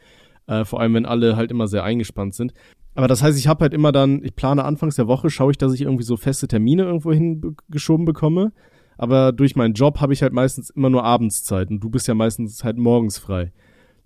Äh, 0.47 0.65
vor 0.65 0.79
allem, 0.79 0.93
wenn 0.93 1.05
alle 1.05 1.35
halt 1.35 1.51
immer 1.51 1.67
sehr 1.67 1.83
eingespannt 1.83 2.35
sind. 2.35 2.53
Aber 2.95 3.07
das 3.07 3.23
heißt, 3.23 3.37
ich 3.37 3.47
habe 3.47 3.61
halt 3.61 3.73
immer 3.73 3.91
dann, 3.91 4.23
ich 4.23 4.35
plane 4.35 4.63
anfangs 4.63 4.95
der 4.95 5.07
Woche, 5.07 5.29
schaue 5.29 5.51
ich, 5.51 5.57
dass 5.57 5.73
ich 5.73 5.81
irgendwie 5.81 6.03
so 6.03 6.17
feste 6.17 6.47
Termine 6.47 6.83
irgendwo 6.83 7.11
hingeschoben 7.11 8.05
bekomme. 8.05 8.51
Aber 8.97 9.31
durch 9.31 9.55
meinen 9.55 9.73
Job 9.73 9.99
habe 10.01 10.13
ich 10.13 10.21
halt 10.21 10.33
meistens 10.33 10.69
immer 10.69 10.89
nur 10.89 11.03
Abendszeit 11.03 11.69
und 11.69 11.79
du 11.79 11.89
bist 11.89 12.07
ja 12.07 12.13
meistens 12.13 12.63
halt 12.63 12.77
morgens 12.77 13.17
frei. 13.17 13.51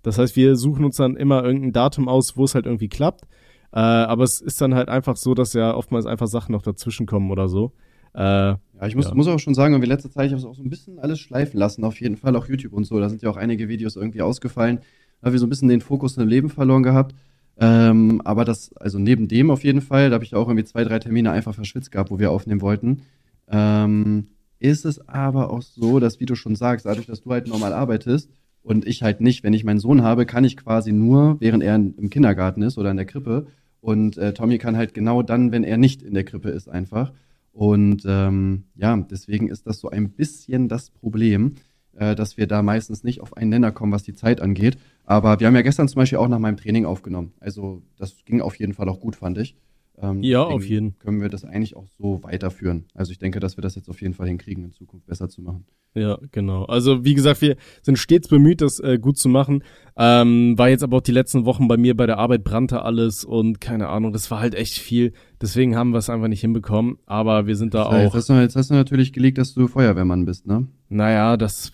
Das 0.02 0.18
heißt, 0.18 0.36
wir 0.36 0.56
suchen 0.56 0.84
uns 0.84 0.96
dann 0.96 1.16
immer 1.16 1.44
irgendein 1.44 1.72
Datum 1.72 2.08
aus, 2.08 2.36
wo 2.36 2.44
es 2.44 2.54
halt 2.54 2.66
irgendwie 2.66 2.88
klappt. 2.88 3.24
Äh, 3.72 3.80
aber 3.80 4.24
es 4.24 4.40
ist 4.40 4.60
dann 4.60 4.74
halt 4.74 4.88
einfach 4.88 5.16
so, 5.16 5.34
dass 5.34 5.52
ja 5.52 5.74
oftmals 5.74 6.06
einfach 6.06 6.26
Sachen 6.26 6.52
noch 6.52 6.62
dazwischen 6.62 7.06
kommen 7.06 7.30
oder 7.30 7.48
so. 7.48 7.72
Äh, 8.18 8.20
ja, 8.20 8.58
ich 8.86 8.96
muss, 8.96 9.06
ja. 9.06 9.14
muss 9.14 9.28
auch 9.28 9.38
schon 9.38 9.54
sagen, 9.54 9.74
in 9.74 9.82
letzter 9.82 10.10
Zeit, 10.10 10.26
ich 10.26 10.32
habe 10.32 10.40
es 10.40 10.44
auch 10.44 10.56
so 10.56 10.62
ein 10.62 10.70
bisschen 10.70 10.98
alles 10.98 11.20
schleifen 11.20 11.56
lassen, 11.56 11.84
auf 11.84 12.00
jeden 12.00 12.16
Fall, 12.16 12.34
auch 12.34 12.48
YouTube 12.48 12.72
und 12.72 12.84
so. 12.84 12.98
Da 12.98 13.08
sind 13.08 13.22
ja 13.22 13.30
auch 13.30 13.36
einige 13.36 13.68
Videos 13.68 13.94
irgendwie 13.94 14.22
ausgefallen. 14.22 14.80
Da 15.20 15.26
haben 15.26 15.32
wir 15.32 15.38
so 15.38 15.46
ein 15.46 15.50
bisschen 15.50 15.68
den 15.68 15.80
Fokus 15.80 16.16
im 16.16 16.26
Leben 16.26 16.50
verloren 16.50 16.82
gehabt. 16.82 17.14
Ähm, 17.60 18.20
aber 18.24 18.44
das, 18.44 18.76
also 18.76 18.98
neben 18.98 19.28
dem 19.28 19.52
auf 19.52 19.62
jeden 19.62 19.80
Fall, 19.80 20.10
da 20.10 20.14
habe 20.14 20.24
ich 20.24 20.34
auch 20.34 20.48
irgendwie 20.48 20.64
zwei, 20.64 20.82
drei 20.82 20.98
Termine 20.98 21.30
einfach 21.30 21.54
verschwitzt 21.54 21.92
gehabt, 21.92 22.10
wo 22.10 22.18
wir 22.18 22.32
aufnehmen 22.32 22.60
wollten. 22.60 23.02
Ähm, 23.48 24.26
ist 24.58 24.84
es 24.84 25.08
aber 25.08 25.50
auch 25.50 25.62
so, 25.62 26.00
dass, 26.00 26.18
wie 26.18 26.26
du 26.26 26.34
schon 26.34 26.56
sagst, 26.56 26.86
dadurch, 26.86 27.06
dass 27.06 27.22
du 27.22 27.30
halt 27.30 27.46
normal 27.46 27.72
arbeitest 27.72 28.30
und 28.62 28.84
ich 28.84 29.04
halt 29.04 29.20
nicht, 29.20 29.44
wenn 29.44 29.52
ich 29.52 29.62
meinen 29.62 29.78
Sohn 29.78 30.02
habe, 30.02 30.26
kann 30.26 30.42
ich 30.42 30.56
quasi 30.56 30.92
nur, 30.92 31.40
während 31.40 31.62
er 31.62 31.76
im 31.76 32.10
Kindergarten 32.10 32.62
ist 32.62 32.78
oder 32.78 32.90
in 32.90 32.96
der 32.96 33.06
Krippe. 33.06 33.46
Und 33.80 34.18
äh, 34.18 34.34
Tommy 34.34 34.58
kann 34.58 34.76
halt 34.76 34.92
genau 34.92 35.22
dann, 35.22 35.52
wenn 35.52 35.62
er 35.62 35.76
nicht 35.76 36.02
in 36.02 36.14
der 36.14 36.24
Krippe 36.24 36.50
ist, 36.50 36.68
einfach. 36.68 37.12
Und 37.58 38.04
ähm, 38.06 38.66
ja, 38.76 38.96
deswegen 38.96 39.48
ist 39.48 39.66
das 39.66 39.80
so 39.80 39.90
ein 39.90 40.10
bisschen 40.10 40.68
das 40.68 40.90
Problem, 40.90 41.56
äh, 41.96 42.14
dass 42.14 42.36
wir 42.36 42.46
da 42.46 42.62
meistens 42.62 43.02
nicht 43.02 43.20
auf 43.20 43.36
einen 43.36 43.50
Nenner 43.50 43.72
kommen, 43.72 43.90
was 43.90 44.04
die 44.04 44.14
Zeit 44.14 44.40
angeht. 44.40 44.78
Aber 45.04 45.40
wir 45.40 45.48
haben 45.48 45.56
ja 45.56 45.62
gestern 45.62 45.88
zum 45.88 45.98
Beispiel 45.98 46.18
auch 46.18 46.28
nach 46.28 46.38
meinem 46.38 46.56
Training 46.56 46.86
aufgenommen. 46.86 47.32
Also 47.40 47.82
das 47.96 48.24
ging 48.24 48.40
auf 48.40 48.54
jeden 48.60 48.74
Fall 48.74 48.88
auch 48.88 49.00
gut, 49.00 49.16
fand 49.16 49.38
ich. 49.38 49.56
Ähm, 50.00 50.22
ja, 50.22 50.42
auf 50.42 50.64
jeden. 50.64 50.92
Fall. 50.92 51.00
Können 51.00 51.20
wir 51.20 51.28
das 51.28 51.44
eigentlich 51.44 51.76
auch 51.76 51.86
so 51.98 52.22
weiterführen. 52.22 52.84
Also 52.94 53.12
ich 53.12 53.18
denke, 53.18 53.40
dass 53.40 53.56
wir 53.56 53.62
das 53.62 53.74
jetzt 53.74 53.88
auf 53.88 54.00
jeden 54.00 54.14
Fall 54.14 54.28
hinkriegen, 54.28 54.64
in 54.64 54.72
Zukunft 54.72 55.06
besser 55.06 55.28
zu 55.28 55.42
machen. 55.42 55.64
Ja, 55.94 56.18
genau. 56.30 56.64
Also 56.64 57.04
wie 57.04 57.14
gesagt, 57.14 57.40
wir 57.40 57.56
sind 57.82 57.98
stets 57.98 58.28
bemüht, 58.28 58.60
das 58.60 58.78
äh, 58.78 58.98
gut 58.98 59.18
zu 59.18 59.28
machen. 59.28 59.64
Ähm, 59.96 60.56
war 60.56 60.68
jetzt 60.68 60.84
aber 60.84 60.98
auch 60.98 61.02
die 61.02 61.12
letzten 61.12 61.44
Wochen 61.44 61.66
bei 61.66 61.76
mir 61.76 61.96
bei 61.96 62.06
der 62.06 62.18
Arbeit 62.18 62.44
brannte 62.44 62.82
alles 62.82 63.24
und 63.24 63.60
keine 63.60 63.88
Ahnung, 63.88 64.12
das 64.12 64.30
war 64.30 64.40
halt 64.40 64.54
echt 64.54 64.78
viel. 64.78 65.12
Deswegen 65.40 65.76
haben 65.76 65.90
wir 65.90 65.98
es 65.98 66.10
einfach 66.10 66.28
nicht 66.28 66.40
hinbekommen. 66.40 66.98
Aber 67.06 67.46
wir 67.46 67.56
sind 67.56 67.74
da 67.74 67.84
das 67.84 67.92
heißt, 67.92 67.94
auch. 67.94 68.04
Jetzt 68.04 68.14
hast, 68.14 68.28
du, 68.28 68.40
jetzt 68.40 68.56
hast 68.56 68.70
du 68.70 68.74
natürlich 68.74 69.12
gelegt, 69.12 69.38
dass 69.38 69.54
du 69.54 69.66
Feuerwehrmann 69.66 70.24
bist, 70.24 70.46
ne? 70.46 70.68
Naja, 70.88 71.36
das. 71.36 71.72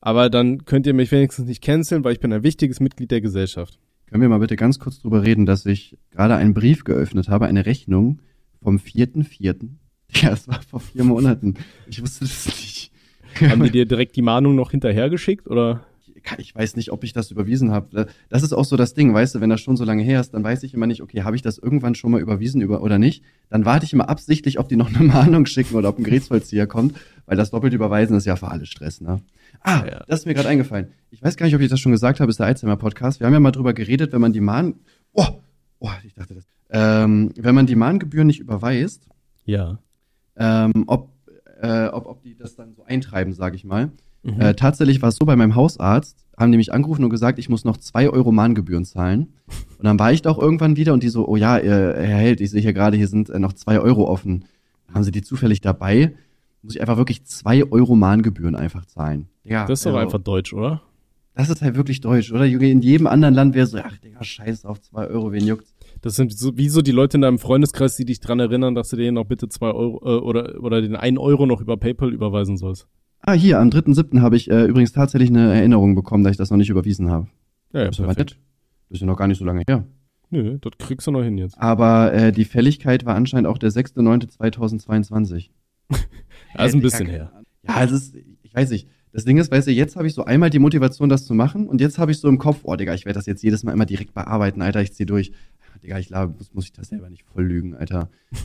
Aber 0.00 0.30
dann 0.30 0.64
könnt 0.64 0.86
ihr 0.86 0.94
mich 0.94 1.10
wenigstens 1.12 1.46
nicht 1.46 1.62
canceln, 1.62 2.04
weil 2.04 2.12
ich 2.12 2.20
bin 2.20 2.32
ein 2.32 2.44
wichtiges 2.44 2.80
Mitglied 2.80 3.10
der 3.10 3.20
Gesellschaft. 3.20 3.78
Können 4.10 4.22
wir 4.22 4.28
mal 4.28 4.38
bitte 4.38 4.56
ganz 4.56 4.78
kurz 4.78 5.00
drüber 5.00 5.22
reden, 5.22 5.44
dass 5.44 5.66
ich 5.66 5.98
gerade 6.10 6.36
einen 6.36 6.54
Brief 6.54 6.84
geöffnet 6.84 7.28
habe, 7.28 7.46
eine 7.46 7.66
Rechnung 7.66 8.20
vom 8.62 8.76
4.4. 8.76 9.68
Ja, 10.14 10.30
das 10.30 10.48
war 10.48 10.62
vor 10.62 10.80
vier 10.80 11.04
Monaten. 11.04 11.54
Ich 11.86 12.00
wusste 12.00 12.24
das 12.24 12.46
nicht. 12.46 12.90
Haben 13.40 13.62
die 13.64 13.70
dir 13.70 13.84
direkt 13.84 14.16
die 14.16 14.22
Mahnung 14.22 14.54
noch 14.54 14.70
hinterhergeschickt 14.70 15.46
oder? 15.46 15.84
Ich 16.38 16.54
weiß 16.54 16.76
nicht, 16.76 16.90
ob 16.90 17.04
ich 17.04 17.12
das 17.12 17.30
überwiesen 17.30 17.70
habe. 17.70 18.08
Das 18.28 18.42
ist 18.42 18.52
auch 18.52 18.64
so 18.64 18.76
das 18.76 18.94
Ding, 18.94 19.14
weißt 19.14 19.34
du, 19.34 19.40
wenn 19.40 19.50
das 19.50 19.60
schon 19.60 19.76
so 19.76 19.84
lange 19.84 20.02
her 20.02 20.20
ist, 20.20 20.32
dann 20.32 20.42
weiß 20.42 20.62
ich 20.62 20.74
immer 20.74 20.86
nicht, 20.86 21.02
okay, 21.02 21.22
habe 21.22 21.36
ich 21.36 21.42
das 21.42 21.58
irgendwann 21.58 21.94
schon 21.94 22.10
mal 22.10 22.20
überwiesen 22.20 22.60
über 22.60 22.82
oder 22.82 22.98
nicht. 22.98 23.22
Dann 23.50 23.64
warte 23.64 23.84
ich 23.86 23.92
immer 23.92 24.08
absichtlich, 24.08 24.58
ob 24.58 24.68
die 24.68 24.76
noch 24.76 24.88
eine 24.88 25.06
Mahnung 25.06 25.46
schicken 25.46 25.76
oder 25.76 25.90
ob 25.90 25.98
ein 25.98 26.04
Gerichtsvollzieher 26.04 26.66
kommt, 26.66 26.96
weil 27.28 27.36
das 27.36 27.50
doppelt 27.50 27.74
überweisen 27.74 28.16
ist 28.16 28.24
ja 28.24 28.36
für 28.36 28.48
alle 28.48 28.64
Stress, 28.64 29.02
ne? 29.02 29.20
Ah, 29.60 29.84
ja. 29.86 30.02
das 30.08 30.20
ist 30.20 30.26
mir 30.26 30.32
gerade 30.32 30.48
eingefallen. 30.48 30.88
Ich 31.10 31.22
weiß 31.22 31.36
gar 31.36 31.44
nicht, 31.44 31.54
ob 31.54 31.60
ich 31.60 31.68
das 31.68 31.78
schon 31.78 31.92
gesagt 31.92 32.20
habe, 32.20 32.30
ist 32.30 32.40
der 32.40 32.46
Alzheimer-Podcast. 32.46 33.20
Wir 33.20 33.26
haben 33.26 33.34
ja 33.34 33.40
mal 33.40 33.50
drüber 33.50 33.74
geredet, 33.74 34.12
wenn 34.12 34.20
man 34.20 34.32
die 34.32 34.40
Mahn... 34.40 34.76
Oh, 35.12 35.26
oh, 35.78 35.90
ich 36.04 36.14
dachte 36.14 36.34
das. 36.34 36.46
Ähm, 36.70 37.32
wenn 37.36 37.54
man 37.54 37.66
die 37.66 37.76
Mahngebühren 37.76 38.26
nicht 38.26 38.40
überweist, 38.40 39.08
ja. 39.44 39.78
ähm, 40.36 40.84
ob, 40.86 41.12
äh, 41.60 41.88
ob, 41.88 42.06
ob 42.06 42.22
die 42.22 42.34
das 42.34 42.56
dann 42.56 42.72
so 42.74 42.84
eintreiben, 42.84 43.34
sage 43.34 43.56
ich 43.56 43.64
mal. 43.64 43.90
Mhm. 44.22 44.40
Äh, 44.40 44.54
tatsächlich 44.54 45.02
war 45.02 45.10
es 45.10 45.16
so 45.16 45.26
bei 45.26 45.36
meinem 45.36 45.54
Hausarzt, 45.54 46.24
haben 46.38 46.50
die 46.50 46.58
mich 46.58 46.72
angerufen 46.72 47.04
und 47.04 47.10
gesagt, 47.10 47.38
ich 47.38 47.50
muss 47.50 47.64
noch 47.64 47.76
zwei 47.76 48.08
Euro 48.08 48.32
Mahngebühren 48.32 48.86
zahlen. 48.86 49.34
Und 49.76 49.84
dann 49.84 49.98
war 49.98 50.12
ich 50.12 50.22
doch 50.22 50.38
irgendwann 50.38 50.76
wieder 50.76 50.94
und 50.94 51.02
die 51.02 51.08
so, 51.10 51.28
oh 51.28 51.36
ja, 51.36 51.56
Herr 51.56 51.94
Held, 51.94 52.40
ich 52.40 52.50
sehe 52.50 52.62
hier 52.62 52.72
gerade, 52.72 52.96
hier 52.96 53.08
sind 53.08 53.28
äh, 53.28 53.38
noch 53.38 53.52
zwei 53.52 53.80
Euro 53.80 54.08
offen. 54.08 54.46
Haben 54.94 55.04
sie 55.04 55.12
die 55.12 55.22
zufällig 55.22 55.60
dabei? 55.60 56.14
Muss 56.62 56.74
ich 56.74 56.80
einfach 56.80 56.96
wirklich 56.96 57.24
zwei 57.24 57.64
Euro 57.70 57.94
Mahngebühren 57.94 58.54
einfach 58.54 58.84
zahlen. 58.86 59.28
Ja, 59.44 59.66
das 59.66 59.80
ist 59.80 59.86
doch 59.86 59.90
also, 59.92 60.00
einfach 60.00 60.18
deutsch, 60.18 60.52
oder? 60.52 60.82
Das 61.34 61.48
ist 61.48 61.62
halt 61.62 61.76
wirklich 61.76 62.00
deutsch, 62.00 62.32
oder? 62.32 62.46
In 62.46 62.82
jedem 62.82 63.06
anderen 63.06 63.34
Land 63.34 63.54
wäre 63.54 63.66
so, 63.66 63.78
ach, 63.78 63.96
Digga, 63.98 64.24
scheiß 64.24 64.64
auf 64.64 64.80
zwei 64.80 65.06
Euro, 65.06 65.30
wen 65.30 65.46
juckt's? 65.46 65.72
Das 66.00 66.16
sind 66.16 66.36
so, 66.36 66.56
wie 66.56 66.68
so 66.68 66.82
die 66.82 66.90
Leute 66.90 67.16
in 67.16 67.22
deinem 67.22 67.38
Freundeskreis, 67.38 67.96
die 67.96 68.04
dich 68.04 68.20
dran 68.20 68.40
erinnern, 68.40 68.74
dass 68.74 68.88
du 68.88 68.96
denen 68.96 69.14
noch 69.14 69.24
bitte 69.24 69.48
zwei 69.48 69.70
Euro 69.70 69.98
äh, 70.04 70.20
oder, 70.20 70.62
oder 70.62 70.82
den 70.82 70.96
einen 70.96 71.18
Euro 71.18 71.46
noch 71.46 71.60
über 71.60 71.76
PayPal 71.76 72.12
überweisen 72.12 72.56
sollst. 72.56 72.88
Ah, 73.20 73.32
hier, 73.32 73.58
am 73.58 73.68
3.7. 73.68 74.20
habe 74.20 74.36
ich 74.36 74.50
äh, 74.50 74.64
übrigens 74.64 74.92
tatsächlich 74.92 75.30
eine 75.30 75.54
Erinnerung 75.54 75.94
bekommen, 75.94 76.24
dass 76.24 76.32
ich 76.32 76.36
das 76.36 76.50
noch 76.50 76.56
nicht 76.56 76.70
überwiesen 76.70 77.10
habe. 77.10 77.28
Ja, 77.72 77.80
ja, 77.80 77.86
das 77.86 77.96
perfekt. 77.96 78.38
Das 78.88 78.96
ist 78.96 79.00
ja 79.00 79.06
noch 79.06 79.16
gar 79.16 79.26
nicht 79.26 79.38
so 79.38 79.44
lange 79.44 79.62
her. 79.68 79.86
Nö, 80.30 80.58
das 80.60 80.72
kriegst 80.78 81.06
du 81.06 81.10
noch 81.10 81.22
hin 81.22 81.38
jetzt. 81.38 81.58
Aber 81.58 82.12
äh, 82.12 82.32
die 82.32 82.44
Fälligkeit 82.44 83.06
war 83.06 83.14
anscheinend 83.14 83.48
auch 83.48 83.58
der 83.58 83.70
6.9.2022. 83.70 85.50
also 86.58 86.78
ein 86.78 86.82
bisschen 86.82 87.06
her. 87.06 87.32
Ja, 87.66 87.84
es 87.84 87.92
ist, 87.92 88.16
ich 88.42 88.54
weiß 88.54 88.70
nicht. 88.70 88.88
Das 89.12 89.24
Ding 89.24 89.38
ist, 89.38 89.50
weißt 89.50 89.66
du, 89.66 89.72
jetzt 89.72 89.96
habe 89.96 90.06
ich 90.06 90.14
so 90.14 90.24
einmal 90.24 90.50
die 90.50 90.58
Motivation, 90.58 91.08
das 91.08 91.24
zu 91.24 91.34
machen 91.34 91.66
und 91.66 91.80
jetzt 91.80 91.98
habe 91.98 92.12
ich 92.12 92.18
so 92.18 92.28
im 92.28 92.38
Kopf, 92.38 92.60
oh 92.64 92.76
Digga, 92.76 92.94
ich 92.94 93.06
werde 93.06 93.18
das 93.18 93.26
jetzt 93.26 93.42
jedes 93.42 93.64
Mal 93.64 93.72
immer 93.72 93.86
direkt 93.86 94.14
bearbeiten, 94.14 94.60
Alter, 94.60 94.82
ich 94.82 94.92
zieh 94.92 95.06
durch. 95.06 95.32
Digga, 95.82 95.98
ich 95.98 96.08
glaube, 96.08 96.34
muss, 96.36 96.52
muss 96.52 96.64
ich 96.66 96.72
das 96.72 96.88
selber 96.88 97.08
nicht 97.08 97.24
voll 97.24 97.44
lügen, 97.44 97.74
Alter. 97.74 98.10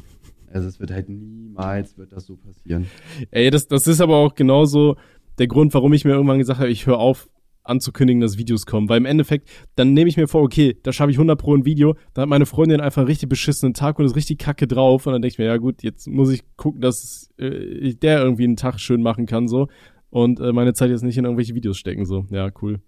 Also 0.53 0.67
es 0.67 0.79
wird 0.79 0.91
halt 0.91 1.09
niemals 1.09 1.97
wird 1.97 2.11
das 2.11 2.27
so 2.27 2.35
passieren. 2.35 2.85
Ey, 3.31 3.49
das, 3.49 3.67
das 3.67 3.87
ist 3.87 3.99
aber 4.01 4.17
auch 4.17 4.35
genauso 4.35 4.97
der 5.39 5.47
Grund, 5.47 5.73
warum 5.73 5.93
ich 5.93 6.05
mir 6.05 6.11
irgendwann 6.11 6.37
gesagt 6.37 6.59
habe, 6.59 6.69
ich 6.69 6.85
höre 6.85 6.99
auf 6.99 7.27
anzukündigen, 7.63 8.21
dass 8.21 8.37
Videos 8.37 8.65
kommen. 8.65 8.89
Weil 8.89 8.97
im 8.97 9.05
Endeffekt, 9.05 9.49
dann 9.75 9.93
nehme 9.93 10.09
ich 10.09 10.17
mir 10.17 10.27
vor, 10.27 10.41
okay, 10.41 10.77
da 10.83 10.91
schaffe 10.91 11.11
ich 11.11 11.17
100 11.17 11.39
pro 11.39 11.55
ein 11.55 11.65
Video, 11.65 11.95
da 12.13 12.23
hat 12.23 12.29
meine 12.29 12.45
Freundin 12.45 12.81
einfach 12.81 13.01
einen 13.01 13.07
richtig 13.07 13.29
beschissenen 13.29 13.73
Tag 13.73 13.99
und 13.99 14.05
ist 14.05 14.15
richtig 14.15 14.39
kacke 14.39 14.67
drauf 14.67 15.05
und 15.07 15.13
dann 15.13 15.21
denke 15.21 15.33
ich 15.33 15.39
mir, 15.39 15.45
ja 15.45 15.57
gut, 15.57 15.83
jetzt 15.83 16.07
muss 16.07 16.31
ich 16.31 16.43
gucken, 16.57 16.81
dass 16.81 17.29
äh, 17.37 17.93
der 17.95 18.21
irgendwie 18.21 18.43
einen 18.43 18.57
Tag 18.57 18.79
schön 18.79 19.01
machen 19.01 19.25
kann 19.25 19.47
so 19.47 19.67
und 20.09 20.39
äh, 20.39 20.53
meine 20.53 20.73
Zeit 20.73 20.89
jetzt 20.89 21.03
nicht 21.03 21.17
in 21.17 21.25
irgendwelche 21.25 21.55
Videos 21.55 21.77
stecken 21.77 22.05
so. 22.05 22.25
Ja, 22.29 22.49
cool. 22.61 22.79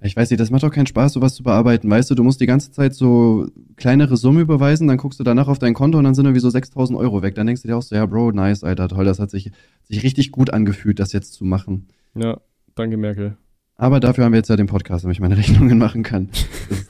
Ich 0.00 0.14
weiß 0.14 0.30
nicht, 0.30 0.38
das 0.38 0.50
macht 0.50 0.62
doch 0.62 0.70
keinen 0.70 0.86
Spaß, 0.86 1.14
sowas 1.14 1.34
zu 1.34 1.42
bearbeiten. 1.42 1.90
Weißt 1.90 2.08
du, 2.08 2.14
du 2.14 2.22
musst 2.22 2.40
die 2.40 2.46
ganze 2.46 2.70
Zeit 2.70 2.94
so 2.94 3.48
kleinere 3.74 4.16
Summen 4.16 4.42
überweisen, 4.42 4.86
dann 4.86 4.96
guckst 4.96 5.18
du 5.18 5.24
danach 5.24 5.48
auf 5.48 5.58
dein 5.58 5.74
Konto 5.74 5.98
und 5.98 6.04
dann 6.04 6.14
sind 6.14 6.24
irgendwie 6.24 6.40
so 6.40 6.50
6000 6.50 6.96
Euro 6.96 7.22
weg. 7.22 7.34
Dann 7.34 7.48
denkst 7.48 7.62
du 7.62 7.68
dir 7.68 7.76
auch 7.76 7.82
so, 7.82 7.96
ja, 7.96 8.06
Bro, 8.06 8.30
nice, 8.30 8.62
Alter, 8.62 8.86
toll, 8.88 9.04
das 9.04 9.18
hat 9.18 9.30
sich, 9.30 9.50
sich 9.82 10.04
richtig 10.04 10.30
gut 10.30 10.50
angefühlt, 10.50 11.00
das 11.00 11.12
jetzt 11.12 11.32
zu 11.32 11.44
machen. 11.44 11.88
Ja, 12.14 12.40
danke, 12.76 12.96
Merkel. 12.96 13.36
Aber 13.78 14.00
dafür 14.00 14.24
haben 14.24 14.32
wir 14.32 14.38
jetzt 14.38 14.50
ja 14.50 14.56
den 14.56 14.66
Podcast, 14.66 15.04
damit 15.04 15.16
ich 15.16 15.20
meine 15.20 15.36
Rechnungen 15.38 15.78
machen 15.78 16.02
kann. 16.02 16.28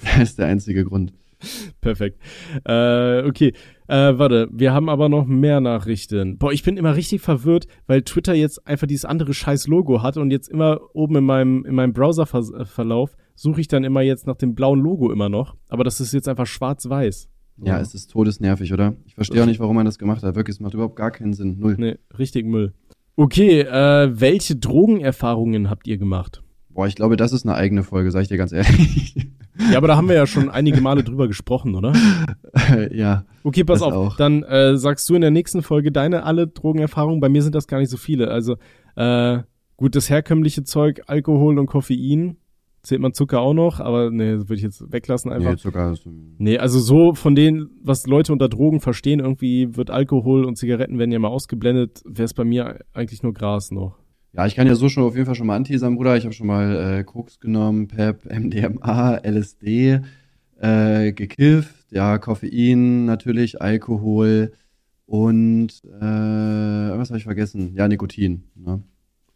Das 0.03 0.31
ist, 0.31 0.39
der 0.39 0.47
einzige 0.47 0.85
Grund. 0.85 1.13
Perfekt. 1.81 2.21
Äh, 2.65 3.23
okay, 3.23 3.53
äh, 3.87 4.19
warte, 4.19 4.49
wir 4.51 4.73
haben 4.73 4.89
aber 4.89 5.09
noch 5.09 5.27
mehr 5.27 5.61
Nachrichten. 5.61 6.39
Boah, 6.39 6.51
ich 6.51 6.65
bin 6.65 6.77
immer 6.77 6.97
richtig 6.97 7.21
verwirrt, 7.21 7.69
weil 7.87 8.03
Twitter 8.03 8.35
jetzt 8.35 8.67
einfach 8.67 8.89
dieses 8.89 9.05
andere 9.05 9.35
scheiß 9.35 9.69
Logo 9.69 10.03
hat 10.03 10.17
und 10.17 10.33
jetzt 10.33 10.49
immer 10.49 10.81
oben 10.95 11.17
in 11.17 11.25
meinem, 11.25 11.65
in 11.65 11.77
meinem 11.77 11.93
Browserverlauf 11.93 13.17
suche 13.37 13.61
ich 13.61 13.69
dann 13.69 13.85
immer 13.85 14.01
jetzt 14.01 14.27
nach 14.27 14.37
dem 14.37 14.57
blauen 14.57 14.81
Logo 14.81 15.13
immer 15.13 15.29
noch. 15.29 15.55
Aber 15.69 15.85
das 15.85 16.01
ist 16.01 16.13
jetzt 16.13 16.27
einfach 16.27 16.47
schwarz-weiß. 16.47 17.29
Ja, 17.63 17.79
es 17.81 17.95
ist 17.95 18.11
todesnervig, 18.11 18.73
oder? 18.73 18.97
Ich 19.05 19.15
verstehe 19.15 19.43
auch 19.43 19.47
nicht, 19.47 19.61
warum 19.61 19.77
man 19.77 19.85
das 19.85 19.99
gemacht 19.99 20.23
hat. 20.23 20.35
Wirklich, 20.35 20.57
es 20.57 20.61
macht 20.61 20.75
überhaupt 20.75 20.97
gar 20.97 21.11
keinen 21.11 21.35
Sinn. 21.35 21.59
Null. 21.59 21.77
Nee, 21.79 21.99
richtig 22.19 22.47
Müll. 22.47 22.73
Okay, 23.15 23.61
äh, 23.61 24.11
welche 24.21 24.57
Drogenerfahrungen 24.57 25.69
habt 25.69 25.87
ihr 25.87 25.99
gemacht? 25.99 26.43
Boah, 26.79 26.87
ich 26.87 26.95
glaube, 26.95 27.17
das 27.17 27.33
ist 27.33 27.45
eine 27.45 27.57
eigene 27.57 27.83
Folge, 27.83 28.13
sag 28.13 28.23
ich 28.23 28.29
dir 28.29 28.37
ganz 28.37 28.53
ehrlich. 28.53 29.17
Ja, 29.73 29.79
aber 29.79 29.89
da 29.89 29.97
haben 29.97 30.09
wir 30.09 30.15
ja 30.15 30.29
schon 30.29 30.49
einige 30.49 30.81
Male 30.81 31.03
drüber 31.03 31.27
gesprochen, 31.27 31.75
oder? 31.75 31.93
ja. 32.93 33.25
Okay, 33.43 33.65
pass 33.65 33.83
auf. 33.83 33.93
Auch. 33.93 34.17
Dann 34.17 34.45
äh, 34.45 34.77
sagst 34.77 35.09
du 35.09 35.17
in 35.17 35.21
der 35.21 35.33
nächsten 35.33 35.63
Folge 35.63 35.91
deine 35.91 36.23
alle 36.23 36.47
Drogenerfahrungen. 36.47 37.19
Bei 37.19 37.29
mir 37.29 37.43
sind 37.43 37.57
das 37.57 37.67
gar 37.67 37.81
nicht 37.81 37.91
so 37.91 37.97
viele. 37.97 38.29
Also, 38.29 38.59
äh, 38.95 39.41
gut, 39.77 39.97
das 39.97 40.09
herkömmliche 40.09 40.63
Zeug, 40.63 41.03
Alkohol 41.09 41.59
und 41.59 41.67
Koffein 41.67 42.37
Zählt 42.83 43.01
man 43.01 43.13
Zucker 43.13 43.41
auch 43.41 43.55
noch, 43.55 43.81
aber 43.81 44.13
nee, 44.13 44.37
das 44.37 44.45
würde 44.45 44.55
ich 44.55 44.63
jetzt 44.63 44.93
weglassen 44.93 45.33
einfach. 45.33 45.51
Nee, 45.51 45.57
Zucker 45.57 45.91
ist, 45.91 46.07
Nee, 46.39 46.59
also 46.59 46.79
so 46.79 47.13
von 47.13 47.35
denen, 47.35 47.71
was 47.83 48.07
Leute 48.07 48.33
unter 48.33 48.49
Drogen 48.49 48.81
verstehen, 48.81 49.19
irgendwie 49.19 49.77
wird 49.77 49.91
Alkohol 49.91 50.45
und 50.45 50.57
Zigaretten 50.57 50.97
werden 51.01 51.11
ja 51.11 51.19
mal 51.19 51.27
ausgeblendet, 51.27 52.03
wäre 52.07 52.27
es 52.27 52.35
bei 52.35 52.45
mir 52.45 52.79
eigentlich 52.93 53.25
nur 53.25 53.35
Gras 53.35 53.73
noch. 53.73 53.99
Ja, 54.39 54.47
ich 54.47 54.55
kann 54.55 54.69
ja 54.69 54.77
so 54.77 54.89
schon 54.89 55.03
auf 55.03 55.17
jeden 55.17 55.27
Fall 55.27 55.35
schon 55.35 55.49
mal 55.49 55.57
anteasern, 55.57 55.97
Bruder. 55.97 56.17
Ich 56.17 56.23
habe 56.23 56.33
schon 56.33 56.47
mal 56.47 57.01
äh, 57.01 57.03
Koks 57.03 57.41
genommen, 57.41 57.89
Pep, 57.89 58.25
MDMA, 58.33 59.17
LSD, 59.25 59.99
äh, 60.61 61.13
gekifft, 61.13 61.87
ja, 61.91 62.19
Koffein 62.19 63.05
natürlich, 63.05 63.61
Alkohol 63.61 64.53
und 65.07 65.71
äh, 65.85 66.01
was 66.01 67.11
habe 67.11 67.19
ich 67.19 67.25
vergessen? 67.25 67.75
Ja, 67.75 67.89
Nikotin. 67.89 68.45
Ne? 68.55 68.83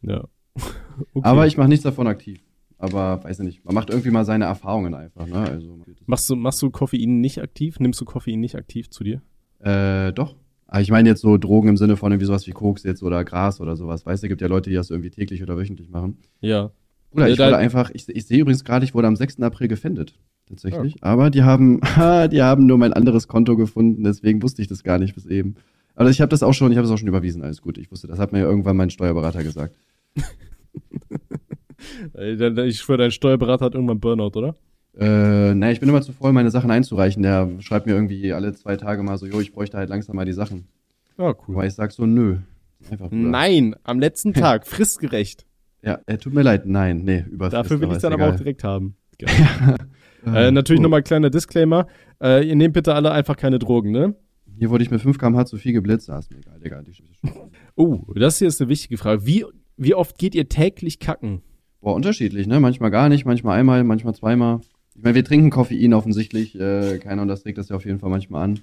Ja. 0.02 0.24
Okay. 1.14 1.26
Aber 1.26 1.46
ich 1.46 1.56
mache 1.56 1.68
nichts 1.68 1.84
davon 1.84 2.06
aktiv. 2.06 2.40
Aber 2.76 3.24
weiß 3.24 3.38
ich 3.40 3.46
nicht, 3.46 3.64
man 3.64 3.74
macht 3.74 3.88
irgendwie 3.88 4.10
mal 4.10 4.26
seine 4.26 4.44
Erfahrungen 4.44 4.94
einfach. 4.94 5.26
Ne? 5.26 5.38
Also, 5.38 5.78
machst, 6.04 6.28
du, 6.28 6.36
machst 6.36 6.60
du 6.60 6.70
Koffein 6.70 7.20
nicht 7.20 7.40
aktiv? 7.40 7.80
Nimmst 7.80 7.98
du 8.02 8.04
Koffein 8.04 8.38
nicht 8.40 8.56
aktiv 8.56 8.90
zu 8.90 9.02
dir? 9.02 9.22
Äh, 9.60 10.12
doch. 10.12 10.36
Aber 10.72 10.80
ich 10.80 10.90
meine 10.90 11.06
jetzt 11.06 11.20
so 11.20 11.36
Drogen 11.36 11.68
im 11.68 11.76
Sinne 11.76 11.98
von 11.98 12.12
irgendwie 12.12 12.24
sowas 12.24 12.46
wie 12.46 12.52
Koks 12.52 12.82
jetzt 12.82 13.02
oder 13.02 13.26
Gras 13.26 13.60
oder 13.60 13.76
sowas. 13.76 14.06
Weißt 14.06 14.22
du, 14.22 14.28
gibt 14.28 14.40
ja 14.40 14.46
Leute, 14.46 14.70
die 14.70 14.76
das 14.76 14.88
irgendwie 14.88 15.10
täglich 15.10 15.42
oder 15.42 15.58
wöchentlich 15.58 15.90
machen. 15.90 16.16
Ja. 16.40 16.70
Bruder, 17.10 17.28
ich 17.28 17.36
Ja, 17.36 17.48
wurde 17.48 17.58
einfach, 17.58 17.90
ich, 17.92 18.08
ich 18.08 18.26
sehe 18.26 18.40
übrigens 18.40 18.64
gerade, 18.64 18.82
ich 18.82 18.94
wurde 18.94 19.06
am 19.06 19.14
6. 19.14 19.42
April 19.42 19.68
gefändet. 19.68 20.18
Tatsächlich. 20.48 20.96
Aber 21.02 21.28
die 21.28 21.42
haben, 21.42 21.82
ha, 21.82 22.26
die 22.28 22.40
haben 22.40 22.64
nur 22.64 22.78
mein 22.78 22.94
anderes 22.94 23.28
Konto 23.28 23.54
gefunden, 23.54 24.02
deswegen 24.02 24.42
wusste 24.42 24.62
ich 24.62 24.68
das 24.68 24.82
gar 24.82 24.98
nicht 24.98 25.14
bis 25.14 25.26
eben. 25.26 25.56
Aber 25.94 26.08
ich 26.08 26.22
habe 26.22 26.30
das 26.30 26.42
auch 26.42 26.54
schon, 26.54 26.72
ich 26.72 26.78
habe 26.78 26.86
es 26.86 26.90
auch 26.90 26.96
schon 26.96 27.08
überwiesen, 27.08 27.42
alles 27.42 27.60
gut. 27.60 27.76
Ich 27.76 27.92
wusste, 27.92 28.06
das 28.06 28.18
hat 28.18 28.32
mir 28.32 28.40
irgendwann 28.40 28.78
mein 28.78 28.88
Steuerberater 28.88 29.44
gesagt. 29.44 29.76
Ich 32.14 32.78
schwöre, 32.78 32.98
dein 32.98 33.10
Steuerberater 33.10 33.64
hat 33.64 33.74
irgendwann 33.74 33.98
Burnout, 33.98 34.38
oder? 34.38 34.54
Äh, 34.98 35.54
naja, 35.54 35.72
ich 35.72 35.80
bin 35.80 35.88
immer 35.88 36.02
zu 36.02 36.12
voll, 36.12 36.32
meine 36.32 36.50
Sachen 36.50 36.70
einzureichen. 36.70 37.22
Der 37.22 37.48
schreibt 37.60 37.86
mir 37.86 37.92
irgendwie 37.92 38.32
alle 38.32 38.52
zwei 38.52 38.76
Tage 38.76 39.02
mal 39.02 39.16
so, 39.18 39.26
jo, 39.26 39.40
ich 39.40 39.52
bräuchte 39.52 39.78
halt 39.78 39.88
langsam 39.88 40.16
mal 40.16 40.26
die 40.26 40.32
Sachen. 40.32 40.68
Ja, 41.18 41.34
cool. 41.46 41.56
Aber 41.56 41.66
ich 41.66 41.74
sag 41.74 41.92
so, 41.92 42.06
nö. 42.06 42.38
Einfach. 42.90 43.08
Nein, 43.10 43.74
am 43.84 44.00
letzten 44.00 44.34
Tag, 44.34 44.66
fristgerecht. 44.66 45.46
Ja, 45.82 45.98
äh, 46.06 46.18
tut 46.18 46.34
mir 46.34 46.42
leid, 46.42 46.66
nein, 46.66 47.02
nee, 47.04 47.24
über 47.30 47.48
Dafür 47.48 47.80
will 47.80 47.88
ich 47.88 47.96
ist 47.96 48.04
dann 48.04 48.12
aber 48.12 48.24
auch 48.24 48.28
egal. 48.28 48.38
direkt 48.38 48.64
haben. 48.64 48.96
Äh, 50.24 50.52
natürlich 50.52 50.78
oh. 50.78 50.84
nochmal 50.84 51.02
kleiner 51.02 51.30
Disclaimer. 51.30 51.88
Äh, 52.22 52.46
ihr 52.46 52.54
nehmt 52.54 52.74
bitte 52.74 52.94
alle 52.94 53.10
einfach 53.10 53.36
keine 53.36 53.58
Drogen, 53.58 53.90
ne? 53.90 54.14
Hier 54.56 54.70
wurde 54.70 54.84
ich 54.84 54.90
mit 54.92 55.00
5 55.00 55.18
km/h 55.18 55.46
zu 55.46 55.56
viel 55.56 55.72
geblitzt. 55.72 56.08
Ah, 56.10 56.20
ist 56.20 56.30
mir 56.30 56.38
egal, 56.38 56.60
Digga. 56.60 56.80
Oh, 57.74 58.04
das 58.14 58.38
hier 58.38 58.46
ist 58.46 58.60
eine 58.60 58.68
wichtige 58.68 58.98
Frage. 58.98 59.26
Wie, 59.26 59.44
wie 59.76 59.94
oft 59.94 60.18
geht 60.18 60.36
ihr 60.36 60.48
täglich 60.48 61.00
kacken? 61.00 61.42
Boah, 61.80 61.94
unterschiedlich, 61.94 62.46
ne? 62.46 62.60
Manchmal 62.60 62.92
gar 62.92 63.08
nicht, 63.08 63.24
manchmal 63.24 63.58
einmal, 63.58 63.82
manchmal 63.82 64.14
zweimal. 64.14 64.60
Ich 64.94 65.02
meine, 65.02 65.14
wir 65.14 65.24
trinken 65.24 65.50
Koffein 65.50 65.94
offensichtlich. 65.94 66.58
Äh, 66.58 66.98
keiner 66.98 67.22
und 67.22 67.28
das 67.28 67.42
trägt 67.42 67.58
das 67.58 67.68
ja 67.68 67.76
auf 67.76 67.84
jeden 67.84 67.98
Fall 67.98 68.10
manchmal 68.10 68.44
an. 68.44 68.60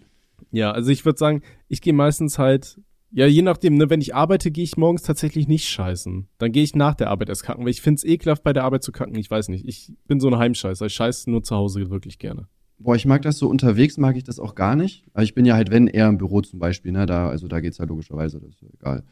Ja, 0.52 0.72
also 0.72 0.90
ich 0.92 1.06
würde 1.06 1.18
sagen, 1.18 1.42
ich 1.68 1.82
gehe 1.82 1.94
meistens 1.94 2.40
halt, 2.40 2.80
ja, 3.12 3.26
je 3.26 3.42
nachdem, 3.42 3.76
ne, 3.76 3.90
wenn 3.90 4.02
ich 4.02 4.14
arbeite, 4.16 4.52
gehe 4.52 4.64
ich 4.64 4.78
morgens 4.78 5.02
tatsächlich 5.02 5.48
nicht 5.48 5.68
scheißen. 5.68 6.28
Dann 6.38 6.52
gehe 6.52 6.64
ich 6.64 6.76
nach 6.76 6.96
der 6.96 7.10
Arbeit 7.10 7.30
erst 7.30 7.44
kacken, 7.44 7.64
weil 7.64 7.72
ich 7.72 7.82
find's 7.82 8.04
ekelhaft, 8.04 8.44
bei 8.44 8.54
der 8.54 8.64
Arbeit 8.64 8.84
zu 8.84 8.92
kacken. 8.92 9.16
Ich 9.16 9.30
weiß 9.30 9.50
nicht. 9.50 9.68
Ich 9.68 9.92
bin 10.08 10.20
so 10.20 10.28
ein 10.28 10.38
Heimscheißer. 10.38 10.86
Ich 10.86 10.94
scheiße 10.94 11.30
nur 11.30 11.44
zu 11.44 11.56
Hause 11.56 11.90
wirklich 11.90 12.20
gerne. 12.20 12.48
Boah, 12.78 12.96
ich 12.96 13.06
mag 13.06 13.22
das 13.24 13.38
so 13.38 13.50
unterwegs, 13.50 13.98
mag 13.98 14.16
ich 14.16 14.24
das 14.24 14.40
auch 14.40 14.56
gar 14.56 14.76
nicht. 14.76 15.04
Aber 15.14 15.24
ich 15.24 15.34
bin 15.34 15.46
ja 15.46 15.56
halt, 15.56 15.70
wenn, 15.72 15.88
eher 15.88 16.08
im 16.08 16.18
Büro 16.18 16.42
zum 16.42 16.60
Beispiel, 16.60 16.92
ne? 16.94 17.06
Da, 17.06 17.28
also 17.30 17.48
da 17.48 17.60
geht's 17.60 17.78
ja 17.80 17.86
logischerweise, 17.86 18.40
das 18.40 18.52
ist 18.52 18.62
ja 18.62 18.68
egal. 18.74 19.04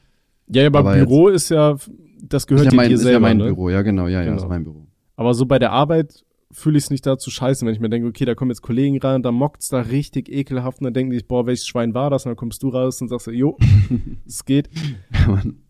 Ja, 0.48 0.62
ja, 0.62 0.68
aber, 0.68 0.80
Aber 0.80 0.94
Büro 0.94 1.28
ist 1.28 1.50
ja, 1.50 1.76
das 2.22 2.48
gehört 2.48 2.68
ist 2.68 2.72
ja 2.74 2.78
mein, 2.78 2.90
dir 2.90 2.96
ist 2.96 3.02
selber, 3.02 3.14
ja 3.14 3.20
mein 3.20 3.38
ne? 3.38 3.46
Büro, 3.46 3.70
ja 3.70 3.82
genau, 3.82 4.08
ja, 4.08 4.22
ja, 4.22 4.26
Genau. 4.32 4.38
ist 4.38 4.48
mein 4.48 4.64
Büro. 4.64 4.88
Aber 5.18 5.34
so 5.34 5.46
bei 5.46 5.60
der 5.60 5.72
Arbeit 5.72 6.24
fühle 6.52 6.78
ich 6.78 6.86
es 6.86 6.90
nicht 6.90 7.06
dazu 7.06 7.30
scheiße, 7.30 7.66
wenn 7.66 7.74
ich 7.74 7.80
mir 7.80 7.90
denke, 7.90 8.08
okay, 8.08 8.26
da 8.26 8.36
kommen 8.36 8.52
jetzt 8.52 8.62
Kollegen 8.62 8.98
rein, 9.00 9.22
da 9.24 9.32
mockt's 9.32 9.70
da 9.70 9.82
richtig 9.82 10.30
ekelhaft 10.30 10.80
und 10.80 10.86
dann 10.86 10.94
denken 10.94 11.12
die, 11.12 11.20
boah, 11.20 11.46
welches 11.46 11.68
Schwein 11.68 11.94
war 11.94 12.10
das? 12.10 12.26
Und 12.26 12.30
dann 12.32 12.36
kommst 12.38 12.64
du 12.64 12.70
raus 12.70 13.02
und 13.02 13.10
sagst, 13.10 13.28
jo, 13.28 13.58
es 14.26 14.46
geht. 14.46 14.70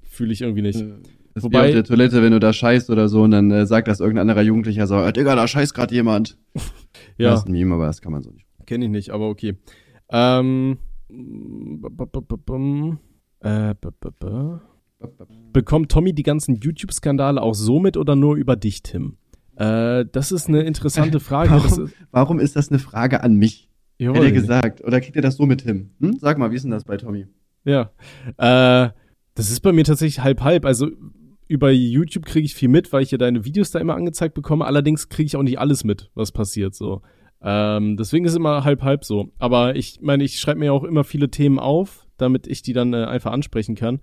Fühle 0.03 0.33
ich 0.33 0.41
irgendwie 0.41 0.61
nicht. 0.61 0.79
Das 0.79 1.43
ist 1.43 1.43
Wobei- 1.43 1.63
wie 1.63 1.67
auf 1.67 1.73
der 1.73 1.83
Toilette, 1.83 2.21
wenn 2.23 2.31
du 2.31 2.39
da 2.39 2.51
scheißt 2.53 2.89
oder 2.89 3.09
so, 3.09 3.21
und 3.23 3.31
dann 3.31 3.51
äh, 3.51 3.65
sagt 3.65 3.87
das 3.87 3.99
irgendein 3.99 4.29
anderer 4.29 4.41
Jugendlicher 4.41 4.87
so, 4.87 4.95
äh, 4.99 5.13
Digga, 5.13 5.35
da 5.35 5.47
scheißt 5.47 5.73
gerade 5.73 5.93
jemand. 5.93 6.37
Ja, 7.19 7.31
Das 7.31 7.41
ist 7.41 7.47
ein 7.47 7.51
Meme, 7.51 7.75
aber 7.75 7.85
das 7.85 8.01
kann 8.01 8.11
man 8.11 8.23
so 8.23 8.31
nicht. 8.31 8.45
kenne 8.65 8.85
ich 8.85 8.91
nicht, 8.91 9.09
aber 9.11 9.29
okay. 9.29 9.55
Ähm, 10.09 10.77
äh, 13.41 13.75
Bekommt 15.53 15.91
Tommy 15.91 16.13
die 16.13 16.23
ganzen 16.23 16.55
YouTube-Skandale 16.55 17.41
auch 17.41 17.53
so 17.53 17.79
mit 17.79 17.97
oder 17.97 18.15
nur 18.15 18.35
über 18.35 18.55
dich, 18.55 18.81
Tim? 18.83 19.17
Äh, 19.57 20.05
das 20.11 20.31
ist 20.31 20.47
eine 20.47 20.61
interessante 20.61 21.19
Frage. 21.19 21.51
Warum, 21.51 21.85
ist, 21.85 21.93
warum 22.11 22.39
ist 22.39 22.55
das 22.55 22.69
eine 22.69 22.79
Frage 22.79 23.23
an 23.23 23.35
mich? 23.35 23.69
Jawohl. 23.97 24.17
Hätte 24.17 24.25
er 24.27 24.31
gesagt. 24.31 24.83
Oder 24.83 25.01
kriegt 25.01 25.15
er 25.15 25.23
das 25.23 25.37
so 25.37 25.45
mit 25.45 25.63
Tim? 25.63 25.91
Hm? 25.99 26.17
Sag 26.19 26.37
mal, 26.37 26.51
wie 26.51 26.55
ist 26.55 26.63
denn 26.63 26.71
das 26.71 26.83
bei 26.83 26.97
Tommy? 26.97 27.25
Ja. 27.63 27.91
Äh, 28.37 28.91
das 29.33 29.51
ist 29.51 29.61
bei 29.61 29.71
mir 29.71 29.83
tatsächlich 29.83 30.23
halb 30.23 30.41
halb. 30.41 30.65
Also 30.65 30.89
über 31.47 31.71
YouTube 31.71 32.25
kriege 32.25 32.45
ich 32.45 32.53
viel 32.53 32.69
mit, 32.69 32.93
weil 32.93 33.03
ich 33.03 33.11
ja 33.11 33.17
deine 33.17 33.45
Videos 33.45 33.71
da 33.71 33.79
immer 33.79 33.95
angezeigt 33.95 34.35
bekomme. 34.35 34.65
Allerdings 34.65 35.09
kriege 35.09 35.25
ich 35.25 35.35
auch 35.35 35.43
nicht 35.43 35.59
alles 35.59 35.83
mit, 35.83 36.11
was 36.13 36.31
passiert 36.31 36.75
so. 36.75 37.01
Ähm, 37.41 37.97
deswegen 37.97 38.25
ist 38.25 38.31
es 38.31 38.37
immer 38.37 38.63
halb 38.63 38.83
halb 38.83 39.05
so. 39.05 39.31
Aber 39.39 39.75
ich 39.75 39.99
meine, 40.01 40.23
ich 40.23 40.39
schreibe 40.39 40.59
mir 40.59 40.73
auch 40.73 40.83
immer 40.83 41.03
viele 41.03 41.29
Themen 41.29 41.59
auf, 41.59 42.07
damit 42.17 42.47
ich 42.47 42.61
die 42.61 42.73
dann 42.73 42.93
äh, 42.93 43.05
einfach 43.05 43.31
ansprechen 43.31 43.75
kann. 43.75 44.01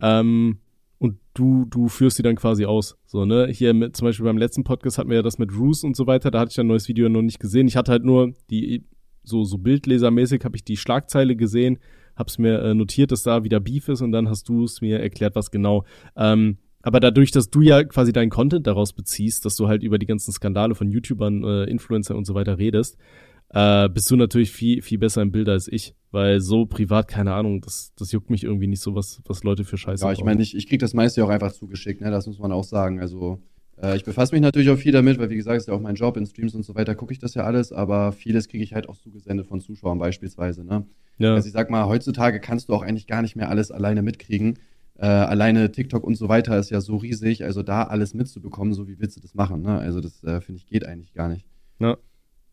Ähm, 0.00 0.58
und 0.98 1.18
du, 1.34 1.66
du 1.66 1.88
führst 1.88 2.18
die 2.18 2.22
dann 2.22 2.36
quasi 2.36 2.64
aus. 2.64 2.96
So, 3.06 3.24
ne? 3.24 3.48
Hier 3.48 3.74
mit, 3.74 3.96
zum 3.96 4.06
Beispiel 4.06 4.24
beim 4.24 4.38
letzten 4.38 4.64
Podcast 4.64 4.98
hatten 4.98 5.10
wir 5.10 5.16
ja 5.16 5.22
das 5.22 5.38
mit 5.38 5.56
Roos 5.56 5.84
und 5.84 5.96
so 5.96 6.06
weiter. 6.06 6.30
Da 6.30 6.40
hatte 6.40 6.52
ich 6.52 6.60
ein 6.60 6.66
neues 6.66 6.88
Video 6.88 7.08
noch 7.08 7.22
nicht 7.22 7.38
gesehen. 7.38 7.68
Ich 7.68 7.76
hatte 7.76 7.92
halt 7.92 8.04
nur 8.04 8.32
die, 8.50 8.84
so, 9.22 9.44
so 9.44 9.58
bildlesermäßig 9.58 10.44
habe 10.44 10.56
ich 10.56 10.64
die 10.64 10.76
Schlagzeile 10.76 11.36
gesehen, 11.36 11.78
hab's 12.14 12.38
mir 12.38 12.60
äh, 12.62 12.74
notiert, 12.74 13.12
dass 13.12 13.22
da 13.22 13.44
wieder 13.44 13.60
Beef 13.60 13.88
ist 13.88 14.00
und 14.00 14.12
dann 14.12 14.28
hast 14.28 14.48
du 14.48 14.64
es 14.64 14.80
mir 14.80 15.00
erklärt, 15.00 15.34
was 15.34 15.50
genau. 15.50 15.84
Ähm, 16.16 16.58
aber 16.80 17.00
dadurch, 17.00 17.32
dass 17.32 17.50
du 17.50 17.62
ja 17.62 17.82
quasi 17.82 18.12
deinen 18.12 18.30
Content 18.30 18.66
daraus 18.66 18.92
beziehst, 18.92 19.44
dass 19.44 19.56
du 19.56 19.66
halt 19.66 19.82
über 19.82 19.98
die 19.98 20.06
ganzen 20.06 20.32
Skandale 20.32 20.76
von 20.76 20.88
YouTubern, 20.88 21.42
äh, 21.42 21.64
Influencer 21.64 22.16
und 22.16 22.24
so 22.24 22.34
weiter 22.34 22.58
redest, 22.58 22.96
äh, 23.50 23.88
bist 23.88 24.10
du 24.10 24.16
natürlich 24.16 24.50
viel, 24.50 24.82
viel 24.82 24.98
besser 24.98 25.22
im 25.22 25.32
Bild 25.32 25.48
als 25.48 25.68
ich. 25.68 25.94
Weil 26.12 26.40
so 26.40 26.64
privat, 26.64 27.08
keine 27.08 27.34
Ahnung, 27.34 27.60
das, 27.60 27.92
das 27.96 28.10
juckt 28.12 28.30
mich 28.30 28.44
irgendwie 28.44 28.68
nicht 28.68 28.80
so, 28.80 28.94
was, 28.94 29.20
was 29.26 29.42
Leute 29.44 29.64
für 29.64 29.76
Scheiße 29.76 30.04
Ja, 30.04 30.12
ich 30.12 30.24
meine, 30.24 30.40
ich, 30.40 30.56
ich 30.56 30.66
krieg 30.66 30.80
das 30.80 30.94
meiste 30.94 31.20
ja 31.20 31.26
auch 31.26 31.30
einfach 31.30 31.52
zugeschickt, 31.52 32.00
ne? 32.00 32.10
Das 32.10 32.26
muss 32.26 32.38
man 32.38 32.52
auch 32.52 32.64
sagen. 32.64 33.00
Also, 33.00 33.42
äh, 33.82 33.96
ich 33.96 34.04
befasse 34.04 34.34
mich 34.34 34.40
natürlich 34.40 34.70
auch 34.70 34.78
viel 34.78 34.92
damit, 34.92 35.18
weil 35.18 35.30
wie 35.30 35.36
gesagt, 35.36 35.58
ist 35.58 35.68
ja 35.68 35.74
auch 35.74 35.80
mein 35.80 35.96
Job 35.96 36.16
in 36.16 36.24
Streams 36.24 36.54
und 36.54 36.64
so 36.64 36.74
weiter, 36.74 36.94
gucke 36.94 37.12
ich 37.12 37.18
das 37.18 37.34
ja 37.34 37.44
alles, 37.44 37.72
aber 37.72 38.12
vieles 38.12 38.48
kriege 38.48 38.64
ich 38.64 38.72
halt 38.72 38.88
auch 38.88 38.96
zugesendet 38.96 39.46
von 39.46 39.60
Zuschauern 39.60 39.98
beispielsweise, 39.98 40.64
ne? 40.64 40.86
ja. 41.18 41.34
Also 41.34 41.48
ich 41.48 41.52
sag 41.52 41.70
mal, 41.70 41.86
heutzutage 41.86 42.40
kannst 42.40 42.68
du 42.68 42.74
auch 42.74 42.82
eigentlich 42.82 43.06
gar 43.06 43.20
nicht 43.20 43.36
mehr 43.36 43.50
alles 43.50 43.70
alleine 43.70 44.02
mitkriegen. 44.02 44.58
Äh, 44.98 45.04
alleine 45.06 45.70
TikTok 45.70 46.04
und 46.04 46.14
so 46.14 46.30
weiter 46.30 46.58
ist 46.58 46.70
ja 46.70 46.80
so 46.80 46.96
riesig, 46.96 47.44
also 47.44 47.62
da 47.62 47.82
alles 47.82 48.14
mitzubekommen, 48.14 48.72
so 48.72 48.88
wie 48.88 48.98
willst 48.98 49.18
du 49.18 49.20
das 49.20 49.34
machen, 49.34 49.60
ne? 49.60 49.78
Also 49.78 50.00
das 50.00 50.24
äh, 50.24 50.40
finde 50.40 50.60
ich 50.60 50.66
geht 50.66 50.86
eigentlich 50.86 51.12
gar 51.12 51.28
nicht. 51.28 51.44
Ja, 51.78 51.98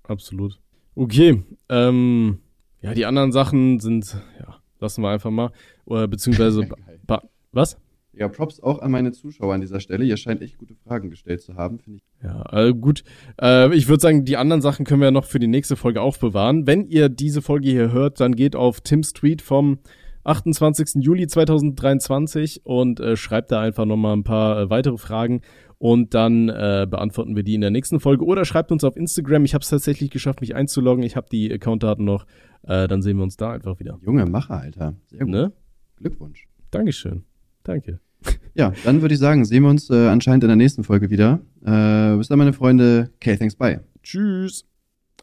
absolut. 0.04 0.60
Okay, 0.96 1.44
ähm, 1.70 2.40
ja, 2.82 2.94
die 2.94 3.06
anderen 3.06 3.32
Sachen 3.32 3.80
sind, 3.80 4.16
ja, 4.40 4.58
lassen 4.80 5.02
wir 5.02 5.10
einfach 5.10 5.32
mal. 5.32 5.52
Oder 5.86 6.08
beziehungsweise, 6.08 6.68
was? 7.52 7.78
Ja, 8.16 8.28
Props 8.28 8.62
auch 8.62 8.80
an 8.80 8.92
meine 8.92 9.12
Zuschauer 9.12 9.56
an 9.56 9.62
dieser 9.62 9.80
Stelle. 9.80 10.06
Ihr 10.06 10.18
scheint 10.18 10.44
echt 10.44 10.60
gute 10.60 10.76
Fragen 10.76 11.10
gestellt 11.10 11.42
zu 11.42 11.56
haben, 11.56 11.80
finde 11.80 12.00
ich. 12.00 12.24
Ja, 12.24 12.68
äh, 12.68 12.74
gut. 12.74 13.04
Äh, 13.42 13.76
ich 13.76 13.88
würde 13.88 14.02
sagen, 14.02 14.24
die 14.24 14.38
anderen 14.38 14.62
Sachen 14.62 14.86
können 14.86 15.02
wir 15.02 15.08
ja 15.08 15.12
noch 15.12 15.26
für 15.26 15.40
die 15.40 15.48
nächste 15.48 15.76
Folge 15.76 16.00
aufbewahren. 16.00 16.68
Wenn 16.68 16.86
ihr 16.86 17.10
diese 17.10 17.42
Folge 17.42 17.70
hier 17.70 17.92
hört, 17.92 18.20
dann 18.20 18.36
geht 18.36 18.56
auf 18.56 18.82
Tims 18.82 19.14
Tweet 19.14 19.42
vom 19.42 19.80
28. 20.26 21.04
Juli 21.04 21.26
2023 21.26 22.66
und 22.66 23.00
äh, 23.00 23.18
schreibt 23.18 23.52
da 23.52 23.62
einfach 23.62 23.86
nochmal 23.86 24.16
ein 24.16 24.24
paar 24.24 24.62
äh, 24.62 24.70
weitere 24.70 24.98
Fragen 24.98 25.42
und 25.84 26.14
dann 26.14 26.48
äh, 26.48 26.88
beantworten 26.90 27.36
wir 27.36 27.44
die 27.44 27.56
in 27.56 27.60
der 27.60 27.70
nächsten 27.70 28.00
Folge. 28.00 28.24
Oder 28.24 28.46
schreibt 28.46 28.72
uns 28.72 28.86
auf 28.86 28.96
Instagram. 28.96 29.44
Ich 29.44 29.54
habe 29.54 29.64
es 29.64 29.70
tatsächlich 29.70 30.12
geschafft, 30.12 30.40
mich 30.40 30.56
einzuloggen. 30.56 31.04
Ich 31.04 31.18
habe 31.18 31.28
die 31.30 31.52
Accountdaten 31.52 32.06
noch. 32.06 32.26
Äh, 32.62 32.88
dann 32.88 33.02
sehen 33.02 33.18
wir 33.18 33.24
uns 33.24 33.36
da 33.36 33.52
einfach 33.52 33.82
wieder. 33.82 34.00
Junge 34.02 34.26
Macher, 34.26 34.62
Alter. 34.62 34.96
Sehr 35.08 35.20
gut. 35.20 35.30
Ne? 35.30 35.52
Glückwunsch. 35.98 36.48
Dankeschön. 36.72 37.26
Danke. 37.64 38.00
Ja, 38.56 38.72
dann 38.86 39.02
würde 39.02 39.16
ich 39.16 39.20
sagen, 39.20 39.44
sehen 39.46 39.64
wir 39.64 39.70
uns 39.72 39.90
äh, 39.90 40.08
anscheinend 40.08 40.44
in 40.44 40.48
der 40.48 40.56
nächsten 40.56 40.84
Folge 40.84 41.10
wieder. 41.10 41.42
Äh, 41.66 42.16
bis 42.18 42.28
dann, 42.28 42.38
meine 42.38 42.54
Freunde. 42.54 43.10
Okay, 43.16 43.36
thanks, 43.36 43.56
bye. 43.56 43.82
Tschüss. 44.04 44.66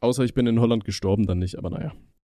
Außer 0.00 0.24
ich 0.24 0.34
bin 0.34 0.48
in 0.48 0.60
Holland 0.60 0.84
gestorben, 0.84 1.26
dann 1.26 1.38
nicht, 1.38 1.56
aber 1.56 1.70
naja. 1.70 1.92